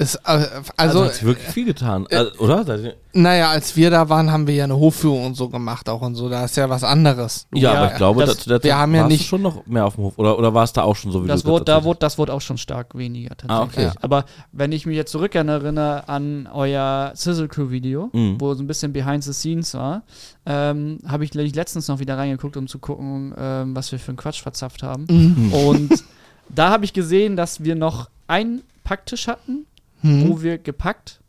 Ist, 0.00 0.14
äh, 0.16 0.20
Also, 0.28 0.48
also, 0.76 1.04
hat 1.04 1.14
sich 1.14 1.24
wirklich 1.24 1.46
viel 1.48 1.66
getan, 1.66 2.06
also, 2.10 2.32
oder? 2.38 2.64
Naja, 3.12 3.50
als 3.50 3.76
wir 3.76 3.90
da 3.90 4.08
waren, 4.08 4.32
haben 4.32 4.46
wir 4.46 4.54
ja 4.54 4.64
eine 4.64 4.76
Hofführung 4.78 5.26
und 5.26 5.34
so 5.34 5.48
gemacht 5.50 5.88
auch 5.90 6.00
und 6.00 6.14
so. 6.14 6.28
Da 6.30 6.44
ist 6.46 6.56
ja 6.56 6.70
was 6.70 6.84
anderes. 6.84 7.46
Ja, 7.52 7.60
Ja, 7.74 7.78
aber 7.82 7.90
ich 7.92 7.96
glaube, 7.98 8.20
das- 8.24 8.36
dass, 8.36 8.44
dass, 8.46 8.62
wir 8.62 8.78
haben 8.78 8.94
ja 8.94 9.06
nicht- 9.06 9.26
schon 9.26 9.42
noch 9.42 9.66
mehr 9.66 9.84
auf 9.84 9.96
dem 9.96 10.04
Hof. 10.04 10.14
Oder, 10.18 10.38
oder 10.38 10.54
war 10.54 10.64
es 10.64 10.72
da 10.72 10.84
auch 10.84 10.96
schon 10.96 11.12
so, 11.12 11.22
wie 11.22 11.28
Das 11.28 11.42
du 11.42 11.50
wurde, 11.50 11.64
da 11.66 11.84
wurde, 11.84 11.98
das 11.98 12.16
wurde 12.16 12.32
auch 12.32 12.40
schon 12.40 12.56
stark 12.56 12.96
weniger 12.96 13.36
tatsächlich. 13.36 13.86
Ah, 13.86 13.90
okay. 13.90 13.98
Aber 14.00 14.24
wenn 14.52 14.72
ich 14.72 14.86
mich 14.86 14.96
jetzt 14.96 15.12
zurückerinnere 15.12 16.08
an 16.08 16.48
euer 16.52 17.12
Sizzle 17.14 17.48
Crew 17.48 17.68
Video, 17.70 18.08
Mhm. 18.14 18.40
wo 18.40 18.54
so 18.54 18.62
ein 18.62 18.66
bisschen 18.66 18.92
behind 18.94 19.22
the 19.22 19.32
scenes 19.34 19.74
war, 19.74 20.02
ähm, 20.46 20.98
habe 21.06 21.24
ich 21.24 21.34
letztens 21.34 21.88
noch 21.88 21.98
wieder 21.98 22.16
reingeguckt, 22.16 22.56
um 22.56 22.68
zu 22.68 22.78
gucken, 22.78 23.34
ähm, 23.36 23.76
was 23.76 23.92
wir 23.92 23.98
für 23.98 24.08
einen 24.08 24.16
Quatsch 24.16 24.40
verzapft 24.40 24.82
haben. 24.82 25.04
Mhm. 25.10 25.52
Und 25.52 25.90
da 26.48 26.70
habe 26.70 26.86
ich 26.86 26.94
gesehen, 26.94 27.36
dass 27.36 27.62
wir 27.64 27.74
noch 27.74 28.08
einen 28.28 28.62
Packtisch 28.82 29.28
hatten, 29.28 29.66
Mhm. 30.02 30.28
wo 30.28 30.42
wir 30.42 30.58
gepackt, 30.58 31.20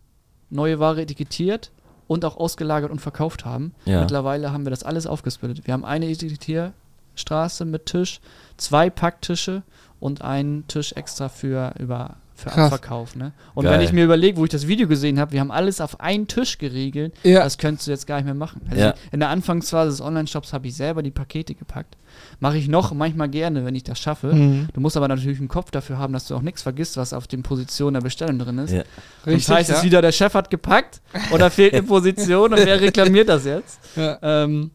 neue 0.50 0.80
Ware 0.80 1.02
etikettiert 1.02 1.72
und 2.08 2.26
auch 2.26 2.38
ausgelagert 2.38 2.92
und 2.92 3.00
verkauft 3.00 3.46
haben. 3.46 3.74
Ja. 3.86 4.02
Mittlerweile 4.02 4.52
haben 4.52 4.66
wir 4.66 4.70
das 4.70 4.84
alles 4.84 5.08
aufgesplittet. 5.08 5.66
Wir 5.66 5.74
haben 5.74 5.86
eine 5.86 6.08
Etikettierstraße 6.10 7.66
mit 7.66 7.86
Tisch, 7.86 8.20
zwei 8.58 8.90
Packtische 8.90 9.64
und 10.00 10.22
einen 10.22 10.68
Tisch 10.68 10.94
extra 10.94 11.30
für 11.30 11.74
über 11.80 12.18
für 12.42 12.50
Krass. 12.50 12.72
Abverkauf. 12.74 13.16
Ne? 13.16 13.32
Und 13.54 13.64
Geil. 13.66 13.74
wenn 13.74 13.82
ich 13.82 13.94
mir 13.94 14.04
überlege, 14.06 14.38
wo 14.38 14.44
ich 14.44 14.50
das 14.50 14.68
Video 14.68 14.88
gesehen 14.88 15.20
habe, 15.20 15.32
wir 15.32 15.40
haben 15.40 15.52
alles 15.52 15.80
auf 15.80 16.00
einen 16.00 16.28
Tisch 16.28 16.58
geregelt, 16.58 17.14
Ja. 17.24 17.44
das 17.44 17.58
könntest 17.58 17.88
du 17.88 17.92
jetzt 17.92 18.08
gar 18.08 18.16
nicht 18.18 18.26
mehr 18.26 18.34
machen. 18.34 18.62
Also 18.70 18.82
Ja. 18.82 18.94
In 19.12 19.20
der 19.20 19.30
Anfangsphase 19.30 19.92
des 19.92 20.02
Online-Shops 20.02 20.54
habe 20.54 20.68
ich 20.68 20.76
selber 20.76 21.04
die 21.04 21.12
Pakete 21.12 21.54
gepackt. 21.56 21.98
Mache 22.40 22.58
ich 22.58 22.68
noch 22.68 22.94
manchmal 22.94 23.30
gerne, 23.30 23.64
wenn 23.66 23.76
ich 23.76 23.84
das 23.84 24.00
schaffe. 24.00 24.34
Mhm. 24.34 24.68
Du 24.74 24.82
musst 24.82 24.98
aber 24.98 25.08
natürlich 25.08 25.40
einen 25.40 25.48
Kopf 25.48 25.72
dafür 25.72 25.98
haben, 25.98 26.14
dass 26.14 26.26
du 26.28 26.36
auch 26.36 26.42
nichts 26.42 26.62
vergisst, 26.62 26.98
was 26.98 27.14
auf 27.14 27.28
den 27.28 27.44
Positionen 27.44 27.94
der 27.94 28.02
Bestellung 28.02 28.40
drin 28.40 28.58
ist. 28.58 28.72
Ja. 28.72 28.84
Richtig, 29.26 29.46
das 29.46 29.56
heißt 29.56 29.70
ja? 29.70 29.76
es 29.78 29.84
wieder, 29.84 30.02
der 30.02 30.12
Chef 30.12 30.34
hat 30.34 30.50
gepackt 30.50 31.02
oder 31.32 31.50
fehlt 31.52 31.74
eine 31.74 31.84
Position 31.88 32.54
und 32.54 32.66
wer 32.66 32.82
reklamiert 32.82 33.30
das 33.30 33.46
jetzt? 33.46 33.80
Ja. 33.96 34.18
Ähm, 34.22 34.72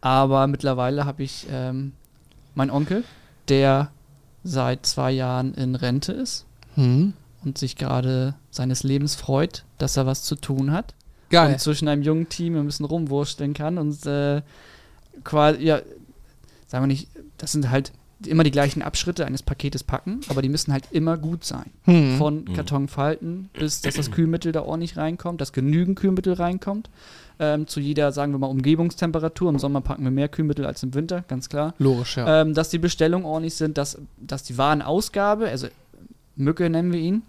aber 0.00 0.46
mittlerweile 0.46 1.04
habe 1.04 1.22
ich 1.22 1.46
ähm, 1.50 1.92
meinen 2.54 2.70
Onkel, 2.70 3.02
der 3.48 3.90
seit 4.44 4.86
zwei 4.86 5.10
Jahren 5.10 5.54
in 5.54 5.74
Rente 5.74 6.12
ist 6.12 6.46
Mhm. 6.76 7.14
und 7.44 7.58
sich 7.58 7.76
gerade 7.76 8.34
seines 8.50 8.82
Lebens 8.82 9.14
freut, 9.14 9.64
dass 9.78 9.96
er 9.96 10.06
was 10.06 10.22
zu 10.22 10.36
tun 10.36 10.70
hat 10.72 10.94
Geil. 11.30 11.52
und 11.52 11.60
zwischen 11.60 11.88
einem 11.88 12.02
jungen 12.02 12.28
Team 12.28 12.56
ein 12.56 12.66
bisschen 12.66 12.86
rumwursteln 12.86 13.54
kann 13.54 13.78
und 13.78 14.04
äh, 14.06 14.42
quasi, 15.24 15.62
ja, 15.62 15.80
sagen 16.66 16.84
wir 16.84 16.88
nicht, 16.88 17.08
das 17.38 17.52
sind 17.52 17.70
halt 17.70 17.92
immer 18.24 18.44
die 18.44 18.50
gleichen 18.50 18.82
Abschritte 18.82 19.26
eines 19.26 19.42
Paketes 19.42 19.84
packen, 19.84 20.20
aber 20.28 20.40
die 20.40 20.48
müssen 20.48 20.72
halt 20.72 20.84
immer 20.90 21.18
gut 21.18 21.44
sein. 21.44 21.70
Mhm. 21.84 22.16
Von 22.16 22.44
Karton 22.54 22.88
falten 22.88 23.50
bis, 23.52 23.82
dass 23.82 23.94
das 23.94 24.10
Kühlmittel 24.10 24.52
da 24.52 24.62
ordentlich 24.62 24.96
reinkommt, 24.96 25.40
dass 25.40 25.52
genügend 25.52 25.98
Kühlmittel 25.98 26.32
reinkommt. 26.32 26.88
Ähm, 27.38 27.66
zu 27.66 27.80
jeder, 27.80 28.12
sagen 28.12 28.32
wir 28.32 28.38
mal, 28.38 28.46
Umgebungstemperatur. 28.46 29.50
Im 29.50 29.58
Sommer 29.58 29.82
packen 29.82 30.04
wir 30.04 30.10
mehr 30.10 30.28
Kühlmittel 30.28 30.64
als 30.64 30.82
im 30.82 30.94
Winter, 30.94 31.22
ganz 31.28 31.50
klar. 31.50 31.74
Logisch, 31.78 32.16
ja. 32.16 32.40
Ähm, 32.40 32.54
dass 32.54 32.70
die 32.70 32.78
Bestellungen 32.78 33.26
ordentlich 33.26 33.54
sind, 33.54 33.76
dass, 33.76 33.98
dass 34.16 34.42
die 34.42 34.56
Warenausgabe, 34.56 35.48
also 35.48 35.68
Mücke 36.36 36.68
nennen 36.70 36.92
wir 36.92 37.00
ihn, 37.00 37.22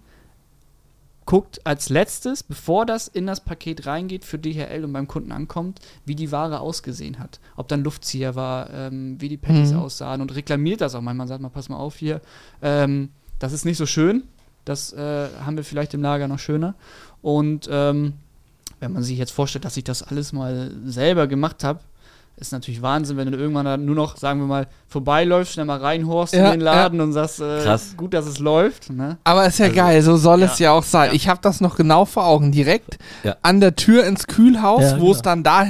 guckt 1.25 1.65
als 1.65 1.89
letztes, 1.89 2.41
bevor 2.41 2.85
das 2.85 3.07
in 3.09 3.27
das 3.27 3.41
Paket 3.41 3.85
reingeht 3.85 4.23
für 4.23 4.39
DHL 4.39 4.85
und 4.85 4.93
beim 4.93 5.07
Kunden 5.07 5.33
ankommt, 5.33 5.79
wie 6.05 6.15
die 6.15 6.31
Ware 6.31 6.61
ausgesehen 6.61 7.19
hat. 7.19 7.39
Ob 7.57 7.67
dann 7.67 7.83
Luftzieher 7.83 8.35
war, 8.35 8.69
ähm, 8.73 9.19
wie 9.19 9.27
die 9.27 9.35
Patties 9.37 9.71
Mhm. 9.73 9.79
aussahen 9.79 10.21
und 10.21 10.33
reklamiert 10.35 10.79
das 10.79 10.95
auch 10.95 11.01
manchmal. 11.01 11.27
Sagt 11.27 11.41
mal, 11.41 11.49
pass 11.49 11.67
mal 11.67 11.75
auf 11.77 11.97
hier, 11.97 12.21
ähm, 12.61 13.09
das 13.39 13.51
ist 13.51 13.65
nicht 13.65 13.77
so 13.77 13.85
schön. 13.85 14.23
Das 14.63 14.93
äh, 14.93 15.27
haben 15.45 15.57
wir 15.57 15.63
vielleicht 15.65 15.93
im 15.93 16.01
Lager 16.01 16.27
noch 16.29 16.39
schöner. 16.39 16.75
Und 17.21 17.67
ähm, 17.71 18.13
wenn 18.79 18.93
man 18.93 19.03
sich 19.03 19.17
jetzt 19.17 19.31
vorstellt, 19.31 19.65
dass 19.65 19.75
ich 19.77 19.83
das 19.83 20.03
alles 20.03 20.31
mal 20.33 20.71
selber 20.85 21.27
gemacht 21.27 21.63
habe, 21.63 21.81
ist 22.37 22.51
natürlich 22.51 22.81
Wahnsinn, 22.81 23.17
wenn 23.17 23.31
du 23.31 23.37
irgendwann 23.37 23.65
dann 23.65 23.85
nur 23.85 23.95
noch, 23.95 24.15
sagen 24.17 24.39
wir 24.39 24.45
mal, 24.47 24.67
vorbeiläufst, 24.87 25.53
schnell 25.53 25.65
mal 25.65 25.79
reinhorst 25.79 26.33
Ja, 26.33 26.45
in 26.45 26.59
den 26.59 26.61
Laden 26.61 27.01
und 27.01 27.11
sagst, 27.13 27.39
äh, 27.41 27.63
Krass. 27.63 27.95
gut, 27.97 28.13
dass 28.13 28.27
es 28.27 28.37
läuft. 28.39 28.91
Ne? 28.91 29.17
Aber 29.23 29.45
ist 29.47 29.57
ja 29.59 29.65
Also, 29.65 29.75
geil, 29.75 30.01
so 30.03 30.17
soll 30.17 30.43
es 30.43 30.59
ja. 30.59 30.65
ja 30.65 30.71
auch 30.73 30.83
sein. 30.83 31.09
Ja. 31.09 31.13
Ich 31.15 31.27
habe 31.27 31.39
das 31.41 31.61
noch 31.61 31.75
genau 31.75 32.05
vor 32.05 32.25
Augen. 32.27 32.51
Direkt 32.51 32.99
Ja. 33.23 33.35
an 33.41 33.59
der 33.59 33.75
Tür 33.75 34.05
ins 34.05 34.27
Kühlhaus, 34.27 34.83
Ja, 34.83 34.99
wo 34.99 35.11
es 35.11 35.17
genau. 35.23 35.23
dann 35.31 35.43
da 35.43 35.65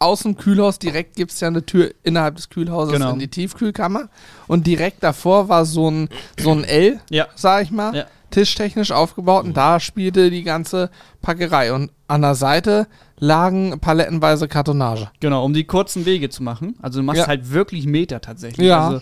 aus 0.00 0.22
dem 0.22 0.36
Kühlhaus 0.36 0.78
direkt 0.78 1.16
gibt 1.16 1.32
es 1.32 1.40
ja 1.40 1.48
eine 1.48 1.64
Tür 1.66 1.90
innerhalb 2.04 2.36
des 2.36 2.50
Kühlhauses 2.50 2.92
Genau. 2.94 3.10
in 3.12 3.18
die 3.18 3.28
Tiefkühlkammer. 3.28 4.08
Und 4.46 4.66
direkt 4.66 5.02
davor 5.02 5.48
war 5.48 5.64
so 5.64 5.90
ein, 5.90 6.08
so 6.40 6.50
ein 6.52 6.64
L, 6.64 7.00
Ja. 7.10 7.26
sag 7.34 7.62
ich 7.64 7.70
mal, 7.70 7.94
Ja. 7.96 8.04
Tischtechnisch 8.30 8.92
aufgebaut. 8.92 9.44
Und 9.44 9.56
da 9.56 9.80
spielte 9.80 10.30
die 10.30 10.42
ganze 10.42 10.90
Packerei. 11.22 11.72
Und 11.72 11.90
an 12.06 12.22
der 12.22 12.34
Seite 12.34 12.86
lagen 13.18 13.78
palettenweise 13.80 14.48
Kartonage. 14.48 15.10
Genau, 15.20 15.44
um 15.44 15.52
die 15.54 15.64
kurzen 15.64 16.04
Wege 16.06 16.28
zu 16.30 16.42
machen. 16.42 16.76
Also 16.82 17.00
du 17.00 17.04
machst 17.04 17.20
Ja. 17.22 17.26
halt 17.26 17.50
wirklich 17.52 17.86
Meter 17.86 18.20
tatsächlich. 18.20 18.66
Ja. 18.66 18.88
Also 18.88 19.00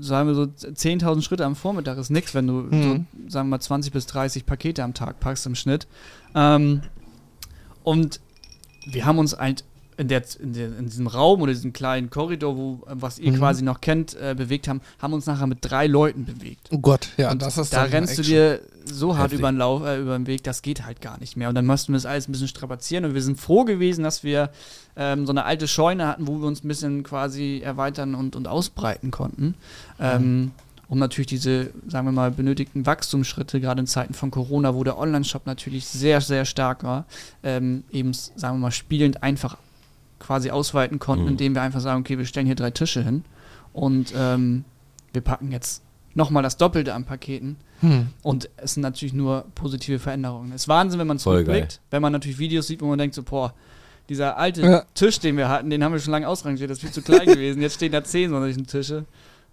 sagen 0.00 0.28
wir 0.28 0.34
so 0.34 0.42
10.000 0.44 1.22
Schritte 1.22 1.44
am 1.44 1.56
Vormittag 1.56 1.96
ist 1.98 2.10
nichts, 2.10 2.34
wenn 2.34 2.46
du 2.46 2.52
Mhm. 2.52 2.82
so, 2.82 3.30
sagen 3.30 3.48
wir 3.48 3.56
mal 3.56 3.60
20 3.60 3.92
bis 3.92 4.06
30 4.06 4.44
Pakete 4.46 4.82
am 4.84 4.92
Tag 4.94 5.20
packst 5.20 5.46
im 5.46 5.54
Schnitt. 5.54 5.86
Ähm, 6.34 6.82
und 7.82 8.20
wir 8.86 9.04
haben 9.06 9.18
uns 9.18 9.36
halt 9.38 9.64
in, 10.00 10.08
der, 10.08 10.22
in, 10.40 10.54
der, 10.54 10.78
in 10.78 10.86
diesem 10.86 11.06
Raum 11.06 11.42
oder 11.42 11.52
diesem 11.52 11.74
kleinen 11.74 12.08
Korridor, 12.08 12.56
wo, 12.56 12.80
was 12.86 13.18
ihr 13.18 13.32
Mhm. 13.32 13.36
quasi 13.36 13.62
noch 13.62 13.82
kennt, 13.82 14.16
äh, 14.16 14.34
bewegt 14.34 14.66
haben, 14.66 14.80
haben 14.98 15.12
uns 15.12 15.26
nachher 15.26 15.46
mit 15.46 15.58
drei 15.60 15.86
Leuten 15.86 16.24
bewegt. 16.24 16.68
Oh 16.70 16.78
Gott, 16.78 17.10
ja, 17.18 17.30
Und 17.30 17.42
das 17.42 17.58
ist 17.58 17.74
da 17.74 17.82
rennst 17.82 18.16
du 18.16 18.22
dir 18.22 18.60
so 18.86 19.18
hart 19.18 19.32
über 19.32 19.52
den 19.52 19.58
Lauf, 19.58 19.82
äh, 19.84 20.00
über 20.00 20.16
den 20.16 20.26
Weg, 20.26 20.42
das 20.42 20.62
geht 20.62 20.86
halt 20.86 21.02
gar 21.02 21.20
nicht 21.20 21.36
mehr. 21.36 21.50
Und 21.50 21.54
dann 21.54 21.66
mussten 21.66 21.92
wir 21.92 21.98
das 21.98 22.06
alles 22.06 22.28
ein 22.28 22.32
bisschen 22.32 22.48
strapazieren 22.48 23.04
und 23.04 23.12
wir 23.12 23.20
sind 23.22 23.38
froh 23.38 23.64
gewesen, 23.64 24.02
dass 24.02 24.24
wir 24.24 24.48
ähm, 24.96 25.26
so 25.26 25.32
eine 25.32 25.44
alte 25.44 25.68
Scheune 25.68 26.06
hatten, 26.06 26.26
wo 26.26 26.38
wir 26.40 26.46
uns 26.46 26.64
ein 26.64 26.68
bisschen 26.68 27.02
quasi 27.02 27.60
erweitern 27.62 28.14
und, 28.14 28.36
und 28.36 28.48
ausbreiten 28.48 29.10
konnten. 29.10 29.54
Ähm, 30.00 30.52
um 30.88 30.98
natürlich 30.98 31.28
diese, 31.28 31.72
sagen 31.86 32.06
wir 32.06 32.12
mal, 32.12 32.30
benötigten 32.30 32.86
Wachstumsschritte, 32.86 33.60
gerade 33.60 33.80
in 33.80 33.86
Zeiten 33.86 34.14
von 34.14 34.30
Corona, 34.30 34.74
wo 34.74 34.82
der 34.82 34.98
Online-Shop 34.98 35.44
natürlich 35.44 35.86
sehr, 35.86 36.22
sehr 36.22 36.46
stark 36.46 36.84
war, 36.84 37.04
ähm, 37.42 37.84
eben, 37.92 38.14
sagen 38.14 38.56
wir 38.56 38.60
mal, 38.62 38.70
spielend 38.72 39.22
einfach 39.22 39.58
quasi 40.20 40.50
ausweiten 40.50 40.98
konnten, 41.00 41.24
Mhm. 41.24 41.30
indem 41.32 41.54
wir 41.54 41.62
einfach 41.62 41.80
sagen, 41.80 42.00
okay, 42.00 42.16
wir 42.18 42.24
stellen 42.26 42.46
hier 42.46 42.54
drei 42.54 42.70
Tische 42.70 43.02
hin 43.02 43.24
und 43.72 44.12
ähm, 44.16 44.64
wir 45.12 45.22
packen 45.22 45.50
jetzt 45.50 45.82
nochmal 46.14 46.42
das 46.42 46.56
Doppelte 46.56 46.94
an 46.94 47.04
Paketen. 47.04 47.56
Hm. 47.80 48.08
Und 48.22 48.50
es 48.58 48.74
sind 48.74 48.82
natürlich 48.82 49.14
nur 49.14 49.46
positive 49.54 49.98
Veränderungen. 49.98 50.52
Es 50.52 50.62
ist 50.62 50.68
Wahnsinn, 50.68 51.00
wenn 51.00 51.06
man 51.06 51.18
zurückblickt, 51.18 51.80
wenn 51.90 52.02
man 52.02 52.12
natürlich 52.12 52.38
Videos 52.38 52.66
sieht, 52.66 52.82
wo 52.82 52.86
man 52.86 52.98
denkt 52.98 53.14
so, 53.14 53.22
boah, 53.22 53.54
dieser 54.08 54.36
alte 54.36 54.60
Ja. 54.62 54.82
Tisch, 54.94 55.18
den 55.20 55.36
wir 55.38 55.48
hatten, 55.48 55.70
den 55.70 55.82
haben 55.82 55.92
wir 55.92 55.98
schon 56.00 56.10
lange 56.12 56.28
ausrangiert, 56.28 56.68
das 56.70 56.78
ist 56.78 56.82
viel 56.82 56.92
zu 56.92 57.00
klein 57.02 57.26
gewesen. 57.26 57.62
Jetzt 57.62 57.76
stehen 57.76 57.92
da 57.92 58.04
zehn 58.04 58.28
solchen 58.30 58.66
Tische. 58.66 59.06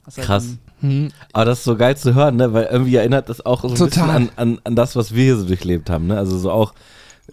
Das 0.03 0.17
halt 0.17 0.27
Krass. 0.27 0.47
Hm. 0.82 1.10
Aber 1.32 1.45
das 1.45 1.60
ist 1.60 1.63
so 1.65 1.77
geil 1.77 1.95
zu 1.95 2.15
hören, 2.15 2.36
ne? 2.36 2.51
Weil 2.53 2.65
irgendwie 2.65 2.95
erinnert 2.95 3.30
das 3.30 3.45
auch 3.45 3.62
so 3.62 3.69
ein 3.69 3.75
Total. 3.75 3.88
bisschen 3.88 4.10
an, 4.10 4.30
an, 4.36 4.60
an 4.63 4.75
das, 4.75 4.95
was 4.95 5.13
wir 5.13 5.23
hier 5.23 5.38
so 5.38 5.45
durchlebt 5.45 5.89
haben, 5.89 6.08
ne? 6.08 6.17
Also 6.17 6.38
so 6.38 6.51
auch 6.51 6.73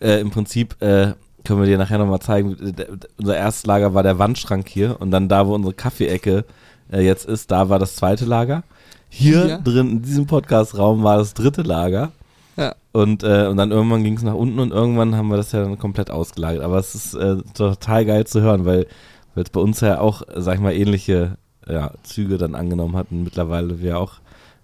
äh, 0.01 0.21
im 0.21 0.31
Prinzip, 0.31 0.81
äh, 0.83 1.15
können 1.45 1.61
wir 1.61 1.67
dir 1.67 1.79
nachher 1.79 1.99
nochmal 1.99 2.21
zeigen. 2.21 2.57
Der, 2.77 2.87
unser 3.19 3.37
erstes 3.37 3.67
Lager 3.67 3.95
war 3.95 4.03
der 4.03 4.19
Wandschrank 4.19 4.69
hier 4.69 5.01
und 5.01 5.11
dann 5.11 5.29
da, 5.29 5.47
wo 5.47 5.55
unsere 5.55 5.75
Kaffeeecke 5.75 6.45
äh, 6.93 7.01
jetzt 7.01 7.27
ist, 7.27 7.51
da 7.51 7.69
war 7.69 7.79
das 7.79 7.97
zweite 7.97 8.25
Lager. 8.25 8.63
Hier 9.09 9.47
Ja. 9.47 9.59
drin, 9.59 9.91
in 9.91 10.03
diesem 10.03 10.27
Podcast-Raum, 10.27 11.03
war 11.05 11.19
das 11.19 11.35
dritte 11.35 11.63
Lager. 11.63 12.13
Ja. 12.57 12.75
Und, 12.93 13.23
äh, 13.23 13.47
und 13.47 13.57
dann 13.57 13.71
irgendwann 13.73 14.05
ging 14.05 14.17
es 14.17 14.23
nach 14.23 14.35
unten 14.35 14.59
und 14.61 14.71
irgendwann 14.73 15.17
haben 15.17 15.29
wir 15.29 15.37
das 15.37 15.53
ja 15.53 15.63
dann 15.63 15.79
komplett 15.79 16.11
ausgelagert. 16.11 16.63
Aber 16.63 16.79
es 16.79 16.95
ist 16.95 17.15
äh, 17.15 17.37
total 17.55 18.05
geil 18.05 18.27
zu 18.27 18.41
hören, 18.41 18.65
weil 18.65 18.87
es 19.35 19.51
bei 19.51 19.61
uns 19.61 19.81
ja 19.81 20.01
auch, 20.01 20.23
äh, 20.23 20.41
sag 20.41 20.55
ich 20.55 20.61
mal, 20.61 20.73
ähnliche 20.75 21.37
ja, 21.69 21.93
Züge 22.03 22.39
dann 22.39 22.55
angenommen 22.55 22.97
hatten. 22.97 23.25
Mittlerweile 23.25 23.81
wir 23.81 23.99
auch 23.99 24.15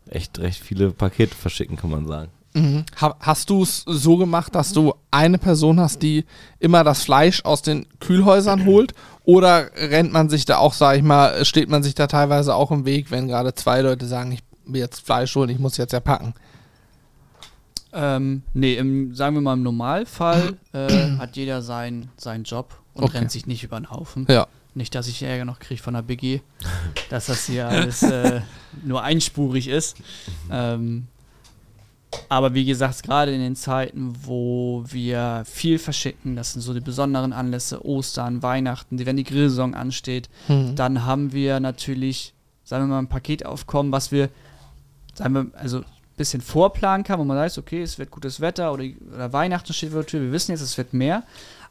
echt 0.09 0.39
recht 0.39 0.61
viele 0.63 0.91
Pakete 0.91 1.35
verschicken, 1.35 1.77
kann 1.77 1.91
man 1.91 2.07
sagen. 2.07 2.29
Mhm. 2.53 2.85
Ha 3.01 3.15
hast 3.21 3.49
du 3.51 3.63
es 3.63 3.85
so 3.87 4.17
gemacht, 4.17 4.55
dass 4.55 4.73
du 4.73 4.95
eine 5.11 5.39
Person 5.39 5.79
hast, 5.79 6.03
die 6.03 6.25
immer 6.59 6.83
das 6.83 7.03
Fleisch 7.05 7.45
aus 7.45 7.63
den 7.63 7.87
Kühlhäusern 8.01 8.65
holt? 8.65 8.93
Oder 9.25 9.71
rennt 9.77 10.13
man 10.13 10.29
sich 10.29 10.45
da 10.47 10.59
auch, 10.59 10.75
sag 10.75 10.97
ich 10.97 11.03
mal, 11.05 11.45
steht 11.45 11.69
man 11.69 11.83
sich 11.85 11.95
da 11.95 12.09
teilweise 12.09 12.55
auch 12.55 12.73
im 12.73 12.85
Weg, 12.85 13.11
wenn 13.13 13.29
gerade 13.29 13.55
zwei 13.55 13.81
Leute 13.83 14.07
sagen, 14.07 14.33
ich 14.33 14.43
will 14.67 14.81
jetzt 14.81 15.01
Fleisch 15.07 15.35
holen, 15.37 15.51
ich 15.51 15.59
muss 15.61 15.77
jetzt 15.77 15.93
ja 15.93 16.01
packen? 16.01 16.35
Ähm, 17.93 18.43
nee, 18.55 18.75
im, 18.75 19.15
sagen 19.15 19.35
wir 19.37 19.41
mal 19.41 19.55
im 19.55 19.63
Normalfall 19.63 20.57
äh, 20.73 21.09
hat 21.19 21.37
jeder 21.37 21.61
seinen 21.63 22.09
seinen 22.17 22.45
Job 22.45 22.77
und 22.95 23.05
Okay. 23.05 23.19
rennt 23.19 23.31
sich 23.31 23.47
nicht 23.47 23.65
über 23.65 23.79
den 23.81 23.91
Haufen. 23.91 24.27
Ja. 24.29 24.47
Nicht, 24.75 24.95
dass 24.95 25.09
ich 25.09 25.23
Ärger 25.23 25.45
noch 25.45 25.59
kriege 25.59 25.83
von 25.83 25.95
der 25.95 26.03
BG, 26.03 26.41
dass 27.09 27.27
das 27.27 27.47
hier 27.47 27.69
alles 27.69 28.03
äh, 28.03 28.41
nur 28.85 29.03
einspurig 29.03 29.67
ist. 29.67 29.97
Ähm, 30.51 31.09
aber 32.29 32.55
wie 32.55 32.65
gesagt, 32.65 33.03
gerade 33.05 33.33
in 33.33 33.41
den 33.41 33.57
Zeiten, 33.57 34.15
wo 34.25 34.85
wir 34.89 35.43
viel 35.47 35.79
verschicken, 35.79 36.37
das 36.37 36.53
sind 36.53 36.63
so 36.63 36.75
die 36.75 36.81
besonderen 36.81 37.33
Anlässe, 37.33 37.85
Ostern, 37.85 38.43
Weihnachten, 38.43 39.05
wenn 39.05 39.17
die 39.17 39.25
Grillsaison 39.25 39.75
ansteht, 39.75 40.29
Mhm. 40.49 40.75
dann 40.77 41.05
haben 41.05 41.33
wir 41.33 41.61
natürlich, 41.61 42.35
sagen 42.65 42.85
wir 42.85 42.95
mal, 42.95 42.99
ein 43.01 43.09
Paketaufkommen, 43.09 43.93
was 43.93 44.11
wir, 44.13 44.29
sagen 45.15 45.35
wir, 45.35 45.47
also 45.55 45.79
ein 45.79 45.85
bisschen 46.17 46.41
vorplanen 46.41 47.05
kann, 47.05 47.19
wo 47.21 47.25
man 47.25 47.37
weiß, 47.37 47.59
okay, 47.59 47.83
es 47.83 47.99
wird 47.99 48.11
gutes 48.11 48.41
Wetter 48.41 48.73
oder, 48.73 48.85
oder 49.15 49.33
Weihnachten 49.33 49.73
steht 49.73 49.91
vor 49.91 50.01
der 50.01 50.07
Tür, 50.07 50.21
wir 50.21 50.33
wissen 50.33 50.51
jetzt, 50.53 50.63
es 50.63 50.77
wird 50.79 50.93
mehr. 50.93 51.23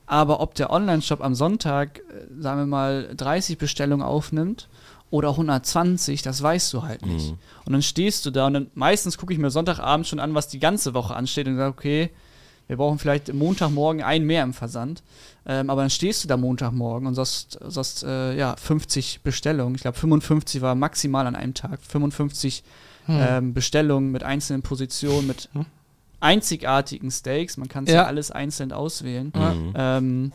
Aber 0.06 0.40
ob 0.40 0.56
der 0.56 0.72
Online-Shop 0.72 1.22
am 1.22 1.36
Sonntag, 1.36 2.00
äh, 2.00 2.42
sagen 2.42 2.62
wir 2.62 2.66
mal, 2.66 3.10
30 3.16 3.58
Bestellungen 3.60 4.04
aufnimmt 4.06 4.68
oder 5.12 5.30
120, 5.30 6.22
das 6.22 6.42
weißt 6.42 6.72
du 6.74 6.84
halt 6.84 7.06
nicht. 7.06 7.32
Mhm. 7.32 7.38
Und 7.66 7.74
dann 7.74 7.82
stehst 7.82 8.26
du 8.26 8.32
da 8.32 8.48
und 8.48 8.54
dann 8.54 8.68
meistens 8.76 9.18
gucke 9.18 9.34
ich 9.34 9.40
mir 9.40 9.50
Sonntagabend 9.50 10.08
schon 10.08 10.20
an, 10.20 10.36
was 10.36 10.48
die 10.48 10.60
ganze 10.60 10.94
Woche 10.94 11.16
ansteht 11.16 11.48
und 11.48 11.58
sage, 11.58 11.70
okay, 11.72 12.10
wir 12.68 12.78
brauchen 12.78 13.00
vielleicht 13.00 13.34
Montagmorgen 13.34 14.04
ein 14.04 14.24
mehr 14.26 14.44
im 14.44 14.54
Versand. 14.54 15.02
Ähm, 15.48 15.72
aber 15.72 15.82
dann 15.82 15.90
stehst 15.90 16.24
du 16.24 16.28
da 16.28 16.38
Montagmorgen 16.38 17.08
und 17.08 17.16
sagst, 17.16 17.58
sagst 17.68 18.04
äh, 18.04 18.38
ja, 18.38 18.56
50 18.56 19.22
Bestellungen. 19.24 19.74
Ich 19.74 19.82
glaube, 19.82 19.98
55 19.98 20.62
war 20.62 20.76
maximal 20.76 21.26
an 21.26 21.36
einem 21.36 21.56
Tag. 21.56 21.80
55 21.82 22.64
Hm. 23.06 23.18
ähm, 23.20 23.54
Bestellungen 23.56 24.12
mit 24.12 24.22
einzelnen 24.24 24.62
Positionen, 24.62 25.26
mit 25.26 25.50
Hm. 25.54 25.66
einzigartigen 26.20 27.10
Steaks. 27.12 27.58
Man 27.58 27.68
kann 27.70 27.86
es 27.86 27.90
Ja. 27.92 28.02
ja 28.02 28.06
alles 28.06 28.30
einzeln 28.30 28.72
auswählen. 28.72 29.32
Ja. 29.36 29.54
Mhm. 29.54 29.74
Ähm, 29.76 30.32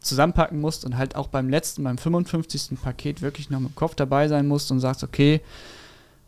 zusammenpacken 0.00 0.60
musst 0.60 0.84
und 0.84 0.96
halt 0.96 1.14
auch 1.16 1.28
beim 1.28 1.48
letzten, 1.48 1.84
beim 1.84 1.98
55. 1.98 2.80
Paket 2.82 3.20
wirklich 3.22 3.50
noch 3.50 3.60
mit 3.60 3.70
dem 3.72 3.74
Kopf 3.74 3.94
dabei 3.94 4.28
sein 4.28 4.48
musst 4.48 4.70
und 4.70 4.80
sagst, 4.80 5.02
okay, 5.04 5.40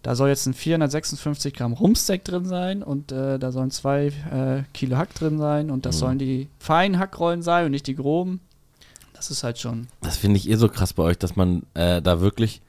da 0.03 0.15
soll 0.15 0.29
jetzt 0.31 0.47
ein 0.47 0.55
456 0.55 1.55
Gramm 1.55 1.73
Rumsteak 1.73 2.25
drin 2.25 2.45
sein 2.45 2.83
und 2.83 3.13
äh, 3.13 3.39
da 3.39 3.53
sollen 3.53 3.71
zwei 3.71 4.07
äh, 4.07 4.65
Kilo 4.75 4.97
Hack 4.97 5.15
drin 5.15 5.39
sein 5.39 5.71
und 5.71 5.87
das 5.87 5.97
Mhm. 5.97 6.01
sollen 6.01 6.19
die 6.19 6.49
feinen 6.59 6.99
Hackrollen 6.99 7.41
sein 7.43 7.67
und 7.67 7.71
nicht 7.71 7.87
die 7.87 7.95
groben. 7.95 8.41
Das 9.15 9.31
ist 9.31 9.45
halt 9.45 9.59
schon. 9.59 9.87
Das 10.01 10.17
finde 10.17 10.39
ich 10.39 10.51
eh 10.51 10.57
so 10.57 10.69
krass 10.69 10.93
bei 10.93 11.05
euch, 11.05 11.19
dass 11.19 11.37
man 11.37 11.63
äh, 11.75 12.03
da 12.03 12.21
wirklich, 12.21 12.61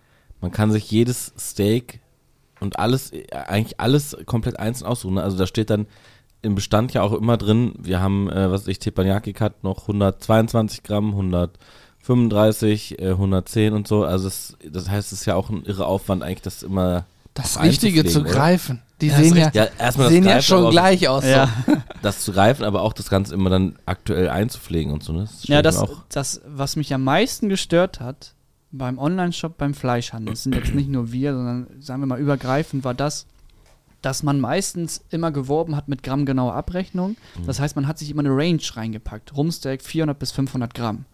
man 0.42 0.52
kann 0.52 0.72
sich 0.72 0.89
jedes 0.92 1.34
Steak 1.39 2.00
und 2.60 2.78
alles, 2.78 3.12
äh, 3.12 3.26
eigentlich 3.32 3.80
alles 3.80 4.16
komplett 4.28 4.60
einzeln 4.60 4.86
aussuchen. 4.88 5.16
ne? 5.16 5.24
Also 5.24 5.36
da 5.36 5.48
steht 5.48 5.72
dann 5.72 5.88
im 6.44 6.56
Bestand 6.56 6.94
ja 6.94 7.02
auch 7.02 7.14
immer 7.14 7.38
drin, 7.38 7.74
wir 7.80 8.00
haben, 8.00 8.30
äh, 8.30 8.52
was 8.52 8.68
ich, 8.68 8.78
Teppanyaki 8.78 9.34
Cut 9.34 9.64
noch 9.64 9.84
122 9.84 10.84
Gramm, 10.84 11.10
135, 11.12 13.00
äh, 13.00 13.12
110 13.12 13.74
und 13.74 13.88
so. 13.88 14.04
Also 14.04 14.26
das, 14.26 14.56
das 14.70 14.90
heißt, 14.90 15.12
es 15.12 15.22
ist 15.22 15.26
ja 15.26 15.36
auch 15.36 15.50
ein 15.50 15.64
irre 15.64 15.86
Aufwand 15.86 16.22
eigentlich, 16.22 16.42
das 16.42 16.62
immer 16.62 17.06
Das 17.34 17.62
Richtige 17.62 18.06
zu 18.06 18.22
oder? 18.22 18.30
greifen. 18.30 18.82
Die 19.02 19.08
Ja, 19.08 19.18
sehen, 19.18 19.36
ja, 19.36 19.50
Ja, 19.54 19.68
erstmal 19.80 20.10
sehen 20.10 20.24
ja 20.24 20.34
Greifen, 20.34 20.44
schon 20.44 20.58
aber 20.60 20.68
auch 20.68 20.72
gleich 20.72 21.08
aus. 21.08 21.26
Ja, 21.26 21.50
So. 21.66 21.74
Das 22.02 22.20
zu 22.20 22.34
greifen, 22.34 22.66
aber 22.66 22.82
auch 22.82 22.92
das 22.92 23.10
Ganze 23.10 23.34
immer 23.34 23.50
dann 23.50 23.78
aktuell 23.86 24.30
einzupflegen 24.30 24.92
und 24.92 25.04
so. 25.04 25.14
Ne? 25.14 25.22
Das 25.22 25.48
ja 25.48 25.62
das, 25.62 25.84
das, 26.10 26.42
was 26.46 26.76
mich 26.76 26.94
am 26.94 27.04
meisten 27.04 27.48
gestört 27.48 28.02
hat 28.02 28.34
beim 28.72 28.98
Online-Shop, 28.98 29.58
beim 29.58 29.74
Fleischhandel, 29.74 30.34
das 30.34 30.44
sind 30.44 30.56
jetzt 30.56 30.74
nicht 30.74 30.90
nur 30.90 31.14
wir, 31.14 31.34
sondern 31.34 31.68
sagen 31.80 32.02
wir 32.02 32.08
mal 32.08 32.20
übergreifend, 32.20 32.84
war 32.84 32.94
das, 32.94 33.26
dass 34.04 34.22
man 34.22 34.39
meistens 34.39 35.04
immer 35.10 35.32
geworben 35.32 35.76
hat 35.76 35.88
mit 35.88 36.04
grammgenauer 36.04 36.54
Abrechnung. 36.54 37.16
Das 37.46 37.60
heißt, 37.60 37.76
man 37.76 37.88
hat 37.88 37.98
sich 37.98 38.12
immer 38.12 38.20
eine 38.20 38.36
Range 38.36 38.62
reingepackt. 38.74 39.36
Rumsteak 39.36 39.82
400 39.82 40.20
bis 40.20 40.32
500 40.32 40.74
Gramm. 40.74 41.06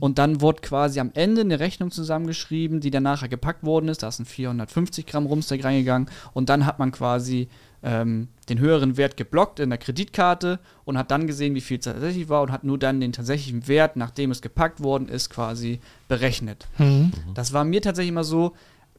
Und 0.00 0.18
dann 0.18 0.40
wurde 0.40 0.60
quasi 0.60 1.00
am 1.00 1.10
Ende 1.14 1.40
eine 1.40 1.58
Rechnung 1.58 1.90
zusammengeschrieben, 1.90 2.80
die 2.80 2.90
dann 2.90 3.04
nachher 3.04 3.28
gepackt 3.28 3.64
worden 3.64 3.88
ist. 3.88 4.02
Da 4.02 4.08
ist 4.08 4.18
ein 4.18 4.26
450 4.26 5.06
Gramm 5.06 5.26
Rumsteak 5.26 5.64
reingegangen. 5.64 6.10
Und 6.34 6.48
dann 6.50 6.66
hat 6.66 6.78
man 6.78 6.92
quasi 6.92 7.48
ähm, 7.82 8.28
den 8.48 8.58
höheren 8.58 8.96
Wert 8.96 9.16
geblockt 9.16 9.60
in 9.60 9.70
der 9.70 9.78
Kreditkarte 9.78 10.60
und 10.84 10.98
hat 10.98 11.10
dann 11.10 11.26
gesehen, 11.26 11.54
wie 11.54 11.60
viel 11.60 11.78
es 11.78 11.84
tatsächlich 11.84 12.28
war 12.28 12.42
und 12.42 12.52
hat 12.52 12.64
nur 12.64 12.78
dann 12.78 13.00
den 13.00 13.12
tatsächlichen 13.12 13.66
Wert, 13.66 13.96
nachdem 13.96 14.30
es 14.30 14.42
gepackt 14.42 14.82
worden 14.82 15.08
ist, 15.08 15.30
quasi 15.30 15.80
berechnet. 16.06 16.68
Mhm. 16.78 17.12
Das 17.34 17.52
war 17.52 17.64
mir 17.64 17.80
tatsächlich 17.80 18.10
immer 18.10 18.24
so, 18.24 18.52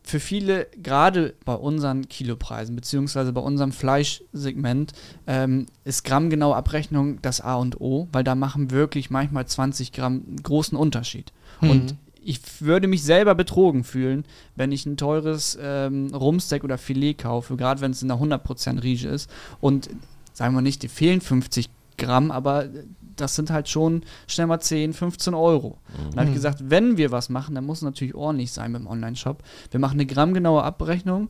für 0.04 0.20
viele, 0.20 0.68
gerade 0.82 1.34
bei 1.46 1.56
unseren 1.56 2.08
Kilopreisen, 2.10 2.76
beziehungsweise 2.76 3.32
bei 3.32 3.42
unserem 3.42 3.72
Fleischsegment, 3.72 4.92
ähm, 5.28 5.66
ist 5.86 6.04
grammgenaue 6.04 6.56
Abrechnung 6.56 7.22
das 7.22 7.40
A 7.40 7.56
und 7.56 7.80
O, 7.80 8.10
weil 8.12 8.24
da 8.24 8.36
machen 8.36 8.72
wirklich 8.72 9.10
manchmal 9.10 9.48
20 9.48 9.94
Gramm 9.94 10.24
einen 10.28 10.44
großen 10.44 10.78
Unterschied. 10.78 11.32
Mhm. 11.62 11.70
Und 11.70 11.96
ich 12.22 12.40
würde 12.60 12.88
mich 12.88 13.04
selber 13.04 13.36
betrogen 13.36 13.84
fühlen, 13.84 14.26
wenn 14.56 14.72
ich 14.72 14.86
ein 14.86 14.98
teures 14.98 15.58
ähm, 15.62 16.14
Rumsteak 16.14 16.64
oder 16.64 16.78
Filet 16.78 17.16
kaufe, 17.16 17.56
gerade 17.56 17.82
wenn 17.82 17.92
es 17.92 18.02
in 18.02 18.10
der 18.10 18.18
100% 18.18 18.84
Riege 18.84 19.08
ist. 19.08 19.30
Und 19.62 19.90
sagen 20.34 20.54
wir 20.54 20.62
nicht, 20.62 20.84
die 20.84 20.88
fehlen 20.88 21.22
50 21.22 21.70
Gramm, 21.98 22.32
aber 22.32 22.68
das 23.16 23.36
sind 23.36 23.50
halt 23.52 23.70
schon 23.70 24.04
schnell 24.28 24.48
mal 24.48 24.60
10, 24.60 24.94
15 24.94 25.34
Euro. 25.34 25.78
Und 26.06 26.14
da 26.16 26.20
habe 26.22 26.24
ich 26.26 26.30
Mhm. 26.32 26.34
gesagt, 26.34 26.70
wenn 26.70 26.98
wir 26.98 27.12
was 27.12 27.30
machen, 27.30 27.56
dann 27.56 27.66
muss 27.66 27.80
es 27.80 27.84
natürlich 27.84 28.16
ordentlich 28.16 28.52
sein 28.52 28.72
mit 28.72 28.82
dem 28.82 28.88
Online-Shop. 28.88 29.44
Wir 29.72 29.80
machen 29.80 29.94
eine 29.94 30.06
grammgenaue 30.06 30.64
Abrechnung 30.64 31.30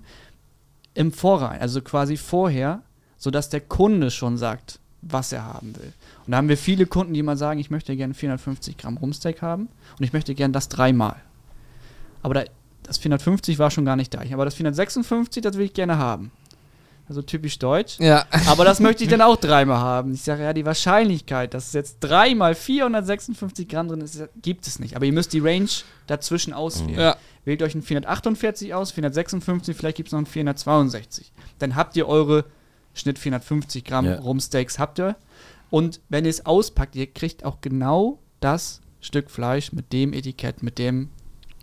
im 0.93 1.11
Vorrein, 1.11 1.59
also 1.59 1.81
quasi 1.81 2.17
vorher, 2.17 2.81
sodass 3.17 3.49
der 3.49 3.61
Kunde 3.61 4.11
schon 4.11 4.37
sagt, 4.37 4.79
was 5.01 5.31
er 5.33 5.43
haben 5.45 5.75
will. 5.75 5.91
Und 6.25 6.31
da 6.31 6.37
haben 6.37 6.47
wir 6.49 6.57
viele 6.57 6.85
Kunden, 6.85 7.13
die 7.13 7.23
mal 7.23 7.35
sagen, 7.37 7.59
ich 7.59 7.69
möchte 7.71 7.95
gerne 7.95 8.13
450 8.13 8.77
Gramm 8.77 8.97
Rumsteak 8.97 9.41
haben 9.41 9.67
und 9.97 10.03
ich 10.05 10.13
möchte 10.13 10.33
gerne 10.35 10.51
das 10.53 10.69
dreimal. 10.69 11.17
Aber 12.21 12.33
da, 12.35 12.43
das 12.83 12.97
450 12.99 13.59
war 13.59 13.69
schon 13.71 13.85
gar 13.85 13.95
nicht 13.97 14.13
da. 14.13 14.21
Aber 14.31 14.45
das 14.45 14.55
456, 14.55 15.41
das 15.43 15.57
will 15.57 15.65
ich 15.65 15.73
gerne 15.73 15.97
haben. 15.97 16.31
Also 17.13 17.21
typisch 17.21 17.59
deutsch. 17.59 17.99
Ja. 17.99 18.25
Aber 18.47 18.65
das 18.65 18.79
möchte 18.79 19.03
ich 19.03 19.09
dann 19.11 19.21
auch 19.21 19.35
dreimal 19.35 19.77
haben. 19.77 20.13
Ich 20.15 20.23
sage, 20.23 20.41
ja, 20.43 20.51
die 20.53 20.65
Wahrscheinlichkeit, 20.65 21.53
dass 21.53 21.67
es 21.67 21.73
jetzt 21.73 21.97
dreimal 21.99 22.55
456 22.55 23.67
Gramm 23.67 23.87
drin 23.87 24.01
ist, 24.01 24.23
gibt 24.41 24.65
es 24.65 24.79
nicht. 24.79 24.95
Aber 24.95 25.05
ihr 25.05 25.13
müsst 25.13 25.31
die 25.33 25.39
Range 25.39 25.69
dazwischen 26.07 26.53
auswählen. 26.53 26.99
ja. 26.99 27.15
Wählt 27.45 27.61
euch 27.61 27.75
ein 27.75 27.81
448 27.83 28.73
aus, 28.73 28.91
456, 28.91 29.75
vielleicht 29.77 29.97
gibt 29.97 30.07
es 30.07 30.13
noch 30.13 30.19
ein 30.19 30.25
462. 30.25 31.31
Dann 31.59 31.75
habt 31.75 31.95
ihr 31.97 32.07
eure 32.07 32.45
Schnitt 32.95 33.19
450 33.19 33.83
Gramm 33.83 34.05
Ja. 34.05 34.15
Rumsteaks, 34.19 34.79
habt 34.79 34.97
ihr. 34.99 35.15
Und 35.69 35.99
wenn 36.09 36.23
ihr 36.25 36.29
es 36.31 36.45
auspackt, 36.45 36.95
ihr 36.95 37.05
kriegt 37.07 37.43
auch 37.45 37.59
genau 37.61 38.19
das 38.39 38.79
Stück 39.01 39.29
Fleisch 39.29 39.71
mit 39.73 39.91
dem 39.93 40.13
Etikett, 40.13 40.63
mit 40.63 40.79
dem 40.79 41.09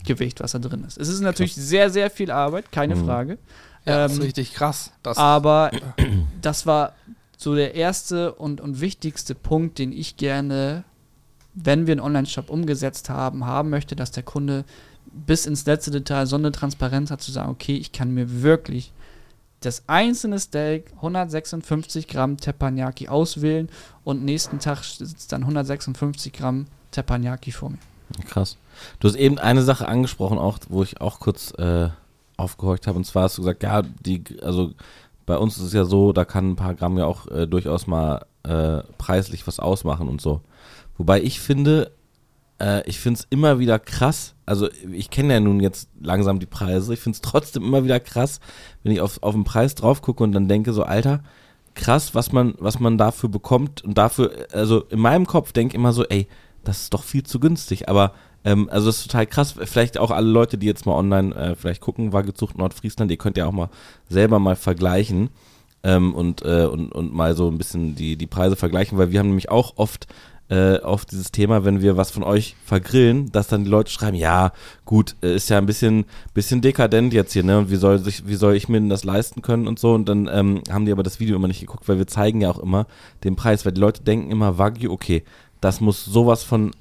Gewicht, 0.06 0.40
was 0.40 0.52
da 0.52 0.58
drin 0.58 0.84
ist. 0.84 0.96
Es 0.98 1.08
ist 1.08 1.20
natürlich 1.20 1.54
sehr, 1.54 1.90
sehr 1.90 2.10
viel 2.10 2.30
Arbeit, 2.30 2.70
keine 2.72 2.94
Mhm. 2.96 3.04
Frage. 3.06 3.38
Ja, 3.84 3.98
das 3.98 4.12
Ähm, 4.12 4.18
ist 4.18 4.24
richtig 4.24 4.54
krass. 4.54 4.92
Das, 5.02 5.16
aber 5.16 5.70
das 6.42 6.66
war 6.66 6.92
so 7.36 7.54
der 7.54 7.74
erste 7.74 8.34
und, 8.34 8.60
und 8.60 8.80
wichtigste 8.80 9.34
Punkt, 9.34 9.78
den 9.78 9.92
ich 9.92 10.16
gerne, 10.16 10.84
wenn 11.54 11.86
wir 11.86 11.92
einen 11.92 12.00
Online-Shop 12.00 12.50
umgesetzt 12.50 13.08
haben, 13.08 13.46
haben 13.46 13.70
möchte, 13.70 13.96
dass 13.96 14.10
der 14.10 14.22
Kunde 14.22 14.64
bis 15.12 15.46
ins 15.46 15.64
letzte 15.66 15.90
Detail 15.90 16.26
so 16.26 16.36
eine 16.36 16.52
Transparenz 16.52 17.10
hat, 17.10 17.22
zu 17.22 17.32
sagen, 17.32 17.50
okay, 17.50 17.76
ich 17.76 17.92
kann 17.92 18.12
mir 18.12 18.42
wirklich 18.42 18.92
das 19.60 19.82
einzelne 19.88 20.38
Steak 20.38 20.92
156 20.96 22.08
Gramm 22.08 22.36
Teppanyaki 22.38 23.08
auswählen 23.08 23.68
und 24.04 24.24
nächsten 24.24 24.58
Tag 24.58 24.82
sitzt 24.84 25.32
dann 25.32 25.42
156 25.42 26.32
Gramm 26.32 26.66
Teppanyaki 26.92 27.52
vor 27.52 27.70
mir. 27.70 27.78
Krass. 28.26 28.56
Du 28.98 29.08
hast 29.08 29.16
eben 29.16 29.38
eine 29.38 29.62
Sache 29.62 29.86
angesprochen, 29.86 30.38
auch, 30.38 30.58
wo 30.68 30.82
ich 30.82 31.00
auch 31.00 31.20
kurz 31.20 31.52
äh, 31.58 31.90
aufgehorcht 32.40 32.86
habe. 32.86 32.98
Und 32.98 33.04
zwar 33.04 33.24
hast 33.24 33.38
du 33.38 33.42
gesagt, 33.42 33.62
ja, 33.62 33.82
die, 33.82 34.24
also 34.42 34.72
bei 35.26 35.36
uns 35.36 35.56
ist 35.58 35.64
es 35.64 35.72
ja 35.72 35.84
so, 35.84 36.12
da 36.12 36.24
kann 36.24 36.50
ein 36.50 36.56
paar 36.56 36.74
Gramm 36.74 36.98
ja 36.98 37.06
auch 37.06 37.26
äh, 37.28 37.46
durchaus 37.46 37.86
mal 37.86 38.26
äh, 38.42 38.82
preislich 38.98 39.46
was 39.46 39.60
ausmachen 39.60 40.08
und 40.08 40.20
so. 40.20 40.40
Wo 40.96 41.04
Wobei 41.04 41.22
ich 41.22 41.40
finde, 41.40 41.92
äh, 42.60 42.88
ich 42.88 42.98
finde 43.00 43.20
es 43.20 43.26
immer 43.30 43.58
wieder 43.58 43.78
krass. 43.78 44.34
Also 44.46 44.68
ich 44.92 45.10
kenne 45.10 45.34
ja 45.34 45.40
nun 45.40 45.60
jetzt 45.60 45.88
langsam 46.00 46.38
die 46.38 46.46
Preise. 46.46 46.94
Ich 46.94 47.00
finde 47.00 47.16
es 47.16 47.22
trotzdem 47.22 47.64
immer 47.64 47.84
wieder 47.84 48.00
krass, 48.00 48.40
wenn 48.82 48.92
ich 48.92 49.00
auf, 49.00 49.22
auf 49.22 49.34
den 49.34 49.44
Preis 49.44 49.74
drauf 49.74 50.02
gucke 50.02 50.22
und 50.22 50.32
dann 50.32 50.48
denke 50.48 50.72
so, 50.72 50.82
Alter, 50.82 51.22
krass, 51.74 52.14
was 52.14 52.32
man, 52.32 52.54
was 52.58 52.80
man 52.80 52.98
dafür 52.98 53.28
bekommt. 53.28 53.82
Und 53.82 53.96
dafür, 53.96 54.32
also 54.52 54.82
in 54.84 55.00
meinem 55.00 55.26
Kopf 55.26 55.52
denke 55.52 55.72
ich 55.72 55.78
immer 55.78 55.92
so, 55.92 56.04
ey, 56.04 56.28
das 56.64 56.82
ist 56.82 56.94
doch 56.94 57.02
viel 57.02 57.22
zu 57.22 57.40
günstig. 57.40 57.88
Aber 57.88 58.12
ähm, 58.44 58.68
also 58.70 58.86
das 58.86 58.98
ist 58.98 59.10
total 59.10 59.26
krass. 59.26 59.54
Vielleicht 59.64 59.98
auch 59.98 60.10
alle 60.10 60.28
Leute, 60.28 60.58
die 60.58 60.66
jetzt 60.66 60.86
mal 60.86 60.94
online 60.94 61.34
äh, 61.34 61.54
vielleicht 61.54 61.80
gucken, 61.80 62.12
Wagezucht 62.12 62.56
Nordfriesland, 62.56 63.10
ihr 63.10 63.16
könnt 63.16 63.36
ja 63.36 63.46
auch 63.46 63.52
mal 63.52 63.70
selber 64.08 64.38
mal 64.38 64.56
vergleichen. 64.56 65.30
Ähm, 65.82 66.14
und, 66.14 66.42
äh, 66.44 66.66
und, 66.66 66.92
und 66.92 67.14
mal 67.14 67.34
so 67.34 67.48
ein 67.48 67.56
bisschen 67.56 67.94
die, 67.94 68.16
die 68.16 68.26
Preise 68.26 68.54
vergleichen, 68.54 68.98
weil 68.98 69.12
wir 69.12 69.18
haben 69.18 69.28
nämlich 69.28 69.50
auch 69.50 69.78
oft 69.78 70.08
äh, 70.50 70.80
auf 70.80 71.04
dieses 71.04 71.30
Thema, 71.30 71.64
wenn 71.64 71.80
wir 71.80 71.96
was 71.96 72.10
von 72.10 72.22
euch 72.22 72.56
vergrillen, 72.64 73.30
dass 73.30 73.46
dann 73.46 73.64
die 73.64 73.70
Leute 73.70 73.90
schreiben, 73.90 74.16
ja, 74.16 74.52
gut, 74.84 75.14
äh, 75.22 75.36
ist 75.36 75.48
ja 75.48 75.58
ein 75.58 75.64
bisschen, 75.66 76.04
bisschen 76.34 76.60
dekadent 76.60 77.14
jetzt 77.14 77.32
hier, 77.32 77.44
ne? 77.44 77.58
Und 77.58 77.70
wie 77.70 77.76
soll 77.76 77.98
sich, 78.00 78.26
wie 78.26 78.34
soll 78.34 78.56
ich 78.56 78.68
mir 78.68 78.80
denn 78.80 78.88
das 78.88 79.04
leisten 79.04 79.42
können 79.42 79.68
und 79.68 79.78
so? 79.78 79.94
Und 79.94 80.08
dann 80.08 80.28
ähm, 80.30 80.62
haben 80.68 80.86
die 80.86 80.92
aber 80.92 81.04
das 81.04 81.20
Video 81.20 81.36
immer 81.36 81.48
nicht 81.48 81.60
geguckt, 81.60 81.88
weil 81.88 81.98
wir 81.98 82.08
zeigen 82.08 82.40
ja 82.40 82.50
auch 82.50 82.58
immer 82.58 82.86
den 83.22 83.36
Preis, 83.36 83.64
weil 83.64 83.72
die 83.72 83.80
Leute 83.80 84.02
denken 84.02 84.30
immer, 84.30 84.58
Wagyu, 84.58 84.90
okay, 84.90 85.22
das 85.60 85.80
muss 85.80 86.04
sowas 86.04 86.42
von 86.42 86.72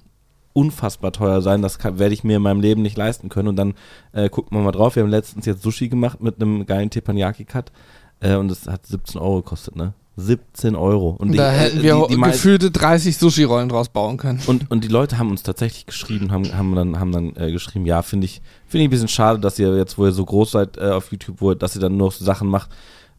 unfassbar 0.59 1.11
teuer 1.11 1.41
sein, 1.41 1.61
das 1.61 1.79
kann, 1.79 1.99
werde 1.99 2.13
ich 2.13 2.23
mir 2.23 2.37
in 2.37 2.41
meinem 2.41 2.61
Leben 2.61 2.81
nicht 2.81 2.97
leisten 2.97 3.29
können. 3.29 3.47
Und 3.47 3.55
dann 3.55 3.73
äh, 4.11 4.29
gucken 4.29 4.57
wir 4.57 4.61
mal 4.61 4.71
drauf. 4.71 4.95
Wir 4.95 5.03
haben 5.03 5.09
letztens 5.09 5.45
jetzt 5.45 5.61
Sushi 5.63 5.87
gemacht 5.87 6.21
mit 6.21 6.41
einem 6.41 6.65
geilen 6.65 6.89
Teppanyaki-Cut 6.89 7.71
äh, 8.19 8.35
und 8.35 8.51
es 8.51 8.67
hat 8.67 8.85
17 8.85 9.21
Euro 9.21 9.37
gekostet, 9.37 9.75
ne? 9.75 9.93
17 10.17 10.75
Euro. 10.75 11.15
Und 11.17 11.37
da 11.37 11.51
die, 11.51 11.57
hätten 11.57 11.79
äh, 11.79 11.83
wir 11.83 12.07
die, 12.09 12.15
die 12.15 12.21
gefühlte 12.21 12.71
30 12.71 13.17
Sushi-Rollen 13.17 13.69
draus 13.69 13.87
bauen 13.87 14.17
können. 14.17 14.41
und, 14.47 14.69
und 14.69 14.83
die 14.83 14.89
Leute 14.89 15.17
haben 15.17 15.31
uns 15.31 15.43
tatsächlich 15.43 15.85
geschrieben, 15.85 16.31
haben, 16.33 16.53
haben 16.57 16.75
dann, 16.75 16.99
haben 16.99 17.11
dann 17.13 17.35
äh, 17.37 17.51
geschrieben, 17.53 17.85
ja, 17.85 18.01
finde 18.01 18.25
ich, 18.25 18.41
finde 18.67 18.83
ich 18.83 18.87
ein 18.89 18.91
bisschen 18.91 19.07
schade, 19.07 19.39
dass 19.39 19.57
ihr 19.59 19.77
jetzt, 19.77 19.97
wo 19.97 20.05
ihr 20.05 20.11
so 20.11 20.25
groß 20.25 20.51
seid 20.51 20.77
äh, 20.77 20.89
auf 20.89 21.09
YouTube, 21.11 21.37
wo, 21.39 21.53
dass 21.53 21.75
ihr 21.75 21.81
dann 21.81 21.95
nur 21.95 22.11
so 22.11 22.25
Sachen 22.25 22.49
macht, 22.49 22.69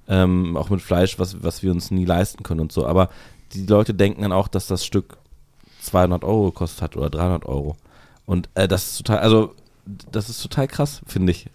ähm, 0.09 0.59
auch 0.59 0.69
mit 0.69 0.83
Fleisch, 0.83 1.19
was, 1.19 1.43
was 1.43 1.63
wir 1.63 1.71
uns 1.71 1.91
nie 1.91 2.05
leisten 2.05 2.43
können 2.43 2.61
und 2.61 2.73
so. 2.73 2.87
Aber 2.87 3.09
die 3.55 3.65
Leute 3.65 3.95
denken 3.95 4.23
dann 4.23 4.33
auch, 4.33 4.49
dass 4.49 4.67
das 4.67 4.85
Stück 4.85 5.17
200 5.81 6.25
Euro 6.25 6.47
gekostet 6.47 6.83
hat 6.83 6.97
oder 6.97 7.11
300 7.11 7.47
Euro. 7.47 7.77
Und 8.27 8.49
äh, 8.55 8.69
das 8.69 8.89
ist 8.89 8.97
total, 8.99 9.19
also 9.19 9.55
das 10.13 10.29
ist 10.29 10.43
total 10.43 10.69
krass, 10.69 11.01
finde 11.07 11.33
ich. 11.33 11.47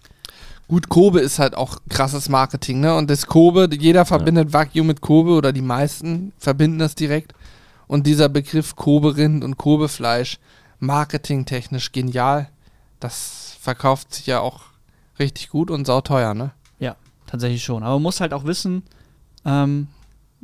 Gut, 0.68 0.88
Kobe 0.88 1.20
ist 1.20 1.38
halt 1.38 1.54
auch 1.54 1.78
krasses 1.88 2.28
Marketing, 2.28 2.80
ne? 2.80 2.96
Und 2.96 3.08
das 3.08 3.26
Kobe, 3.26 3.68
jeder 3.72 4.04
verbindet 4.04 4.52
Wagyu 4.52 4.82
mit 4.82 5.00
Kobe 5.00 5.30
oder 5.30 5.52
die 5.52 5.62
meisten 5.62 6.32
verbinden 6.38 6.80
das 6.80 6.96
direkt. 6.96 7.34
Und 7.86 8.06
dieser 8.06 8.28
Begriff 8.28 8.74
Kobe-Rind 8.74 9.44
und 9.44 9.58
Kobe-Fleisch, 9.58 10.40
marketingtechnisch 10.80 11.92
genial. 11.92 12.48
Das 12.98 13.56
verkauft 13.60 14.12
sich 14.12 14.26
ja 14.26 14.40
auch 14.40 14.62
richtig 15.20 15.50
gut 15.50 15.70
und 15.70 15.86
sauteuer, 15.86 16.34
ne? 16.34 16.50
Ja, 16.80 16.96
tatsächlich 17.26 17.62
schon. 17.62 17.84
Aber 17.84 17.94
man 17.94 18.02
muss 18.02 18.20
halt 18.20 18.34
auch 18.34 18.44
wissen, 18.44 18.82
ähm, 19.44 19.86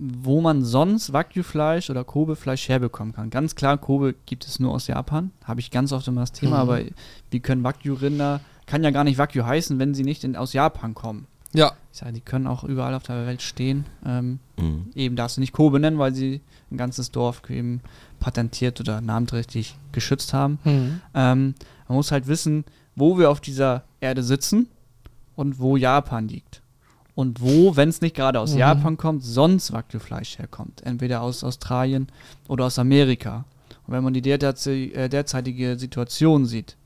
wo 0.05 0.41
man 0.41 0.65
sonst 0.65 1.13
Wagyu-Fleisch 1.13 1.89
oder 1.91 2.03
Kobe-Fleisch 2.03 2.69
herbekommen 2.69 3.13
kann. 3.15 3.31
Ganz 3.31 3.55
klar, 3.55 3.79
Kobe 3.79 4.15
gibt 4.27 4.45
es 4.47 4.59
nur 4.59 4.73
aus 4.75 4.89
Japan. 4.89 5.31
Habe 5.45 5.61
ich 5.61 5.71
ganz 5.71 5.93
oft 5.93 6.09
immer 6.09 6.23
das 6.23 6.33
Thema, 6.33 6.57
Mhm. 6.57 6.71
aber 6.71 6.81
wie 7.31 7.41
können 7.41 7.63
Wagyu-Rinder, 7.63 8.41
kann 8.67 8.83
ja 8.83 8.91
gar 8.91 9.05
nicht 9.05 9.19
Wagyu 9.19 9.45
heißen, 9.45 9.79
wenn 9.79 9.95
sie 9.95 10.03
nicht 10.03 10.25
in, 10.25 10.35
aus 10.35 10.53
Japan 10.55 10.95
kommen. 10.95 11.27
Ja. 11.53 11.73
Ich 11.93 11.99
sage, 11.99 12.15
die 12.15 12.21
können 12.21 12.47
auch 12.47 12.65
überall 12.65 12.95
auf 12.95 13.03
der 13.03 13.27
Welt 13.27 13.43
stehen. 13.43 13.85
Ähm, 14.05 14.39
Mhm. 14.59 14.87
eben 14.95 15.15
darfst 15.17 15.37
du 15.37 15.41
nicht 15.41 15.53
Kobe 15.53 15.79
nennen, 15.79 15.99
weil 15.99 16.15
sie 16.15 16.41
ein 16.71 16.79
ganzes 16.79 17.11
Dorf 17.11 17.43
eben 17.51 17.81
patentiert 18.19 18.81
oder 18.81 19.01
namenträchtig 19.01 19.77
geschützt 19.93 20.33
haben. 20.33 20.59
Mhm. 20.65 21.01
Ähm, 21.15 21.55
man 21.89 21.97
muss 21.97 22.11
halt 22.11 22.27
wissen, 22.27 22.65
wo 22.97 23.19
wir 23.19 23.31
auf 23.31 23.41
dieser 23.41 23.85
Erde 24.01 24.23
sitzen 24.23 24.69
und 25.37 25.59
wo 25.59 25.77
Japan 25.77 26.29
liegt. 26.29 26.62
Und 27.15 27.41
wo, 27.43 27.77
wenn 27.77 27.89
es 27.91 28.01
nicht 28.01 28.17
gerade 28.17 28.41
aus 28.41 28.53
Mhm. 28.53 28.59
Japan 28.59 28.97
kommt, 28.97 29.23
sonst 29.25 29.73
Wagyu-Fleisch 29.73 30.39
herkommt. 30.39 30.83
Entweder 30.83 31.21
aus 31.23 31.45
Australien 31.45 32.07
oder 32.49 32.65
aus 32.67 32.79
Amerika. 32.79 33.45
Und 33.87 33.95
wenn 33.95 34.05
man 34.05 34.15
die 34.15 34.29
äh, 34.31 35.09
derzeitige 35.09 35.79
Situation 35.79 36.47
sieht, 36.47 36.77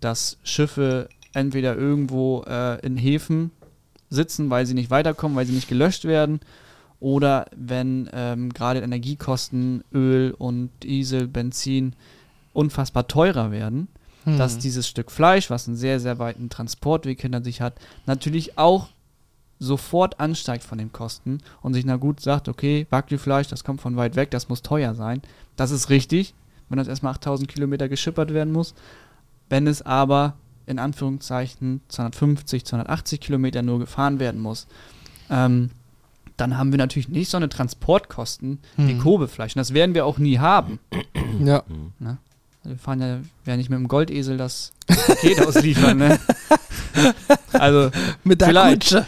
dass 0.00 0.38
Schiffe 0.44 1.08
entweder 1.32 1.76
irgendwo 1.76 2.44
äh, 2.46 2.78
in 2.86 2.96
Häfen 2.96 3.50
sitzen, 4.10 4.48
weil 4.48 4.64
sie 4.64 4.74
nicht 4.74 4.90
weiterkommen, 4.90 5.36
weil 5.36 5.46
sie 5.46 5.52
nicht 5.54 5.68
gelöscht 5.68 6.04
werden, 6.04 6.40
oder 7.00 7.46
wenn 7.54 8.08
ähm, 8.12 8.52
gerade 8.52 8.80
Energiekosten, 8.80 9.84
Öl 9.92 10.34
und 10.36 10.70
Diesel, 10.82 11.28
Benzin 11.28 11.94
unfassbar 12.52 13.06
teurer 13.08 13.50
werden, 13.50 13.88
Mhm. 14.24 14.36
dass 14.36 14.58
dieses 14.58 14.88
Stück 14.88 15.12
Fleisch, 15.12 15.48
was 15.48 15.68
einen 15.68 15.76
sehr, 15.76 16.00
sehr 16.00 16.18
weiten 16.18 16.48
Transportweg 16.48 17.22
hinter 17.22 17.42
sich 17.42 17.60
hat, 17.60 17.74
natürlich 18.06 18.58
auch 18.58 18.88
sofort 19.58 20.20
ansteigt 20.20 20.62
von 20.64 20.78
den 20.78 20.92
Kosten 20.92 21.38
und 21.62 21.74
sich 21.74 21.84
na 21.84 21.96
gut 21.96 22.20
sagt, 22.20 22.48
okay, 22.48 22.86
Wagyu-Fleisch, 22.90 23.48
das 23.48 23.64
kommt 23.64 23.80
von 23.80 23.96
weit 23.96 24.14
weg, 24.16 24.30
das 24.30 24.48
muss 24.48 24.62
teuer 24.62 24.94
sein. 24.94 25.20
Das 25.56 25.70
ist 25.70 25.90
richtig, 25.90 26.34
wenn 26.68 26.78
das 26.78 26.86
erstmal 26.88 27.12
8000 27.14 27.48
Kilometer 27.48 27.88
geschippert 27.88 28.32
werden 28.32 28.52
muss. 28.52 28.74
Wenn 29.48 29.66
es 29.66 29.82
aber 29.82 30.34
in 30.66 30.78
Anführungszeichen 30.78 31.80
250, 31.88 32.64
280 32.66 33.20
Kilometer 33.20 33.62
nur 33.62 33.78
gefahren 33.78 34.20
werden 34.20 34.40
muss, 34.40 34.66
ähm, 35.30 35.70
dann 36.36 36.56
haben 36.56 36.70
wir 36.70 36.78
natürlich 36.78 37.08
nicht 37.08 37.30
so 37.30 37.36
eine 37.36 37.48
Transportkosten 37.48 38.60
wie 38.76 38.94
Mhm. 38.94 39.00
Kobe-Fleisch. 39.00 39.56
Und 39.56 39.60
das 39.60 39.74
werden 39.74 39.94
wir 39.94 40.06
auch 40.06 40.18
nie 40.18 40.38
haben. 40.38 40.78
Ja. 41.44 41.62
Ne? 41.98 42.18
Also 42.64 42.70
wir 42.70 42.78
fahren 42.78 43.00
ja, 43.00 43.18
werden 43.44 43.58
nicht 43.58 43.70
mit 43.70 43.78
dem 43.78 43.86
Goldesel 43.88 44.36
das 44.38 44.72
Paket 44.86 45.40
ausliefern, 45.46 45.98
ne? 45.98 46.18
Also, 47.52 47.90
Mit 48.24 48.40
der 48.40 48.48
Vielleicht. 48.48 48.82
Kutsche. 48.90 49.06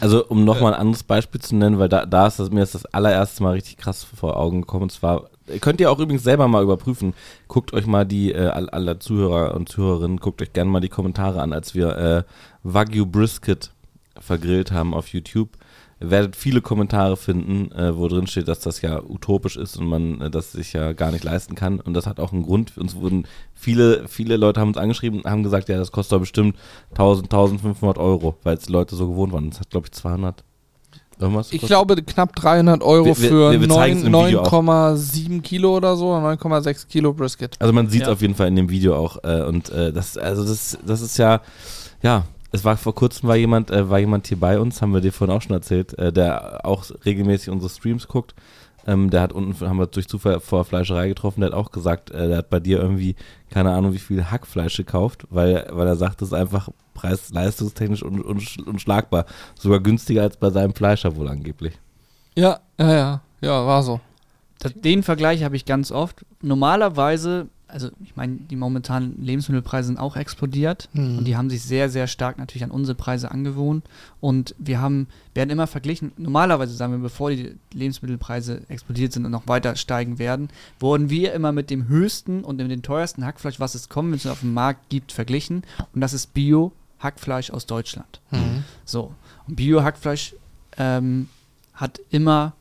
Also, 0.00 0.24
um 0.26 0.44
nochmal 0.44 0.72
ein 0.74 0.80
anderes 0.80 1.02
Beispiel 1.02 1.40
zu 1.40 1.54
nennen, 1.56 1.78
weil 1.78 1.88
da, 1.88 2.06
da 2.06 2.26
ist 2.26 2.38
das, 2.38 2.50
mir 2.50 2.62
ist 2.62 2.74
das 2.74 2.86
allererste 2.86 3.42
Mal 3.42 3.52
richtig 3.52 3.76
krass 3.76 4.02
vor 4.04 4.36
Augen 4.36 4.62
gekommen. 4.62 4.84
Und 4.84 4.92
zwar, 4.92 5.28
könnt 5.60 5.80
ihr 5.80 5.90
auch 5.90 5.98
übrigens 5.98 6.22
selber 6.24 6.48
mal 6.48 6.62
überprüfen. 6.62 7.12
Guckt 7.48 7.72
euch 7.74 7.86
mal 7.86 8.06
die, 8.06 8.32
äh, 8.32 8.46
all- 8.46 8.70
alle 8.70 8.98
Zuhörer 8.98 9.54
und 9.54 9.68
Zuhörerinnen, 9.68 10.18
guckt 10.18 10.40
euch 10.40 10.52
gerne 10.54 10.70
mal 10.70 10.80
die 10.80 10.88
Kommentare 10.88 11.42
an, 11.42 11.52
als 11.52 11.74
wir 11.74 11.96
äh, 11.96 12.22
Wagyu 12.62 13.04
Brisket 13.06 13.72
vergrillt 14.18 14.72
haben 14.72 14.94
auf 14.94 15.08
YouTube. 15.08 15.50
Ihr 16.00 16.10
werdet 16.10 16.34
viele 16.34 16.62
Kommentare 16.62 17.16
finden, 17.18 17.70
äh, 17.72 17.94
wo 17.96 18.08
drin 18.08 18.26
steht, 18.26 18.48
dass 18.48 18.60
das 18.60 18.80
ja 18.80 19.02
utopisch 19.02 19.56
ist 19.56 19.76
und 19.76 19.86
man 19.86 20.20
äh, 20.22 20.30
das 20.30 20.52
sich 20.52 20.72
ja 20.72 20.92
gar 20.94 21.10
nicht 21.10 21.24
leisten 21.24 21.54
kann. 21.54 21.78
Und 21.78 21.92
das 21.94 22.06
hat 22.06 22.18
auch 22.20 22.32
einen 22.32 22.42
Grund. 22.42 22.76
Uns 22.78 22.94
wurden 22.96 23.26
viele, 23.54 24.08
viele 24.08 24.36
Leute 24.38 24.60
haben 24.60 24.68
uns 24.68 24.78
angeschrieben 24.78 25.20
und 25.20 25.30
haben 25.30 25.42
gesagt, 25.42 25.68
ja, 25.68 25.76
das 25.76 25.92
kostet 25.92 26.12
doch 26.12 26.20
bestimmt 26.20 26.56
1000, 26.92 27.26
1500 27.26 27.98
Euro, 27.98 28.36
weil 28.44 28.56
es 28.56 28.64
die 28.64 28.72
Leute 28.72 28.96
so 28.96 29.08
gewohnt 29.08 29.32
waren. 29.32 29.50
Das 29.50 29.60
hat, 29.60 29.68
glaube 29.70 29.86
ich, 29.88 29.92
200 29.92 30.42
irgendwas. 31.18 31.52
Ich 31.52 31.60
glaube 31.60 31.96
knapp 31.96 32.34
300 32.34 32.82
Euro 32.82 33.04
Wir- 33.04 33.18
wir- 33.18 33.28
für 33.28 33.50
wir- 33.52 33.60
wir 33.60 33.68
zeigen's 33.68 34.02
im 34.02 34.12
Video 34.14 34.40
auch. 34.40 34.50
9,7 34.50 35.42
Kilo 35.42 35.76
oder 35.76 35.96
so, 35.96 36.14
9,6 36.14 36.88
Kilo 36.88 37.12
Brisket. 37.12 37.56
Also 37.60 37.74
man 37.74 37.90
sieht 37.90 38.02
es 38.02 38.06
Ja. 38.08 38.12
auf 38.14 38.22
jeden 38.22 38.34
Fall 38.34 38.48
in 38.48 38.56
dem 38.56 38.70
Video 38.70 38.96
auch. 38.96 39.18
Äh, 39.22 39.42
und 39.42 39.68
äh, 39.68 39.92
das, 39.92 40.16
also 40.16 40.44
das, 40.46 40.78
das 40.86 41.02
ist 41.02 41.18
ja, 41.18 41.42
ja, 42.02 42.24
es 42.52 42.64
war 42.64 42.76
vor 42.76 42.94
kurzem 42.94 43.28
war 43.28 43.36
jemand, 43.36 43.70
äh, 43.70 43.88
war 43.90 43.98
jemand 43.98 44.26
hier 44.26 44.38
bei 44.40 44.58
uns, 44.58 44.82
haben 44.82 44.92
wir 44.92 45.00
dir 45.00 45.12
vorhin 45.12 45.36
auch 45.36 45.42
schon 45.42 45.52
erzählt, 45.52 45.98
äh, 45.98 46.12
der 46.12 46.64
auch 46.64 46.84
regelmäßig 47.04 47.50
unsere 47.50 47.70
Streams 47.70 48.08
guckt. 48.08 48.34
Ähm, 48.86 49.10
der 49.10 49.20
hat 49.20 49.32
unten, 49.34 49.68
haben 49.68 49.78
wir 49.78 49.86
durch 49.86 50.08
Zufall 50.08 50.40
vor 50.40 50.60
der 50.60 50.64
Fleischerei 50.64 51.08
getroffen, 51.08 51.40
der 51.42 51.50
hat 51.50 51.56
auch 51.56 51.70
gesagt, 51.70 52.10
äh, 52.12 52.28
der 52.28 52.38
hat 52.38 52.50
bei 52.50 52.60
dir 52.60 52.80
irgendwie, 52.80 53.14
keine 53.50 53.72
Ahnung, 53.72 53.92
wie 53.92 53.98
viel 53.98 54.30
Hackfleisch 54.30 54.76
gekauft, 54.78 55.26
weil, 55.28 55.68
weil 55.70 55.86
er 55.86 55.96
sagt, 55.96 56.22
das 56.22 56.28
ist 56.28 56.34
einfach 56.34 56.70
preis-leistungstechnisch 56.94 58.02
un, 58.02 58.22
unsch- 58.22 58.62
unschlagbar. 58.64 59.26
Sogar 59.54 59.80
günstiger 59.80 60.22
als 60.22 60.36
bei 60.38 60.50
seinem 60.50 60.74
Fleischer 60.74 61.14
wohl 61.16 61.28
angeblich. 61.28 61.78
Ja, 62.34 62.60
ja, 62.78 62.92
ja. 62.94 63.20
Ja, 63.42 63.66
war 63.66 63.82
so. 63.82 64.00
das, 64.60 64.72
den 64.74 65.02
Vergleich 65.02 65.44
habe 65.44 65.56
ich 65.56 65.64
ganz 65.66 65.92
oft. 65.92 66.24
Normalerweise, 66.42 67.48
also 67.72 67.90
ich 68.02 68.16
meine, 68.16 68.36
die 68.36 68.56
momentanen 68.56 69.16
Lebensmittelpreise 69.22 69.86
sind 69.88 69.98
auch 69.98 70.16
explodiert 70.16 70.88
Mhm. 70.92 71.18
und 71.18 71.24
die 71.24 71.36
haben 71.36 71.50
sich 71.50 71.62
sehr, 71.62 71.88
sehr 71.88 72.06
stark 72.06 72.38
natürlich 72.38 72.64
an 72.64 72.70
unsere 72.70 72.94
Preise 72.94 73.30
angewohnt. 73.30 73.84
Und 74.20 74.54
wir 74.58 74.80
haben, 74.80 75.08
werden 75.34 75.50
immer 75.50 75.66
verglichen, 75.66 76.12
normalerweise 76.16 76.74
sagen 76.74 76.92
wir, 76.92 76.98
bevor 76.98 77.30
die 77.30 77.56
Lebensmittelpreise 77.72 78.62
explodiert 78.68 79.12
sind 79.12 79.24
und 79.24 79.30
noch 79.32 79.46
weiter 79.48 79.76
steigen 79.76 80.18
werden, 80.18 80.48
wurden 80.78 81.10
wir 81.10 81.32
immer 81.32 81.52
mit 81.52 81.70
dem 81.70 81.88
höchsten 81.88 82.44
und 82.44 82.56
mit 82.58 82.70
dem 82.70 82.82
teuersten 82.82 83.24
Hackfleisch, 83.24 83.60
was 83.60 83.74
es 83.74 83.88
konventionell 83.88 84.32
auf 84.34 84.40
dem 84.40 84.54
Markt 84.54 84.88
gibt, 84.88 85.12
verglichen. 85.12 85.62
Und 85.94 86.00
das 86.00 86.12
ist 86.12 86.34
Bio-Hackfleisch 86.34 87.50
aus 87.50 87.66
Deutschland. 87.66 88.20
Mhm. 88.30 88.64
So, 88.84 89.14
und 89.48 89.56
Bio-Hackfleisch 89.56 90.34
ähm, 90.78 91.28
hat 91.74 92.00
immer, 92.10 92.52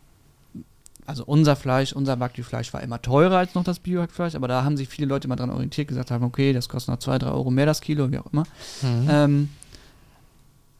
also 1.09 1.25
unser 1.25 1.55
Fleisch, 1.55 1.91
unser 1.91 2.19
Wagyu-Fleisch 2.19 2.71
war 2.71 2.83
immer 2.83 3.01
teurer 3.01 3.39
als 3.39 3.55
noch 3.55 3.63
das 3.63 3.79
Bio-Hackfleisch, 3.79 4.35
aber 4.35 4.47
da 4.47 4.63
haben 4.63 4.77
sich 4.77 4.87
viele 4.87 5.07
Leute 5.07 5.25
immer 5.25 5.35
dran 5.35 5.49
orientiert, 5.49 5.87
gesagt 5.87 6.11
haben, 6.11 6.23
okay, 6.23 6.53
das 6.53 6.69
kostet 6.69 6.93
noch 6.93 6.99
2, 6.99 7.17
3 7.17 7.31
Euro 7.31 7.49
mehr 7.49 7.65
das 7.65 7.81
Kilo, 7.81 8.11
wie 8.11 8.19
auch 8.19 8.31
immer. 8.31 8.43
Mhm. 8.83 9.07
Ähm, 9.09 9.49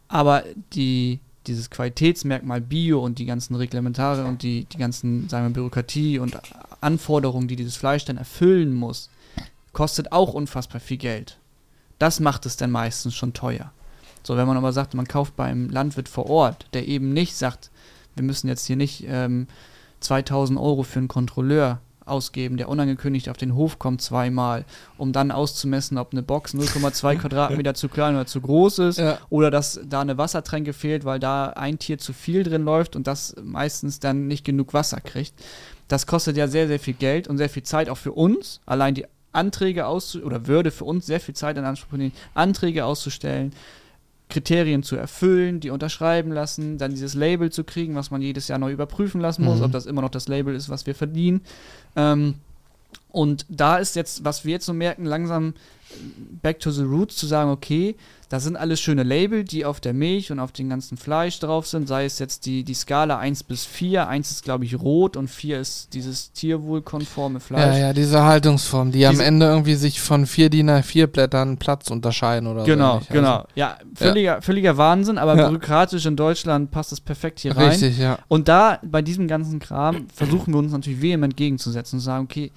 aber 0.06 0.44
die, 0.72 1.18
dieses 1.48 1.68
Qualitätsmerkmal 1.68 2.60
Bio 2.60 3.04
und 3.04 3.18
die 3.18 3.26
ganzen 3.26 3.56
Reglementare 3.56 4.24
und 4.24 4.44
die, 4.44 4.66
die 4.66 4.78
ganzen, 4.78 5.28
sagen 5.28 5.46
wir, 5.46 5.52
Bürokratie 5.52 6.20
und 6.20 6.38
Anforderungen, 6.80 7.48
die 7.48 7.56
dieses 7.56 7.74
Fleisch 7.74 8.04
dann 8.04 8.16
erfüllen 8.16 8.72
muss, 8.72 9.10
kostet 9.72 10.12
auch 10.12 10.32
unfassbar 10.32 10.80
viel 10.80 10.98
Geld. 10.98 11.38
Das 11.98 12.20
macht 12.20 12.46
es 12.46 12.56
dann 12.56 12.70
meistens 12.70 13.16
schon 13.16 13.32
teuer. 13.32 13.72
So, 14.22 14.36
wenn 14.36 14.46
man 14.46 14.56
aber 14.56 14.72
sagt, 14.72 14.94
man 14.94 15.08
kauft 15.08 15.34
beim 15.34 15.70
Landwirt 15.70 16.08
vor 16.08 16.30
Ort, 16.30 16.66
der 16.72 16.86
eben 16.86 17.12
nicht 17.12 17.34
sagt, 17.34 17.72
wir 18.14 18.22
müssen 18.22 18.46
jetzt 18.46 18.66
hier 18.66 18.76
nicht 18.76 19.04
ähm, 19.08 19.48
2000 20.00 20.58
Euro 20.58 20.82
für 20.82 20.98
einen 20.98 21.08
Kontrolleur 21.08 21.80
ausgeben, 22.06 22.56
der 22.56 22.68
unangekündigt 22.68 23.28
auf 23.28 23.36
den 23.36 23.54
Hof 23.54 23.78
kommt 23.78 24.02
zweimal, 24.02 24.64
um 24.98 25.12
dann 25.12 25.30
auszumessen, 25.30 25.96
ob 25.96 26.12
eine 26.12 26.22
Box 26.22 26.54
0,2 26.54 27.16
Quadratmeter 27.20 27.74
zu 27.74 27.88
klein 27.88 28.14
oder 28.16 28.26
zu 28.26 28.40
groß 28.40 28.80
ist 28.80 28.98
Ja. 28.98 29.18
oder 29.28 29.50
dass 29.50 29.80
da 29.88 30.00
eine 30.00 30.18
Wassertränke 30.18 30.72
fehlt, 30.72 31.04
weil 31.04 31.20
da 31.20 31.50
ein 31.50 31.78
Tier 31.78 31.98
zu 31.98 32.12
viel 32.12 32.42
drin 32.42 32.64
läuft 32.64 32.96
und 32.96 33.06
das 33.06 33.36
meistens 33.42 34.00
dann 34.00 34.26
nicht 34.26 34.44
genug 34.44 34.74
Wasser 34.74 35.00
kriegt. 35.00 35.34
Das 35.86 36.06
kostet 36.06 36.36
ja 36.36 36.48
sehr, 36.48 36.66
sehr 36.66 36.80
viel 36.80 36.94
Geld 36.94 37.28
und 37.28 37.38
sehr 37.38 37.48
viel 37.48 37.62
Zeit 37.62 37.88
auch 37.88 37.98
für 37.98 38.12
uns. 38.12 38.60
Allein 38.66 38.94
die 38.94 39.06
Anträge 39.32 39.86
auszu 39.86 40.22
oder 40.22 40.48
würde 40.48 40.72
für 40.72 40.84
uns 40.84 41.06
sehr 41.06 41.20
viel 41.20 41.34
Zeit 41.34 41.56
in 41.56 41.64
Anspruch 41.64 41.96
nehmen, 41.96 42.12
Anträge 42.34 42.84
auszustellen, 42.84 43.52
Kriterien 44.30 44.82
zu 44.82 44.96
erfüllen, 44.96 45.60
die 45.60 45.68
unterschreiben 45.70 46.32
lassen, 46.32 46.78
dann 46.78 46.92
dieses 46.92 47.14
Label 47.14 47.50
zu 47.52 47.64
kriegen, 47.64 47.94
was 47.94 48.10
man 48.10 48.22
jedes 48.22 48.48
Jahr 48.48 48.58
neu 48.58 48.72
überprüfen 48.72 49.20
lassen 49.20 49.44
muss, 49.44 49.58
Mhm. 49.58 49.64
ob 49.64 49.72
das 49.72 49.84
immer 49.86 50.00
noch 50.02 50.08
das 50.10 50.28
Label 50.28 50.54
ist, 50.54 50.70
was 50.70 50.86
wir 50.86 50.94
verdienen. 50.94 51.42
Ähm, 51.96 52.36
und 53.12 53.46
da 53.48 53.76
ist 53.78 53.96
jetzt, 53.96 54.24
was 54.24 54.44
wir 54.44 54.52
jetzt 54.52 54.66
so 54.66 54.72
merken, 54.72 55.04
langsam 55.04 55.48
äh, 55.90 55.94
back 56.42 56.60
to 56.60 56.70
the 56.70 56.82
roots 56.82 57.16
zu 57.16 57.26
sagen, 57.26 57.50
okay, 57.50 57.96
da 58.28 58.38
sind 58.38 58.56
alles 58.56 58.80
schöne 58.80 59.02
Label, 59.02 59.42
die 59.42 59.64
auf 59.64 59.80
der 59.80 59.92
Milch 59.92 60.30
und 60.30 60.38
auf 60.38 60.52
dem 60.52 60.68
ganzen 60.68 60.96
Fleisch 60.96 61.40
drauf 61.40 61.66
sind, 61.66 61.88
sei 61.88 62.04
es 62.04 62.20
jetzt 62.20 62.46
die, 62.46 62.62
die 62.62 62.74
Skala 62.74 63.18
1 63.18 63.42
bis 63.42 63.64
4, 63.64 64.06
1 64.06 64.30
ist 64.30 64.44
glaube 64.44 64.64
ich 64.64 64.78
rot 64.78 65.16
und 65.16 65.26
4 65.28 65.58
ist 65.58 65.92
dieses 65.94 66.30
tierwohlkonforme 66.32 67.40
Fleisch. 67.40 67.76
Ja, 67.76 67.86
ja, 67.88 67.92
diese 67.92 68.22
Haltungsform, 68.22 68.92
die 68.92 69.04
am 69.04 69.12
Diese- 69.14 69.24
Ende 69.24 69.46
irgendwie 69.46 69.74
sich 69.74 70.00
von 70.00 70.26
vier 70.26 70.48
DIN 70.48 70.70
A4 70.70 71.08
Blättern 71.08 71.56
Platz 71.58 71.90
unterscheiden 71.90 72.46
oder 72.46 72.62
Genau, 72.64 72.90
so. 72.92 72.94
ähnlich. 72.98 73.08
genau. 73.08 73.44
Ja, 73.56 73.78
völliger, 73.96 74.42
völliger 74.42 74.76
Wahnsinn, 74.76 75.18
aber 75.18 75.36
Ja. 75.36 75.48
bürokratisch 75.48 76.06
in 76.06 76.14
Deutschland 76.14 76.70
passt 76.70 76.92
das 76.92 77.00
perfekt 77.00 77.40
hier 77.40 77.50
Also, 77.50 77.62
rein. 77.62 77.70
richtig, 77.70 77.98
ja. 77.98 78.18
Und 78.28 78.46
da, 78.46 78.78
bei 78.84 79.02
diesem 79.02 79.26
ganzen 79.26 79.58
Kram, 79.58 80.06
versuchen 80.14 80.52
wir 80.54 80.58
uns 80.58 80.70
natürlich 80.72 81.02
vehement 81.02 81.32
entgegenzusetzen 81.32 81.96
und 81.98 82.00
sagen, 82.04 82.24
okay, 82.30 82.52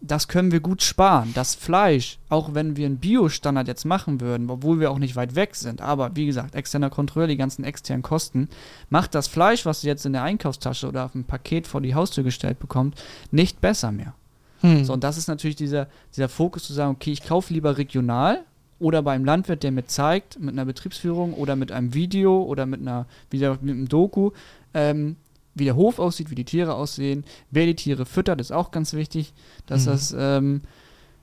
das 0.00 0.28
können 0.28 0.52
wir 0.52 0.60
gut 0.60 0.82
sparen. 0.82 1.32
Das 1.34 1.54
Fleisch, 1.54 2.18
auch 2.28 2.54
wenn 2.54 2.76
wir 2.76 2.86
einen 2.86 2.98
Bio-Standard 2.98 3.66
jetzt 3.66 3.84
machen 3.84 4.20
würden, 4.20 4.50
obwohl 4.50 4.78
wir 4.78 4.90
auch 4.90 4.98
nicht 4.98 5.16
weit 5.16 5.34
weg 5.34 5.54
sind, 5.54 5.80
aber 5.80 6.14
wie 6.14 6.26
gesagt, 6.26 6.54
externer 6.54 6.90
Kontrolle, 6.90 7.28
die 7.28 7.36
ganzen 7.36 7.64
externen 7.64 8.02
Kosten, 8.02 8.48
macht 8.90 9.14
das 9.14 9.26
Fleisch, 9.26 9.64
was 9.64 9.82
ihr 9.82 9.88
jetzt 9.88 10.06
in 10.06 10.12
der 10.12 10.22
Einkaufstasche 10.22 10.88
oder 10.88 11.04
auf 11.06 11.12
dem 11.12 11.24
Paket 11.24 11.66
vor 11.66 11.80
die 11.80 11.94
Haustür 11.94 12.24
gestellt 12.24 12.58
bekommt, 12.58 12.94
nicht 13.30 13.60
besser 13.60 13.90
mehr. 13.90 14.14
Hm. 14.60 14.84
So, 14.84 14.92
und 14.92 15.04
das 15.04 15.16
ist 15.16 15.28
natürlich 15.28 15.56
dieser, 15.56 15.88
dieser 16.14 16.28
Fokus 16.28 16.64
zu 16.64 16.72
sagen, 16.72 16.92
okay, 16.92 17.12
ich 17.12 17.22
kaufe 17.22 17.52
lieber 17.52 17.78
regional 17.78 18.44
oder 18.78 19.02
beim 19.02 19.24
Landwirt, 19.24 19.62
der 19.62 19.72
mir 19.72 19.86
zeigt, 19.86 20.38
mit 20.38 20.52
einer 20.52 20.64
Betriebsführung 20.64 21.34
oder 21.34 21.56
mit 21.56 21.72
einem 21.72 21.94
Video 21.94 22.42
oder 22.42 22.66
mit 22.66 22.80
einer, 22.80 23.06
wieder 23.30 23.58
mit 23.60 23.74
einem 23.74 23.88
Doku, 23.88 24.32
ähm, 24.74 25.16
wie 25.56 25.64
der 25.64 25.74
Hof 25.76 25.98
aussieht, 25.98 26.30
wie 26.30 26.34
die 26.36 26.44
Tiere 26.44 26.74
aussehen, 26.74 27.24
wer 27.50 27.66
die 27.66 27.74
Tiere 27.74 28.06
füttert, 28.06 28.40
ist 28.40 28.52
auch 28.52 28.70
ganz 28.70 28.92
wichtig, 28.92 29.32
dass 29.66 29.82
Mhm. 29.86 29.90
das 29.90 30.14
ähm, 30.18 30.60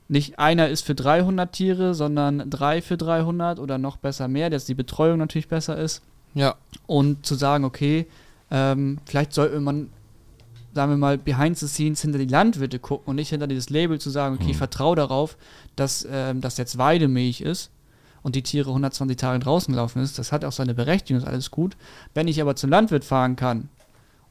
nicht 0.10 0.38
einer 0.40 0.68
ist 0.70 0.86
für 0.86 0.96
300 0.96 1.52
Tiere, 1.54 1.94
sondern 1.96 2.50
drei 2.50 2.82
für 2.82 2.98
300 2.98 3.60
oder 3.60 3.78
noch 3.78 3.98
besser 3.98 4.28
mehr, 4.28 4.50
dass 4.50 4.66
die 4.66 4.74
Betreuung 4.76 5.18
natürlich 5.18 5.48
besser 5.48 5.78
ist 5.78 6.02
ja. 6.34 6.56
und 6.88 7.26
zu 7.26 7.36
sagen, 7.36 7.64
okay, 7.64 8.06
ähm, 8.52 8.98
vielleicht 9.06 9.34
sollte 9.34 9.60
man, 9.60 9.90
sagen 10.74 10.92
wir 10.92 10.98
mal, 10.98 11.18
behind 11.18 11.58
the 11.58 11.68
scenes 11.68 12.02
hinter 12.02 12.20
die 12.20 12.26
Landwirte 12.26 12.80
gucken 12.80 13.06
und 13.12 13.16
nicht 13.16 13.30
hinter 13.30 13.48
dieses 13.48 13.70
Label 13.70 14.00
zu 14.00 14.10
sagen, 14.10 14.36
okay, 14.36 14.46
ich 14.50 14.56
Mhm. 14.56 14.60
vertraue 14.60 14.96
darauf, 14.96 15.38
dass 15.76 16.06
ähm, 16.12 16.42
das 16.42 16.58
jetzt 16.58 16.78
Weidemilch 16.78 17.42
ist 17.42 17.72
und 18.24 18.36
die 18.36 18.44
Tiere 18.44 18.70
120 18.72 19.18
Tage 19.18 19.40
draußen 19.40 19.74
gelaufen 19.74 20.02
ist. 20.04 20.20
Das 20.20 20.32
hat 20.32 20.44
auch 20.46 20.52
seine 20.52 20.74
Berechtigung, 20.74 21.22
ist 21.22 21.28
alles 21.28 21.50
gut. 21.50 21.78
Wenn 22.14 22.28
ich 22.28 22.42
aber 22.42 22.56
zum 22.56 22.70
Landwirt 22.70 23.06
fahren 23.06 23.36
kann 23.36 23.70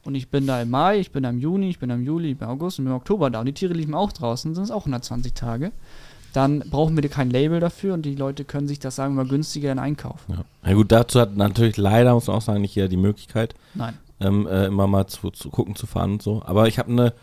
und 0.03 0.15
ich 0.15 0.29
bin 0.29 0.47
da 0.47 0.61
im 0.61 0.69
Mai, 0.69 0.99
ich 0.99 1.11
bin 1.11 1.23
da 1.23 1.29
im 1.29 1.39
Juni, 1.39 1.69
ich 1.69 1.79
bin 1.79 1.89
da 1.89 1.95
im 1.95 2.03
Juli, 2.03 2.31
ich 2.31 2.37
bin 2.37 2.47
im 2.47 2.53
August 2.53 2.79
und 2.79 2.87
im 2.87 2.93
Oktober 2.93 3.29
da 3.29 3.39
und 3.39 3.45
die 3.45 3.53
Tiere 3.53 3.73
liefen 3.73 3.93
auch 3.93 4.11
draußen, 4.11 4.53
sind 4.53 4.63
es 4.63 4.71
auch 4.71 4.81
120 4.81 5.33
Tage, 5.33 5.71
dann 6.33 6.59
brauchen 6.59 6.95
wir 6.95 7.07
kein 7.09 7.29
Label 7.29 7.59
dafür 7.59 7.93
und 7.93 8.03
die 8.03 8.15
Leute 8.15 8.43
können 8.43 8.67
sich 8.67 8.79
das, 8.79 8.95
sagen 8.95 9.15
wir 9.15 9.23
mal, 9.23 9.29
günstiger 9.29 9.69
dann 9.69 9.79
einkaufen. 9.79 10.33
Ja. 10.33 10.69
ja 10.69 10.73
gut, 10.75 10.91
dazu 10.91 11.19
hat 11.19 11.35
natürlich 11.35 11.77
leider, 11.77 12.13
muss 12.13 12.27
man 12.27 12.37
auch 12.37 12.41
sagen, 12.41 12.61
nicht 12.61 12.75
jeder 12.75 12.87
die 12.87 12.97
Möglichkeit, 12.97 13.53
Nein. 13.73 13.97
ähm, 14.19 14.47
äh, 14.47 14.65
immer 14.65 14.87
mal 14.87 15.07
zu, 15.07 15.29
zu 15.31 15.49
gucken, 15.49 15.75
zu 15.75 15.87
fahren 15.87 16.13
und 16.13 16.21
so. 16.21 16.41
Aber 16.45 16.67
ich 16.67 16.79
habe 16.79 16.91
eine 16.91 17.13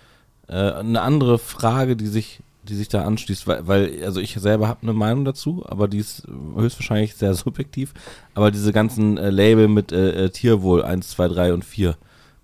äh, 0.50 0.72
eine 0.72 1.00
andere 1.02 1.38
Frage, 1.38 1.96
die 1.96 2.08
sich, 2.08 2.40
die 2.64 2.74
sich 2.74 2.88
da 2.88 3.04
anschließt, 3.04 3.46
weil, 3.46 3.68
weil 3.68 4.04
also 4.04 4.20
ich 4.20 4.34
selber 4.34 4.66
habe 4.66 4.82
eine 4.82 4.92
Meinung 4.92 5.24
dazu, 5.24 5.64
aber 5.66 5.86
die 5.86 5.98
ist 5.98 6.26
höchstwahrscheinlich 6.56 7.14
sehr 7.14 7.34
subjektiv. 7.34 7.94
Aber 8.34 8.50
diese 8.50 8.72
ganzen 8.72 9.16
äh, 9.16 9.30
Label 9.30 9.68
mit 9.68 9.92
äh, 9.92 10.24
äh, 10.24 10.30
Tierwohl 10.30 10.82
1, 10.82 11.08
2, 11.10 11.28
3 11.28 11.54
und 11.54 11.64
4, 11.64 11.96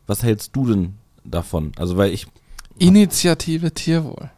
was 0.06 0.22
hältst 0.22 0.54
du 0.54 0.66
denn 0.66 0.94
davon? 1.24 1.72
Also 1.76 1.96
weil 1.96 2.12
ich 2.12 2.26
Initiative 2.78 3.72
Tierwohl. 3.72 4.30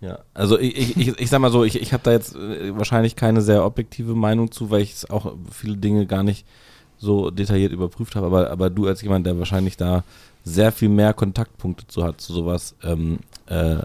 ja, 0.00 0.18
also 0.34 0.58
ich, 0.58 0.76
ich, 0.76 0.96
ich, 0.96 1.20
ich 1.20 1.30
sag 1.30 1.40
mal 1.40 1.52
so, 1.52 1.64
ich, 1.64 1.80
ich 1.80 1.92
habe 1.92 2.02
da 2.02 2.12
jetzt 2.12 2.34
äh, 2.34 2.76
wahrscheinlich 2.76 3.14
keine 3.16 3.40
sehr 3.40 3.64
objektive 3.64 4.14
Meinung 4.14 4.50
zu, 4.50 4.70
weil 4.70 4.82
ich 4.82 5.10
auch 5.10 5.34
viele 5.50 5.76
Dinge 5.76 6.06
gar 6.06 6.22
nicht 6.22 6.44
so 6.98 7.30
detailliert 7.30 7.72
überprüft 7.72 8.16
habe, 8.16 8.26
aber, 8.26 8.50
aber 8.50 8.70
du 8.70 8.86
als 8.86 9.02
jemand, 9.02 9.26
der 9.26 9.38
wahrscheinlich 9.38 9.76
da 9.76 10.04
sehr 10.44 10.72
viel 10.72 10.88
mehr 10.88 11.14
Kontaktpunkte 11.14 11.86
zu 11.86 12.04
hat, 12.04 12.20
zu 12.20 12.32
sowas, 12.32 12.74
ähm, 12.82 13.18
äh, 13.46 13.76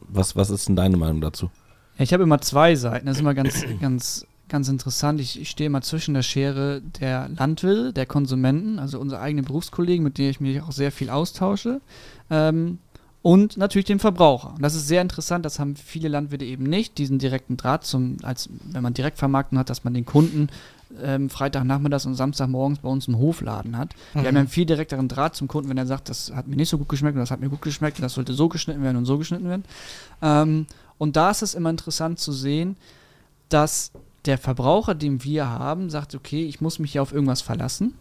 was, 0.00 0.36
was 0.36 0.50
ist 0.50 0.68
denn 0.68 0.76
deine 0.76 0.96
Meinung 0.96 1.20
dazu? 1.20 1.50
Ja, 1.96 2.04
ich 2.04 2.12
habe 2.12 2.22
immer 2.22 2.40
zwei 2.40 2.74
Seiten. 2.74 3.06
Das 3.06 3.16
ist 3.16 3.20
immer 3.20 3.34
ganz, 3.34 3.64
ganz, 3.80 4.26
ganz 4.52 4.68
interessant. 4.68 5.20
Ich, 5.20 5.40
ich 5.40 5.50
stehe 5.50 5.66
immer 5.66 5.82
zwischen 5.82 6.14
der 6.14 6.22
Schere 6.22 6.80
der 7.00 7.28
Landwirte, 7.28 7.92
der 7.92 8.06
Konsumenten, 8.06 8.78
also 8.78 9.00
unsere 9.00 9.20
eigenen 9.20 9.44
Berufskollegen, 9.44 10.04
mit 10.04 10.18
denen 10.18 10.30
ich 10.30 10.40
mich 10.40 10.60
auch 10.62 10.70
sehr 10.70 10.92
viel 10.92 11.10
austausche, 11.10 11.80
ähm, 12.30 12.78
und 13.22 13.56
natürlich 13.56 13.86
dem 13.86 14.00
Verbraucher. 14.00 14.52
Und 14.54 14.62
das 14.62 14.74
ist 14.74 14.88
sehr 14.88 15.00
interessant. 15.00 15.44
Das 15.44 15.60
haben 15.60 15.76
viele 15.76 16.08
Landwirte 16.08 16.44
eben 16.44 16.64
nicht, 16.64 16.98
diesen 16.98 17.20
direkten 17.20 17.56
Draht 17.56 17.84
zum, 17.84 18.16
als 18.22 18.48
wenn 18.72 18.82
man 18.82 18.94
Direktvermarktung 18.94 19.58
hat, 19.60 19.70
dass 19.70 19.84
man 19.84 19.94
den 19.94 20.04
Kunden 20.04 20.48
ähm, 21.00 21.30
Freitagnachmittags 21.30 22.04
und 22.04 22.16
Samstagmorgens 22.16 22.80
bei 22.80 22.88
uns 22.88 23.06
einen 23.06 23.18
Hofladen 23.18 23.78
hat. 23.78 23.94
Wir 24.12 24.22
Mhm. 24.22 24.26
haben 24.26 24.34
ja 24.34 24.40
einen 24.40 24.48
viel 24.48 24.66
direkteren 24.66 25.06
Draht 25.08 25.36
zum 25.36 25.46
Kunden, 25.46 25.70
wenn 25.70 25.78
er 25.78 25.86
sagt, 25.86 26.08
das 26.08 26.32
hat 26.34 26.48
mir 26.48 26.56
nicht 26.56 26.68
so 26.68 26.78
gut 26.78 26.88
geschmeckt 26.88 27.14
und 27.14 27.20
das 27.20 27.30
hat 27.30 27.40
mir 27.40 27.48
gut 27.48 27.62
geschmeckt 27.62 27.98
und 27.98 28.02
das 28.02 28.14
sollte 28.14 28.34
so 28.34 28.48
geschnitten 28.48 28.82
werden 28.82 28.96
und 28.96 29.04
so 29.06 29.16
geschnitten 29.18 29.48
werden. 29.48 29.64
Ähm, 30.20 30.66
und 30.98 31.14
da 31.16 31.30
ist 31.30 31.42
es 31.42 31.54
immer 31.54 31.70
interessant 31.70 32.18
zu 32.18 32.32
sehen, 32.32 32.76
dass 33.48 33.92
der 34.24 34.38
Verbraucher, 34.38 34.94
den 34.94 35.24
wir 35.24 35.48
haben, 35.48 35.90
sagt, 35.90 36.14
okay, 36.14 36.44
ich 36.44 36.60
muss 36.60 36.78
mich 36.78 36.94
ja 36.94 37.02
auf 37.02 37.12
irgendwas 37.12 37.42
verlassen. 37.42 37.94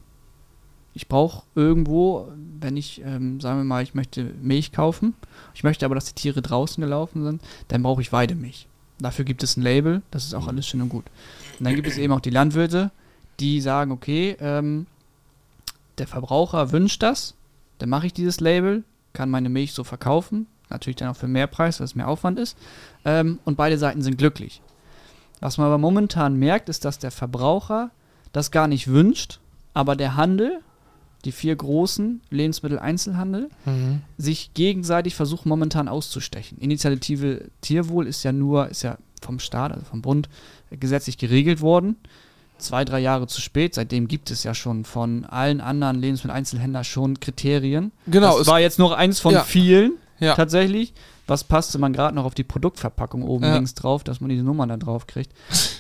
Ich 0.94 1.08
brauche 1.08 1.44
irgendwo, 1.56 2.28
wenn 2.60 2.76
ich, 2.76 3.02
ähm, 3.04 3.40
sagen 3.40 3.60
wir 3.60 3.64
mal, 3.64 3.82
ich 3.82 3.94
möchte 3.94 4.34
Milch 4.42 4.72
kaufen, 4.72 5.14
ich 5.54 5.64
möchte 5.64 5.86
aber, 5.86 5.96
dass 5.96 6.06
die 6.06 6.22
Tiere 6.22 6.42
draußen 6.42 6.82
gelaufen 6.82 7.24
sind, 7.24 7.42
dann 7.70 7.82
brauche 7.82 8.02
ich 8.02 8.12
Weidemilch. 8.12 8.68
Dafür 9.00 9.26
gibt 9.26 9.42
es 9.42 9.58
ein 9.58 9.62
Label, 9.62 10.02
das 10.12 10.26
ist 10.26 10.34
auch 10.34 10.48
alles 10.48 10.68
schön 10.68 10.82
und 10.82 10.90
gut. 10.90 11.06
Und 11.60 11.66
dann 11.66 11.76
gibt 11.76 11.88
es 11.88 11.98
eben 11.98 12.14
auch 12.14 12.20
die 12.20 12.30
Landwirte, 12.30 12.92
die 13.40 13.62
sagen, 13.62 13.92
okay, 13.92 14.36
ähm, 14.40 14.86
der 15.98 16.08
Verbraucher 16.08 16.72
wünscht 16.72 17.02
das, 17.02 17.36
dann 17.80 17.90
mache 17.90 18.08
ich 18.08 18.14
dieses 18.14 18.40
Label, 18.40 18.84
kann 19.14 19.30
meine 19.30 19.50
Milch 19.50 19.74
so 19.74 19.84
verkaufen, 19.84 20.46
natürlich 20.70 20.98
dann 20.98 21.10
auch 21.10 21.16
für 21.16 21.28
mehr 21.28 21.48
Preis, 21.48 21.80
weil 21.80 21.86
es 21.86 21.96
mehr 21.96 22.08
Aufwand 22.08 22.38
ist, 22.38 22.58
ähm, 23.06 23.40
und 23.46 23.56
beide 23.56 23.78
Seiten 23.78 24.02
sind 24.02 24.18
glücklich. 24.18 24.62
Was 25.42 25.58
man 25.58 25.68
aber 25.68 25.78
momentan 25.78 26.36
merkt, 26.38 26.70
ist, 26.70 26.86
dass 26.86 26.98
der 27.00 27.12
Verbraucher 27.12 27.92
das 28.32 28.52
gar 28.52 28.68
nicht 28.68 28.88
wünscht, 28.88 29.40
aber 29.74 29.96
der 29.98 30.16
Handel, 30.16 30.60
die 31.26 31.32
vier 31.32 31.56
großen 31.56 32.22
Lebensmitteleinzelhandel, 32.30 33.50
Mhm. 33.66 34.02
sich 34.18 34.54
gegenseitig 34.54 35.16
versuchen 35.16 35.50
momentan 35.50 35.88
auszustechen. 35.88 36.58
Initiative 36.60 37.46
Tierwohl 37.62 38.08
ist 38.08 38.24
ja 38.24 38.32
nur, 38.32 38.70
ist 38.70 38.84
ja 38.84 38.98
vom 39.22 39.40
Staat, 39.40 39.72
also 39.72 39.86
vom 39.86 40.02
Bund, 40.02 40.30
gesetzlich 40.72 41.18
geregelt 41.18 41.62
worden. 41.62 41.96
Zwei, 42.58 42.86
drei 42.86 43.00
Jahre 43.00 43.26
zu 43.28 43.42
spät. 43.42 43.74
Seitdem 43.74 44.08
gibt 44.08 44.30
es 44.32 44.44
ja 44.44 44.54
schon 44.54 44.86
von 44.86 45.26
allen 45.26 45.62
anderen 45.62 46.00
Lebensmitteleinzelhändlern 46.00 46.84
schon 46.84 47.20
Kriterien. 47.20 47.92
Genau, 48.08 48.34
das 48.34 48.42
es, 48.42 48.48
war 48.48 48.60
jetzt 48.60 48.78
noch 48.80 48.92
eins 48.92 49.20
von 49.20 49.34
Ja. 49.34 49.44
vielen 49.44 49.94
ja. 50.20 50.36
tatsächlich. 50.36 50.94
Was 51.28 51.44
passte 51.44 51.78
man 51.80 51.94
gerade 51.94 52.16
noch 52.16 52.26
auf 52.26 52.34
die 52.34 52.44
Produktverpackung 52.44 53.24
oben 53.24 53.46
Ja. 53.46 53.56
links 53.56 53.74
drauf, 53.74 54.04
dass 54.04 54.20
man 54.22 54.30
diese 54.30 54.44
Nummer 54.44 54.68
da 54.68 54.76
drauf 54.78 55.08
kriegt. 55.08 55.32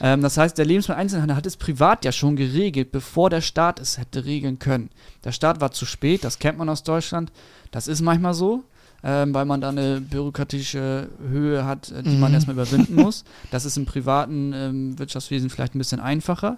ähm, 0.01 0.21
das 0.21 0.37
heißt, 0.37 0.57
der 0.57 0.65
Lebensmitteleinzelhandel 0.65 1.35
hat 1.35 1.45
es 1.45 1.57
privat 1.57 2.05
ja 2.05 2.11
schon 2.11 2.35
geregelt, 2.35 2.91
bevor 2.91 3.29
der 3.29 3.41
Staat 3.41 3.79
es 3.79 3.97
hätte 3.97 4.23
regeln 4.25 4.59
können. 4.59 4.89
Der 5.23 5.31
Staat 5.31 5.59
war 5.59 5.71
zu 5.71 5.85
spät, 5.85 6.23
das 6.23 6.39
kennt 6.39 6.57
man 6.57 6.69
aus 6.69 6.83
Deutschland. 6.83 7.31
Das 7.71 7.87
ist 7.87 8.01
manchmal 8.01 8.33
so, 8.33 8.63
ähm, 9.03 9.33
weil 9.33 9.45
man 9.45 9.61
da 9.61 9.69
eine 9.69 9.99
bürokratische 9.99 11.09
Höhe 11.27 11.65
hat, 11.65 11.91
äh, 11.91 12.03
die 12.03 12.17
man 12.17 12.29
Mhm. 12.31 12.35
erstmal 12.35 12.55
überwinden 12.55 12.95
muss. 12.95 13.23
Das 13.49 13.65
ist 13.65 13.75
im 13.77 13.85
privaten 13.85 14.53
ähm, 14.53 14.99
Wirtschaftswesen 14.99 15.49
vielleicht 15.49 15.75
ein 15.75 15.79
bisschen 15.79 15.99
einfacher. 15.99 16.57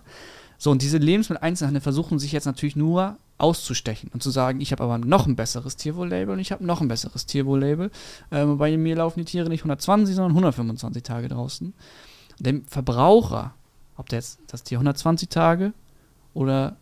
So, 0.57 0.71
und 0.71 0.81
diese 0.81 0.97
Lebensmitteleinzelhandel 0.97 1.81
versuchen 1.81 2.19
sich 2.19 2.31
jetzt 2.31 2.45
natürlich 2.45 2.75
nur 2.75 3.17
auszustechen 3.37 4.09
und 4.13 4.23
zu 4.23 4.29
sagen, 4.29 4.61
ich 4.61 4.71
habe 4.71 4.83
aber 4.83 4.97
noch 4.97 5.27
ein 5.27 5.35
besseres 5.35 5.75
Tierwohl-Label 5.75 6.33
und 6.33 6.39
ich 6.39 6.51
habe 6.51 6.65
noch 6.65 6.81
ein 6.81 6.87
besseres 6.87 7.25
Tierwohl-Label. 7.25 7.91
Ähm, 8.31 8.57
bei 8.57 8.77
mir 8.77 8.95
laufen 8.95 9.19
die 9.19 9.25
Tiere 9.25 9.49
nicht 9.49 9.61
120, 9.61 10.15
sondern 10.15 10.31
125 10.31 11.03
Tage 11.03 11.27
draußen. 11.27 11.73
Dem 12.39 12.65
Verbraucher, 12.65 13.53
ob 13.97 14.09
der 14.09 14.19
jetzt 14.19 14.39
das 14.47 14.63
Tier 14.63 14.77
120 14.77 15.29
Tage 15.29 15.73
oder 16.33 16.77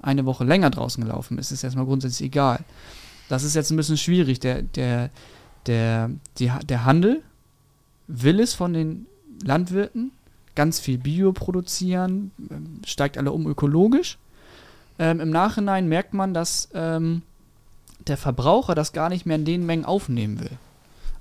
eine 0.00 0.24
Woche 0.24 0.44
länger 0.44 0.70
draußen 0.70 1.02
gelaufen 1.02 1.38
ist, 1.38 1.50
ist 1.50 1.64
erstmal 1.64 1.86
grundsätzlich 1.86 2.28
egal. 2.28 2.60
Das 3.28 3.42
ist 3.42 3.54
jetzt 3.54 3.70
ein 3.70 3.76
bisschen 3.76 3.98
schwierig. 3.98 4.40
Der, 4.40 4.62
der, 4.62 5.10
der, 5.66 6.10
die, 6.38 6.50
der 6.66 6.84
Handel 6.84 7.22
will 8.06 8.40
es 8.40 8.54
von 8.54 8.72
den 8.72 9.06
Landwirten, 9.44 10.12
ganz 10.58 10.80
viel 10.80 10.98
Bio 10.98 11.32
produzieren, 11.32 12.32
ähm, 12.50 12.80
steigt 12.84 13.16
alle 13.16 13.30
um 13.30 13.46
ökologisch. 13.46 14.18
Ähm, 14.98 15.20
Im 15.20 15.30
Nachhinein 15.30 15.88
merkt 15.88 16.14
man, 16.14 16.34
dass 16.34 16.68
ähm, 16.74 17.22
der 18.08 18.16
Verbraucher 18.16 18.74
das 18.74 18.92
gar 18.92 19.08
nicht 19.08 19.24
mehr 19.24 19.36
in 19.36 19.44
den 19.44 19.64
Mengen 19.64 19.84
aufnehmen 19.84 20.40
will. 20.40 20.50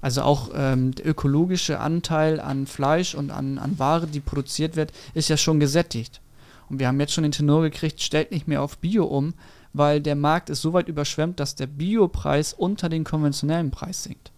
Also 0.02 0.24
auch 0.24 0.50
ähm, 0.56 0.96
der 0.96 1.06
ökologische 1.06 1.80
Anteil 1.80 2.40
an 2.40 2.66
Fleisch 2.66 3.14
und 3.14 3.30
an, 3.30 3.60
an 3.60 3.78
Ware, 3.78 4.08
die 4.08 4.22
produziert 4.22 4.76
wird, 4.76 4.92
ist 5.14 5.30
ja 5.30 5.38
schon 5.38 5.60
gesättigt. 5.60 6.20
Und 6.68 6.80
wir 6.80 6.88
haben 6.88 7.00
jetzt 7.00 7.14
schon 7.14 7.24
den 7.24 7.32
Tenor 7.32 7.62
gekriegt, 7.62 8.02
stellt 8.02 8.32
nicht 8.32 8.48
mehr 8.48 8.64
auf 8.64 8.80
Bio 8.80 9.06
um, 9.06 9.36
weil 9.72 10.02
der 10.02 10.16
Markt 10.16 10.50
ist 10.50 10.64
so 10.64 10.74
weit 10.74 10.88
überschwemmt, 10.88 11.40
dass 11.40 11.54
der 11.54 11.68
Biopreis 11.68 12.54
unter 12.54 12.90
den 12.90 13.04
konventionellen 13.04 13.70
Preis 13.70 14.02
sinkt. 14.02 14.32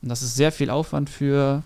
Und 0.00 0.08
das 0.08 0.22
ist 0.22 0.34
sehr 0.34 0.50
viel 0.50 0.70
Aufwand 0.70 1.10
für, 1.10 1.62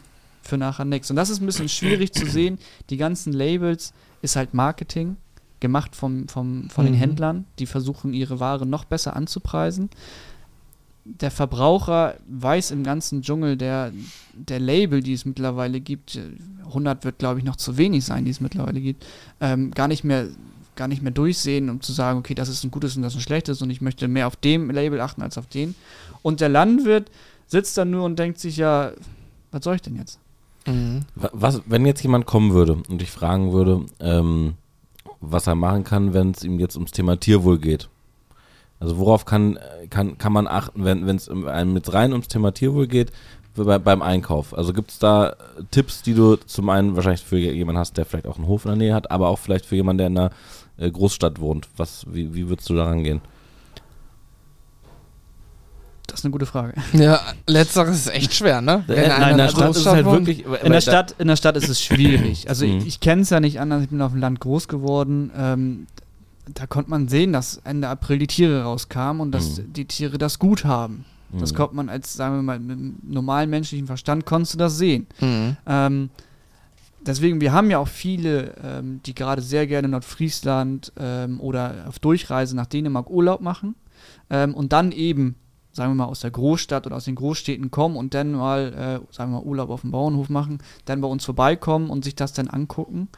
für 0.48 0.58
nachher 0.58 0.84
nichts. 0.84 1.10
Und 1.10 1.16
das 1.16 1.30
ist 1.30 1.40
ein 1.40 1.46
bisschen 1.46 1.68
schwierig 1.68 2.12
zu 2.12 2.26
sehen. 2.26 2.58
Die 2.90 2.96
ganzen 2.96 3.32
Labels 3.32 3.92
ist 4.22 4.36
halt 4.36 4.54
Marketing, 4.54 5.16
gemacht 5.60 5.96
vom, 5.96 6.28
vom, 6.28 6.68
von 6.68 6.84
Mhm. 6.84 6.88
den 6.90 6.94
Händlern, 6.96 7.44
die 7.58 7.66
versuchen, 7.66 8.12
ihre 8.12 8.40
Ware 8.40 8.66
noch 8.66 8.84
besser 8.84 9.16
anzupreisen. 9.16 9.88
Der 11.04 11.30
Verbraucher 11.30 12.16
weiß 12.28 12.72
im 12.72 12.82
ganzen 12.82 13.22
Dschungel 13.22 13.56
der, 13.56 13.92
der 14.34 14.58
Label, 14.58 15.02
die 15.02 15.12
es 15.12 15.24
mittlerweile 15.24 15.80
gibt, 15.80 16.16
äh, 16.16 16.22
100 16.64 17.04
wird, 17.04 17.18
glaube 17.18 17.38
ich, 17.38 17.44
noch 17.44 17.56
zu 17.56 17.76
wenig 17.78 18.04
sein, 18.04 18.24
die 18.24 18.32
es 18.32 18.40
mittlerweile 18.40 18.80
gibt, 18.80 19.06
ähm, 19.40 19.70
gar 19.70 19.88
nicht 19.88 20.04
mehr 20.04 20.28
gar 20.74 20.88
nicht 20.88 21.00
mehr 21.00 21.10
durchsehen, 21.12 21.70
um 21.70 21.80
zu 21.80 21.94
sagen, 21.94 22.18
okay, 22.18 22.34
das 22.34 22.50
ist 22.50 22.62
ein 22.62 22.70
gutes 22.70 22.96
und 22.96 23.02
das 23.02 23.14
ist 23.14 23.20
ein 23.20 23.22
schlechtes 23.22 23.62
und 23.62 23.70
ich 23.70 23.80
möchte 23.80 24.08
mehr 24.08 24.26
auf 24.26 24.36
dem 24.36 24.68
Label 24.68 25.00
achten 25.00 25.22
als 25.22 25.38
auf 25.38 25.46
den. 25.46 25.74
Und 26.20 26.42
der 26.42 26.50
Landwirt 26.50 27.10
sitzt 27.46 27.78
dann 27.78 27.90
nur 27.90 28.04
und 28.04 28.18
denkt 28.18 28.38
sich, 28.38 28.58
ja, 28.58 28.92
was 29.52 29.64
soll 29.64 29.76
ich 29.76 29.80
denn 29.80 29.96
jetzt? 29.96 30.18
Mhm. 30.66 31.02
Wa- 31.14 31.30
Was, 31.32 31.62
wenn 31.66 31.86
jetzt 31.86 32.02
jemand 32.02 32.26
kommen 32.26 32.52
würde 32.52 32.78
und 32.88 33.00
dich 33.00 33.10
fragen 33.10 33.52
würde, 33.52 33.82
ähm, 34.00 34.54
was 35.20 35.46
er 35.46 35.54
machen 35.54 35.84
kann, 35.84 36.12
wenn 36.14 36.32
es 36.32 36.44
ihm 36.44 36.58
jetzt 36.58 36.76
ums 36.76 36.90
Thema 36.92 37.18
Tierwohl 37.18 37.58
geht. 37.58 37.88
Also 38.78 38.98
worauf 38.98 39.24
kann, 39.24 39.58
kann, 39.88 40.18
kann 40.18 40.32
man 40.32 40.46
achten, 40.46 40.84
wenn 40.84 41.08
es 41.08 41.28
einem 41.30 41.72
mit 41.72 41.92
rein 41.94 42.12
ums 42.12 42.28
Thema 42.28 42.52
Tierwohl 42.52 42.86
geht, 42.86 43.10
bei, 43.54 43.78
beim 43.78 44.02
Einkauf? 44.02 44.52
Also 44.56 44.74
gibt 44.74 44.90
es 44.90 44.98
da 44.98 45.30
äh, 45.30 45.34
Tipps, 45.70 46.02
die 46.02 46.12
du 46.12 46.36
zum 46.36 46.68
einen 46.68 46.94
wahrscheinlich 46.94 47.22
für 47.22 47.38
jemanden 47.38 47.78
hast, 47.78 47.96
der 47.96 48.04
vielleicht 48.04 48.26
auch 48.26 48.36
einen 48.36 48.46
Hof 48.48 48.66
in 48.66 48.70
der 48.72 48.76
Nähe 48.76 48.94
hat, 48.94 49.10
aber 49.10 49.28
auch 49.28 49.38
vielleicht 49.38 49.64
für 49.64 49.76
jemanden, 49.76 49.98
der 49.98 50.06
in 50.08 50.18
einer 50.18 50.30
äh, 50.76 50.90
Großstadt 50.90 51.40
wohnt? 51.40 51.68
Was, 51.78 52.04
wie, 52.12 52.34
wie 52.34 52.50
würdest 52.50 52.68
du 52.68 52.74
da 52.74 52.84
rangehen? 52.84 53.22
Das 56.06 56.20
ist 56.20 56.24
eine 56.24 56.32
gute 56.32 56.46
Frage. 56.46 56.74
Ja, 56.92 57.20
letzteres 57.48 57.96
ist 58.06 58.08
echt 58.14 58.32
schwer, 58.34 58.60
ne? 58.60 58.84
Äh, 58.88 59.30
in 59.32 59.36
der 59.38 59.48
Stadt 59.48 59.70
ist 59.70 59.76
es 59.78 59.86
halt 59.86 60.06
wirklich. 60.06 60.44
In 60.62 60.72
der, 60.72 60.80
Stadt, 60.80 61.14
in 61.18 61.28
der 61.28 61.36
Stadt 61.36 61.56
ist 61.56 61.68
es 61.68 61.82
schwierig. 61.82 62.48
Also 62.48 62.64
Mhm. 62.66 62.78
ich, 62.78 62.86
ich 62.86 63.00
kenne 63.00 63.22
es 63.22 63.30
ja 63.30 63.40
nicht 63.40 63.60
anders, 63.60 63.82
ich 63.82 63.88
bin 63.88 64.00
auf 64.00 64.12
dem 64.12 64.20
Land 64.20 64.40
groß 64.40 64.68
geworden. 64.68 65.30
Ähm, 65.36 65.86
da 66.54 66.66
konnte 66.66 66.90
man 66.90 67.08
sehen, 67.08 67.32
dass 67.32 67.56
Ende 67.64 67.88
April 67.88 68.18
die 68.18 68.28
Tiere 68.28 68.62
rauskamen 68.62 69.20
und 69.20 69.32
dass 69.32 69.58
Mhm. 69.58 69.72
die 69.72 69.84
Tiere 69.86 70.16
das 70.18 70.38
gut 70.38 70.64
haben. 70.64 71.04
Das 71.32 71.52
Mhm. 71.52 71.56
konnte 71.56 71.74
man 71.76 71.88
als, 71.88 72.14
sagen 72.14 72.36
wir 72.36 72.42
mal, 72.42 72.60
mit 72.60 72.78
einem 72.78 72.96
normalen 73.02 73.50
menschlichen 73.50 73.88
Verstand 73.88 74.26
konntest 74.26 74.54
du 74.54 74.58
das 74.58 74.78
sehen. 74.78 75.08
Mhm. 75.20 75.56
Ähm, 75.66 76.10
deswegen, 77.04 77.40
wir 77.40 77.52
haben 77.52 77.68
ja 77.68 77.78
auch 77.78 77.88
viele, 77.88 78.54
ähm, 78.62 79.00
die 79.04 79.14
gerade 79.14 79.42
sehr 79.42 79.66
gerne 79.66 79.86
in 79.86 79.90
Nordfriesland 79.90 80.92
ähm, 80.98 81.40
oder 81.40 81.84
auf 81.88 81.98
Durchreise 81.98 82.54
nach 82.54 82.66
Dänemark 82.66 83.10
Urlaub 83.10 83.40
machen 83.40 83.74
ähm, 84.30 84.54
und 84.54 84.72
dann 84.72 84.92
eben, 84.92 85.34
sagen 85.76 85.92
wir 85.92 85.94
mal, 85.96 86.04
aus 86.06 86.20
der 86.20 86.30
Großstadt 86.30 86.86
oder 86.86 86.96
aus 86.96 87.04
den 87.04 87.14
Großstädten 87.14 87.70
kommen 87.70 87.96
und 87.96 88.14
dann 88.14 88.32
mal, 88.32 88.72
äh, 89.02 89.14
sagen 89.14 89.30
wir 89.32 89.38
mal, 89.40 89.46
Urlaub 89.46 89.70
auf 89.70 89.82
dem 89.82 89.90
Bauernhof 89.92 90.28
machen, 90.30 90.58
dann 90.86 91.00
bei 91.00 91.08
uns 91.08 91.24
vorbeikommen 91.24 91.90
und 91.90 92.02
sich 92.04 92.14
das 92.16 92.32
dann 92.32 92.48
angucken. 92.48 93.08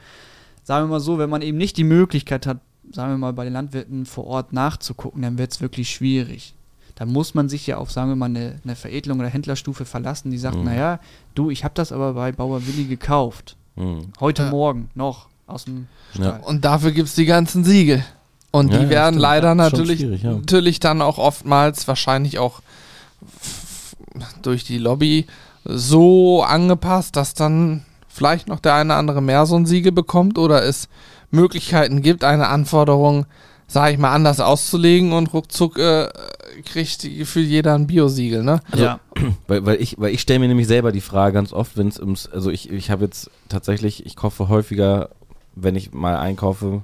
Sagen 0.64 0.86
wir 0.86 0.90
mal 0.92 1.00
so, 1.00 1.18
wenn 1.18 1.30
man 1.30 1.40
eben 1.42 1.56
nicht 1.56 1.76
die 1.76 1.84
Möglichkeit 1.84 2.46
hat, 2.46 2.58
sagen 2.92 3.12
wir 3.12 3.18
mal, 3.18 3.32
bei 3.32 3.44
den 3.44 3.52
Landwirten 3.52 4.04
vor 4.06 4.26
Ort 4.26 4.52
nachzugucken, 4.52 5.22
dann 5.22 5.38
wird 5.38 5.52
es 5.52 5.60
wirklich 5.60 5.88
schwierig. 5.90 6.54
Da 6.96 7.06
muss 7.06 7.32
man 7.34 7.48
sich 7.48 7.66
ja 7.66 7.76
auf, 7.76 7.92
sagen 7.92 8.10
wir 8.10 8.16
mal, 8.16 8.26
eine, 8.26 8.56
eine 8.64 8.74
Veredelung 8.74 9.20
oder 9.20 9.28
Händlerstufe 9.28 9.84
verlassen, 9.84 10.30
die 10.32 10.38
sagt, 10.38 10.56
Mhm. 10.56 10.64
naja, 10.64 10.98
du, 11.34 11.48
ich 11.50 11.62
habe 11.64 11.74
das 11.74 11.92
aber 11.92 12.14
bei 12.14 12.32
Bauer 12.32 12.66
Willi 12.66 12.84
gekauft. 12.84 13.56
Mhm. 13.76 14.08
Heute 14.18 14.42
Ja. 14.44 14.50
Morgen 14.50 14.90
noch 14.96 15.28
aus 15.46 15.64
dem 15.66 15.86
Ja. 16.14 16.22
Stall. 16.38 16.40
Und 16.44 16.64
dafür 16.64 16.90
gibt 16.90 17.08
es 17.08 17.14
die 17.14 17.24
ganzen 17.26 17.62
Siegel. 17.64 18.04
Und 18.50 18.72
Ja, 18.72 18.78
die 18.78 18.88
werden 18.88 19.14
stimmt. 19.14 19.22
leider 19.22 19.54
natürlich, 19.54 20.00
ja. 20.00 20.32
natürlich 20.32 20.80
dann 20.80 21.02
auch 21.02 21.18
oftmals 21.18 21.86
wahrscheinlich 21.86 22.38
auch 22.38 22.60
durch 24.42 24.64
die 24.64 24.78
Lobby 24.78 25.26
so 25.64 26.42
angepasst, 26.42 27.16
dass 27.16 27.34
dann 27.34 27.84
vielleicht 28.08 28.48
noch 28.48 28.60
der 28.60 28.74
eine 28.74 28.92
oder 28.92 28.98
andere 28.98 29.22
mehr 29.22 29.46
so 29.46 29.56
ein 29.56 29.66
Siegel 29.66 29.92
bekommt 29.92 30.38
oder 30.38 30.64
es 30.64 30.88
Möglichkeiten 31.30 32.00
gibt, 32.02 32.24
eine 32.24 32.48
Anforderung, 32.48 33.26
sage 33.66 33.92
ich 33.92 33.98
mal, 33.98 34.12
anders 34.12 34.40
auszulegen 34.40 35.12
und 35.12 35.32
ruckzuck 35.34 35.78
äh, 35.78 36.08
kriegt 36.64 37.02
für 37.24 37.40
jeder 37.40 37.74
ein 37.74 37.86
Biosiegel, 37.86 38.42
ne? 38.42 38.60
Also, 38.70 38.84
ja. 38.84 39.00
Weil, 39.46 39.66
weil 39.66 39.80
ich, 39.82 39.96
weil 39.98 40.14
ich 40.14 40.20
stelle 40.20 40.38
mir 40.38 40.48
nämlich 40.48 40.66
selber 40.68 40.92
die 40.92 41.00
Frage 41.00 41.34
ganz 41.34 41.52
oft, 41.52 41.76
wenn 41.76 41.88
es 41.88 41.98
ums, 42.00 42.28
also 42.28 42.50
ich, 42.50 42.70
ich 42.70 42.90
habe 42.90 43.04
jetzt 43.04 43.30
tatsächlich, 43.48 44.06
ich 44.06 44.16
kaufe 44.16 44.48
häufiger, 44.48 45.10
wenn 45.54 45.74
ich 45.76 45.92
mal 45.92 46.16
einkaufe, 46.16 46.82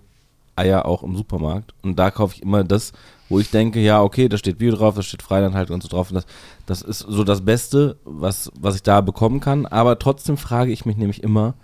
Eier 0.57 0.87
auch 0.87 1.03
im 1.03 1.17
Supermarkt. 1.17 1.75
Und 1.83 1.99
da 1.99 2.11
kaufe 2.11 2.37
ich 2.37 2.43
immer 2.43 2.65
das, 2.65 2.93
wo 3.29 3.41
ich 3.41 3.51
denke, 3.51 3.81
ja, 3.81 4.03
okay, 4.03 4.29
da 4.29 4.37
steht 4.37 4.59
Bio 4.59 4.75
drauf, 4.75 4.95
da 4.95 5.03
steht 5.03 5.23
Freilandhaltung 5.23 5.75
und 5.75 5.83
so 5.83 5.89
drauf. 5.89 6.11
Und 6.11 6.17
das, 6.17 6.27
das 6.67 6.83
ist 6.83 7.01
so 7.01 7.25
das 7.25 7.45
Beste, 7.45 7.97
was, 8.05 8.51
was 8.59 8.77
ich 8.77 8.83
da 8.83 9.01
bekommen 9.01 9.41
kann. 9.41 9.67
Aber 9.67 9.99
trotzdem 9.99 10.37
frage 10.37 10.73
ich 10.73 10.85
mich 10.85 10.97
nämlich 10.97 11.23
immer, 11.23 11.55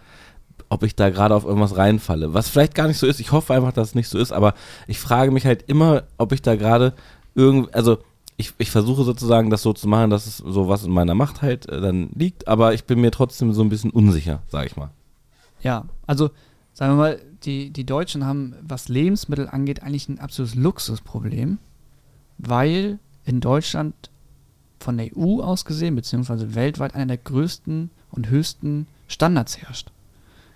ob 0.68 0.82
ich 0.84 0.96
da 0.96 1.10
gerade 1.10 1.34
auf 1.34 1.44
irgendwas 1.44 1.76
reinfalle. 1.76 2.32
Was 2.32 2.48
vielleicht 2.48 2.74
gar 2.74 2.86
nicht 2.86 2.98
so 2.98 3.06
ist. 3.06 3.20
Ich 3.20 3.32
hoffe 3.32 3.54
einfach, 3.54 3.72
dass 3.72 3.88
es 3.88 3.94
nicht 3.94 4.08
so 4.08 4.18
ist. 4.18 4.32
Aber 4.32 4.54
ich 4.86 4.98
frage 4.98 5.30
mich 5.32 5.44
halt 5.44 5.64
immer, 5.68 6.04
ob 6.16 6.32
ich 6.32 6.42
da 6.42 6.54
gerade 6.54 6.94
irgend, 7.34 7.74
also 7.74 7.98
ich, 8.36 8.54
ich 8.58 8.70
versuche 8.70 9.04
sozusagen 9.04 9.50
das 9.50 9.62
so 9.62 9.72
zu 9.72 9.86
machen, 9.86 10.10
dass 10.10 10.26
es 10.26 10.38
so 10.38 10.68
was 10.68 10.84
in 10.84 10.92
meiner 10.92 11.14
Macht 11.14 11.42
halt 11.42 11.68
äh, 11.68 11.80
dann 11.80 12.10
liegt. 12.14 12.48
Aber 12.48 12.72
ich 12.72 12.84
bin 12.84 13.00
mir 13.00 13.10
trotzdem 13.10 13.52
so 13.52 13.62
ein 13.62 13.68
bisschen 13.68 13.90
unsicher, 13.90 14.42
sag 14.48 14.66
ich 14.66 14.76
mal. 14.76 14.90
ja, 15.60 15.84
also 16.06 16.30
sagen 16.72 16.92
wir 16.92 16.96
mal, 16.96 17.20
die, 17.44 17.70
die 17.70 17.84
Deutschen 17.84 18.24
haben, 18.26 18.54
was 18.62 18.88
Lebensmittel 18.88 19.48
angeht, 19.48 19.82
eigentlich 19.82 20.08
ein 20.08 20.18
absolutes 20.18 20.54
Luxusproblem, 20.54 21.58
weil 22.38 22.98
in 23.24 23.40
Deutschland 23.40 23.94
von 24.78 24.96
der 24.96 25.10
EU 25.16 25.40
aus 25.40 25.64
gesehen, 25.64 25.94
beziehungsweise 25.94 26.54
weltweit 26.54 26.94
einer 26.94 27.06
der 27.06 27.18
größten 27.18 27.90
und 28.10 28.28
höchsten 28.28 28.86
Standards 29.08 29.58
herrscht. 29.58 29.90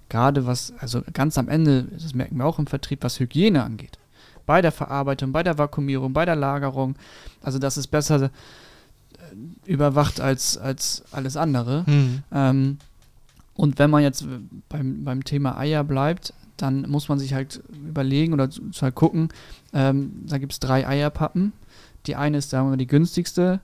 Gerade 0.08 0.46
was, 0.46 0.72
also 0.78 1.02
ganz 1.12 1.38
am 1.38 1.48
Ende, 1.48 1.84
das 1.84 2.14
merken 2.14 2.36
wir 2.38 2.46
auch 2.46 2.58
im 2.58 2.66
Vertrieb, 2.66 3.02
was 3.02 3.20
Hygiene 3.20 3.62
angeht. 3.62 3.98
Bei 4.46 4.60
der 4.60 4.72
Verarbeitung, 4.72 5.32
bei 5.32 5.42
der 5.42 5.58
Vakuumierung, 5.58 6.12
bei 6.12 6.24
der 6.24 6.36
Lagerung. 6.36 6.96
Also 7.42 7.58
das 7.58 7.76
ist 7.76 7.88
besser 7.88 8.24
äh, 8.24 8.30
überwacht 9.64 10.20
als, 10.20 10.58
als 10.58 11.04
alles 11.12 11.36
andere. 11.36 11.86
Hm. 11.86 12.22
Ähm, 12.30 12.78
und 13.54 13.78
wenn 13.78 13.90
man 13.90 14.02
jetzt 14.02 14.26
beim, 14.68 15.04
beim 15.04 15.24
Thema 15.24 15.56
Eier 15.58 15.84
bleibt, 15.84 16.32
dann 16.56 16.88
muss 16.88 17.08
man 17.08 17.18
sich 17.18 17.34
halt 17.34 17.62
überlegen 17.72 18.32
oder 18.32 18.48
halt 18.80 18.94
gucken, 18.94 19.28
ähm, 19.72 20.24
da 20.26 20.38
gibt 20.38 20.52
es 20.52 20.60
drei 20.60 20.86
Eierpappen. 20.86 21.52
Die 22.06 22.16
eine 22.16 22.38
ist, 22.38 22.50
sagen 22.50 22.66
wir 22.66 22.70
mal, 22.70 22.76
die 22.76 22.86
günstigste. 22.86 23.60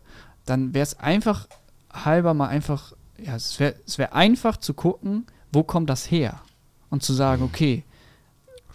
Dann 0.47 0.75
wäre 0.75 0.83
es 0.83 0.99
einfach 0.99 1.47
halber 1.93 2.35
mal 2.35 2.49
einfach, 2.49 2.93
ja, 3.23 3.37
es 3.37 3.61
wäre 3.61 3.75
es 3.87 3.99
wär 3.99 4.15
einfach 4.15 4.57
zu 4.57 4.75
gucken, 4.75 5.27
wo 5.53 5.63
kommt 5.63 5.91
das 5.91 6.11
her? 6.11 6.41
Und 6.89 7.03
zu 7.05 7.13
sagen, 7.13 7.43
okay, 7.45 7.85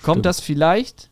kommt 0.02 0.16
Stimmt. 0.18 0.26
das 0.28 0.40
vielleicht 0.40 1.10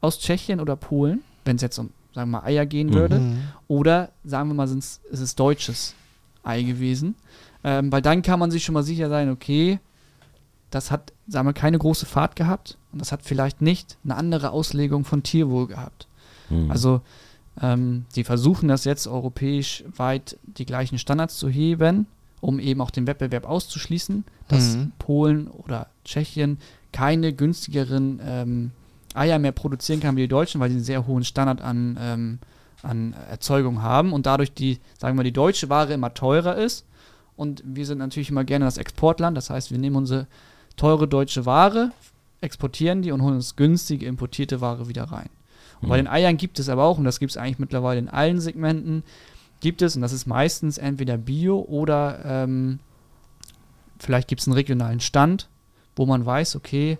aus 0.00 0.18
Tschechien 0.18 0.60
oder 0.60 0.74
Polen, 0.76 1.22
wenn 1.44 1.56
es 1.56 1.62
jetzt 1.62 1.78
um, 1.78 1.90
sagen 2.14 2.30
wir 2.30 2.40
mal, 2.40 2.46
Eier 2.46 2.66
gehen 2.66 2.88
Mhm. 2.88 2.94
würde? 2.94 3.36
Oder 3.68 4.10
sagen 4.24 4.48
wir 4.48 4.54
mal, 4.54 4.66
sind's, 4.68 5.00
ist 5.10 5.20
es 5.20 5.34
deutsches 5.36 5.94
Ei 6.42 6.62
gewesen. 6.62 7.14
Ähm, 7.64 7.90
weil 7.90 8.02
dann 8.02 8.22
kann 8.22 8.38
man 8.38 8.50
sich 8.50 8.64
schon 8.64 8.74
mal 8.74 8.82
sicher 8.82 9.08
sein, 9.08 9.30
okay, 9.30 9.78
das 10.70 10.90
hat, 10.90 11.12
sagen 11.26 11.48
wir, 11.48 11.52
keine 11.52 11.78
große 11.78 12.04
Fahrt 12.06 12.36
gehabt 12.36 12.76
und 12.92 13.00
das 13.00 13.10
hat 13.10 13.22
vielleicht 13.22 13.62
nicht 13.62 13.96
eine 14.04 14.16
andere 14.16 14.50
Auslegung 14.50 15.04
von 15.04 15.22
Tierwohl 15.22 15.68
gehabt. 15.68 16.06
Hm. 16.48 16.70
Also 16.70 17.00
ähm, 17.60 18.06
die 18.16 18.24
versuchen 18.24 18.68
das 18.68 18.84
jetzt 18.84 19.06
europäisch 19.06 19.84
weit 19.96 20.36
die 20.42 20.66
gleichen 20.66 20.98
Standards 20.98 21.38
zu 21.38 21.48
heben, 21.48 22.06
um 22.40 22.58
eben 22.58 22.80
auch 22.80 22.90
den 22.90 23.06
Wettbewerb 23.06 23.46
auszuschließen, 23.48 24.24
dass 24.48 24.76
Mhm. 24.76 24.92
Polen 24.98 25.48
oder 25.48 25.86
Tschechien 26.04 26.58
keine 26.92 27.32
günstigeren 27.32 28.20
ähm, 28.24 28.70
Eier 29.14 29.38
mehr 29.38 29.52
produzieren 29.52 30.00
kann 30.00 30.16
wie 30.16 30.22
die 30.22 30.28
Deutschen, 30.28 30.60
weil 30.60 30.70
sie 30.70 30.76
einen 30.76 30.84
sehr 30.84 31.06
hohen 31.06 31.24
Standard 31.24 31.62
an, 31.62 31.96
ähm, 32.00 32.38
an 32.82 33.14
Erzeugung 33.30 33.80
haben 33.80 34.12
und 34.12 34.26
dadurch 34.26 34.52
die, 34.52 34.80
sagen 34.98 35.16
wir, 35.16 35.24
die 35.24 35.32
deutsche 35.32 35.68
Ware 35.68 35.92
immer 35.92 36.12
teurer 36.12 36.56
ist. 36.56 36.84
Und 37.36 37.62
wir 37.66 37.86
sind 37.86 37.98
natürlich 37.98 38.30
immer 38.30 38.44
gerne 38.44 38.64
das 38.64 38.78
Exportland. 38.78 39.36
Das 39.36 39.50
heißt, 39.50 39.70
wir 39.70 39.78
nehmen 39.78 39.96
unsere 39.96 40.26
teure 40.76 41.08
deutsche 41.08 41.46
Ware, 41.46 41.92
exportieren 42.40 43.02
die 43.02 43.12
und 43.12 43.22
holen 43.22 43.34
uns 43.34 43.56
günstige 43.56 44.06
importierte 44.06 44.60
Ware 44.60 44.88
wieder 44.88 45.04
rein. 45.04 45.30
Und 45.80 45.88
bei 45.88 45.96
Mhm. 45.96 46.04
den 46.04 46.12
Eiern 46.12 46.36
gibt 46.36 46.58
es 46.58 46.68
aber 46.68 46.84
auch, 46.84 46.98
und 46.98 47.04
das 47.04 47.18
gibt 47.18 47.30
es 47.30 47.36
eigentlich 47.36 47.58
mittlerweile 47.58 47.98
in 47.98 48.08
allen 48.08 48.40
Segmenten, 48.40 49.02
gibt 49.60 49.82
es, 49.82 49.96
und 49.96 50.02
das 50.02 50.12
ist 50.12 50.26
meistens 50.26 50.78
entweder 50.78 51.16
Bio 51.16 51.60
oder 51.60 52.20
ähm, 52.24 52.78
vielleicht 53.98 54.28
gibt 54.28 54.40
es 54.40 54.46
einen 54.46 54.54
regionalen 54.54 55.00
Stand, 55.00 55.48
wo 55.96 56.06
man 56.06 56.24
weiß, 56.24 56.56
okay, 56.56 56.98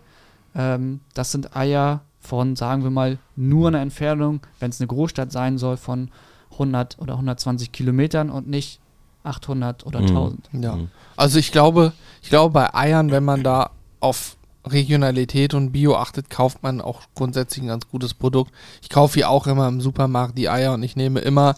ähm, 0.55 1.01
das 1.15 1.33
sind 1.33 1.57
Eier 1.57 2.03
von, 2.21 2.57
sagen 2.57 2.83
wir 2.83 2.91
mal, 2.91 3.19
nur 3.37 3.69
einer 3.69 3.81
Entfernung, 3.81 4.41
wenn 4.61 4.71
es 4.71 4.81
eine 4.81 4.87
Großstadt 4.89 5.31
sein 5.31 5.59
soll, 5.59 5.77
von 5.77 6.11
100 6.53 6.99
oder 7.01 7.15
120 7.15 7.71
Kilometern 7.73 8.31
und 8.31 8.49
nicht 8.49 8.81
800 9.25 9.85
oder 9.87 10.01
Mhm. 10.01 10.07
1000. 10.09 10.49
Ja. 10.53 10.77
Mhm. 10.77 10.89
Also 11.17 11.39
ich 11.39 11.51
glaube, 11.53 11.93
ich 12.23 12.29
glaube 12.31 12.53
bei 12.53 12.75
Eiern, 12.75 13.11
wenn 13.11 13.25
man 13.25 13.43
da 13.43 13.71
auf 14.01 14.37
Regionalität 14.67 15.53
und 15.55 15.73
Bio 15.73 15.97
achtet, 15.97 16.31
kauft 16.31 16.63
man 16.63 16.81
auch 16.81 17.03
grundsätzlich 17.15 17.63
ein 17.65 17.69
ganz 17.69 17.89
gutes 17.89 18.15
Produkt. 18.15 18.53
Ich 18.83 18.89
kaufe 18.89 19.15
hier 19.15 19.29
auch 19.29 19.47
immer 19.47 19.69
im 19.69 19.81
Supermarkt 19.81 20.39
die 20.39 20.49
Eier 20.49 20.73
und 20.73 20.83
ich 20.83 20.97
nehme 20.97 21.21
immer 21.21 21.57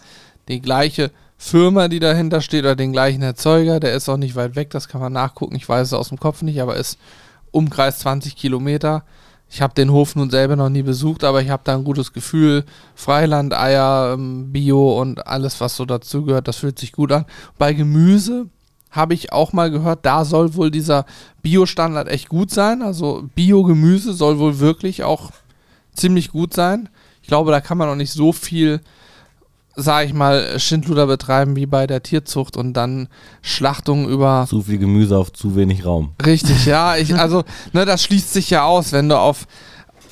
die 0.49 0.61
gleiche 0.61 1.11
Firma, 1.39 1.89
die 1.89 2.01
dahinter 2.01 2.41
steht 2.41 2.65
oder 2.65 2.77
den 2.77 2.93
gleichen 2.93 3.23
Erzeuger. 3.23 3.79
Der 3.79 3.95
ist 3.95 4.09
auch 4.09 4.17
nicht 4.17 4.35
weit 4.37 4.57
weg, 4.57 4.71
das 4.71 4.89
kann 4.89 5.01
man 5.01 5.13
nachgucken. 5.13 5.55
Ich 5.55 5.69
weiß 5.69 5.89
es 5.89 5.93
aus 5.93 6.09
dem 6.09 6.19
Kopf 6.19 6.43
nicht, 6.43 6.61
aber 6.61 6.77
ist 6.77 6.99
Umkreis 7.53 7.99
20 8.01 8.37
Kilometer. 8.37 9.05
Ich 9.49 9.63
habe 9.63 9.75
den 9.75 9.93
Hof 9.93 10.17
nun 10.17 10.31
selber 10.31 10.57
noch 10.57 10.69
nie 10.69 10.83
besucht, 10.83 11.25
aber 11.25 11.41
ich 11.41 11.51
habe 11.51 11.63
da 11.65 11.75
ein 11.75 11.85
gutes 11.85 12.13
Gefühl. 12.13 12.65
Freilandeier, 12.95 14.15
ähm, 14.15 14.53
Bio 14.53 15.01
und 15.01 15.27
alles, 15.27 15.61
was 15.61 15.77
so 15.77 15.85
dazugehört, 15.85 16.49
das 16.49 16.57
fühlt 16.57 16.79
sich 16.79 16.93
gut 16.93 17.13
an. 17.13 17.27
Bei 17.57 17.73
Gemüse 17.73 18.47
habe 18.91 19.15
ich 19.15 19.33
auch 19.33 19.53
mal 19.53 19.71
gehört, 19.71 20.05
da 20.05 20.25
soll 20.25 20.55
wohl 20.55 20.71
dieser 20.71 21.07
Bio-Standard 21.43 22.09
echt 22.09 22.29
gut 22.29 22.51
sein. 22.51 22.83
Also 22.83 23.29
Bio-Gemüse 23.35 24.15
soll 24.15 24.39
wohl 24.39 24.59
wirklich 24.59 25.05
auch 25.05 25.31
ziemlich 25.95 26.31
gut 26.31 26.55
sein. 26.55 26.89
Ich 27.23 27.29
glaube, 27.29 27.51
da 27.51 27.61
kann 27.61 27.79
man 27.79 27.89
auch 27.89 27.97
nicht 27.97 28.13
so 28.13 28.33
viel, 28.33 28.81
sage 29.77 30.07
ich 30.07 30.15
mal, 30.15 30.59
Schindluder 30.59 31.07
betreiben 31.07 31.55
wie 31.57 31.67
bei 31.67 31.87
der 31.87 32.03
Tierzucht 32.03 32.57
und 32.57 32.73
dann 32.75 33.09
Schlachtung 33.43 34.09
über 34.09 34.47
Zu 34.49 34.63
viel 34.63 34.79
Gemüse 34.79 35.17
auf 35.19 35.33
zu 35.33 35.55
wenig 35.55 35.85
Raum. 35.85 36.15
Richtig, 36.25 36.65
ja. 36.67 36.97
Ich, 36.99 37.15
also, 37.15 37.45
ne, 37.73 37.85
das 37.85 38.03
schließt 38.03 38.33
sich 38.33 38.51
ja 38.51 38.65
aus, 38.65 38.93
wenn 38.93 39.09
du 39.09 39.19
auf. 39.19 39.47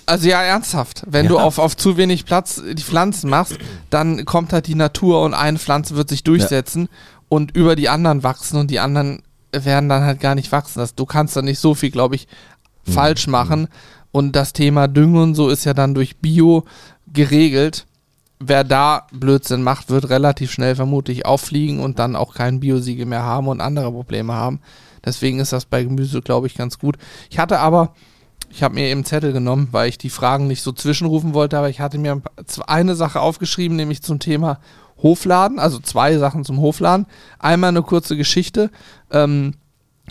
Also 0.06 0.28
ja, 0.28 0.42
ernsthaft. 0.42 1.02
Wenn 1.06 1.28
du 1.28 1.36
Ja. 1.36 1.44
auf, 1.44 1.58
auf 1.58 1.76
zu 1.78 1.96
wenig 1.96 2.26
Platz 2.26 2.60
die 2.62 2.82
Pflanzen 2.82 3.30
machst, 3.30 3.56
dann 3.88 4.26
kommt 4.26 4.52
halt 4.52 4.66
die 4.66 4.74
Natur 4.74 5.22
und 5.22 5.32
eine 5.32 5.58
Pflanze 5.58 5.96
wird 5.96 6.10
sich 6.10 6.22
durchsetzen 6.24 6.88
und 7.30 7.56
über 7.56 7.74
die 7.74 7.88
anderen 7.88 8.22
wachsen 8.22 8.58
und 8.58 8.70
die 8.70 8.80
anderen 8.80 9.22
werden 9.52 9.88
dann 9.88 10.02
halt 10.02 10.20
gar 10.20 10.34
nicht 10.34 10.52
wachsen. 10.52 10.80
Das, 10.80 10.94
du 10.94 11.06
kannst 11.06 11.36
da 11.36 11.42
nicht 11.42 11.58
so 11.58 11.74
viel, 11.74 11.90
glaube 11.90 12.16
ich, 12.16 12.28
falsch 12.86 13.26
machen. 13.28 13.68
Und 14.12 14.36
das 14.36 14.52
Thema 14.52 14.88
Düngen 14.88 15.16
und 15.22 15.34
so 15.34 15.48
ist 15.48 15.64
ja 15.64 15.72
dann 15.72 15.94
durch 15.94 16.18
Bio 16.18 16.64
geregelt. 17.10 17.86
Wer 18.46 18.62
da 18.62 19.06
Blödsinn 19.10 19.62
macht, 19.62 19.88
wird 19.88 20.10
relativ 20.10 20.52
schnell 20.52 20.76
vermutlich 20.76 21.24
auffliegen 21.24 21.80
und 21.80 21.98
dann 21.98 22.14
auch 22.14 22.34
kein 22.34 22.60
Biosiegel 22.60 23.06
mehr 23.06 23.22
haben 23.22 23.48
und 23.48 23.62
andere 23.62 23.90
Probleme 23.90 24.34
haben. 24.34 24.60
Deswegen 25.04 25.40
ist 25.40 25.52
das 25.52 25.64
bei 25.64 25.82
Gemüse, 25.82 26.20
glaube 26.20 26.46
ich, 26.46 26.54
ganz 26.54 26.78
gut. 26.78 26.96
Ich 27.30 27.38
hatte 27.38 27.58
aber, 27.58 27.94
ich 28.50 28.62
habe 28.62 28.74
mir 28.74 28.88
eben 28.88 29.04
Zettel 29.04 29.32
genommen, 29.32 29.68
weil 29.70 29.88
ich 29.88 29.96
die 29.96 30.10
Fragen 30.10 30.46
nicht 30.46 30.62
so 30.62 30.72
zwischenrufen 30.72 31.32
wollte, 31.32 31.56
aber 31.56 31.70
ich 31.70 31.80
hatte 31.80 31.96
mir 31.96 32.20
eine 32.66 32.94
Sache 32.94 33.20
aufgeschrieben, 33.20 33.76
nämlich 33.76 34.02
zum 34.02 34.18
Thema 34.18 34.58
Hofladen, 35.02 35.58
also 35.58 35.78
zwei 35.78 36.18
Sachen 36.18 36.44
zum 36.44 36.60
Hofladen. 36.60 37.06
Einmal 37.38 37.68
eine 37.68 37.82
kurze 37.82 38.16
Geschichte. 38.16 38.70
Ähm, 39.10 39.54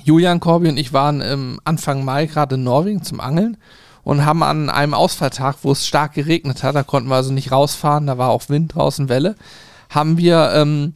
Julian 0.04 0.40
Korbi 0.40 0.70
und 0.70 0.78
ich 0.78 0.92
waren 0.92 1.22
im 1.22 1.60
Anfang 1.66 2.04
Mai 2.04 2.26
gerade 2.26 2.56
in 2.56 2.64
Norwegen 2.64 3.04
zum 3.04 3.20
Angeln 3.20 3.58
und 4.04 4.26
haben 4.26 4.43
an 4.43 4.70
einem 4.70 4.93
Ausfalltag, 4.93 5.58
wo 5.64 5.72
es 5.72 5.88
stark 5.88 6.14
geregnet 6.14 6.64
hat, 6.64 6.76
da 6.76 6.84
konnten 6.84 7.10
wir 7.10 7.16
also 7.16 7.32
nicht 7.32 7.51
rausfahren, 7.51 8.08
da 8.08 8.18
war 8.18 8.30
auch 8.30 8.49
Wind 8.49 8.76
draußen, 8.76 9.10
Welle, 9.10 9.36
haben 9.89 10.18
wir 10.18 10.51
ähm, 10.54 10.93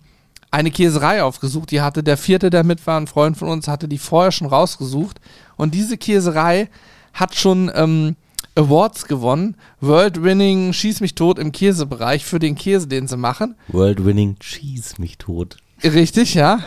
eine 0.51 0.71
Käserei 0.71 1.23
aufgesucht. 1.23 1.71
Die 1.71 1.81
hatte 1.81 2.03
der 2.03 2.17
vierte, 2.17 2.49
der 2.49 2.63
mit 2.63 2.85
war, 2.87 2.99
ein 2.99 3.07
Freund 3.07 3.37
von 3.37 3.49
uns, 3.49 3.67
hatte 3.67 3.87
die 3.87 3.97
vorher 3.97 4.31
schon 4.31 4.47
rausgesucht. 4.47 5.19
Und 5.55 5.73
diese 5.73 5.97
Käserei 5.97 6.69
hat 7.13 7.35
schon 7.35 7.71
ähm, 7.73 8.15
Awards 8.55 9.05
gewonnen. 9.05 9.55
World 9.81 10.23
Winning 10.23 10.73
Schieß 10.73 11.01
mich 11.01 11.15
tot 11.15 11.39
im 11.39 11.51
Käsebereich 11.51 12.25
für 12.25 12.39
den 12.39 12.55
Käse, 12.55 12.87
den 12.87 13.07
sie 13.07 13.17
machen. 13.17 13.55
World 13.67 14.05
Winning 14.05 14.37
Cheese 14.39 14.95
mich 14.99 15.17
tot. 15.17 15.57
Richtig, 15.83 16.33
ja. 16.33 16.59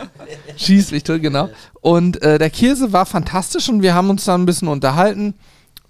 Schieß 0.55 0.91
mich 0.91 1.03
tot, 1.03 1.21
genau. 1.21 1.49
Und 1.81 2.21
äh, 2.21 2.39
der 2.39 2.49
Käse 2.49 2.93
war 2.93 3.05
fantastisch 3.05 3.67
und 3.67 3.81
wir 3.81 3.93
haben 3.93 4.09
uns 4.09 4.23
dann 4.23 4.43
ein 4.43 4.45
bisschen 4.45 4.69
unterhalten 4.69 5.33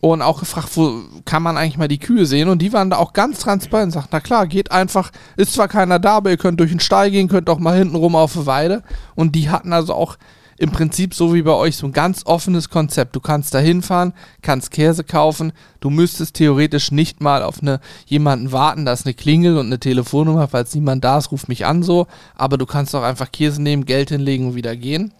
und 0.01 0.21
auch 0.23 0.39
gefragt, 0.39 0.69
wo 0.75 1.03
kann 1.25 1.43
man 1.43 1.57
eigentlich 1.57 1.77
mal 1.77 1.87
die 1.87 1.99
Kühe 1.99 2.25
sehen? 2.25 2.49
Und 2.49 2.61
die 2.61 2.73
waren 2.73 2.89
da 2.89 2.97
auch 2.97 3.13
ganz 3.13 3.39
transparent 3.39 3.87
und 3.87 3.91
sagten, 3.91 4.09
na 4.11 4.19
klar, 4.19 4.47
geht 4.47 4.71
einfach, 4.71 5.11
ist 5.37 5.53
zwar 5.53 5.67
keiner 5.67 5.99
da, 5.99 6.17
aber 6.17 6.31
ihr 6.31 6.37
könnt 6.37 6.59
durch 6.59 6.71
den 6.71 6.79
Stall 6.79 7.11
gehen, 7.11 7.27
könnt 7.27 7.49
auch 7.49 7.59
mal 7.59 7.77
hinten 7.77 7.95
rum 7.95 8.15
auf 8.15 8.33
die 8.33 8.45
Weide. 8.47 8.83
Und 9.15 9.35
die 9.35 9.49
hatten 9.49 9.71
also 9.73 9.93
auch 9.93 10.17
im 10.57 10.71
Prinzip 10.71 11.13
so 11.13 11.33
wie 11.33 11.43
bei 11.43 11.53
euch 11.53 11.77
so 11.77 11.87
ein 11.87 11.91
ganz 11.91 12.23
offenes 12.25 12.69
Konzept. 12.69 13.15
Du 13.15 13.19
kannst 13.19 13.53
da 13.53 13.59
hinfahren, 13.59 14.13
kannst 14.41 14.71
Käse 14.71 15.03
kaufen, 15.03 15.53
du 15.79 15.89
müsstest 15.89 16.35
theoretisch 16.35 16.91
nicht 16.91 17.21
mal 17.21 17.41
auf 17.43 17.61
eine, 17.61 17.79
jemanden 18.05 18.51
warten, 18.51 18.85
da 18.85 18.93
ist 18.93 19.05
eine 19.05 19.15
Klingel 19.15 19.57
und 19.57 19.67
eine 19.67 19.79
Telefonnummer, 19.79 20.47
falls 20.47 20.75
niemand 20.75 21.03
da 21.03 21.17
ist, 21.17 21.31
ruf 21.31 21.47
mich 21.47 21.65
an 21.65 21.81
so, 21.81 22.05
aber 22.35 22.59
du 22.59 22.67
kannst 22.67 22.95
auch 22.95 23.01
einfach 23.01 23.31
Käse 23.31 23.61
nehmen, 23.61 23.85
Geld 23.85 24.09
hinlegen 24.09 24.49
und 24.49 24.55
wieder 24.55 24.75
gehen. 24.75 25.13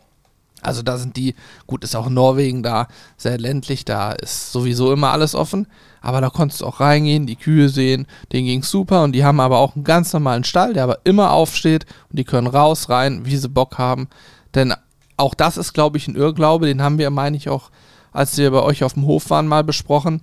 Also 0.62 0.82
da 0.82 0.98
sind 0.98 1.18
die, 1.18 1.36
gut, 1.68 1.84
ist 1.84 1.96
auch 1.96 2.10
Norwegen 2.10 2.64
da 2.64 2.88
sehr 3.18 3.38
ländlich, 3.38 3.86
da 3.86 4.12
ist 4.12 4.52
sowieso 4.52 4.94
immer 4.94 5.12
alles 5.12 5.36
offen, 5.36 5.68
aber 6.02 6.22
da 6.22 6.30
konntest 6.30 6.62
du 6.62 6.66
auch 6.66 6.80
reingehen, 6.80 7.26
die 7.26 7.36
Kühe 7.36 7.70
sehen, 7.70 8.08
denen 8.32 8.48
ging's 8.48 8.70
super 8.70 9.04
und 9.04 9.14
die 9.14 9.24
haben 9.24 9.40
aber 9.40 9.58
auch 9.58 9.76
einen 9.76 9.84
ganz 9.84 10.14
normalen 10.14 10.44
Stall, 10.44 10.74
der 10.74 10.84
aber 10.84 11.00
immer 11.04 11.32
aufsteht 11.32 11.86
und 12.10 12.20
die 12.20 12.24
können 12.24 12.48
raus, 12.48 12.90
rein, 12.90 13.26
wie 13.26 13.38
sie 13.38 13.50
Bock 13.50 13.78
haben, 13.78 14.08
denn 14.54 14.74
auch 15.22 15.34
das 15.36 15.58
ist, 15.58 15.74
glaube 15.74 15.98
ich, 15.98 16.08
ein 16.08 16.16
Irrglaube, 16.16 16.66
den 16.66 16.82
haben 16.82 16.98
wir, 16.98 17.10
meine 17.10 17.38
ich, 17.38 17.48
auch, 17.48 17.70
als 18.12 18.38
wir 18.38 18.52
bei 18.52 18.62
euch 18.62 18.84
auf 18.84 18.94
dem 18.94 19.06
Hof 19.06 19.30
waren, 19.30 19.48
mal 19.48 19.64
besprochen. 19.64 20.22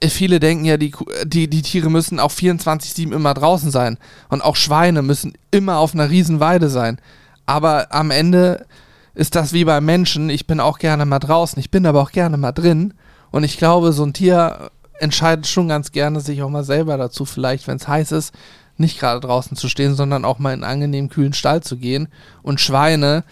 Äh, 0.00 0.08
Viele 0.08 0.40
denken 0.40 0.64
ja, 0.64 0.76
die, 0.76 0.92
die, 1.24 1.48
die 1.48 1.62
Tiere 1.62 1.90
müssen 1.90 2.18
auch 2.18 2.32
24-7 2.32 3.12
immer 3.12 3.34
draußen 3.34 3.70
sein. 3.70 3.98
Und 4.28 4.42
auch 4.42 4.56
Schweine 4.56 5.02
müssen 5.02 5.34
immer 5.50 5.78
auf 5.78 5.94
einer 5.94 6.10
riesen 6.10 6.40
Weide 6.40 6.68
sein. 6.68 6.98
Aber 7.46 7.94
am 7.94 8.10
Ende 8.10 8.66
ist 9.14 9.34
das 9.34 9.52
wie 9.52 9.64
bei 9.64 9.80
Menschen. 9.80 10.28
Ich 10.28 10.46
bin 10.46 10.60
auch 10.60 10.78
gerne 10.78 11.06
mal 11.06 11.18
draußen, 11.18 11.58
ich 11.58 11.70
bin 11.70 11.86
aber 11.86 12.02
auch 12.02 12.12
gerne 12.12 12.36
mal 12.36 12.52
drin. 12.52 12.94
Und 13.30 13.44
ich 13.44 13.56
glaube, 13.56 13.92
so 13.92 14.04
ein 14.04 14.12
Tier 14.12 14.70
entscheidet 14.98 15.46
schon 15.46 15.68
ganz 15.68 15.92
gerne, 15.92 16.20
sich 16.20 16.42
auch 16.42 16.50
mal 16.50 16.64
selber 16.64 16.96
dazu, 16.96 17.24
vielleicht, 17.24 17.66
wenn 17.66 17.76
es 17.76 17.88
heiß 17.88 18.12
ist, 18.12 18.34
nicht 18.76 18.98
gerade 18.98 19.20
draußen 19.20 19.56
zu 19.56 19.68
stehen, 19.68 19.94
sondern 19.94 20.24
auch 20.24 20.38
mal 20.38 20.52
in 20.52 20.64
einen 20.64 20.72
angenehmen, 20.72 21.10
kühlen 21.10 21.32
Stall 21.32 21.62
zu 21.62 21.76
gehen. 21.76 22.08
Und 22.42 22.60
Schweine, 22.60 23.24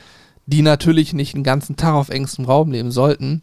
die 0.47 0.63
natürlich 0.63 1.13
nicht 1.13 1.35
den 1.35 1.45
ganzen 1.45 1.77
Tag 1.77 1.95
auf 1.95 2.09
engstem 2.09 2.45
Raum 2.45 2.73
leben 2.73 2.91
sollten, 2.91 3.43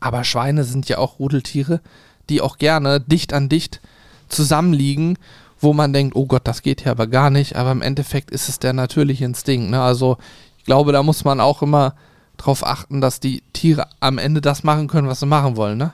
aber 0.00 0.24
Schweine 0.24 0.64
sind 0.64 0.88
ja 0.88 0.98
auch 0.98 1.18
Rudeltiere, 1.18 1.80
die 2.28 2.40
auch 2.40 2.58
gerne 2.58 3.00
dicht 3.00 3.32
an 3.32 3.48
dicht 3.48 3.80
zusammenliegen, 4.28 5.18
wo 5.64 5.72
man 5.72 5.92
denkt, 5.92 6.14
oh 6.14 6.26
Gott, 6.26 6.46
das 6.46 6.62
geht 6.62 6.84
ja 6.84 6.92
aber 6.92 7.08
gar 7.08 7.30
nicht, 7.30 7.56
aber 7.56 7.72
im 7.72 7.82
Endeffekt 7.82 8.30
ist 8.30 8.48
es 8.48 8.60
der 8.60 8.72
natürliche 8.72 9.24
Instinkt. 9.24 9.70
Ne? 9.70 9.82
Also 9.82 10.18
ich 10.58 10.64
glaube, 10.64 10.92
da 10.92 11.02
muss 11.02 11.24
man 11.24 11.40
auch 11.40 11.62
immer 11.62 11.94
drauf 12.36 12.64
achten, 12.64 13.00
dass 13.00 13.18
die 13.18 13.42
Tiere 13.52 13.88
am 14.00 14.18
Ende 14.18 14.40
das 14.40 14.62
machen 14.62 14.88
können, 14.88 15.08
was 15.08 15.20
sie 15.20 15.26
machen 15.26 15.56
wollen. 15.56 15.78
Ne? 15.78 15.92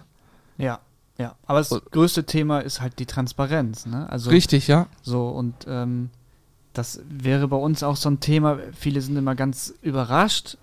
Ja, 0.59 0.81
ja. 1.19 1.35
Aber 1.47 1.59
das 1.59 1.71
größte 1.91 2.25
Thema 2.25 2.61
ist 2.61 2.81
halt 2.81 2.99
die 2.99 3.07
Transparenz. 3.07 3.87
Ne? 3.87 4.09
Also 4.11 4.31
Richtig, 4.31 4.69
ja. 4.69 4.87
So, 5.03 5.29
und 5.29 5.55
ähm, 5.67 6.11
das 6.73 7.01
wäre 7.09 7.49
bei 7.49 7.57
uns 7.57 7.83
auch 7.83 7.97
so 7.97 8.11
ein 8.11 8.21
Thema. 8.21 8.59
Viele 8.73 9.01
sind 9.01 9.17
immer 9.17 9.35
ganz 9.35 9.75
überrascht, 9.83 10.57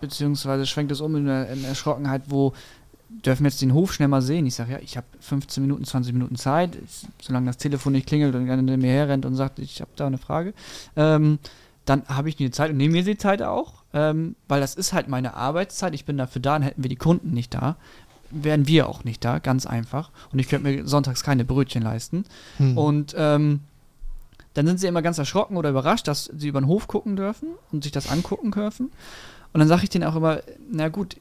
beziehungsweise 0.00 0.66
schwenkt 0.66 0.92
es 0.92 1.00
um 1.00 1.16
in 1.16 1.28
eine 1.28 1.66
Erschrockenheit, 1.66 2.22
wo 2.26 2.52
dürfen 3.24 3.44
wir 3.44 3.50
jetzt 3.50 3.60
den 3.60 3.74
Hof 3.74 3.92
schnell 3.92 4.08
mal 4.08 4.22
sehen. 4.22 4.46
Ich 4.46 4.54
sage, 4.54 4.72
ja, 4.72 4.78
ich 4.80 4.96
habe 4.96 5.06
15 5.20 5.62
Minuten, 5.62 5.84
20 5.84 6.12
Minuten 6.12 6.36
Zeit, 6.36 6.78
solange 7.20 7.46
das 7.46 7.56
Telefon 7.56 7.92
nicht 7.92 8.06
klingelt 8.06 8.34
und 8.34 8.48
einer 8.48 8.76
mir 8.76 8.92
herrennt 8.92 9.26
und 9.26 9.34
sagt, 9.34 9.58
ich 9.58 9.80
habe 9.80 9.90
da 9.96 10.06
eine 10.06 10.18
Frage, 10.18 10.54
ähm, 10.96 11.38
dann 11.84 12.06
habe 12.08 12.28
ich 12.28 12.36
die 12.36 12.50
Zeit 12.50 12.70
und 12.70 12.76
nehme 12.76 12.92
mir 12.92 13.04
die 13.04 13.18
Zeit 13.18 13.42
auch, 13.42 13.82
ähm, 13.92 14.36
weil 14.48 14.60
das 14.60 14.74
ist 14.74 14.92
halt 14.92 15.08
meine 15.08 15.34
Arbeitszeit. 15.34 15.94
Ich 15.94 16.04
bin 16.04 16.16
dafür 16.16 16.40
da, 16.40 16.54
dann 16.54 16.62
hätten 16.62 16.82
wir 16.82 16.90
die 16.90 16.96
Kunden 16.96 17.32
nicht 17.32 17.52
da, 17.54 17.76
wären 18.30 18.66
wir 18.66 18.88
auch 18.88 19.04
nicht 19.04 19.24
da, 19.24 19.38
ganz 19.38 19.66
einfach. 19.66 20.10
Und 20.32 20.38
ich 20.38 20.48
könnte 20.48 20.68
mir 20.68 20.86
sonntags 20.86 21.22
keine 21.22 21.44
Brötchen 21.44 21.82
leisten. 21.82 22.24
Hm. 22.58 22.78
Und 22.78 23.14
ähm, 23.18 23.60
dann 24.54 24.66
sind 24.66 24.80
sie 24.80 24.86
immer 24.86 25.02
ganz 25.02 25.18
erschrocken 25.18 25.56
oder 25.56 25.70
überrascht, 25.70 26.08
dass 26.08 26.30
sie 26.36 26.48
über 26.48 26.60
den 26.60 26.66
Hof 26.66 26.86
gucken 26.88 27.16
dürfen 27.16 27.48
und 27.72 27.82
sich 27.82 27.92
das 27.92 28.10
angucken 28.10 28.50
dürfen. 28.52 28.92
Und 29.52 29.58
dann 29.58 29.68
sage 29.68 29.84
ich 29.84 29.90
denen 29.90 30.04
auch 30.04 30.16
immer, 30.16 30.40
na 30.70 30.88
gut, 30.88 31.16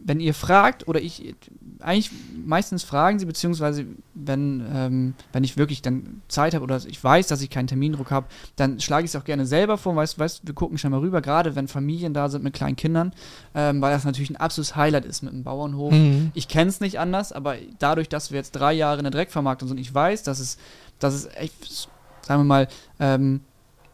wenn 0.00 0.20
ihr 0.20 0.34
fragt, 0.34 0.86
oder 0.86 1.00
ich, 1.00 1.34
eigentlich 1.80 2.10
meistens 2.44 2.84
fragen 2.84 3.18
sie, 3.18 3.26
beziehungsweise 3.26 3.84
wenn, 4.14 4.64
ähm, 4.72 5.14
wenn 5.32 5.44
ich 5.44 5.56
wirklich 5.56 5.82
dann 5.82 6.22
Zeit 6.28 6.54
habe 6.54 6.62
oder 6.62 6.80
ich 6.86 7.02
weiß, 7.02 7.26
dass 7.26 7.42
ich 7.42 7.50
keinen 7.50 7.66
Termindruck 7.66 8.10
habe, 8.10 8.26
dann 8.56 8.80
schlage 8.80 9.04
ich 9.04 9.10
es 9.10 9.16
auch 9.16 9.24
gerne 9.24 9.44
selber 9.44 9.76
vor, 9.76 9.96
weißt 9.96 10.18
du, 10.18 10.46
wir 10.46 10.54
gucken 10.54 10.78
schon 10.78 10.92
mal 10.92 11.00
rüber, 11.00 11.20
gerade 11.20 11.56
wenn 11.56 11.66
Familien 11.66 12.14
da 12.14 12.28
sind 12.28 12.44
mit 12.44 12.54
kleinen 12.54 12.76
Kindern, 12.76 13.12
ähm, 13.54 13.80
weil 13.80 13.92
das 13.92 14.04
natürlich 14.04 14.30
ein 14.30 14.36
absolutes 14.36 14.76
Highlight 14.76 15.04
ist 15.04 15.22
mit 15.22 15.32
einem 15.32 15.42
Bauernhof. 15.42 15.92
Mhm. 15.92 16.30
Ich 16.34 16.48
kenne 16.48 16.70
es 16.70 16.80
nicht 16.80 17.00
anders, 17.00 17.32
aber 17.32 17.56
dadurch, 17.78 18.08
dass 18.08 18.30
wir 18.30 18.38
jetzt 18.38 18.52
drei 18.52 18.72
Jahre 18.72 18.98
in 18.98 19.04
der 19.04 19.12
Dreckvermarktung 19.12 19.68
sind, 19.68 19.78
ich 19.78 19.92
weiß, 19.92 20.22
dass 20.22 20.38
es, 20.38 20.58
dass 21.00 21.14
es 21.14 21.26
echt, 21.34 21.88
sagen 22.22 22.40
wir 22.40 22.44
mal, 22.44 22.68
ähm, 23.00 23.40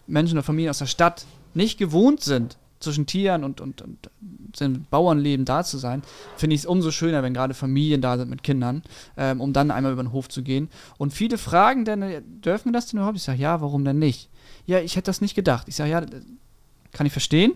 Menschen 0.06 0.36
oder 0.36 0.44
Familien 0.44 0.70
aus 0.70 0.78
der 0.78 0.86
Stadt 0.86 1.24
nicht 1.54 1.78
gewohnt 1.78 2.20
sind, 2.20 2.58
zwischen 2.84 3.06
Tieren 3.06 3.42
und, 3.42 3.60
und, 3.60 3.82
und 3.82 4.10
dem 4.60 4.84
Bauernleben 4.90 5.44
da 5.44 5.64
zu 5.64 5.78
sein, 5.78 6.02
finde 6.36 6.54
ich 6.54 6.62
es 6.62 6.66
umso 6.66 6.90
schöner, 6.90 7.22
wenn 7.22 7.34
gerade 7.34 7.54
Familien 7.54 8.00
da 8.00 8.16
sind 8.18 8.30
mit 8.30 8.42
Kindern, 8.42 8.82
ähm, 9.16 9.40
um 9.40 9.52
dann 9.52 9.70
einmal 9.70 9.92
über 9.92 10.02
den 10.02 10.12
Hof 10.12 10.28
zu 10.28 10.42
gehen. 10.42 10.68
Und 10.98 11.12
viele 11.12 11.38
fragen 11.38 11.84
dann, 11.84 12.02
äh, 12.02 12.22
dürfen 12.22 12.66
wir 12.66 12.72
das 12.72 12.86
denn 12.86 12.98
überhaupt? 12.98 13.16
Ich 13.16 13.22
sage, 13.24 13.40
ja, 13.40 13.60
warum 13.60 13.84
denn 13.84 13.98
nicht? 13.98 14.28
Ja, 14.66 14.78
ich 14.80 14.96
hätte 14.96 15.06
das 15.06 15.20
nicht 15.20 15.34
gedacht. 15.34 15.68
Ich 15.68 15.76
sage, 15.76 15.90
ja, 15.90 16.02
kann 16.92 17.06
ich 17.06 17.12
verstehen. 17.12 17.52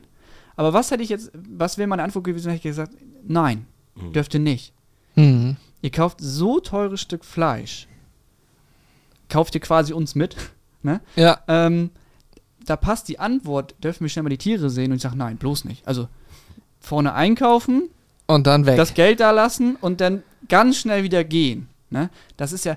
Aber 0.57 0.73
was 0.73 0.91
hätte 0.91 1.03
ich 1.03 1.09
jetzt, 1.09 1.31
was 1.35 1.79
wäre 1.79 1.87
meine 1.89 2.03
Antwort 2.03 2.25
gewesen, 2.25 2.49
hätte 2.49 2.57
ich 2.57 2.63
gesagt, 2.63 2.93
nein, 3.27 3.67
Mhm. 3.95 4.13
dürft 4.13 4.35
ihr 4.35 4.41
nicht. 4.41 4.73
Mhm. 5.17 5.57
Ihr 5.83 5.91
kauft 5.91 6.19
so 6.21 6.59
teures 6.61 7.01
Stück 7.01 7.25
Fleisch, 7.25 7.87
kauft 9.29 9.55
ihr 9.55 9.61
quasi 9.61 9.93
uns 9.93 10.15
mit, 10.15 10.37
ne? 10.83 11.01
Ja, 11.17 11.39
Ähm, 11.49 11.91
da 12.65 12.77
passt 12.77 13.09
die 13.09 13.19
Antwort, 13.19 13.75
dürfen 13.83 14.05
wir 14.05 14.09
schnell 14.11 14.25
mal 14.25 14.29
die 14.29 14.37
Tiere 14.39 14.69
sehen? 14.69 14.91
Und 14.91 14.97
ich 14.97 15.03
sage, 15.03 15.17
nein, 15.17 15.39
bloß 15.39 15.65
nicht. 15.65 15.87
Also 15.89 16.07
vorne 16.89 17.13
einkaufen, 17.15 17.89
und 18.27 18.47
dann 18.47 18.67
weg. 18.67 18.77
das 18.77 18.95
Geld 18.95 19.21
da 19.21 19.31
lassen 19.31 19.77
und 19.81 20.01
dann 20.01 20.23
ganz 20.49 20.77
schnell 20.79 21.03
wieder 21.03 21.23
gehen. 21.25 21.69
Ne? 21.91 22.11
Das 22.37 22.53
ist 22.53 22.65
ja, 22.65 22.77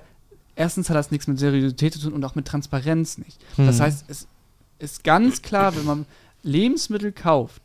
erstens 0.56 0.88
hat 0.90 0.96
das 0.96 1.10
nichts 1.10 1.26
mit 1.26 1.38
Seriosität 1.38 1.92
zu 1.94 2.00
tun 2.00 2.12
und 2.12 2.24
auch 2.24 2.34
mit 2.34 2.46
Transparenz 2.46 3.18
nicht. 3.18 3.38
Das 3.56 3.78
Mhm. 3.78 3.82
heißt, 3.82 4.04
es 4.08 4.26
ist 4.78 5.04
ganz 5.04 5.42
klar, 5.42 5.74
wenn 5.76 5.84
man 5.84 6.06
Lebensmittel 6.42 7.12
kauft 7.12 7.62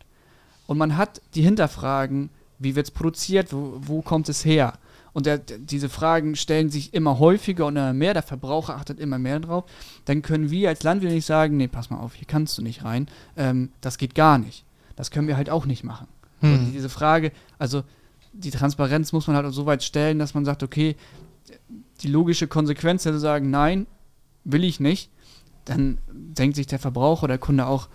und 0.68 0.78
man 0.78 0.98
hat 0.98 1.22
die 1.36 1.42
Hinterfragen, 1.44 2.30
wie 2.60 2.76
wird 2.76 2.88
es 2.88 2.92
produziert, 2.92 3.54
wo, 3.54 3.74
wo 3.82 4.02
kommt 4.02 4.30
es 4.30 4.44
her? 4.46 4.74
Und 5.14 5.26
der, 5.26 5.38
diese 5.40 5.90
Fragen 5.90 6.36
stellen 6.36 6.70
sich 6.70 6.94
immer 6.94 7.18
häufiger 7.20 7.66
und 7.66 7.76
immer 7.76 7.94
mehr, 7.94 8.14
der 8.14 8.22
Verbraucher 8.24 8.76
achtet 8.76 9.00
immer 9.00 9.18
mehr 9.18 9.40
drauf, 9.40 9.64
dann 10.06 10.22
können 10.22 10.52
wir 10.52 10.70
als 10.70 10.84
Landwirt 10.84 11.12
nicht 11.12 11.26
sagen, 11.26 11.58
nee, 11.58 11.68
pass 11.68 11.90
mal 11.90 12.00
auf, 12.00 12.14
hier 12.14 12.28
kannst 12.28 12.58
du 12.58 12.62
nicht 12.62 12.84
rein, 12.84 13.08
ähm, 13.36 13.70
das 13.82 13.98
geht 13.98 14.14
gar 14.14 14.38
nicht. 14.38 14.64
Das 14.96 15.10
können 15.12 15.28
wir 15.28 15.38
halt 15.38 15.50
auch 15.50 15.66
nicht 15.66 15.84
machen. 15.84 16.08
Hm. 16.42 16.54
Und 16.54 16.72
diese 16.74 16.90
Frage, 16.90 17.32
also 17.58 17.84
die 18.34 18.52
Transparenz 18.52 19.14
muss 19.14 19.28
man 19.28 19.36
halt 19.36 19.52
so 19.54 19.66
weit 19.66 19.84
stellen, 19.84 20.20
dass 20.20 20.34
man 20.34 20.46
sagt, 20.46 20.64
okay, 20.64 20.96
die 22.02 22.08
logische 22.08 22.48
Konsequenz 22.48 23.06
hätte 23.06 23.20
sagen, 23.20 23.50
nein, 23.50 23.88
will 24.44 24.64
ich 24.64 24.80
nicht, 24.80 25.10
dann 25.66 25.98
denkt 26.10 26.56
sich 26.56 26.68
der 26.68 26.80
Verbraucher, 26.80 27.28
der 27.28 27.38
Kunde 27.38 27.66
auch, 27.66 27.90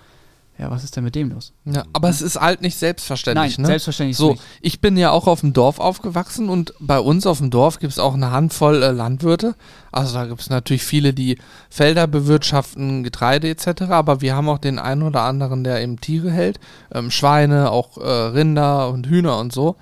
ja, 0.59 0.71
was 0.71 0.85
ist 0.85 0.95
denn 0.97 1.05
mit 1.05 1.15
dem 1.15 1.31
los? 1.31 1.53
Ja, 1.65 1.85
aber 1.93 2.09
es 2.09 2.21
ist 2.21 2.41
halt 2.41 2.61
nicht 2.61 2.77
selbstverständlich, 2.77 3.57
nein, 3.59 3.63
ne? 3.63 3.67
selbstverständlich 3.69 4.17
So, 4.17 4.33
nicht. 4.33 4.43
ich 4.61 4.81
bin 4.81 4.97
ja 4.97 5.11
auch 5.11 5.27
auf 5.27 5.41
dem 5.41 5.55
Dorf 5.55 5.79
aufgewachsen 5.81 6.49
und 6.49 6.75
bei 6.79 7.01
uns 7.01 7.27
auf 7.27 7.39
dem 7.39 7.51
Dorf 7.51 7.79
gibt 7.79 7.93
es 7.93 7.99
auch 7.99 8.15
eine 8.15 8.31
Handvoll 8.31 8.83
äh, 8.83 8.91
Landwirte. 8.91 9.55
Also 9.91 10.15
da 10.15 10.27
gibt 10.27 10.41
es 10.41 10.51
natürlich 10.51 10.85
viele, 10.85 11.15
die 11.15 11.39
Felder 11.71 12.07
bewirtschaften, 12.07 13.03
Getreide 13.03 13.49
etc. 13.49 13.83
Aber 13.89 14.21
wir 14.21 14.37
haben 14.37 14.49
auch 14.49 14.59
den 14.59 14.79
einen 14.79 15.03
oder 15.03 15.23
anderen, 15.23 15.65
der 15.65 15.83
eben 15.83 16.01
Tiere 16.01 16.31
hält. 16.31 16.61
Ähm, 16.93 17.11
Schweine, 17.11 17.71
auch 17.71 17.97
äh, 17.97 18.09
Rinder 18.09 18.91
und 18.91 19.07
Hühner 19.07 19.39
und 19.39 19.53
so. 19.53 19.77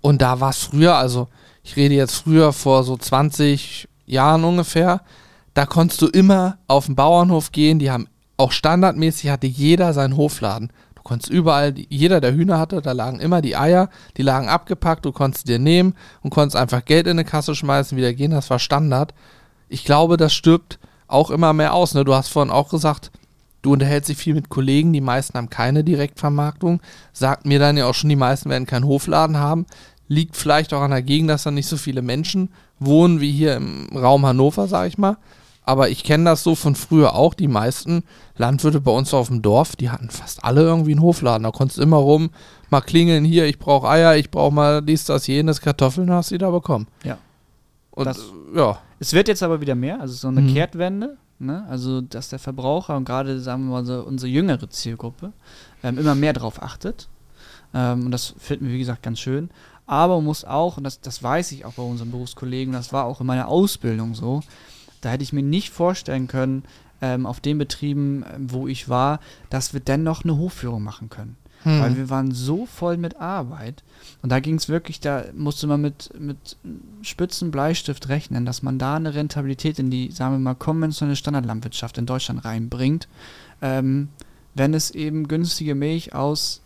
Und 0.00 0.22
da 0.22 0.40
war 0.40 0.50
es 0.50 0.58
früher, 0.58 0.94
also 0.94 1.28
ich 1.64 1.74
rede 1.74 1.94
jetzt 1.94 2.14
früher 2.14 2.52
vor 2.52 2.84
so 2.84 2.96
20 2.96 3.88
Jahren 4.06 4.44
ungefähr, 4.44 5.02
da 5.52 5.66
konntest 5.66 6.00
du 6.00 6.06
immer 6.06 6.58
auf 6.68 6.86
den 6.86 6.94
Bauernhof 6.94 7.50
gehen, 7.50 7.78
die 7.80 7.90
haben 7.90 8.06
auch 8.36 8.52
standardmäßig 8.52 9.30
hatte 9.30 9.46
jeder 9.46 9.92
seinen 9.92 10.16
Hofladen. 10.16 10.72
Du 10.94 11.02
konntest 11.02 11.30
überall, 11.30 11.74
jeder 11.88 12.20
der 12.20 12.34
Hühner 12.34 12.58
hatte, 12.58 12.82
da 12.82 12.92
lagen 12.92 13.20
immer 13.20 13.40
die 13.40 13.56
Eier, 13.56 13.88
die 14.16 14.22
lagen 14.22 14.48
abgepackt, 14.48 15.04
du 15.04 15.12
konntest 15.12 15.48
dir 15.48 15.58
nehmen 15.58 15.94
und 16.22 16.30
konntest 16.30 16.56
einfach 16.56 16.84
Geld 16.84 17.06
in 17.06 17.12
eine 17.12 17.24
Kasse 17.24 17.54
schmeißen, 17.54 17.96
wieder 17.96 18.12
gehen, 18.12 18.32
das 18.32 18.50
war 18.50 18.58
Standard. 18.58 19.14
Ich 19.68 19.84
glaube, 19.84 20.16
das 20.16 20.34
stirbt 20.34 20.78
auch 21.08 21.30
immer 21.30 21.52
mehr 21.52 21.74
aus. 21.74 21.94
Ne? 21.94 22.04
Du 22.04 22.14
hast 22.14 22.28
vorhin 22.28 22.52
auch 22.52 22.68
gesagt, 22.68 23.10
du 23.62 23.72
unterhältst 23.72 24.08
dich 24.08 24.18
viel 24.18 24.34
mit 24.34 24.48
Kollegen, 24.48 24.92
die 24.92 25.00
meisten 25.00 25.36
haben 25.36 25.50
keine 25.50 25.84
Direktvermarktung. 25.84 26.80
Sagt 27.12 27.46
mir 27.46 27.58
dann 27.58 27.76
ja 27.76 27.86
auch 27.86 27.94
schon, 27.94 28.10
die 28.10 28.16
meisten 28.16 28.50
werden 28.50 28.66
keinen 28.66 28.86
Hofladen 28.86 29.38
haben. 29.38 29.66
Liegt 30.08 30.36
vielleicht 30.36 30.72
auch 30.72 30.82
an 30.82 30.92
der 30.92 31.02
Gegend, 31.02 31.30
dass 31.30 31.44
da 31.44 31.50
nicht 31.50 31.66
so 31.66 31.76
viele 31.76 32.02
Menschen 32.02 32.50
wohnen 32.78 33.20
wie 33.20 33.32
hier 33.32 33.56
im 33.56 33.88
Raum 33.94 34.24
Hannover, 34.26 34.68
sag 34.68 34.88
ich 34.88 34.98
mal. 34.98 35.16
Aber 35.68 35.88
ich 35.90 36.04
kenne 36.04 36.24
das 36.24 36.42
so 36.44 36.54
von 36.54 36.74
früher 36.76 37.14
auch. 37.16 37.34
Die 37.34 37.48
meisten 37.48 38.04
Landwirte 38.36 38.80
bei 38.80 38.92
uns 38.92 39.12
auf 39.12 39.26
dem 39.28 39.42
Dorf, 39.42 39.74
die 39.76 39.90
hatten 39.90 40.10
fast 40.10 40.44
alle 40.44 40.62
irgendwie 40.62 40.92
einen 40.92 41.02
Hofladen. 41.02 41.42
Da 41.42 41.50
konntest 41.50 41.78
du 41.78 41.82
immer 41.82 41.96
rum, 41.96 42.30
mal 42.70 42.80
klingeln 42.80 43.24
hier, 43.24 43.46
ich 43.46 43.58
brauche 43.58 43.88
Eier, 43.88 44.16
ich 44.16 44.30
brauche 44.30 44.54
mal 44.54 44.80
dies, 44.80 45.04
das, 45.04 45.26
jenes, 45.26 45.60
Kartoffeln 45.60 46.10
hast 46.12 46.30
du 46.30 46.38
da 46.38 46.50
bekommen. 46.50 46.86
Ja. 47.04 47.18
Und 47.90 48.04
Das- 48.06 48.22
ja. 48.54 48.78
Es 49.00 49.12
wird 49.12 49.26
jetzt 49.28 49.42
aber 49.42 49.60
wieder 49.60 49.74
mehr, 49.74 50.00
also 50.00 50.14
so 50.14 50.28
eine 50.28 50.40
Mhm. 50.40 50.54
Kehrtwende, 50.54 51.16
ne? 51.40 51.66
also 51.68 52.00
dass 52.00 52.28
der 52.30 52.38
Verbraucher 52.38 52.96
und 52.96 53.04
gerade, 53.04 53.40
sagen 53.40 53.64
wir 53.66 53.72
mal, 53.72 53.84
so 53.84 54.00
unsere 54.04 54.30
jüngere 54.30 54.70
Zielgruppe 54.70 55.32
ähm, 55.82 55.98
immer 55.98 56.14
mehr 56.14 56.32
drauf 56.32 56.62
achtet. 56.62 57.08
Ähm, 57.74 58.06
und 58.06 58.10
das 58.12 58.34
finden 58.38 58.66
wir, 58.66 58.72
wie 58.74 58.78
gesagt, 58.78 59.02
ganz 59.02 59.18
schön. 59.18 59.50
Aber 59.86 60.16
man 60.16 60.24
muss 60.24 60.44
auch, 60.44 60.76
und 60.78 60.84
das, 60.84 61.00
das 61.00 61.22
weiß 61.22 61.50
ich 61.52 61.64
auch 61.64 61.72
bei 61.74 61.82
unseren 61.82 62.10
Berufskollegen, 62.12 62.72
das 62.72 62.92
war 62.92 63.04
auch 63.04 63.20
in 63.20 63.26
meiner 63.26 63.48
Ausbildung 63.48 64.14
so, 64.14 64.42
da 65.00 65.10
hätte 65.10 65.24
ich 65.24 65.32
mir 65.32 65.42
nicht 65.42 65.70
vorstellen 65.70 66.28
können, 66.28 66.64
ähm, 67.02 67.26
auf 67.26 67.40
den 67.40 67.58
Betrieben, 67.58 68.24
ähm, 68.34 68.50
wo 68.50 68.66
ich 68.68 68.88
war, 68.88 69.20
dass 69.50 69.72
wir 69.72 69.80
dennoch 69.80 70.24
eine 70.24 70.38
Hofführung 70.38 70.82
machen 70.82 71.10
können. 71.10 71.36
Hm. 71.62 71.80
Weil 71.80 71.96
wir 71.96 72.10
waren 72.10 72.30
so 72.32 72.66
voll 72.66 72.96
mit 72.96 73.16
Arbeit. 73.16 73.82
Und 74.22 74.30
da 74.30 74.40
ging 74.40 74.54
es 74.54 74.68
wirklich, 74.68 75.00
da 75.00 75.24
musste 75.34 75.66
man 75.66 75.80
mit, 75.80 76.10
mit 76.18 76.56
spitzen 77.02 77.50
Bleistift 77.50 78.08
rechnen, 78.08 78.46
dass 78.46 78.62
man 78.62 78.78
da 78.78 78.96
eine 78.96 79.14
Rentabilität 79.14 79.78
in 79.78 79.90
die, 79.90 80.10
sagen 80.12 80.34
wir 80.34 80.38
mal, 80.38 80.54
konventionelle 80.54 81.16
Standardlandwirtschaft 81.16 81.98
in 81.98 82.06
Deutschland 82.06 82.44
reinbringt, 82.44 83.08
ähm, 83.62 84.08
wenn 84.54 84.74
es 84.74 84.90
eben 84.90 85.28
günstige 85.28 85.74
Milch 85.74 86.14
aus, 86.14 86.62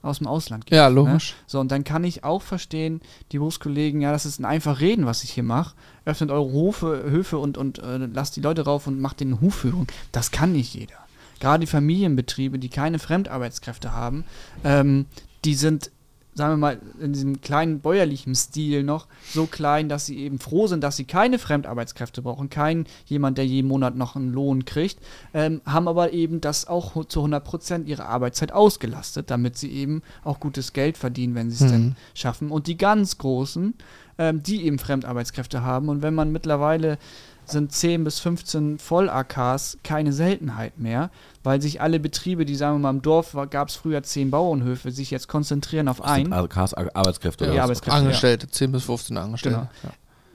aus 0.00 0.18
dem 0.18 0.26
Ausland 0.26 0.66
gibt. 0.66 0.76
ja, 0.76 0.88
Ne? 0.88 0.94
logisch. 0.94 1.34
So, 1.46 1.60
und 1.60 1.70
dann 1.70 1.84
kann 1.84 2.02
ich 2.02 2.24
auch 2.24 2.42
verstehen, 2.42 3.00
die 3.32 3.38
Berufskollegen, 3.38 4.00
ja, 4.00 4.12
das 4.12 4.26
ist 4.26 4.40
ein 4.40 4.44
einfach 4.44 4.80
Reden, 4.80 5.06
was 5.06 5.24
ich 5.24 5.30
hier 5.30 5.44
mache. 5.44 5.74
Öffnet 6.04 6.30
eure 6.30 6.52
Hofe, 6.52 7.04
Höfe 7.08 7.38
und, 7.38 7.56
und 7.58 7.78
äh, 7.78 7.98
lasst 8.12 8.36
die 8.36 8.40
Leute 8.40 8.62
rauf 8.62 8.86
und 8.86 9.00
macht 9.00 9.20
den 9.20 9.40
Hufführung. 9.40 9.86
Das 10.10 10.30
kann 10.30 10.52
nicht 10.52 10.74
jeder. 10.74 10.96
Gerade 11.40 11.60
die 11.62 11.70
Familienbetriebe, 11.70 12.58
die 12.58 12.68
keine 12.68 12.98
Fremdarbeitskräfte 12.98 13.92
haben, 13.92 14.24
ähm, 14.64 15.06
die 15.44 15.54
sind, 15.54 15.90
sagen 16.34 16.54
wir 16.54 16.56
mal, 16.56 16.80
in 16.98 17.12
diesem 17.12 17.40
kleinen 17.42 17.80
bäuerlichen 17.80 18.34
Stil 18.34 18.82
noch 18.82 19.06
so 19.28 19.46
klein, 19.46 19.88
dass 19.88 20.06
sie 20.06 20.18
eben 20.18 20.38
froh 20.38 20.66
sind, 20.66 20.82
dass 20.82 20.96
sie 20.96 21.04
keine 21.04 21.38
Fremdarbeitskräfte 21.38 22.22
brauchen, 22.22 22.48
kein 22.48 22.86
jemand, 23.04 23.36
der 23.36 23.46
jeden 23.46 23.68
Monat 23.68 23.96
noch 23.96 24.16
einen 24.16 24.32
Lohn 24.32 24.64
kriegt, 24.64 24.98
ähm, 25.34 25.60
haben 25.66 25.88
aber 25.88 26.12
eben 26.12 26.40
das 26.40 26.66
auch 26.66 27.04
zu 27.04 27.20
100% 27.22 27.86
ihre 27.86 28.06
Arbeitszeit 28.06 28.52
ausgelastet, 28.52 29.30
damit 29.30 29.58
sie 29.58 29.70
eben 29.72 30.02
auch 30.24 30.40
gutes 30.40 30.72
Geld 30.72 30.96
verdienen, 30.96 31.34
wenn 31.34 31.50
sie 31.50 31.64
es 31.64 31.70
Mhm. 31.70 31.74
denn 31.74 31.96
schaffen. 32.14 32.50
Und 32.50 32.66
die 32.66 32.78
ganz 32.78 33.18
Großen, 33.18 33.74
ähm, 34.18 34.42
die 34.42 34.64
eben 34.64 34.78
Fremdarbeitskräfte 34.78 35.62
haben. 35.62 35.88
Und 35.88 36.02
wenn 36.02 36.14
man 36.14 36.32
mittlerweile 36.32 36.98
sind 37.44 37.72
10 37.72 38.04
bis 38.04 38.20
15 38.20 38.78
Voll-AKs 38.78 39.78
keine 39.82 40.12
Seltenheit 40.12 40.78
mehr, 40.78 41.10
weil 41.42 41.60
sich 41.60 41.80
alle 41.80 42.00
Betriebe, 42.00 42.44
die 42.44 42.54
sagen 42.54 42.76
wir 42.76 42.80
mal 42.80 42.90
im 42.90 43.02
Dorf 43.02 43.36
gab 43.50 43.68
es 43.68 43.76
früher 43.76 44.02
10 44.02 44.30
Bauernhöfe, 44.30 44.90
sich 44.90 45.10
jetzt 45.10 45.28
konzentrieren 45.28 45.88
auf 45.88 46.02
einen. 46.02 46.32
Also 46.32 46.48
Cars 46.48 46.74
Arbeitskräfte 46.74 47.44
oder 47.44 47.54
Ja? 47.54 47.62
Arbeitskräfte. 47.64 47.98
Angestellte, 47.98 48.48
10 48.48 48.72
bis 48.72 48.84
15 48.84 49.16
Angestellte. 49.16 49.58
Genau. 49.58 49.70
Ja. 49.82 49.90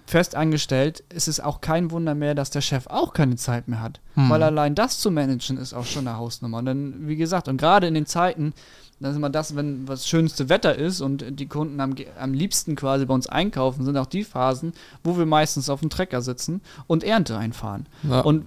fest 0.05 0.35
angestellt, 0.35 1.03
ist 1.09 1.27
es 1.27 1.39
auch 1.39 1.59
kein 1.61 1.91
Wunder 1.91 2.15
mehr, 2.15 2.33
dass 2.35 2.49
der 2.49 2.61
Chef 2.61 2.87
auch 2.87 3.13
keine 3.13 3.35
Zeit 3.35 3.67
mehr 3.67 3.81
hat. 3.81 3.99
Hm. 4.15 4.29
Weil 4.29 4.43
allein 4.43 4.73
das 4.75 4.99
zu 4.99 5.11
managen 5.11 5.57
ist 5.57 5.73
auch 5.73 5.85
schon 5.85 6.07
eine 6.07 6.17
Hausnummer. 6.17 6.59
Und 6.59 6.65
dann, 6.65 7.07
wie 7.07 7.17
gesagt, 7.17 7.47
und 7.47 7.57
gerade 7.57 7.87
in 7.87 7.93
den 7.93 8.05
Zeiten, 8.05 8.53
das 8.99 9.11
ist 9.11 9.17
immer 9.17 9.29
das, 9.29 9.55
wenn 9.55 9.85
das 9.85 10.07
schönste 10.07 10.49
Wetter 10.49 10.75
ist 10.75 11.01
und 11.01 11.39
die 11.39 11.45
Kunden 11.45 11.79
am, 11.79 11.95
am 12.19 12.33
liebsten 12.33 12.75
quasi 12.75 13.05
bei 13.05 13.13
uns 13.13 13.27
einkaufen, 13.27 13.85
sind 13.85 13.97
auch 13.97 14.07
die 14.07 14.23
Phasen, 14.23 14.73
wo 15.03 15.17
wir 15.17 15.25
meistens 15.25 15.69
auf 15.69 15.81
dem 15.81 15.89
Trecker 15.89 16.21
sitzen 16.21 16.61
und 16.87 17.03
Ernte 17.03 17.37
einfahren. 17.37 17.85
Ja. 18.03 18.21
Und 18.21 18.45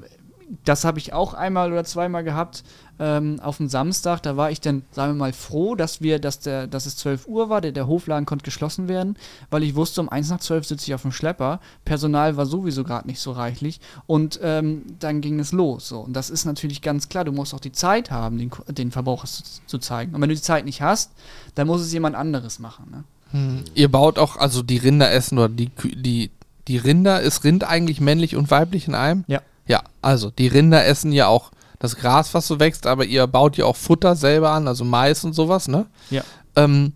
das 0.64 0.84
habe 0.84 0.98
ich 0.98 1.12
auch 1.12 1.32
einmal 1.34 1.70
oder 1.72 1.84
zweimal 1.84 2.24
gehabt 2.24 2.64
ähm, 2.98 3.38
auf 3.40 3.59
dem 3.59 3.68
Samstag. 3.68 4.22
Da 4.22 4.36
war 4.36 4.51
ich 4.51 4.61
dann, 4.61 4.82
sagen 4.90 5.12
wir 5.12 5.18
mal, 5.18 5.32
froh, 5.32 5.74
dass 5.76 6.01
wir, 6.01 6.18
dass 6.18 6.40
der, 6.40 6.66
dass 6.66 6.86
es 6.86 6.96
12 6.96 7.26
Uhr 7.28 7.48
war, 7.48 7.61
der, 7.61 7.72
der 7.72 7.86
Hofladen 7.86 8.26
konnte 8.26 8.44
geschlossen 8.44 8.88
werden, 8.88 9.16
weil 9.51 9.62
ich 9.62 9.74
wusste, 9.76 10.01
um 10.01 10.09
1 10.09 10.28
nach 10.30 10.40
12 10.40 10.66
sitze 10.66 10.86
ich 10.86 10.94
auf 10.94 11.03
dem 11.03 11.12
Schlepper. 11.12 11.61
Personal 11.84 12.36
war 12.36 12.46
sowieso 12.46 12.82
gerade 12.84 13.07
nicht 13.07 13.20
so 13.20 13.30
reichlich 13.32 13.80
und 14.07 14.40
ähm, 14.42 14.82
dann 14.98 15.20
ging 15.20 15.38
es 15.38 15.53
los. 15.53 15.88
So. 15.88 16.01
Und 16.01 16.14
das 16.14 16.30
ist 16.30 16.44
natürlich 16.44 16.82
ganz 16.82 17.09
klar, 17.09 17.24
du 17.24 17.32
musst 17.32 17.55
auch 17.55 17.61
die 17.61 17.72
Zeit 17.72 18.11
haben, 18.11 18.36
den, 18.38 18.51
den 18.68 18.90
Verbraucher 18.90 19.26
zu, 19.28 19.42
zu 19.66 19.78
zeigen. 19.78 20.14
Und 20.14 20.20
wenn 20.20 20.28
du 20.28 20.34
die 20.34 20.42
Zeit 20.42 20.64
nicht 20.64 20.82
hast, 20.82 21.12
dann 21.55 21.66
muss 21.68 21.80
es 21.80 21.92
jemand 21.92 22.16
anderes 22.16 22.59
machen. 22.59 22.86
Ne? 22.90 23.05
Hm. 23.30 23.64
Ihr 23.74 23.90
baut 23.90 24.18
auch, 24.18 24.36
also 24.36 24.62
die 24.62 24.78
Rinder 24.78 25.12
essen 25.12 25.38
oder 25.38 25.48
die, 25.48 25.68
Kü- 25.68 25.94
die, 25.94 26.30
die 26.66 26.76
Rinder, 26.76 27.20
ist 27.20 27.44
Rind 27.44 27.62
eigentlich 27.64 28.01
männlich 28.01 28.34
und 28.34 28.51
weiblich 28.51 28.88
in 28.88 28.94
einem? 28.96 29.24
Ja. 29.28 29.40
Ja, 29.71 29.85
also 30.03 30.31
die 30.31 30.49
Rinder 30.49 30.85
essen 30.85 31.12
ja 31.12 31.29
auch 31.29 31.53
das 31.79 31.95
Gras, 31.95 32.35
was 32.35 32.49
so 32.49 32.59
wächst, 32.59 32.89
aber 32.89 33.05
ihr 33.05 33.25
baut 33.29 33.57
ja 33.57 33.66
auch 33.66 33.77
Futter 33.77 34.16
selber 34.16 34.51
an, 34.51 34.66
also 34.66 34.85
Mais 34.85 35.25
und 35.25 35.33
sowas, 35.33 35.68
ne? 35.68 35.87
Ja. 36.11 36.23
Ähm, 36.57 36.93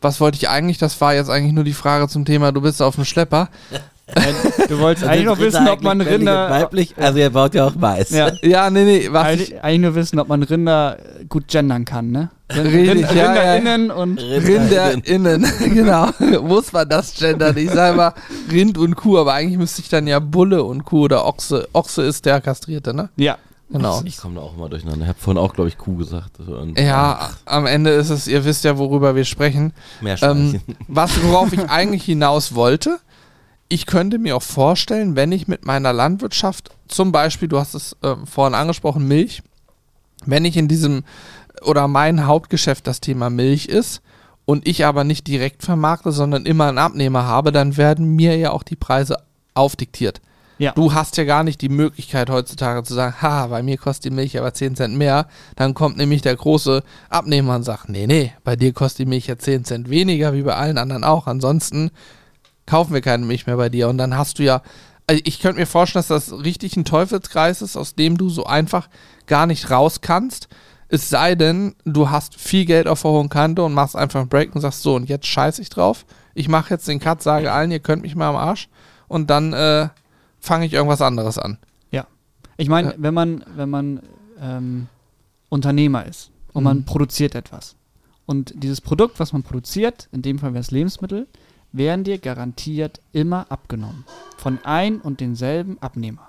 was 0.00 0.18
wollte 0.18 0.36
ich 0.38 0.48
eigentlich? 0.48 0.78
Das 0.78 0.98
war 1.02 1.12
jetzt 1.12 1.28
eigentlich 1.28 1.52
nur 1.52 1.64
die 1.64 1.74
Frage 1.74 2.08
zum 2.08 2.24
Thema, 2.24 2.50
du 2.50 2.62
bist 2.62 2.80
auf 2.80 2.94
dem 2.94 3.04
Schlepper. 3.04 3.50
Du 4.68 4.78
wolltest 4.78 5.06
Also 5.06 5.06
eigentlich 5.06 5.24
noch 5.24 5.38
Rinder 5.38 5.46
wissen, 5.46 5.68
ob 5.68 5.82
man 5.82 6.00
Rinder. 6.00 6.50
Weiblich, 6.50 6.94
also 6.96 7.18
ihr 7.18 7.30
baut 7.30 7.54
ja 7.54 7.66
auch 7.66 7.74
Mais. 7.74 8.10
Ja, 8.10 8.30
Ja, 8.42 8.70
nee, 8.70 8.84
nee, 8.84 9.08
was 9.10 9.34
ich, 9.34 9.62
eigentlich, 9.62 9.80
nur 9.80 9.94
wissen, 9.94 10.18
ob 10.18 10.28
man 10.28 10.42
Rinder 10.42 10.96
gut 11.28 11.48
gendern 11.48 11.84
kann, 11.84 12.10
ne? 12.10 12.30
Richtig, 12.50 13.10
ja, 13.10 13.34
ja. 13.34 13.52
RinderInnen 13.52 13.90
und. 13.90 14.18
RinderInnen, 14.20 15.46
genau. 15.74 16.08
Muss 16.42 16.72
man 16.72 16.88
das 16.88 17.14
gendern? 17.14 17.56
Ich 17.56 17.70
sage 17.70 17.96
mal 17.96 18.14
Rind 18.50 18.78
und 18.78 18.94
Kuh, 18.96 19.18
aber 19.18 19.34
eigentlich 19.34 19.58
müsste 19.58 19.82
ich 19.82 19.88
dann 19.88 20.06
ja 20.06 20.18
Bulle 20.18 20.64
und 20.64 20.84
Kuh 20.84 21.02
oder 21.04 21.26
Ochse. 21.26 21.68
Ochse 21.74 22.02
ist 22.02 22.24
der 22.24 22.40
Kastrierte, 22.40 22.94
ne? 22.94 23.10
Ja. 23.16 23.36
Genau. 23.70 24.00
Ich 24.06 24.16
komme 24.16 24.36
da 24.36 24.40
auch 24.40 24.56
immer 24.56 24.70
durcheinander. 24.70 25.02
Ich 25.02 25.08
habe 25.08 25.18
vorhin 25.18 25.42
auch, 25.42 25.52
glaube 25.52 25.68
ich, 25.68 25.76
Kuh 25.76 25.96
gesagt. 25.96 26.40
Und 26.40 26.78
Ja, 26.78 27.30
am 27.44 27.66
Ende 27.66 27.90
ist 27.90 28.08
es, 28.08 28.26
ihr 28.26 28.46
wisst 28.46 28.64
ja, 28.64 28.78
worüber 28.78 29.14
wir 29.14 29.26
sprechen. 29.26 29.74
Mehr 30.00 30.14
Ähm, 30.22 30.52
Schweinchen. 30.52 30.76
was, 30.88 31.22
worauf 31.22 31.52
ich 31.52 31.60
eigentlich 31.68 32.04
hinaus 32.04 32.54
wollte, 32.54 32.98
ich 33.68 33.86
könnte 33.86 34.18
mir 34.18 34.36
auch 34.36 34.42
vorstellen, 34.42 35.16
wenn 35.16 35.32
ich 35.32 35.48
mit 35.48 35.66
meiner 35.66 35.92
Landwirtschaft, 35.92 36.70
zum 36.88 37.12
Beispiel, 37.12 37.48
du 37.48 37.58
hast 37.58 37.74
es 37.74 37.96
ähm, 38.02 38.26
vorhin 38.26 38.54
angesprochen, 38.54 39.06
Milch, 39.06 39.42
wenn 40.24 40.44
ich 40.44 40.56
in 40.56 40.68
diesem 40.68 41.04
oder 41.62 41.88
mein 41.88 42.26
Hauptgeschäft 42.26 42.86
das 42.86 43.00
Thema 43.00 43.30
Milch 43.30 43.66
ist 43.66 44.00
und 44.44 44.66
ich 44.66 44.84
aber 44.84 45.04
nicht 45.04 45.26
direkt 45.26 45.62
vermarkte, 45.62 46.12
sondern 46.12 46.46
immer 46.46 46.68
einen 46.68 46.78
Abnehmer 46.78 47.24
habe, 47.24 47.52
dann 47.52 47.76
werden 47.76 48.16
mir 48.16 48.36
ja 48.36 48.52
auch 48.52 48.62
die 48.62 48.76
Preise 48.76 49.18
aufdiktiert. 49.54 50.20
Ja. 50.58 50.72
Du 50.72 50.92
hast 50.92 51.16
ja 51.16 51.24
gar 51.24 51.44
nicht 51.44 51.60
die 51.60 51.68
Möglichkeit 51.68 52.30
heutzutage 52.30 52.82
zu 52.82 52.92
sagen, 52.92 53.22
ha, 53.22 53.46
bei 53.46 53.62
mir 53.62 53.76
kostet 53.76 54.06
die 54.06 54.14
Milch 54.14 54.36
aber 54.38 54.52
10 54.52 54.74
Cent 54.74 54.96
mehr. 54.96 55.28
Dann 55.54 55.72
kommt 55.72 55.96
nämlich 55.96 56.20
der 56.20 56.34
große 56.34 56.82
Abnehmer 57.10 57.54
und 57.54 57.62
sagt, 57.62 57.88
nee, 57.88 58.08
nee, 58.08 58.32
bei 58.42 58.56
dir 58.56 58.72
kostet 58.72 59.00
die 59.00 59.06
Milch 59.06 59.28
ja 59.28 59.38
10 59.38 59.64
Cent 59.64 59.88
weniger, 59.88 60.34
wie 60.34 60.42
bei 60.42 60.56
allen 60.56 60.78
anderen 60.78 61.04
auch. 61.04 61.28
Ansonsten 61.28 61.90
kaufen 62.68 62.92
wir 62.94 63.00
keine 63.00 63.24
Milch 63.26 63.46
mehr 63.46 63.56
bei 63.56 63.68
dir. 63.68 63.88
Und 63.88 63.98
dann 63.98 64.16
hast 64.16 64.38
du 64.38 64.44
ja, 64.44 64.62
also 65.06 65.20
ich 65.24 65.40
könnte 65.40 65.58
mir 65.60 65.66
vorstellen, 65.66 66.04
dass 66.06 66.28
das 66.28 66.44
richtig 66.44 66.76
ein 66.76 66.84
Teufelskreis 66.84 67.62
ist, 67.62 67.76
aus 67.76 67.94
dem 67.94 68.16
du 68.18 68.28
so 68.28 68.44
einfach 68.44 68.88
gar 69.26 69.46
nicht 69.46 69.70
raus 69.70 70.00
kannst. 70.00 70.48
Es 70.88 71.08
sei 71.10 71.34
denn, 71.34 71.74
du 71.84 72.10
hast 72.10 72.34
viel 72.36 72.64
Geld 72.64 72.86
auf 72.88 73.02
der 73.02 73.10
hohen 73.10 73.28
Kante 73.28 73.62
und 73.62 73.74
machst 73.74 73.96
einfach 73.96 74.20
einen 74.20 74.28
Break 74.28 74.54
und 74.54 74.60
sagst 74.60 74.82
so, 74.82 74.94
und 74.94 75.08
jetzt 75.08 75.26
scheiß 75.26 75.58
ich 75.58 75.68
drauf. 75.70 76.06
Ich 76.34 76.48
mache 76.48 76.74
jetzt 76.74 76.86
den 76.88 77.00
Cut, 77.00 77.22
sage 77.22 77.52
allen, 77.52 77.70
ihr 77.70 77.80
könnt 77.80 78.02
mich 78.02 78.14
mal 78.14 78.28
am 78.28 78.36
Arsch. 78.36 78.68
Und 79.08 79.28
dann 79.30 79.52
äh, 79.54 79.88
fange 80.40 80.66
ich 80.66 80.72
irgendwas 80.74 81.02
anderes 81.02 81.38
an. 81.38 81.58
Ich 82.60 82.68
meine, 82.68 82.88
Ja. 82.88 82.94
wenn 82.98 83.14
man, 83.14 83.44
wenn 83.54 83.70
man 83.70 84.00
ähm, 84.42 84.88
Unternehmer 85.48 86.04
ist 86.06 86.32
und 86.52 86.62
Mhm. 86.62 86.64
man 86.64 86.84
produziert 86.84 87.36
etwas 87.36 87.76
und 88.26 88.52
dieses 88.56 88.80
Produkt, 88.80 89.20
was 89.20 89.32
man 89.32 89.44
produziert, 89.44 90.08
in 90.10 90.22
dem 90.22 90.40
Fall 90.40 90.54
wäre 90.54 90.60
es 90.62 90.72
Lebensmittel, 90.72 91.28
werden 91.78 92.04
dir 92.04 92.18
garantiert 92.18 93.00
immer 93.12 93.46
abgenommen. 93.50 94.04
Von 94.36 94.58
ein 94.64 95.00
und 95.00 95.20
denselben 95.20 95.78
Abnehmer. 95.80 96.28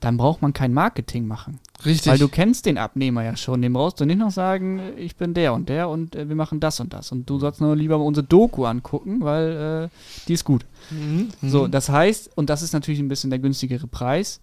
Dann 0.00 0.16
braucht 0.16 0.40
man 0.40 0.52
kein 0.52 0.72
Marketing 0.72 1.26
machen. 1.26 1.60
Richtig. 1.84 2.10
Weil 2.10 2.18
du 2.18 2.28
kennst 2.28 2.64
den 2.66 2.78
Abnehmer 2.78 3.22
ja 3.22 3.36
schon. 3.36 3.60
Dem 3.60 3.74
brauchst 3.74 4.00
du 4.00 4.06
nicht 4.06 4.18
noch 4.18 4.30
sagen, 4.30 4.80
ich 4.96 5.16
bin 5.16 5.34
der 5.34 5.52
und 5.52 5.68
der 5.68 5.88
und 5.88 6.16
äh, 6.16 6.28
wir 6.28 6.36
machen 6.36 6.58
das 6.58 6.80
und 6.80 6.92
das. 6.92 7.12
Und 7.12 7.28
du 7.28 7.38
sollst 7.38 7.60
nur 7.60 7.76
lieber 7.76 7.98
mal 7.98 8.04
unsere 8.04 8.26
Doku 8.26 8.64
angucken, 8.64 9.20
weil 9.20 9.90
äh, 9.90 10.24
die 10.26 10.34
ist 10.34 10.44
gut. 10.44 10.64
Mhm. 10.90 11.28
So, 11.42 11.68
das 11.68 11.90
heißt, 11.90 12.30
und 12.34 12.48
das 12.48 12.62
ist 12.62 12.72
natürlich 12.72 13.00
ein 13.00 13.08
bisschen 13.08 13.30
der 13.30 13.38
günstigere 13.38 13.86
Preis, 13.86 14.40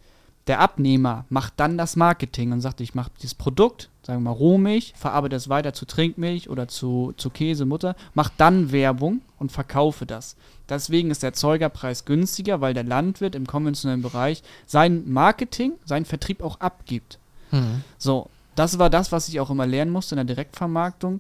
der 0.48 0.60
Abnehmer 0.60 1.26
macht 1.30 1.54
dann 1.58 1.78
das 1.78 1.96
Marketing 1.96 2.52
und 2.52 2.62
sagt, 2.62 2.80
ich 2.80 2.96
mache 2.96 3.12
dieses 3.22 3.36
Produkt, 3.36 3.90
sagen 4.08 4.24
wir 4.24 4.32
mal 4.32 4.38
Rohmilch, 4.38 4.94
verarbeite 4.96 5.36
es 5.36 5.50
weiter 5.50 5.74
zu 5.74 5.86
Trinkmilch 5.86 6.50
oder 6.50 6.70
zu, 6.70 7.14
zu 7.18 7.30
Käse, 7.30 7.66
Mutter, 7.66 7.98
macht 8.14 8.32
dann 8.38 8.72
Werbung 8.72 9.20
und 9.38 9.52
verkaufe 9.52 10.06
das. 10.06 10.38
Deswegen 10.70 11.12
ist 11.12 11.24
der 11.24 11.32
Erzeugerpreis 11.32 12.06
günstiger, 12.06 12.62
weil 12.62 12.74
der 12.74 12.86
Landwirt 12.86 13.36
im 13.36 13.46
konventionellen 13.46 14.02
Bereich 14.02 14.44
sein 14.66 15.12
Marketing, 15.12 15.74
seinen 15.84 16.06
Vertrieb 16.06 16.42
auch 16.42 16.62
abgibt. 16.62 17.20
Mhm. 17.52 17.84
So, 17.98 18.30
das 18.56 18.80
war 18.80 18.90
das, 18.90 19.12
was 19.12 19.28
ich 19.28 19.42
auch 19.42 19.50
immer 19.50 19.68
lernen 19.68 19.92
musste 19.92 20.16
in 20.16 20.26
der 20.26 20.36
Direktvermarktung. 20.36 21.20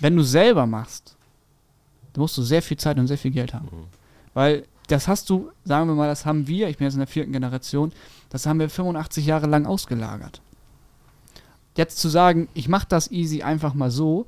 Wenn 0.00 0.14
du 0.14 0.22
selber 0.22 0.66
machst, 0.66 1.16
dann 2.12 2.20
musst 2.20 2.36
du 2.36 2.42
sehr 2.42 2.60
viel 2.60 2.76
Zeit 2.76 2.98
und 2.98 3.06
sehr 3.06 3.16
viel 3.16 3.30
Geld 3.30 3.54
haben. 3.54 3.68
Weil 4.34 4.66
das 4.88 5.08
hast 5.08 5.30
du, 5.30 5.50
sagen 5.64 5.88
wir 5.88 5.94
mal, 5.94 6.08
das 6.08 6.26
haben 6.26 6.46
wir, 6.46 6.68
ich 6.68 6.76
bin 6.76 6.84
jetzt 6.84 6.94
in 6.94 7.00
der 7.00 7.06
vierten 7.06 7.32
Generation, 7.32 7.92
das 8.28 8.44
haben 8.44 8.60
wir 8.60 8.68
85 8.68 9.24
Jahre 9.24 9.46
lang 9.46 9.64
ausgelagert. 9.64 10.42
Jetzt 11.80 11.96
zu 11.96 12.10
sagen, 12.10 12.46
ich 12.52 12.68
mache 12.68 12.84
das 12.86 13.10
easy 13.10 13.40
einfach 13.40 13.72
mal 13.72 13.90
so, 13.90 14.26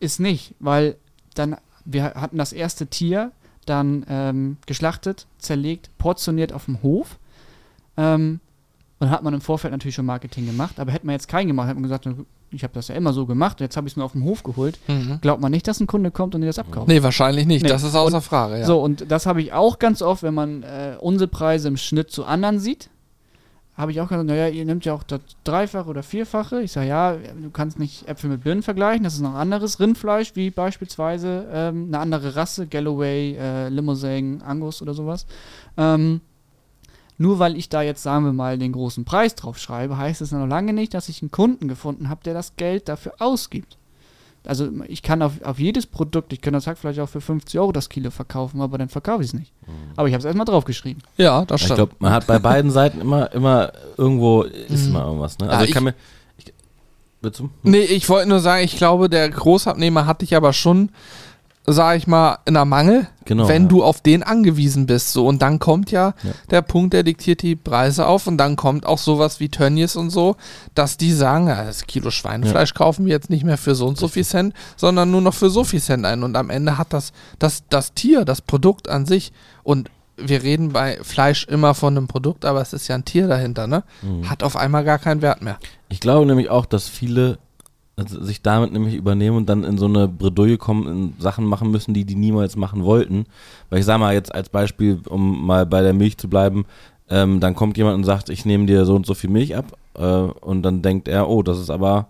ist 0.00 0.18
nicht, 0.18 0.56
weil 0.58 0.96
dann, 1.34 1.56
wir 1.84 2.02
hatten 2.02 2.38
das 2.38 2.52
erste 2.52 2.88
Tier 2.88 3.30
dann 3.66 4.04
ähm, 4.08 4.56
geschlachtet, 4.66 5.28
zerlegt, 5.38 5.96
portioniert 5.98 6.52
auf 6.52 6.64
dem 6.64 6.82
Hof. 6.82 7.20
Ähm, 7.96 8.40
und 8.98 9.10
hat 9.10 9.22
man 9.22 9.32
im 9.32 9.40
Vorfeld 9.40 9.70
natürlich 9.70 9.94
schon 9.94 10.06
Marketing 10.06 10.44
gemacht, 10.44 10.80
aber 10.80 10.90
hätte 10.90 11.06
man 11.06 11.12
jetzt 11.12 11.28
keinen 11.28 11.46
gemacht, 11.46 11.68
hätte 11.68 11.78
man 11.78 11.84
gesagt, 11.84 12.08
ich 12.50 12.64
habe 12.64 12.74
das 12.74 12.88
ja 12.88 12.96
immer 12.96 13.12
so 13.12 13.26
gemacht, 13.26 13.60
jetzt 13.60 13.76
habe 13.76 13.86
ich 13.86 13.92
es 13.92 13.96
mir 13.96 14.02
auf 14.02 14.12
dem 14.12 14.24
Hof 14.24 14.42
geholt. 14.42 14.80
Mhm. 14.88 15.18
Glaubt 15.20 15.40
man 15.40 15.52
nicht, 15.52 15.68
dass 15.68 15.78
ein 15.78 15.86
Kunde 15.86 16.10
kommt 16.10 16.34
und 16.34 16.40
dir 16.40 16.48
das 16.48 16.58
abkauft. 16.58 16.88
Nee, 16.88 17.04
wahrscheinlich 17.04 17.46
nicht. 17.46 17.62
Nee. 17.62 17.68
Das 17.68 17.84
ist 17.84 17.94
außer 17.94 18.20
Frage, 18.20 18.58
ja. 18.58 18.66
So, 18.66 18.82
und 18.82 19.08
das 19.08 19.26
habe 19.26 19.40
ich 19.40 19.52
auch 19.52 19.78
ganz 19.78 20.02
oft, 20.02 20.24
wenn 20.24 20.34
man 20.34 20.64
äh, 20.64 20.96
unsere 20.98 21.28
Preise 21.28 21.68
im 21.68 21.76
Schnitt 21.76 22.10
zu 22.10 22.24
anderen 22.24 22.58
sieht, 22.58 22.90
habe 23.74 23.90
ich 23.90 24.00
auch 24.00 24.08
gesagt, 24.08 24.26
naja, 24.26 24.48
ihr 24.48 24.64
nehmt 24.64 24.84
ja 24.84 24.92
auch 24.92 25.02
das 25.02 25.20
Dreifache 25.44 25.88
oder 25.88 26.02
Vierfache. 26.02 26.60
Ich 26.62 26.72
sage, 26.72 26.88
ja, 26.88 27.16
du 27.16 27.50
kannst 27.50 27.78
nicht 27.78 28.06
Äpfel 28.06 28.28
mit 28.28 28.44
Birnen 28.44 28.62
vergleichen, 28.62 29.02
das 29.02 29.14
ist 29.14 29.20
noch 29.20 29.34
anderes 29.34 29.80
Rindfleisch, 29.80 30.36
wie 30.36 30.50
beispielsweise 30.50 31.48
ähm, 31.50 31.86
eine 31.88 31.98
andere 31.98 32.36
Rasse, 32.36 32.66
Galloway, 32.66 33.34
äh, 33.38 33.68
Limousin, 33.70 34.42
Angus 34.42 34.82
oder 34.82 34.92
sowas. 34.92 35.26
Ähm, 35.78 36.20
nur 37.16 37.38
weil 37.38 37.56
ich 37.56 37.68
da 37.68 37.82
jetzt, 37.82 38.02
sagen 38.02 38.24
wir 38.24 38.32
mal, 38.32 38.58
den 38.58 38.72
großen 38.72 39.04
Preis 39.04 39.34
drauf 39.34 39.58
schreibe, 39.58 39.96
heißt 39.96 40.20
es 40.20 40.32
noch 40.32 40.46
lange 40.46 40.72
nicht, 40.72 40.92
dass 40.92 41.08
ich 41.08 41.22
einen 41.22 41.30
Kunden 41.30 41.68
gefunden 41.68 42.08
habe, 42.08 42.24
der 42.24 42.34
das 42.34 42.56
Geld 42.56 42.88
dafür 42.88 43.14
ausgibt. 43.20 43.78
Also 44.44 44.68
ich 44.88 45.02
kann 45.02 45.22
auf, 45.22 45.40
auf 45.44 45.58
jedes 45.60 45.86
Produkt, 45.86 46.32
ich 46.32 46.40
kann 46.40 46.52
das 46.52 46.66
Hackfleisch 46.66 46.98
auch 46.98 47.08
für 47.08 47.20
50 47.20 47.60
Euro 47.60 47.70
das 47.72 47.88
Kilo 47.88 48.10
verkaufen, 48.10 48.60
aber 48.60 48.76
dann 48.76 48.88
verkaufe 48.88 49.22
ich 49.22 49.28
es 49.28 49.34
nicht. 49.34 49.52
Aber 49.94 50.08
ich 50.08 50.14
habe 50.14 50.18
es 50.20 50.24
erstmal 50.24 50.46
draufgeschrieben. 50.46 51.02
Ja, 51.16 51.44
das 51.44 51.60
Ich 51.60 51.66
stimmt. 51.66 51.76
glaube, 51.76 51.92
man 52.00 52.12
hat 52.12 52.26
bei 52.26 52.38
beiden 52.40 52.70
Seiten 52.72 53.00
immer, 53.00 53.30
immer 53.32 53.72
irgendwo 53.96 54.42
ist 54.42 54.82
Mhm. 54.84 54.88
immer 54.90 55.04
irgendwas. 55.06 55.38
Ne? 55.38 55.46
Ja, 55.46 55.52
Also 55.52 55.62
ich, 55.64 55.68
ich- 55.70 55.74
kann 55.74 55.84
mir. 55.84 55.94
Ich, 56.38 56.52
willst 57.20 57.38
du? 57.38 57.50
Nee, 57.62 57.82
ich 57.82 58.08
wollte 58.08 58.28
nur 58.28 58.40
sagen, 58.40 58.64
ich 58.64 58.76
glaube, 58.76 59.08
der 59.08 59.28
Großabnehmer 59.30 60.06
hat 60.06 60.22
dich 60.22 60.34
aber 60.34 60.52
schon, 60.52 60.88
sag 61.66 61.96
ich 61.96 62.06
mal, 62.06 62.38
in 62.44 62.54
der 62.54 62.64
Mangel, 62.64 63.06
Genau. 63.24 63.46
wenn 63.46 63.62
ja. 63.62 63.68
du 63.68 63.84
auf 63.84 64.00
den 64.00 64.24
angewiesen 64.24 64.86
bist. 64.86 65.12
So, 65.12 65.26
und 65.28 65.42
dann 65.42 65.60
kommt 65.60 65.92
ja, 65.92 66.14
Ja. 66.24 66.30
der 66.50 66.62
Punkt, 66.62 66.92
der 66.92 67.04
diktiert 67.04 67.42
die 67.42 67.54
Preise 67.54 68.06
auf 68.06 68.26
und 68.26 68.36
dann 68.36 68.56
kommt 68.56 68.84
auch 68.84 68.98
sowas 68.98 69.38
wie 69.38 69.48
Tönnies 69.48 69.94
und 69.94 70.10
so, 70.10 70.34
dass 70.74 70.96
die 70.96 71.12
sagen, 71.12 71.46
ja, 71.46 71.64
das 71.64 71.86
Kilo 71.86 72.10
Schweinefleisch 72.10 72.74
kaufen 72.74 73.06
wir 73.06 73.12
jetzt 73.12 73.30
nicht 73.30 73.44
mehr 73.44 73.58
für 73.58 73.76
so 73.76 73.86
und 73.86 73.96
so 73.96 74.08
viel 74.08 74.24
Cent, 74.24 74.54
sondern 74.76 75.10
nur 75.12 75.20
noch 75.20 75.34
für 75.34 75.50
so 75.50 75.62
viel 75.62 75.80
Cent 75.80 76.04
ein. 76.04 76.24
Und 76.24 76.36
am 76.36 76.50
Ende 76.50 76.78
hat 76.78 76.92
das, 76.92 77.12
das, 77.38 77.62
das 77.68 77.94
Tier, 77.94 78.24
das 78.24 78.40
Produkt 78.40 78.88
an 78.88 79.06
sich 79.06 79.32
und 79.62 79.88
wir 80.16 80.42
reden 80.42 80.72
bei 80.72 80.98
Fleisch 81.02 81.46
immer 81.46 81.74
von 81.74 81.96
einem 81.96 82.06
Produkt, 82.08 82.44
aber 82.44 82.60
es 82.60 82.72
ist 82.72 82.86
ja 82.88 82.96
ein 82.96 83.04
Tier 83.04 83.28
dahinter, 83.28 83.66
ne? 83.66 83.82
Mhm. 84.02 84.28
Hat 84.28 84.42
auf 84.42 84.56
einmal 84.56 84.84
gar 84.84 84.98
keinen 84.98 85.22
Wert 85.22 85.42
mehr. 85.42 85.58
Ich 85.88 86.00
glaube 86.00 86.26
nämlich 86.26 86.50
auch, 86.50 86.66
dass 86.66 86.88
viele 86.88 87.38
also 88.02 88.22
sich 88.22 88.42
damit 88.42 88.72
nämlich 88.72 88.94
übernehmen 88.94 89.36
und 89.36 89.48
dann 89.48 89.64
in 89.64 89.78
so 89.78 89.86
eine 89.86 90.08
Bredouille 90.08 90.58
kommen, 90.58 90.86
in 90.86 91.14
Sachen 91.18 91.44
machen 91.44 91.70
müssen, 91.70 91.94
die 91.94 92.04
die 92.04 92.14
niemals 92.14 92.56
machen 92.56 92.84
wollten. 92.84 93.26
Weil 93.70 93.80
ich 93.80 93.84
sage 93.84 94.00
mal 94.00 94.14
jetzt 94.14 94.34
als 94.34 94.48
Beispiel, 94.48 95.00
um 95.08 95.46
mal 95.46 95.66
bei 95.66 95.82
der 95.82 95.94
Milch 95.94 96.18
zu 96.18 96.28
bleiben, 96.28 96.64
ähm, 97.08 97.40
dann 97.40 97.54
kommt 97.54 97.76
jemand 97.76 97.96
und 97.96 98.04
sagt, 98.04 98.28
ich 98.30 98.44
nehme 98.44 98.66
dir 98.66 98.84
so 98.84 98.94
und 98.94 99.06
so 99.06 99.14
viel 99.14 99.30
Milch 99.30 99.56
ab 99.56 99.76
äh, 99.94 100.02
und 100.02 100.62
dann 100.62 100.82
denkt 100.82 101.08
er, 101.08 101.28
oh, 101.28 101.42
das 101.42 101.58
ist 101.58 101.70
aber, 101.70 102.08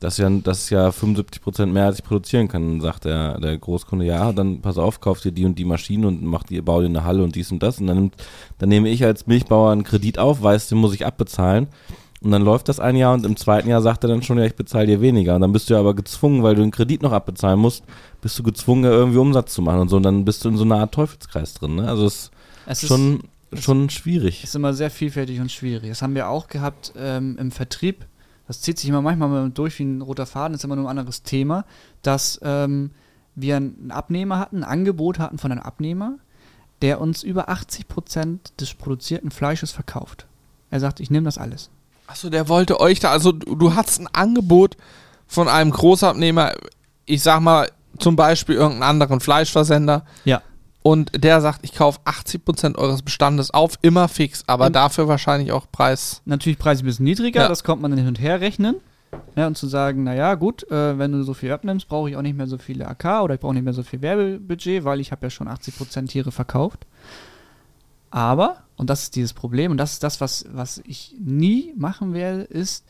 das 0.00 0.14
ist 0.14 0.18
ja, 0.18 0.30
das 0.30 0.58
ist 0.58 0.70
ja 0.70 0.88
75% 0.88 1.66
mehr, 1.66 1.86
als 1.86 1.98
ich 1.98 2.04
produzieren 2.04 2.48
kann. 2.48 2.68
Dann 2.68 2.80
sagt 2.80 3.04
der, 3.04 3.38
der 3.38 3.56
Großkunde, 3.56 4.04
ja, 4.04 4.32
dann 4.32 4.60
pass 4.60 4.78
auf, 4.78 5.00
kauf 5.00 5.20
dir 5.20 5.30
die 5.30 5.44
und 5.44 5.58
die 5.58 5.64
Maschine 5.64 6.08
und 6.08 6.24
mach 6.24 6.42
die, 6.42 6.60
bau 6.60 6.80
dir 6.80 6.88
eine 6.88 7.04
Halle 7.04 7.22
und 7.22 7.36
dies 7.36 7.52
und 7.52 7.62
das. 7.62 7.78
Und 7.78 7.86
dann, 7.86 7.96
nimmt, 7.96 8.14
dann 8.58 8.68
nehme 8.68 8.88
ich 8.88 9.04
als 9.04 9.28
Milchbauer 9.28 9.70
einen 9.70 9.84
Kredit 9.84 10.18
auf, 10.18 10.42
weiß, 10.42 10.68
den 10.68 10.78
muss 10.78 10.94
ich 10.94 11.06
abbezahlen. 11.06 11.68
Und 12.22 12.30
dann 12.30 12.42
läuft 12.42 12.68
das 12.68 12.80
ein 12.80 12.96
Jahr 12.96 13.14
und 13.14 13.26
im 13.26 13.36
zweiten 13.36 13.68
Jahr 13.68 13.82
sagt 13.82 14.04
er 14.04 14.08
dann 14.08 14.22
schon, 14.22 14.38
ja, 14.38 14.44
ich 14.44 14.54
bezahle 14.54 14.86
dir 14.86 15.00
weniger. 15.00 15.34
Und 15.34 15.40
dann 15.40 15.52
bist 15.52 15.68
du 15.68 15.74
ja 15.74 15.80
aber 15.80 15.94
gezwungen, 15.94 16.42
weil 16.42 16.54
du 16.54 16.62
den 16.62 16.70
Kredit 16.70 17.02
noch 17.02 17.12
abbezahlen 17.12 17.58
musst, 17.58 17.84
bist 18.20 18.38
du 18.38 18.42
gezwungen, 18.42 18.84
irgendwie 18.84 19.18
Umsatz 19.18 19.54
zu 19.54 19.62
machen 19.62 19.80
und 19.80 19.88
so. 19.88 19.96
Und 19.96 20.04
dann 20.04 20.24
bist 20.24 20.44
du 20.44 20.48
in 20.48 20.56
so 20.56 20.64
einer 20.64 20.78
Art 20.78 20.92
Teufelskreis 20.94 21.54
drin. 21.54 21.76
Ne? 21.76 21.88
Also 21.88 22.06
es 22.06 22.30
Es 22.66 22.82
ist 22.82 22.88
schon, 22.88 23.24
schon 23.52 23.90
schwierig. 23.90 24.44
ist 24.44 24.54
immer 24.54 24.74
sehr 24.74 24.90
vielfältig 24.90 25.40
und 25.40 25.50
schwierig. 25.50 25.88
Das 25.88 26.02
haben 26.02 26.14
wir 26.14 26.28
auch 26.28 26.48
gehabt 26.48 26.92
ähm, 26.96 27.36
im 27.38 27.50
Vertrieb. 27.50 28.06
Das 28.46 28.60
zieht 28.60 28.78
sich 28.78 28.88
immer 28.88 29.02
manchmal 29.02 29.28
mal 29.28 29.50
durch 29.50 29.78
wie 29.78 29.84
ein 29.84 30.02
roter 30.02 30.26
Faden, 30.26 30.54
ist 30.54 30.64
immer 30.64 30.76
nur 30.76 30.86
ein 30.86 30.98
anderes 30.98 31.22
Thema, 31.22 31.64
dass 32.02 32.40
ähm, 32.42 32.90
wir 33.34 33.56
einen 33.56 33.90
Abnehmer 33.90 34.38
hatten, 34.38 34.58
ein 34.58 34.64
Angebot 34.64 35.18
hatten 35.18 35.38
von 35.38 35.52
einem 35.52 35.62
Abnehmer, 35.62 36.18
der 36.82 37.00
uns 37.00 37.22
über 37.22 37.48
80 37.48 37.88
Prozent 37.88 38.52
des 38.60 38.74
produzierten 38.74 39.30
Fleisches 39.30 39.70
verkauft. 39.70 40.26
Er 40.70 40.80
sagt, 40.80 41.00
ich 41.00 41.10
nehme 41.10 41.24
das 41.24 41.38
alles. 41.38 41.70
Achso, 42.12 42.28
der 42.28 42.46
wollte 42.48 42.78
euch 42.78 43.00
da, 43.00 43.10
also 43.10 43.32
du, 43.32 43.54
du 43.56 43.74
hattest 43.74 44.00
ein 44.00 44.08
Angebot 44.12 44.76
von 45.26 45.48
einem 45.48 45.70
Großabnehmer, 45.70 46.52
ich 47.06 47.22
sag 47.22 47.40
mal 47.40 47.70
zum 47.98 48.16
Beispiel 48.16 48.54
irgendeinen 48.54 48.82
anderen 48.82 49.20
Fleischversender. 49.20 50.04
Ja. 50.26 50.42
Und 50.82 51.24
der 51.24 51.40
sagt, 51.40 51.60
ich 51.62 51.74
kaufe 51.74 52.00
80% 52.04 52.76
eures 52.76 53.00
Bestandes 53.02 53.50
auf, 53.50 53.78
immer 53.80 54.08
fix, 54.08 54.44
aber 54.46 54.66
Und- 54.66 54.76
dafür 54.76 55.08
wahrscheinlich 55.08 55.52
auch 55.52 55.66
Preis. 55.72 56.20
Natürlich 56.26 56.58
Preis 56.58 56.80
ein 56.82 56.84
bisschen 56.84 57.04
niedriger, 57.04 57.42
Ja. 57.42 57.48
das 57.48 57.64
kommt 57.64 57.80
man 57.80 57.90
dann 57.92 57.98
hin 57.98 58.08
und 58.08 58.20
her 58.20 58.42
rechnen. 58.42 58.76
Ja, 59.36 59.46
und 59.46 59.56
zu 59.56 59.66
sagen, 59.66 60.04
naja, 60.04 60.34
gut, 60.34 60.70
äh, 60.70 60.98
wenn 60.98 61.12
du 61.12 61.22
so 61.22 61.32
viel 61.34 61.50
abnimmst, 61.52 61.88
brauche 61.88 62.10
ich 62.10 62.16
auch 62.16 62.22
nicht 62.22 62.36
mehr 62.36 62.46
so 62.46 62.58
viele 62.58 62.86
AK 62.88 63.22
oder 63.22 63.34
ich 63.34 63.40
brauche 63.40 63.54
nicht 63.54 63.62
mehr 63.64 63.72
so 63.74 63.82
viel 63.82 64.02
Werbebudget, 64.02 64.84
weil 64.84 65.00
ich 65.00 65.12
habe 65.12 65.24
ja 65.26 65.30
schon 65.30 65.48
80% 65.48 66.08
Tiere 66.10 66.32
verkauft. 66.32 66.86
Aber, 68.12 68.58
und 68.76 68.90
das 68.90 69.04
ist 69.04 69.16
dieses 69.16 69.32
Problem, 69.32 69.70
und 69.70 69.78
das 69.78 69.94
ist 69.94 70.02
das, 70.02 70.20
was, 70.20 70.44
was 70.52 70.82
ich 70.86 71.16
nie 71.18 71.72
machen 71.76 72.12
werde, 72.12 72.42
ist 72.42 72.84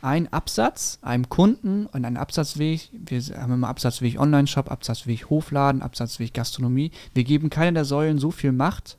ein 0.00 0.32
Absatz 0.32 1.00
einem 1.02 1.28
Kunden 1.28 1.86
und 1.86 2.04
einen 2.04 2.16
Absatzweg, 2.16 2.88
wir 2.92 3.20
haben 3.36 3.52
immer 3.54 3.68
Absatzweg 3.68 4.20
Online-Shop, 4.20 4.70
Absatzweg 4.70 5.28
Hofladen, 5.28 5.82
Absatzweg 5.82 6.32
Gastronomie. 6.32 6.92
Wir 7.12 7.24
geben 7.24 7.50
keiner 7.50 7.72
der 7.72 7.84
Säulen 7.84 8.18
so 8.18 8.30
viel 8.30 8.52
Macht, 8.52 8.98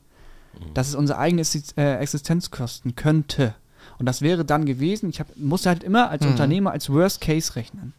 dass 0.73 0.89
es 0.89 0.95
unsere 0.95 1.17
eigene 1.17 1.43
äh, 1.77 1.95
Existenz 1.95 2.51
kosten 2.51 2.95
könnte. 2.95 3.55
Und 3.97 4.05
das 4.05 4.21
wäre 4.21 4.43
dann 4.43 4.65
gewesen, 4.65 5.09
ich 5.09 5.21
hab, 5.21 5.37
musste 5.37 5.69
halt 5.69 5.83
immer 5.85 6.09
als 6.09 6.25
Mhm. 6.25 6.31
Unternehmer 6.31 6.71
als 6.71 6.89
Worst 6.89 7.21
Case 7.21 7.55
rechnen. 7.55 7.93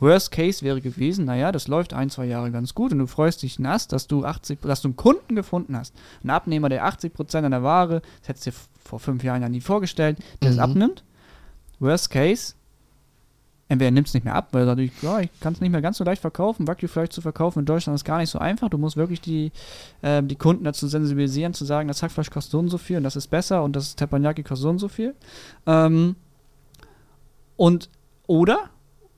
Worst 0.00 0.30
Case 0.30 0.62
wäre 0.64 0.80
gewesen, 0.80 1.24
naja, 1.24 1.50
das 1.50 1.66
läuft 1.68 1.92
ein, 1.92 2.08
zwei 2.10 2.26
Jahre 2.26 2.50
ganz 2.52 2.74
gut 2.74 2.92
und 2.92 2.98
du 2.98 3.06
freust 3.06 3.42
dich 3.42 3.58
nass, 3.58 3.88
dass 3.88 4.06
du 4.06 4.24
80, 4.24 4.60
dass 4.62 4.80
du 4.82 4.88
einen 4.88 4.96
Kunden 4.96 5.34
gefunden 5.34 5.76
hast. 5.76 5.94
Einen 6.22 6.30
Abnehmer, 6.30 6.68
der 6.68 6.86
80% 6.86 7.44
an 7.44 7.50
der 7.50 7.62
Ware, 7.62 8.02
das 8.20 8.28
hättest 8.28 8.46
du 8.46 8.50
dir 8.50 8.56
vor 8.84 9.00
fünf 9.00 9.24
Jahren 9.24 9.42
ja 9.42 9.48
nie 9.48 9.60
vorgestellt, 9.60 10.18
der 10.42 10.50
es 10.50 10.56
Mhm. 10.56 10.62
abnimmt. 10.62 11.04
Worst 11.80 12.10
Case, 12.10 12.54
entweder 13.68 13.90
nimmst 13.90 14.10
es 14.10 14.14
nicht 14.14 14.24
mehr 14.24 14.34
ab, 14.34 14.48
weil 14.52 14.62
er 14.66 14.76
sagt, 14.76 15.02
ja, 15.02 15.20
ich 15.20 15.30
kann 15.40 15.52
es 15.52 15.60
nicht 15.60 15.70
mehr 15.70 15.82
ganz 15.82 15.98
so 15.98 16.04
leicht 16.04 16.22
verkaufen. 16.22 16.66
Wagyu 16.66 16.88
vielleicht 16.88 17.12
zu 17.12 17.20
verkaufen 17.20 17.58
in 17.60 17.66
Deutschland 17.66 17.94
ist 17.96 18.04
gar 18.04 18.18
nicht 18.18 18.30
so 18.30 18.38
einfach. 18.38 18.68
Du 18.70 18.78
musst 18.78 18.96
wirklich 18.96 19.20
die, 19.20 19.52
ähm, 20.02 20.26
die 20.28 20.36
Kunden 20.36 20.64
dazu 20.64 20.86
sensibilisieren, 20.88 21.54
zu 21.54 21.64
sagen, 21.64 21.88
das 21.88 22.02
Hackfleisch 22.02 22.30
kostet 22.30 22.52
so 22.52 22.58
und 22.60 22.68
so 22.68 22.78
viel 22.78 22.96
und 22.96 23.02
das 23.02 23.16
ist 23.16 23.26
besser 23.28 23.62
und 23.62 23.74
das 23.76 23.94
Teppanyaki 23.96 24.42
kostet 24.42 24.62
so 24.62 24.70
und 24.70 24.78
so 24.78 24.88
viel. 24.88 25.14
Ähm, 25.66 26.14
und, 27.56 27.90
oder, 28.26 28.70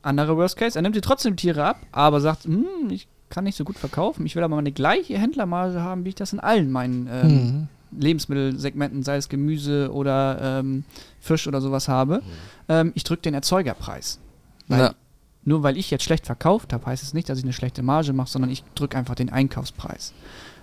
anderer 0.03 0.37
Worst 0.37 0.57
Case, 0.57 0.79
er 0.79 0.83
nimmt 0.83 0.97
dir 0.97 1.03
trotzdem 1.03 1.37
Tiere 1.37 1.65
ab, 1.65 1.81
aber 1.93 2.21
sagt, 2.21 2.45
hm, 2.45 2.65
ich 2.91 3.07
kann 3.29 3.45
nicht 3.45 3.57
so 3.57 3.65
gut 3.65 3.79
verkaufen, 3.79 4.27
ich 4.27 4.35
will 4.37 4.43
aber 4.43 4.57
meine 4.57 4.73
gleiche 4.73 5.17
Händlermarge 5.19 5.81
haben, 5.81 6.05
wie 6.05 6.11
ich 6.11 6.15
das 6.15 6.33
in 6.33 6.41
allen 6.41 6.71
meinen 6.71 7.09
ähm, 7.11 7.29
Mhm. 7.31 7.69
Lebensmittelsegmenten, 7.99 9.03
sei 9.03 9.17
es 9.17 9.29
Gemüse 9.29 9.93
oder 9.93 10.61
ähm, 10.61 10.85
Fisch 11.21 11.47
oder 11.49 11.61
sowas 11.61 11.89
habe. 11.89 12.23
Ähm, 12.69 12.93
ich 12.95 13.03
drücke 13.05 13.23
den 13.23 13.35
Erzeugerpreis. 13.35 14.21
Weil 14.69 14.79
Ja. 14.81 14.95
Nur 15.43 15.63
weil 15.63 15.77
ich 15.79 15.91
jetzt 15.91 16.05
schlecht 16.05 16.27
verkauft 16.27 16.73
habe, 16.73 16.85
heißt 16.87 17.03
es 17.03 17.15
nicht, 17.15 17.29
dass 17.29 17.39
ich 17.39 17.45
eine 17.45 17.55
schlechte 17.55 17.83
Marge 17.83 18.13
mache, 18.13 18.29
sondern 18.29 18.51
ich 18.51 18.63
drücke 18.75 18.99
einfach 18.99 19.15
den 19.15 19.31
Einkaufspreis. 19.31 20.13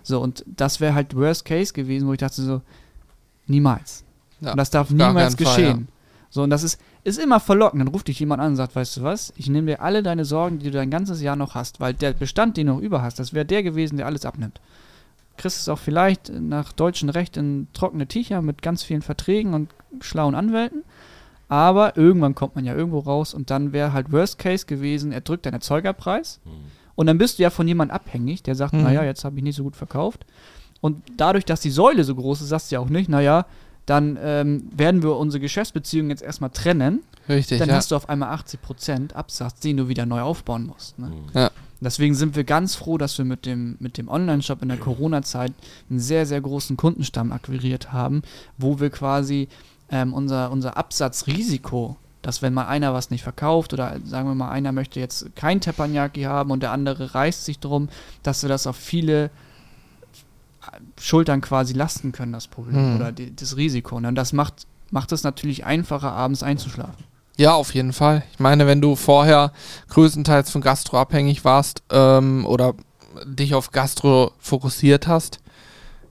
So, 0.03 0.21
und 0.21 0.45
das 0.47 0.79
wäre 0.79 0.93
halt 0.93 1.15
Worst 1.15 1.45
Case 1.45 1.73
gewesen, 1.73 2.07
wo 2.07 2.13
ich 2.13 2.19
dachte 2.19 2.41
so, 2.41 2.61
niemals. 3.47 4.03
Ja, 4.39 4.51
und 4.51 4.57
das 4.57 4.69
darf 4.69 4.89
niemals 4.91 5.35
keinen 5.35 5.45
Fall, 5.47 5.55
geschehen. 5.55 5.87
So, 6.29 6.43
und 6.43 6.49
das 6.51 6.63
ist, 6.63 6.79
ist 7.07 7.17
immer 7.19 7.39
verlockend. 7.39 7.81
Dann 7.81 7.87
ruft 7.87 8.07
dich 8.07 8.19
jemand 8.19 8.41
an 8.41 8.51
und 8.51 8.55
sagt, 8.57 8.75
weißt 8.75 8.97
du 8.97 9.03
was, 9.03 9.33
ich 9.37 9.49
nehme 9.49 9.67
dir 9.67 9.81
alle 9.81 10.03
deine 10.03 10.25
Sorgen, 10.25 10.59
die 10.59 10.65
du 10.65 10.71
dein 10.71 10.91
ganzes 10.91 11.21
Jahr 11.21 11.35
noch 11.35 11.55
hast, 11.55 11.79
weil 11.79 11.93
der 11.93 12.13
Bestand, 12.13 12.57
den 12.57 12.67
du 12.67 12.73
noch 12.73 12.81
über 12.81 13.01
hast, 13.01 13.19
das 13.19 13.33
wäre 13.33 13.45
der 13.45 13.63
gewesen, 13.63 13.97
der 13.97 14.05
alles 14.05 14.25
abnimmt. 14.25 14.59
Kriegst 15.37 15.59
es 15.59 15.69
auch 15.69 15.79
vielleicht 15.79 16.29
nach 16.31 16.71
deutschem 16.73 17.09
Recht 17.09 17.37
in 17.37 17.67
trockene 17.73 18.07
Tücher 18.07 18.41
mit 18.41 18.61
ganz 18.61 18.83
vielen 18.83 19.01
Verträgen 19.01 19.53
und 19.53 19.69
schlauen 20.01 20.35
Anwälten. 20.35 20.83
Aber 21.49 21.95
irgendwann 21.95 22.35
kommt 22.35 22.55
man 22.55 22.65
ja 22.65 22.75
irgendwo 22.75 22.99
raus 22.99 23.33
und 23.33 23.49
dann 23.51 23.71
wäre 23.71 23.93
halt 23.93 24.11
Worst 24.11 24.37
Case 24.39 24.65
gewesen, 24.65 25.11
er 25.13 25.21
drückt 25.21 25.45
deinen 25.45 25.53
Erzeugerpreis 25.53 26.41
und 26.95 27.07
dann 27.07 27.17
bist 27.17 27.37
du 27.39 27.43
ja 27.43 27.49
von 27.51 27.67
jemandem 27.67 27.95
abhängig, 27.95 28.43
der 28.43 28.55
sagt, 28.55 28.73
Mhm. 28.73 28.83
naja, 28.83 29.03
jetzt 29.03 29.23
habe 29.23 29.37
ich 29.37 29.43
nicht 29.43 29.55
so 29.55 29.63
gut 29.63 29.75
verkauft. 29.77 30.25
Und 30.81 31.01
dadurch, 31.15 31.45
dass 31.45 31.61
die 31.61 31.69
Säule 31.71 32.03
so 32.03 32.15
groß 32.15 32.41
ist, 32.41 32.49
sagst 32.49 32.69
du 32.71 32.75
ja 32.75 32.79
auch 32.81 32.89
nicht, 32.89 33.07
naja, 33.09 33.45
dann 33.87 34.19
ähm, 34.21 34.69
werden 34.75 35.01
wir 35.01 35.15
unsere 35.15 35.41
Geschäftsbeziehungen 35.41 36.11
jetzt 36.11 36.21
erstmal 36.21 36.49
trennen. 36.51 37.01
Richtig, 37.27 37.57
dann 37.59 37.69
ja. 37.69 37.75
hast 37.75 37.89
du 37.91 37.95
auf 37.95 38.09
einmal 38.09 38.35
80% 38.35 39.13
Absatz, 39.13 39.61
den 39.61 39.77
du 39.77 39.87
wieder 39.87 40.05
neu 40.05 40.21
aufbauen 40.21 40.67
musst. 40.67 40.99
Ne? 40.99 41.11
Ja. 41.33 41.51
Deswegen 41.79 42.13
sind 42.13 42.35
wir 42.35 42.43
ganz 42.43 42.75
froh, 42.75 42.97
dass 42.97 43.17
wir 43.17 43.23
mit 43.23 43.45
dem, 43.45 43.77
mit 43.79 43.97
dem 43.97 44.09
Online-Shop 44.09 44.61
in 44.61 44.69
der 44.69 44.77
Corona-Zeit 44.77 45.53
einen 45.89 45.99
sehr, 45.99 46.25
sehr 46.25 46.41
großen 46.41 46.75
Kundenstamm 46.75 47.31
akquiriert 47.31 47.93
haben, 47.93 48.23
wo 48.57 48.79
wir 48.79 48.89
quasi 48.89 49.47
ähm, 49.89 50.13
unser, 50.13 50.51
unser 50.51 50.75
Absatzrisiko, 50.75 51.95
dass 52.21 52.41
wenn 52.41 52.53
mal 52.53 52.67
einer 52.67 52.93
was 52.93 53.09
nicht 53.09 53.23
verkauft 53.23 53.73
oder 53.73 53.97
sagen 54.03 54.27
wir 54.27 54.35
mal, 54.35 54.49
einer 54.49 54.73
möchte 54.73 54.99
jetzt 54.99 55.33
kein 55.35 55.61
Teppanyaki 55.61 56.23
haben 56.23 56.51
und 56.51 56.61
der 56.61 56.71
andere 56.71 57.13
reißt 57.15 57.45
sich 57.45 57.59
drum, 57.59 57.87
dass 58.21 58.41
wir 58.41 58.49
das 58.49 58.67
auf 58.67 58.75
viele 58.75 59.29
Schultern 60.99 61.41
quasi 61.41 61.73
lasten 61.73 62.11
können, 62.11 62.33
das 62.33 62.47
Problem 62.47 62.75
Hm. 62.75 62.95
oder 62.97 63.11
die, 63.11 63.35
das 63.35 63.57
Risiko. 63.57 63.99
Ne? 63.99 64.09
Und 64.09 64.15
das 64.15 64.33
macht, 64.33 64.67
macht 64.91 65.11
es 65.11 65.23
natürlich 65.23 65.65
einfacher, 65.65 66.11
abends 66.11 66.43
einzuschlafen. 66.43 67.05
Ja, 67.37 67.53
auf 67.53 67.73
jeden 67.75 67.93
Fall. 67.93 68.23
Ich 68.31 68.39
meine, 68.39 68.65
wenn 68.65 68.81
du 68.81 68.95
vorher 68.95 69.51
größtenteils 69.89 70.49
von 70.49 70.61
Gastro 70.61 70.97
abhängig 70.97 71.45
warst 71.45 71.83
ähm, 71.91 72.45
oder 72.47 72.73
dich 73.25 73.53
auf 73.53 73.71
Gastro 73.71 74.31
fokussiert 74.39 75.07
hast, 75.07 75.39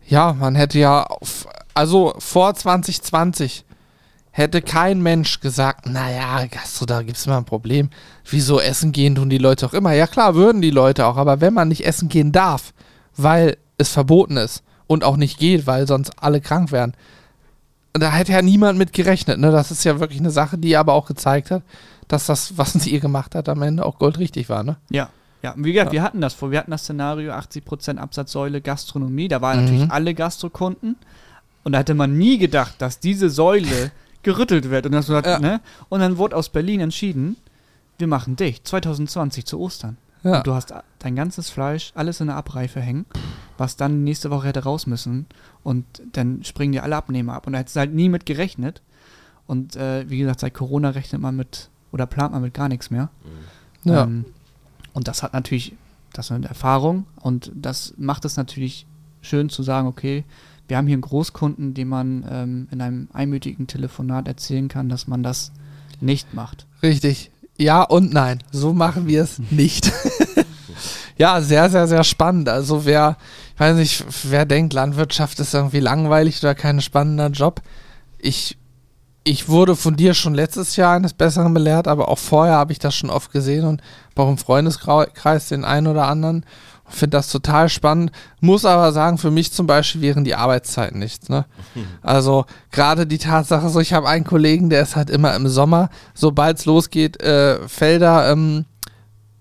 ja, 0.07 0.33
man 0.35 0.55
hätte 0.55 0.79
ja 0.79 1.03
auf, 1.03 1.49
also 1.75 2.15
vor 2.19 2.55
2020 2.55 3.65
hätte 4.31 4.63
kein 4.63 5.03
Mensch 5.03 5.41
gesagt, 5.41 5.87
naja, 5.87 6.47
Gastro, 6.47 6.87
da 6.87 7.03
gibt's 7.03 7.27
mal 7.27 7.39
ein 7.39 7.45
Problem. 7.45 7.91
Wieso 8.31 8.61
essen 8.61 8.93
gehen 8.93 9.15
tun 9.17 9.31
die 9.31 9.39
Leute 9.39 9.67
auch 9.67 9.73
immer? 9.73 9.93
Ja 9.93 10.07
klar, 10.07 10.35
würden 10.35 10.61
die 10.63 10.71
Leute 10.71 11.07
auch, 11.07 11.17
aber 11.17 11.41
wenn 11.41 11.55
man 11.55 11.69
nicht 11.69 11.85
essen 11.87 12.09
gehen 12.09 12.31
darf, 12.33 12.73
weil 13.17 13.57
es 13.79 13.91
verboten 13.91 14.37
ist 14.37 14.63
und 14.87 15.05
auch 15.05 15.17
nicht 15.17 15.39
geht, 15.39 15.67
weil 15.67 15.87
sonst 15.87 16.13
alle 16.23 16.41
krank 16.41 16.73
werden, 16.73 16.95
da 17.93 18.11
hätte 18.13 18.33
ja 18.33 18.43
niemand 18.43 18.79
mit 18.79 18.93
gerechnet. 18.93 19.39
Ne? 19.39 19.51
Das 19.51 19.71
ist 19.71 19.85
ja 19.85 19.99
wirklich 20.01 20.21
eine 20.21 20.31
Sache, 20.31 20.59
die 20.59 20.77
aber 20.77 20.93
auch 20.93 21.07
gezeigt 21.07 21.51
hat, 21.51 21.63
dass 22.09 22.27
das, 22.27 22.57
was 22.59 22.73
sie 22.75 22.91
ihr 22.91 23.01
gemacht 23.01 23.35
hat, 23.35 23.49
am 23.49 23.63
Ende 23.63 23.85
auch 23.85 23.99
goldrichtig 23.99 24.49
war. 24.49 24.63
Ne? 24.63 24.77
Ja. 24.91 25.09
Ja, 25.43 25.55
wie 25.57 25.73
gesagt, 25.73 25.89
Ja. 25.89 25.93
wir 25.93 26.03
hatten 26.03 26.21
das 26.21 26.35
vor. 26.35 26.51
Wir 26.51 26.59
hatten 26.59 26.71
das 26.71 26.83
Szenario 26.83 27.33
80% 27.33 27.99
Absatzsäule 27.99 28.61
Gastronomie. 28.61 29.29
Da 29.29 29.41
waren 29.41 29.59
Mhm. 29.61 29.65
natürlich 29.65 29.91
alle 29.91 30.15
Gastrokunden. 30.15 30.97
Und 31.65 31.73
da 31.73 31.79
hätte 31.79 31.95
man 31.95 32.17
nie 32.17 32.39
gedacht, 32.39 32.75
dass 32.79 33.01
diese 33.01 33.29
Säule 33.31 33.91
gerüttelt 34.23 34.71
wird. 34.71 34.87
Und, 34.87 34.93
das 34.93 35.09
Ja. 35.09 35.39
ne? 35.39 35.61
und 35.89 36.01
dann 36.01 36.17
wurde 36.19 36.37
aus 36.37 36.49
Berlin 36.49 36.81
entschieden, 36.81 37.37
wir 37.99 38.07
machen 38.09 38.37
dicht. 38.37 38.67
2020 38.67 39.45
zu 39.47 39.59
Ostern. 39.61 39.97
Ja. 40.23 40.39
Und 40.39 40.47
du 40.47 40.55
hast 40.55 40.73
dein 40.99 41.17
ganzes 41.17 41.51
Fleisch, 41.51 41.93
alles 41.95 42.21
in 42.21 42.27
der 42.27 42.37
Abreife 42.37 42.81
hängen, 42.81 43.07
was 43.59 43.77
dann 43.77 44.05
nächste 44.05 44.31
Woche 44.31 44.49
hätte 44.49 44.65
raus 44.65 44.87
müssen. 44.87 45.27
Und 45.63 45.85
dann 46.13 46.45
springen 46.45 46.73
dir 46.73 46.83
alle 46.83 46.97
Abnehmer 46.97 47.35
ab. 47.35 47.47
Und 47.47 47.53
da 47.53 47.59
hättest 47.59 47.77
du 47.77 47.81
halt 47.81 47.95
nie 47.95 48.09
mit 48.09 48.27
gerechnet. 48.27 48.83
Und 49.47 49.77
äh, 49.77 50.09
wie 50.09 50.19
gesagt, 50.19 50.41
seit 50.41 50.55
Corona 50.55 50.91
rechnet 50.91 51.21
man 51.21 51.37
mit, 51.37 51.71
oder 51.93 52.07
plant 52.07 52.33
man 52.33 52.43
mit 52.43 52.55
gar 52.55 52.69
nichts 52.69 52.91
mehr. 52.91 53.11
Ja. 53.85 54.05
Ähm, 54.05 54.25
und 54.93 55.09
das 55.09 55.23
hat 55.23 55.35
natürlich, 55.35 55.75
das 56.13 56.27
ist 56.27 56.33
eine 56.33 56.49
Erfahrung 56.49 57.05
und 57.21 57.53
das 57.55 57.95
macht 57.99 58.25
es 58.25 58.37
natürlich 58.37 58.87
schön 59.21 59.49
zu 59.51 59.63
sagen, 59.63 59.87
okay, 59.87 60.25
wir 60.69 60.77
haben 60.77 60.87
hier 60.87 60.95
einen 60.95 61.03
Großkunden, 61.03 61.75
dem 61.75 61.89
man 61.89 62.25
ähm, 62.29 62.69
in 62.71 62.81
einem 62.81 63.09
einmütigen 63.13 63.67
Telefonat 63.67 64.27
erzählen 64.27 64.69
kann, 64.69 64.89
dass 64.89 65.07
man 65.07 65.23
das 65.23 65.53
nicht 66.01 66.35
macht. 66.35 66.67
Richtig. 66.83 67.31
Ja 67.57 67.83
und 67.83 68.13
nein. 68.13 68.43
So 68.51 68.73
machen 68.73 69.07
wir 69.07 69.23
es 69.23 69.39
nicht. 69.51 69.93
ja, 71.19 71.41
sehr, 71.41 71.71
sehr, 71.71 71.87
sehr 71.87 72.05
spannend. 72.05 72.49
Also 72.49 72.85
wer, 72.85 73.17
weiß 73.59 73.77
nicht, 73.77 74.05
wer 74.25 74.45
denkt, 74.45 74.73
Landwirtschaft 74.73 75.41
ist 75.41 75.55
irgendwie 75.55 75.81
langweilig 75.81 76.43
oder 76.43 76.55
kein 76.55 76.81
spannender 76.81 77.29
Job. 77.29 77.63
Ich, 78.19 78.59
ich 79.25 79.49
wurde 79.49 79.77
von 79.77 79.97
dir 79.97 80.15
schon 80.15 80.35
letztes 80.35 80.77
Jahr 80.77 80.95
eines 80.95 81.15
Besseren 81.15 81.55
belehrt, 81.55 81.89
aber 81.89 82.09
auch 82.09 82.19
vorher 82.19 82.55
habe 82.55 82.73
ich 82.73 82.79
das 82.79 82.95
schon 82.95 83.11
oft 83.11 83.33
gesehen 83.33 83.67
und 83.67 83.83
auch 84.15 84.29
im 84.29 84.39
Freundeskreis 84.39 85.49
den 85.49 85.65
einen 85.65 85.87
oder 85.87 86.07
anderen. 86.07 86.45
Finde 86.89 87.17
das 87.17 87.33
total 87.33 87.69
spannend. 87.69 88.13
Muss 88.41 88.65
aber 88.65 88.93
sagen, 88.93 89.19
für 89.19 89.33
mich 89.33 89.53
zum 89.53 89.67
Beispiel 89.67 90.03
wären 90.03 90.23
die 90.23 90.37
Arbeitszeiten 90.37 90.99
nichts. 90.99 91.29
Ne? 91.29 91.45
Also 92.03 92.45
gerade 92.71 93.07
die 93.07 93.19
Tatsache, 93.19 93.69
so 93.69 93.81
ich 93.81 93.93
habe 93.93 94.09
einen 94.09 94.25
Kollegen, 94.25 94.71
der 94.71 94.83
ist 94.83 94.95
halt 94.95 95.11
immer 95.11 95.35
im 95.35 95.49
Sommer, 95.49 95.91
sobald 96.15 96.59
es 96.59 96.65
losgeht, 96.65 97.21
äh, 97.21 97.67
Felder, 97.67 98.31
ähm, 98.31 98.67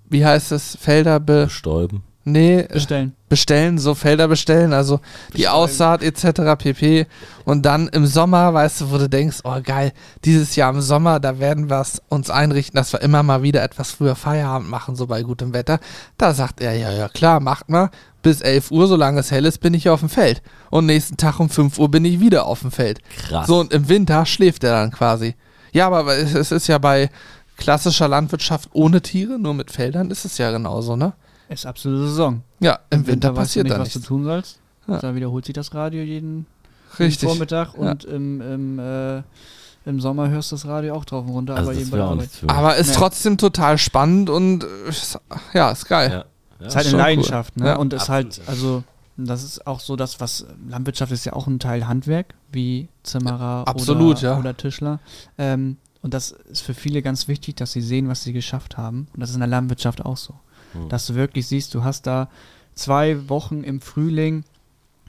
wie 0.10 0.26
heißt 0.26 0.52
es, 0.52 0.78
Felder 0.82 1.20
be 1.20 1.46
Bestäuben. 1.46 2.04
Nee, 2.28 2.62
äh, 2.62 2.68
Bestellen. 2.68 3.14
bestellen, 3.30 3.78
so 3.78 3.94
Felder 3.94 4.28
bestellen, 4.28 4.74
also 4.74 5.00
die 5.28 5.34
Bestellen. 5.34 5.54
Aussaat 5.54 6.02
etc. 6.02 6.58
pp. 6.58 7.06
Und 7.46 7.68
dann 7.68 7.88
im 7.90 8.08
Sommer, 8.08 8.52
weißt 8.52 8.82
du, 8.82 8.92
wo 8.92 8.98
du 8.98 9.08
denkst, 9.08 9.42
oh 9.44 9.58
geil, 9.64 9.94
dieses 10.26 10.56
Jahr 10.56 10.74
im 10.74 10.82
Sommer, 10.82 11.20
da 11.20 11.38
werden 11.38 11.70
wir 11.70 11.80
es 11.80 12.02
uns 12.10 12.32
einrichten, 12.32 12.76
dass 12.76 12.92
wir 12.94 13.02
immer 13.02 13.22
mal 13.22 13.44
wieder 13.44 13.62
etwas 13.62 13.92
früher 13.92 14.16
Feierabend 14.16 14.68
machen, 14.68 14.96
so 14.96 15.06
bei 15.06 15.22
gutem 15.22 15.54
Wetter. 15.54 15.80
Da 16.18 16.34
sagt 16.34 16.62
er, 16.62 16.74
ja, 16.74 16.92
ja, 16.92 17.10
klar, 17.10 17.40
macht 17.40 17.70
mal. 17.70 17.92
Bis 18.24 18.42
11 18.42 18.72
Uhr, 18.72 18.88
solange 18.88 19.20
es 19.20 19.30
hell 19.30 19.46
ist, 19.46 19.60
bin 19.60 19.76
ich 19.76 19.88
auf 19.88 20.00
dem 20.00 20.10
Feld. 20.10 20.42
Und 20.72 20.88
nächsten 20.88 21.18
Tag 21.18 21.40
um 21.40 21.48
5 21.48 21.78
Uhr 21.78 21.92
bin 21.92 22.06
ich 22.06 22.20
wieder 22.20 22.48
auf 22.48 22.62
dem 22.62 22.72
Feld. 22.72 23.02
Krass. 23.28 23.46
So, 23.46 23.60
und 23.60 23.72
im 23.72 23.88
Winter 23.88 24.26
schläft 24.26 24.64
er 24.64 24.72
dann 24.72 24.90
quasi. 24.90 25.36
Ja, 25.74 25.86
aber 25.86 26.18
es, 26.18 26.34
es 26.34 26.52
ist 26.52 26.66
ja 26.66 26.80
bei 26.80 27.12
klassischer 27.56 28.08
Landwirtschaft 28.08 28.70
ohne 28.74 29.04
Tiere, 29.04 29.38
nur 29.38 29.54
mit 29.54 29.70
Feldern, 29.70 30.10
ist 30.10 30.26
es 30.26 30.40
ja 30.40 30.50
genauso, 30.50 30.96
ne? 30.96 31.14
Ist 31.50 31.66
absolute 31.66 32.08
Saison. 32.08 32.42
Ja, 32.60 32.80
im, 32.90 33.06
Winter, 33.08 33.30
weißt 33.30 33.38
du 33.38 33.42
passiert 33.42 33.64
nicht, 33.66 33.76
da 33.76 33.80
was 33.80 33.88
nichts. 33.90 34.02
du 34.02 34.08
tun 34.08 34.24
sollst. 34.24 34.60
Ja. 34.88 35.00
Da 35.00 35.16
wiederholt 35.16 35.46
sich 35.46 35.54
das 35.54 35.74
Radio 35.74 36.02
jeden, 36.04 36.46
jeden. 36.98 37.14
Vormittag 37.18 37.74
und 37.76 38.04
im, 38.06 38.42
im, 38.42 38.80
äh, 38.80 39.22
im 39.86 40.00
Sommer 40.00 40.30
hörst 40.30 40.52
du 40.52 40.56
das 40.56 40.66
Radio 40.66 40.96
auch 40.96 41.06
drauf 41.06 41.26
und 41.26 41.32
runter, 41.32 41.56
also 41.56 41.70
aber 41.70 41.74
das 41.74 41.82
eben 41.82 41.92
bei 41.92 41.98
der 41.98 42.06
auch 42.08 42.12
Arbeit. 42.12 42.30
Aber 42.48 42.76
ist 42.78 42.90
Nee. 42.90 42.96
trotzdem 42.96 43.38
total 43.38 43.78
spannend 43.78 44.30
und 44.30 44.64
äh, 44.64 44.68
ja, 45.54 45.72
ist 45.72 45.86
geil. 45.88 46.12
ja. 46.12 46.26
Ja. 46.60 46.68
ist 46.68 46.76
halt 46.76 46.86
eine 46.88 46.96
cool. 46.96 47.02
Leidenschaft, 47.02 47.58
ne? 47.58 47.66
Ja, 47.68 47.76
und 47.76 47.94
ist 47.94 48.10
halt, 48.10 48.28
absolut. 48.28 48.50
also, 48.50 48.84
das 49.18 49.44
ist 49.44 49.68
auch 49.68 49.80
so 49.82 49.96
das, 49.96 50.20
was 50.20 50.46
Landwirtschaft 50.70 51.12
ist 51.12 51.26
ja 51.26 51.34
auch 51.34 51.48
ein 51.48 51.60
Teil 51.60 51.88
Handwerk, 51.88 52.34
wie 52.52 52.88
Zimmerer 53.04 53.68
Absolut, 53.68 54.18
oder, 54.20 54.32
ja. 54.32 54.40
oder 54.40 54.56
Tischler. 54.56 55.00
Ähm, 55.38 55.78
und 56.02 56.14
das 56.14 56.32
ist 56.32 56.62
für 56.62 56.74
viele 56.74 57.02
ganz 57.02 57.28
wichtig, 57.28 57.56
dass 57.56 57.72
sie 57.72 57.82
sehen, 57.82 58.08
was 58.08 58.24
sie 58.24 58.32
geschafft 58.34 58.78
haben. 58.78 59.08
Und 59.14 59.20
das 59.20 59.30
ist 59.30 59.36
in 59.36 59.42
der 59.42 59.50
Landwirtschaft 59.50 60.06
auch 60.06 60.18
so. 60.18 60.36
Hm. 60.76 60.90
Dass 60.90 61.08
du 61.08 61.16
wirklich 61.16 61.48
siehst, 61.48 61.74
du 61.74 61.84
hast 61.84 62.08
da 62.08 62.30
zwei 62.76 63.30
Wochen 63.30 63.64
im 63.64 63.82
Frühling 63.82 64.44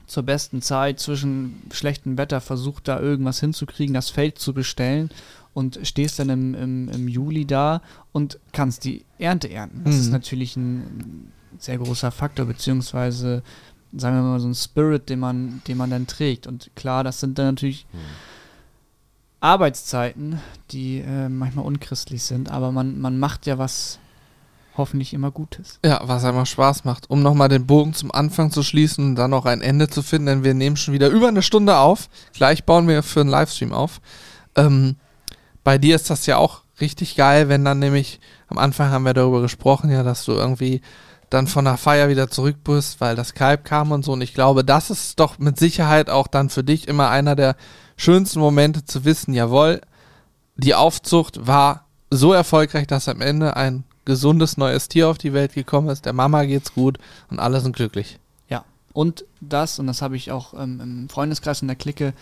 zur 0.05 0.23
besten 0.23 0.61
Zeit 0.61 0.99
zwischen 1.01 1.63
schlechtem 1.71 2.17
Wetter 2.17 2.39
versucht, 2.39 2.87
da 2.87 2.99
irgendwas 2.99 3.39
hinzukriegen, 3.41 3.93
das 3.93 4.09
Feld 4.09 4.39
zu 4.39 4.53
bestellen 4.53 5.09
und 5.53 5.79
stehst 5.83 6.19
dann 6.19 6.29
im, 6.29 6.53
im, 6.55 6.89
im 6.89 7.07
Juli 7.09 7.45
da 7.45 7.81
und 8.13 8.39
kannst 8.53 8.85
die 8.85 9.03
Ernte 9.19 9.49
ernten. 9.49 9.81
Das 9.83 9.95
Mhm. 9.95 10.01
ist 10.01 10.11
natürlich 10.11 10.55
ein 10.55 11.31
sehr 11.59 11.77
großer 11.77 12.11
Faktor, 12.11 12.45
beziehungsweise 12.45 13.43
sagen 13.95 14.15
wir 14.17 14.21
mal 14.21 14.39
so 14.39 14.47
ein 14.47 14.55
Spirit, 14.55 15.09
den 15.09 15.19
man, 15.19 15.61
den 15.67 15.77
man 15.77 15.89
dann 15.89 16.07
trägt. 16.07 16.47
Und 16.47 16.69
klar, 16.75 17.03
das 17.03 17.19
sind 17.19 17.37
dann 17.37 17.47
natürlich 17.47 17.85
Hm. 17.91 17.99
Arbeitszeiten, 19.39 20.39
die 20.71 20.99
äh, 20.99 21.29
manchmal 21.29 21.65
unchristlich 21.65 22.23
sind, 22.23 22.49
aber 22.49 22.71
man, 22.71 22.99
man 22.99 23.19
macht 23.19 23.45
ja 23.45 23.57
was 23.57 23.99
hoffentlich 24.77 25.13
immer 25.13 25.31
Gutes. 25.31 25.79
Ja, 25.83 26.01
was 26.03 26.23
einfach 26.23 26.45
Spaß 26.45 26.85
macht. 26.85 27.09
Um 27.09 27.21
nochmal 27.21 27.49
den 27.49 27.65
Bogen 27.65 27.93
zum 27.93 28.11
Anfang 28.11 28.51
zu 28.51 28.63
schließen 28.63 29.05
und 29.05 29.15
dann 29.15 29.31
noch 29.31 29.45
ein 29.45 29.61
Ende 29.61 29.87
zu 29.89 30.01
finden, 30.01 30.27
denn 30.27 30.43
wir 30.43 30.53
nehmen 30.53 30.77
schon 30.77 30.93
wieder 30.93 31.09
über 31.09 31.27
eine 31.27 31.41
Stunde 31.41 31.77
auf. 31.77 32.09
Gleich 32.33 32.63
bauen 32.63 32.87
wir 32.87 33.03
für 33.03 33.21
einen 33.21 33.29
Livestream 33.29 33.73
auf. 33.73 34.01
Ähm, 34.55 34.95
bei 35.63 35.77
dir 35.77 35.95
ist 35.95 36.09
das 36.09 36.25
ja 36.25 36.37
auch 36.37 36.61
richtig 36.79 37.15
geil, 37.15 37.49
wenn 37.49 37.65
dann 37.65 37.79
nämlich, 37.79 38.19
am 38.47 38.57
Anfang 38.57 38.91
haben 38.91 39.03
wir 39.03 39.13
darüber 39.13 39.41
gesprochen, 39.41 39.89
ja, 39.89 40.03
dass 40.03 40.25
du 40.25 40.33
irgendwie 40.33 40.81
dann 41.29 41.47
von 41.47 41.65
der 41.65 41.77
Feier 41.77 42.09
wieder 42.09 42.29
zurück 42.29 42.57
bist, 42.63 43.01
weil 43.01 43.15
das 43.15 43.33
Kalb 43.33 43.65
kam 43.65 43.91
und 43.91 44.05
so. 44.05 44.13
Und 44.13 44.21
ich 44.21 44.33
glaube, 44.33 44.63
das 44.63 44.89
ist 44.89 45.19
doch 45.19 45.39
mit 45.39 45.59
Sicherheit 45.59 46.09
auch 46.09 46.27
dann 46.27 46.49
für 46.49 46.63
dich 46.63 46.87
immer 46.87 47.09
einer 47.09 47.35
der 47.35 47.55
schönsten 47.97 48.39
Momente 48.39 48.85
zu 48.85 49.03
wissen, 49.03 49.33
jawohl, 49.33 49.81
die 50.55 50.75
Aufzucht 50.75 51.45
war 51.45 51.85
so 52.09 52.33
erfolgreich, 52.33 52.87
dass 52.87 53.09
am 53.09 53.21
Ende 53.21 53.55
ein 53.57 53.83
gesundes 54.07 54.55
neues 54.57 54.87
Tier 54.87 55.09
auf 55.09 55.17
die 55.17 55.33
Welt 55.33 55.53
gekommen 55.53 55.89
ist. 55.89 56.05
Der 56.05 56.13
Mama 56.13 56.45
geht's 56.45 56.73
gut 56.73 56.97
und 57.29 57.39
alle 57.39 57.59
sind 57.59 57.75
glücklich. 57.75 58.19
Ja, 58.47 58.63
und 58.93 59.25
das, 59.41 59.79
und 59.79 59.87
das 59.87 60.01
habe 60.01 60.15
ich 60.15 60.31
auch 60.31 60.53
ähm, 60.53 60.79
im 60.81 61.09
Freundeskreis 61.09 61.61
in 61.61 61.67
der 61.67 61.75
Clique, 61.75 62.13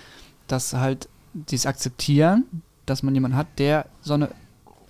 dass 0.48 0.74
halt 0.74 1.07
dieses 1.34 1.68
Akzeptieren, 1.68 2.44
dass 2.88 3.03
man 3.03 3.14
jemanden 3.14 3.38
hat, 3.38 3.48
der 3.60 3.86
so 4.02 4.16
eine 4.16 4.30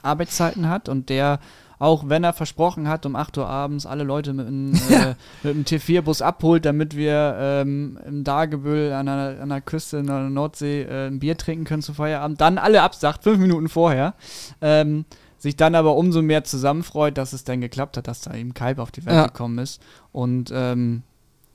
Arbeitszeiten 0.01 0.69
hat 0.69 0.87
und 0.89 1.09
der 1.09 1.39
auch 1.77 2.07
wenn 2.07 2.23
er 2.23 2.31
versprochen 2.31 2.87
hat, 2.87 3.05
um 3.05 3.17
8 3.17 3.37
Uhr 3.37 3.49
abends 3.49 3.85
alle 3.85 4.05
Leute 4.05 4.31
mit 4.31 4.47
einem, 4.47 4.73
Ja. 4.89 5.09
äh, 5.09 5.15
mit 5.43 5.55
einem 5.55 5.63
T4-Bus 5.65 6.21
abholt, 6.21 6.63
damit 6.63 6.95
wir 6.95 7.35
ähm, 7.37 7.99
im 8.07 8.23
Dagebüll 8.23 8.93
an 8.93 9.07
der, 9.07 9.41
an 9.41 9.49
der 9.49 9.59
Küste 9.59 9.97
in 9.97 10.07
der 10.07 10.21
Nordsee 10.29 10.83
äh, 10.83 11.07
ein 11.07 11.19
Bier 11.19 11.35
trinken 11.37 11.65
können 11.65 11.81
zu 11.81 11.93
Feierabend, 11.93 12.39
dann 12.39 12.57
alle 12.57 12.81
absagt, 12.81 13.23
fünf 13.23 13.39
Minuten 13.39 13.67
vorher, 13.67 14.13
ähm, 14.61 15.03
sich 15.37 15.55
dann 15.55 15.75
aber 15.75 15.95
umso 15.95 16.21
mehr 16.21 16.43
zusammenfreut, 16.43 17.17
dass 17.17 17.33
es 17.33 17.43
dann 17.43 17.61
geklappt 17.61 17.97
hat, 17.97 18.07
dass 18.07 18.21
da 18.21 18.33
eben 18.33 18.53
Kalb 18.53 18.79
auf 18.79 18.91
die 18.91 19.05
Welt 19.05 19.15
Ja. 19.15 19.27
gekommen 19.27 19.57
ist. 19.59 19.81
Und 20.11 20.51
ähm, 20.53 21.03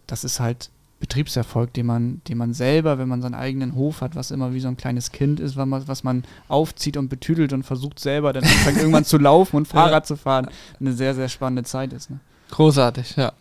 das 0.07 0.25
ist 0.25 0.39
halt 0.41 0.71
Betriebserfolg, 1.01 1.73
den 1.73 1.87
man, 1.87 2.21
den 2.29 2.37
man 2.37 2.53
selber, 2.53 2.99
wenn 2.99 3.09
man 3.09 3.23
seinen 3.23 3.35
eigenen 3.35 3.75
Hof 3.75 4.03
hat, 4.03 4.15
was 4.17 4.31
immer 4.31 4.53
wie 4.53 4.61
so 4.61 4.69
ein 4.69 4.77
kleines 4.77 5.13
Kind 5.13 5.41
ist, 5.41 5.57
was 5.57 5.67
man, 5.67 5.89
was 5.89 6.05
man 6.05 6.25
aufzieht 6.49 6.97
und 6.99 7.09
betüdelt 7.09 7.53
und 7.55 7.63
versucht 7.63 7.99
selber 7.99 8.33
dann 8.35 8.45
anfängt 8.45 8.77
irgendwann 8.81 9.07
zu 9.07 9.17
laufen 9.17 9.57
und 9.57 9.67
Fahrrad 9.67 10.07
zu 10.07 10.17
fahren, 10.17 10.49
eine 10.79 10.93
sehr, 10.93 11.15
sehr 11.15 11.29
spannende 11.31 11.63
Zeit 11.65 11.93
ist. 11.95 12.11
Ne? 12.11 12.21
Großartig, 12.51 13.17
ja. 13.17 13.33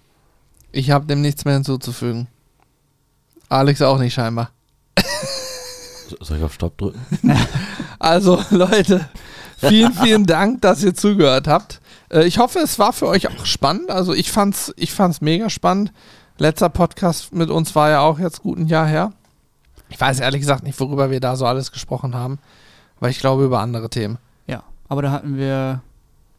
Ich 0.72 0.91
habe 0.91 1.06
dem 1.06 1.22
nichts 1.22 1.44
mehr 1.45 1.56
hinzuzufügen. 1.56 2.28
Alex 3.49 3.82
auch 3.82 3.98
nicht 3.99 4.14
scheinbar. 4.14 4.52
So- 6.07 6.18
Soll 6.22 6.38
ich 6.38 6.44
auf 6.44 6.53
Stopp 6.53 6.78
drücken? 6.78 6.99
Also 8.02 8.41
Leute, 8.52 9.10
vielen, 9.60 9.94
vielen 9.94 10.26
Dank, 10.26 10.61
dass 10.61 10.84
ihr 10.84 10.94
zugehört 10.94 11.48
habt. 11.48 11.81
Äh, 12.11 12.26
ich 12.26 12.38
hoffe, 12.40 12.60
es 12.60 12.80
war 12.80 12.94
für 12.94 13.07
euch 13.07 13.27
auch 13.27 13.45
spannend. 13.45 13.90
Also 13.91 14.14
ich 14.14 14.31
fand's, 14.31 14.73
ich 14.76 14.94
fand's 14.94 15.22
mega 15.22 15.49
spannend. 15.49 15.91
Letzter 16.38 16.69
Podcast 16.69 17.34
mit 17.34 17.49
uns 17.49 17.76
war 17.76 17.90
ja 17.90 17.99
auch 18.02 18.19
jetzt 18.19 18.41
gut 18.41 18.57
ein 18.57 18.68
Jahr 18.68 18.88
her. 18.88 19.11
Ich 19.90 19.99
weiß 19.99 20.19
ehrlich 20.19 20.41
gesagt 20.41 20.64
nicht, 20.64 20.80
worüber 20.80 21.11
wir 21.11 21.19
da 21.19 21.36
so 21.36 21.45
alles 21.45 21.72
gesprochen 21.72 22.15
haben. 22.15 22.40
Aber 22.99 23.10
ich 23.10 23.19
glaube 23.19 23.44
über 23.45 23.60
andere 23.60 23.90
Themen. 23.90 24.18
Ja, 24.48 24.64
aber 24.88 25.02
da 25.02 25.11
hatten 25.11 25.38
wir 25.38 25.81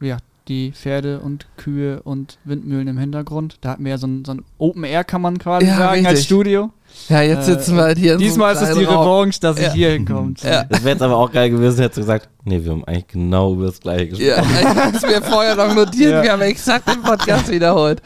ja, 0.01 0.17
die 0.49 0.73
Pferde 0.73 1.21
und 1.21 1.47
Kühe 1.57 2.03
und 2.03 2.39
Windmühlen 2.45 2.89
im 2.89 2.99
Hintergrund. 2.99 3.59
Da 3.61 3.71
hatten 3.71 3.85
wir 3.85 3.91
ja 3.91 3.99
so 3.99 4.07
ein, 4.07 4.25
so 4.25 4.33
ein 4.33 4.45
Open 4.59 4.85
Air, 4.85 5.05
kann 5.05 5.23
man 5.23 5.39
quasi 5.39 5.67
Ja, 5.67 5.77
sagen, 5.77 6.07
als 6.07 6.15
richtig. 6.15 6.27
Studio. 6.27 6.71
Ja, 7.09 7.23
jetzt 7.23 7.49
Äh, 7.49 7.53
sitzen 7.55 7.77
wir 7.77 7.83
halt 7.83 7.99
hier 7.99 8.13
in 8.15 8.19
Diesmal 8.21 8.53
ist 8.53 8.61
so 8.61 8.67
einem 8.67 8.75
es 8.75 8.79
die 8.81 8.85
Raum. 8.85 9.07
Revanche, 9.09 9.41
dass 9.41 9.59
Ja. 9.61 9.67
ich 9.69 9.73
hier 9.73 9.91
hinkommt. 9.91 10.43
Ja. 10.43 10.65
Das 10.65 10.81
wäre 10.85 10.91
jetzt 10.91 11.03
aber 11.03 11.17
auch 11.17 11.33
geil 11.33 11.51
gewesen, 11.51 11.81
hättest 11.81 11.97
du 11.99 12.01
gesagt, 12.03 12.29
nee, 12.45 12.63
wir 12.63 12.71
haben 12.73 12.85
eigentlich 12.85 13.09
genau 13.09 13.53
über 13.55 13.67
das 13.67 13.81
gleiche 13.81 14.09
gesprochen. 14.09 14.51
Ja, 14.55 14.61
ich 14.61 14.77
hab's 14.77 15.03
mir 15.03 15.23
vorher 15.23 15.57
noch 15.57 15.75
notiert, 15.75 16.13
Ja. 16.13 16.23
wir 16.23 16.33
haben 16.33 16.43
exakt 16.43 16.89
den 16.89 17.03
Podcast 17.03 17.51
wiederholt. 17.51 18.01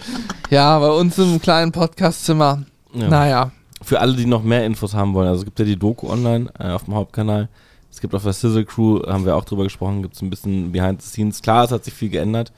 Ja, 0.51 0.79
bei 0.79 0.89
uns 0.91 1.19
im 1.19 1.41
kleinen 1.41 1.73
Podcastzimmer. 1.73 2.63
Ja. 2.95 3.09
Naja. 3.09 3.51
Für 3.83 4.01
alle, 4.01 4.15
die 4.15 4.25
noch 4.25 4.43
mehr 4.43 4.65
Infos 4.65 4.95
haben 4.95 5.13
wollen, 5.13 5.29
also 5.29 5.41
es 5.41 5.45
gibt 5.45 5.59
ja 5.59 5.65
die 5.67 5.77
Doku 5.79 6.09
online 6.09 6.47
äh, 6.59 6.69
auf 6.71 6.85
dem 6.85 6.95
Hauptkanal. 6.95 7.49
Es 7.95 8.01
gibt 8.01 8.13
auf 8.13 8.25
der 8.25 8.33
Sizzle 8.33 8.65
Crew, 8.65 9.01
haben 9.07 9.25
wir 9.25 9.37
auch 9.37 9.45
drüber 9.45 9.63
gesprochen, 9.63 10.03
gibt 10.03 10.17
es 10.17 10.21
ein 10.21 10.29
bisschen 10.29 10.73
Behind 10.73 11.01
the 11.01 11.09
Scenes. 11.09 11.43
Klar, 11.43 11.63
es 11.63 11.71
hat 11.71 11.85
sich 11.85 11.95
viel 11.95 12.09
geändert. 12.11 12.53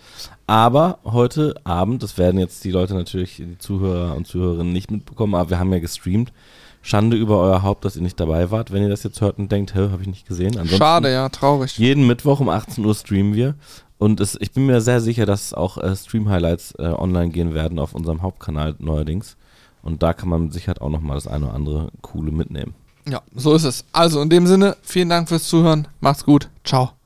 Aber 0.47 0.99
heute 1.05 1.55
Abend, 1.63 2.03
das 2.03 2.17
werden 2.17 2.41
jetzt 2.41 2.65
die 2.65 2.71
Leute 2.71 2.95
natürlich, 2.95 3.37
die 3.37 3.59
Zuhörer 3.59 4.17
und 4.17 4.27
Zuhörerinnen 4.27 4.73
nicht 4.73 4.91
mitbekommen, 4.91 5.35
aber 5.35 5.51
wir 5.51 5.59
haben 5.59 5.71
ja 5.75 5.79
gestreamt. 5.79 6.33
Schande 6.81 7.19
über 7.19 7.39
euer 7.39 7.63
Haupt, 7.63 7.85
dass 7.85 7.97
ihr 7.97 8.03
nicht 8.03 8.19
dabei 8.19 8.51
wart, 8.51 8.73
wenn 8.73 8.83
ihr 8.83 8.89
das 8.89 9.03
jetzt 9.03 9.21
hört 9.21 9.39
und 9.39 9.53
denkt, 9.53 9.75
hä, 9.75 9.91
habe 9.91 10.01
ich 10.01 10.09
nicht 10.09 10.27
gesehen. 10.27 10.53
Ansonsten 10.53 10.79
Schade, 10.79 11.13
ja, 11.13 11.29
traurig. 11.29 11.77
Jeden 11.77 12.07
Mittwoch 12.07 12.41
um 12.41 12.49
18 12.49 12.83
Uhr 12.83 12.95
streamen 12.95 13.35
wir. 13.35 13.57
Und 13.99 14.21
es, 14.21 14.39
ich 14.41 14.53
bin 14.53 14.65
mir 14.65 14.81
sehr 14.81 15.03
sicher, 15.03 15.27
dass 15.27 15.53
auch 15.53 15.77
äh, 15.77 15.95
Stream-Highlights 15.95 16.77
äh, 16.79 16.85
online 16.85 17.29
gehen 17.29 17.53
werden 17.53 17.79
auf 17.79 17.95
unserem 17.95 18.23
Hauptkanal 18.23 18.75
neuerdings. 18.79 19.37
Und 19.83 20.03
da 20.03 20.15
kann 20.15 20.31
man 20.31 20.45
mit 20.45 20.55
Sicherheit 20.55 20.81
auch 20.81 20.89
nochmal 20.89 21.17
das 21.17 21.27
eine 21.27 21.45
oder 21.45 21.55
andere 21.55 21.89
coole 22.01 22.33
mitnehmen. 22.33 22.75
Ja, 23.09 23.23
so 23.35 23.55
ist 23.55 23.65
es. 23.65 23.85
Also 23.93 24.21
in 24.21 24.31
dem 24.31 24.47
Sinne, 24.47 24.77
vielen 24.83 25.09
Dank 25.09 25.29
fürs 25.29 25.49
Zuhören. 25.49 25.87
Macht's 26.01 26.25
gut. 26.25 26.49
Ciao. 26.65 26.93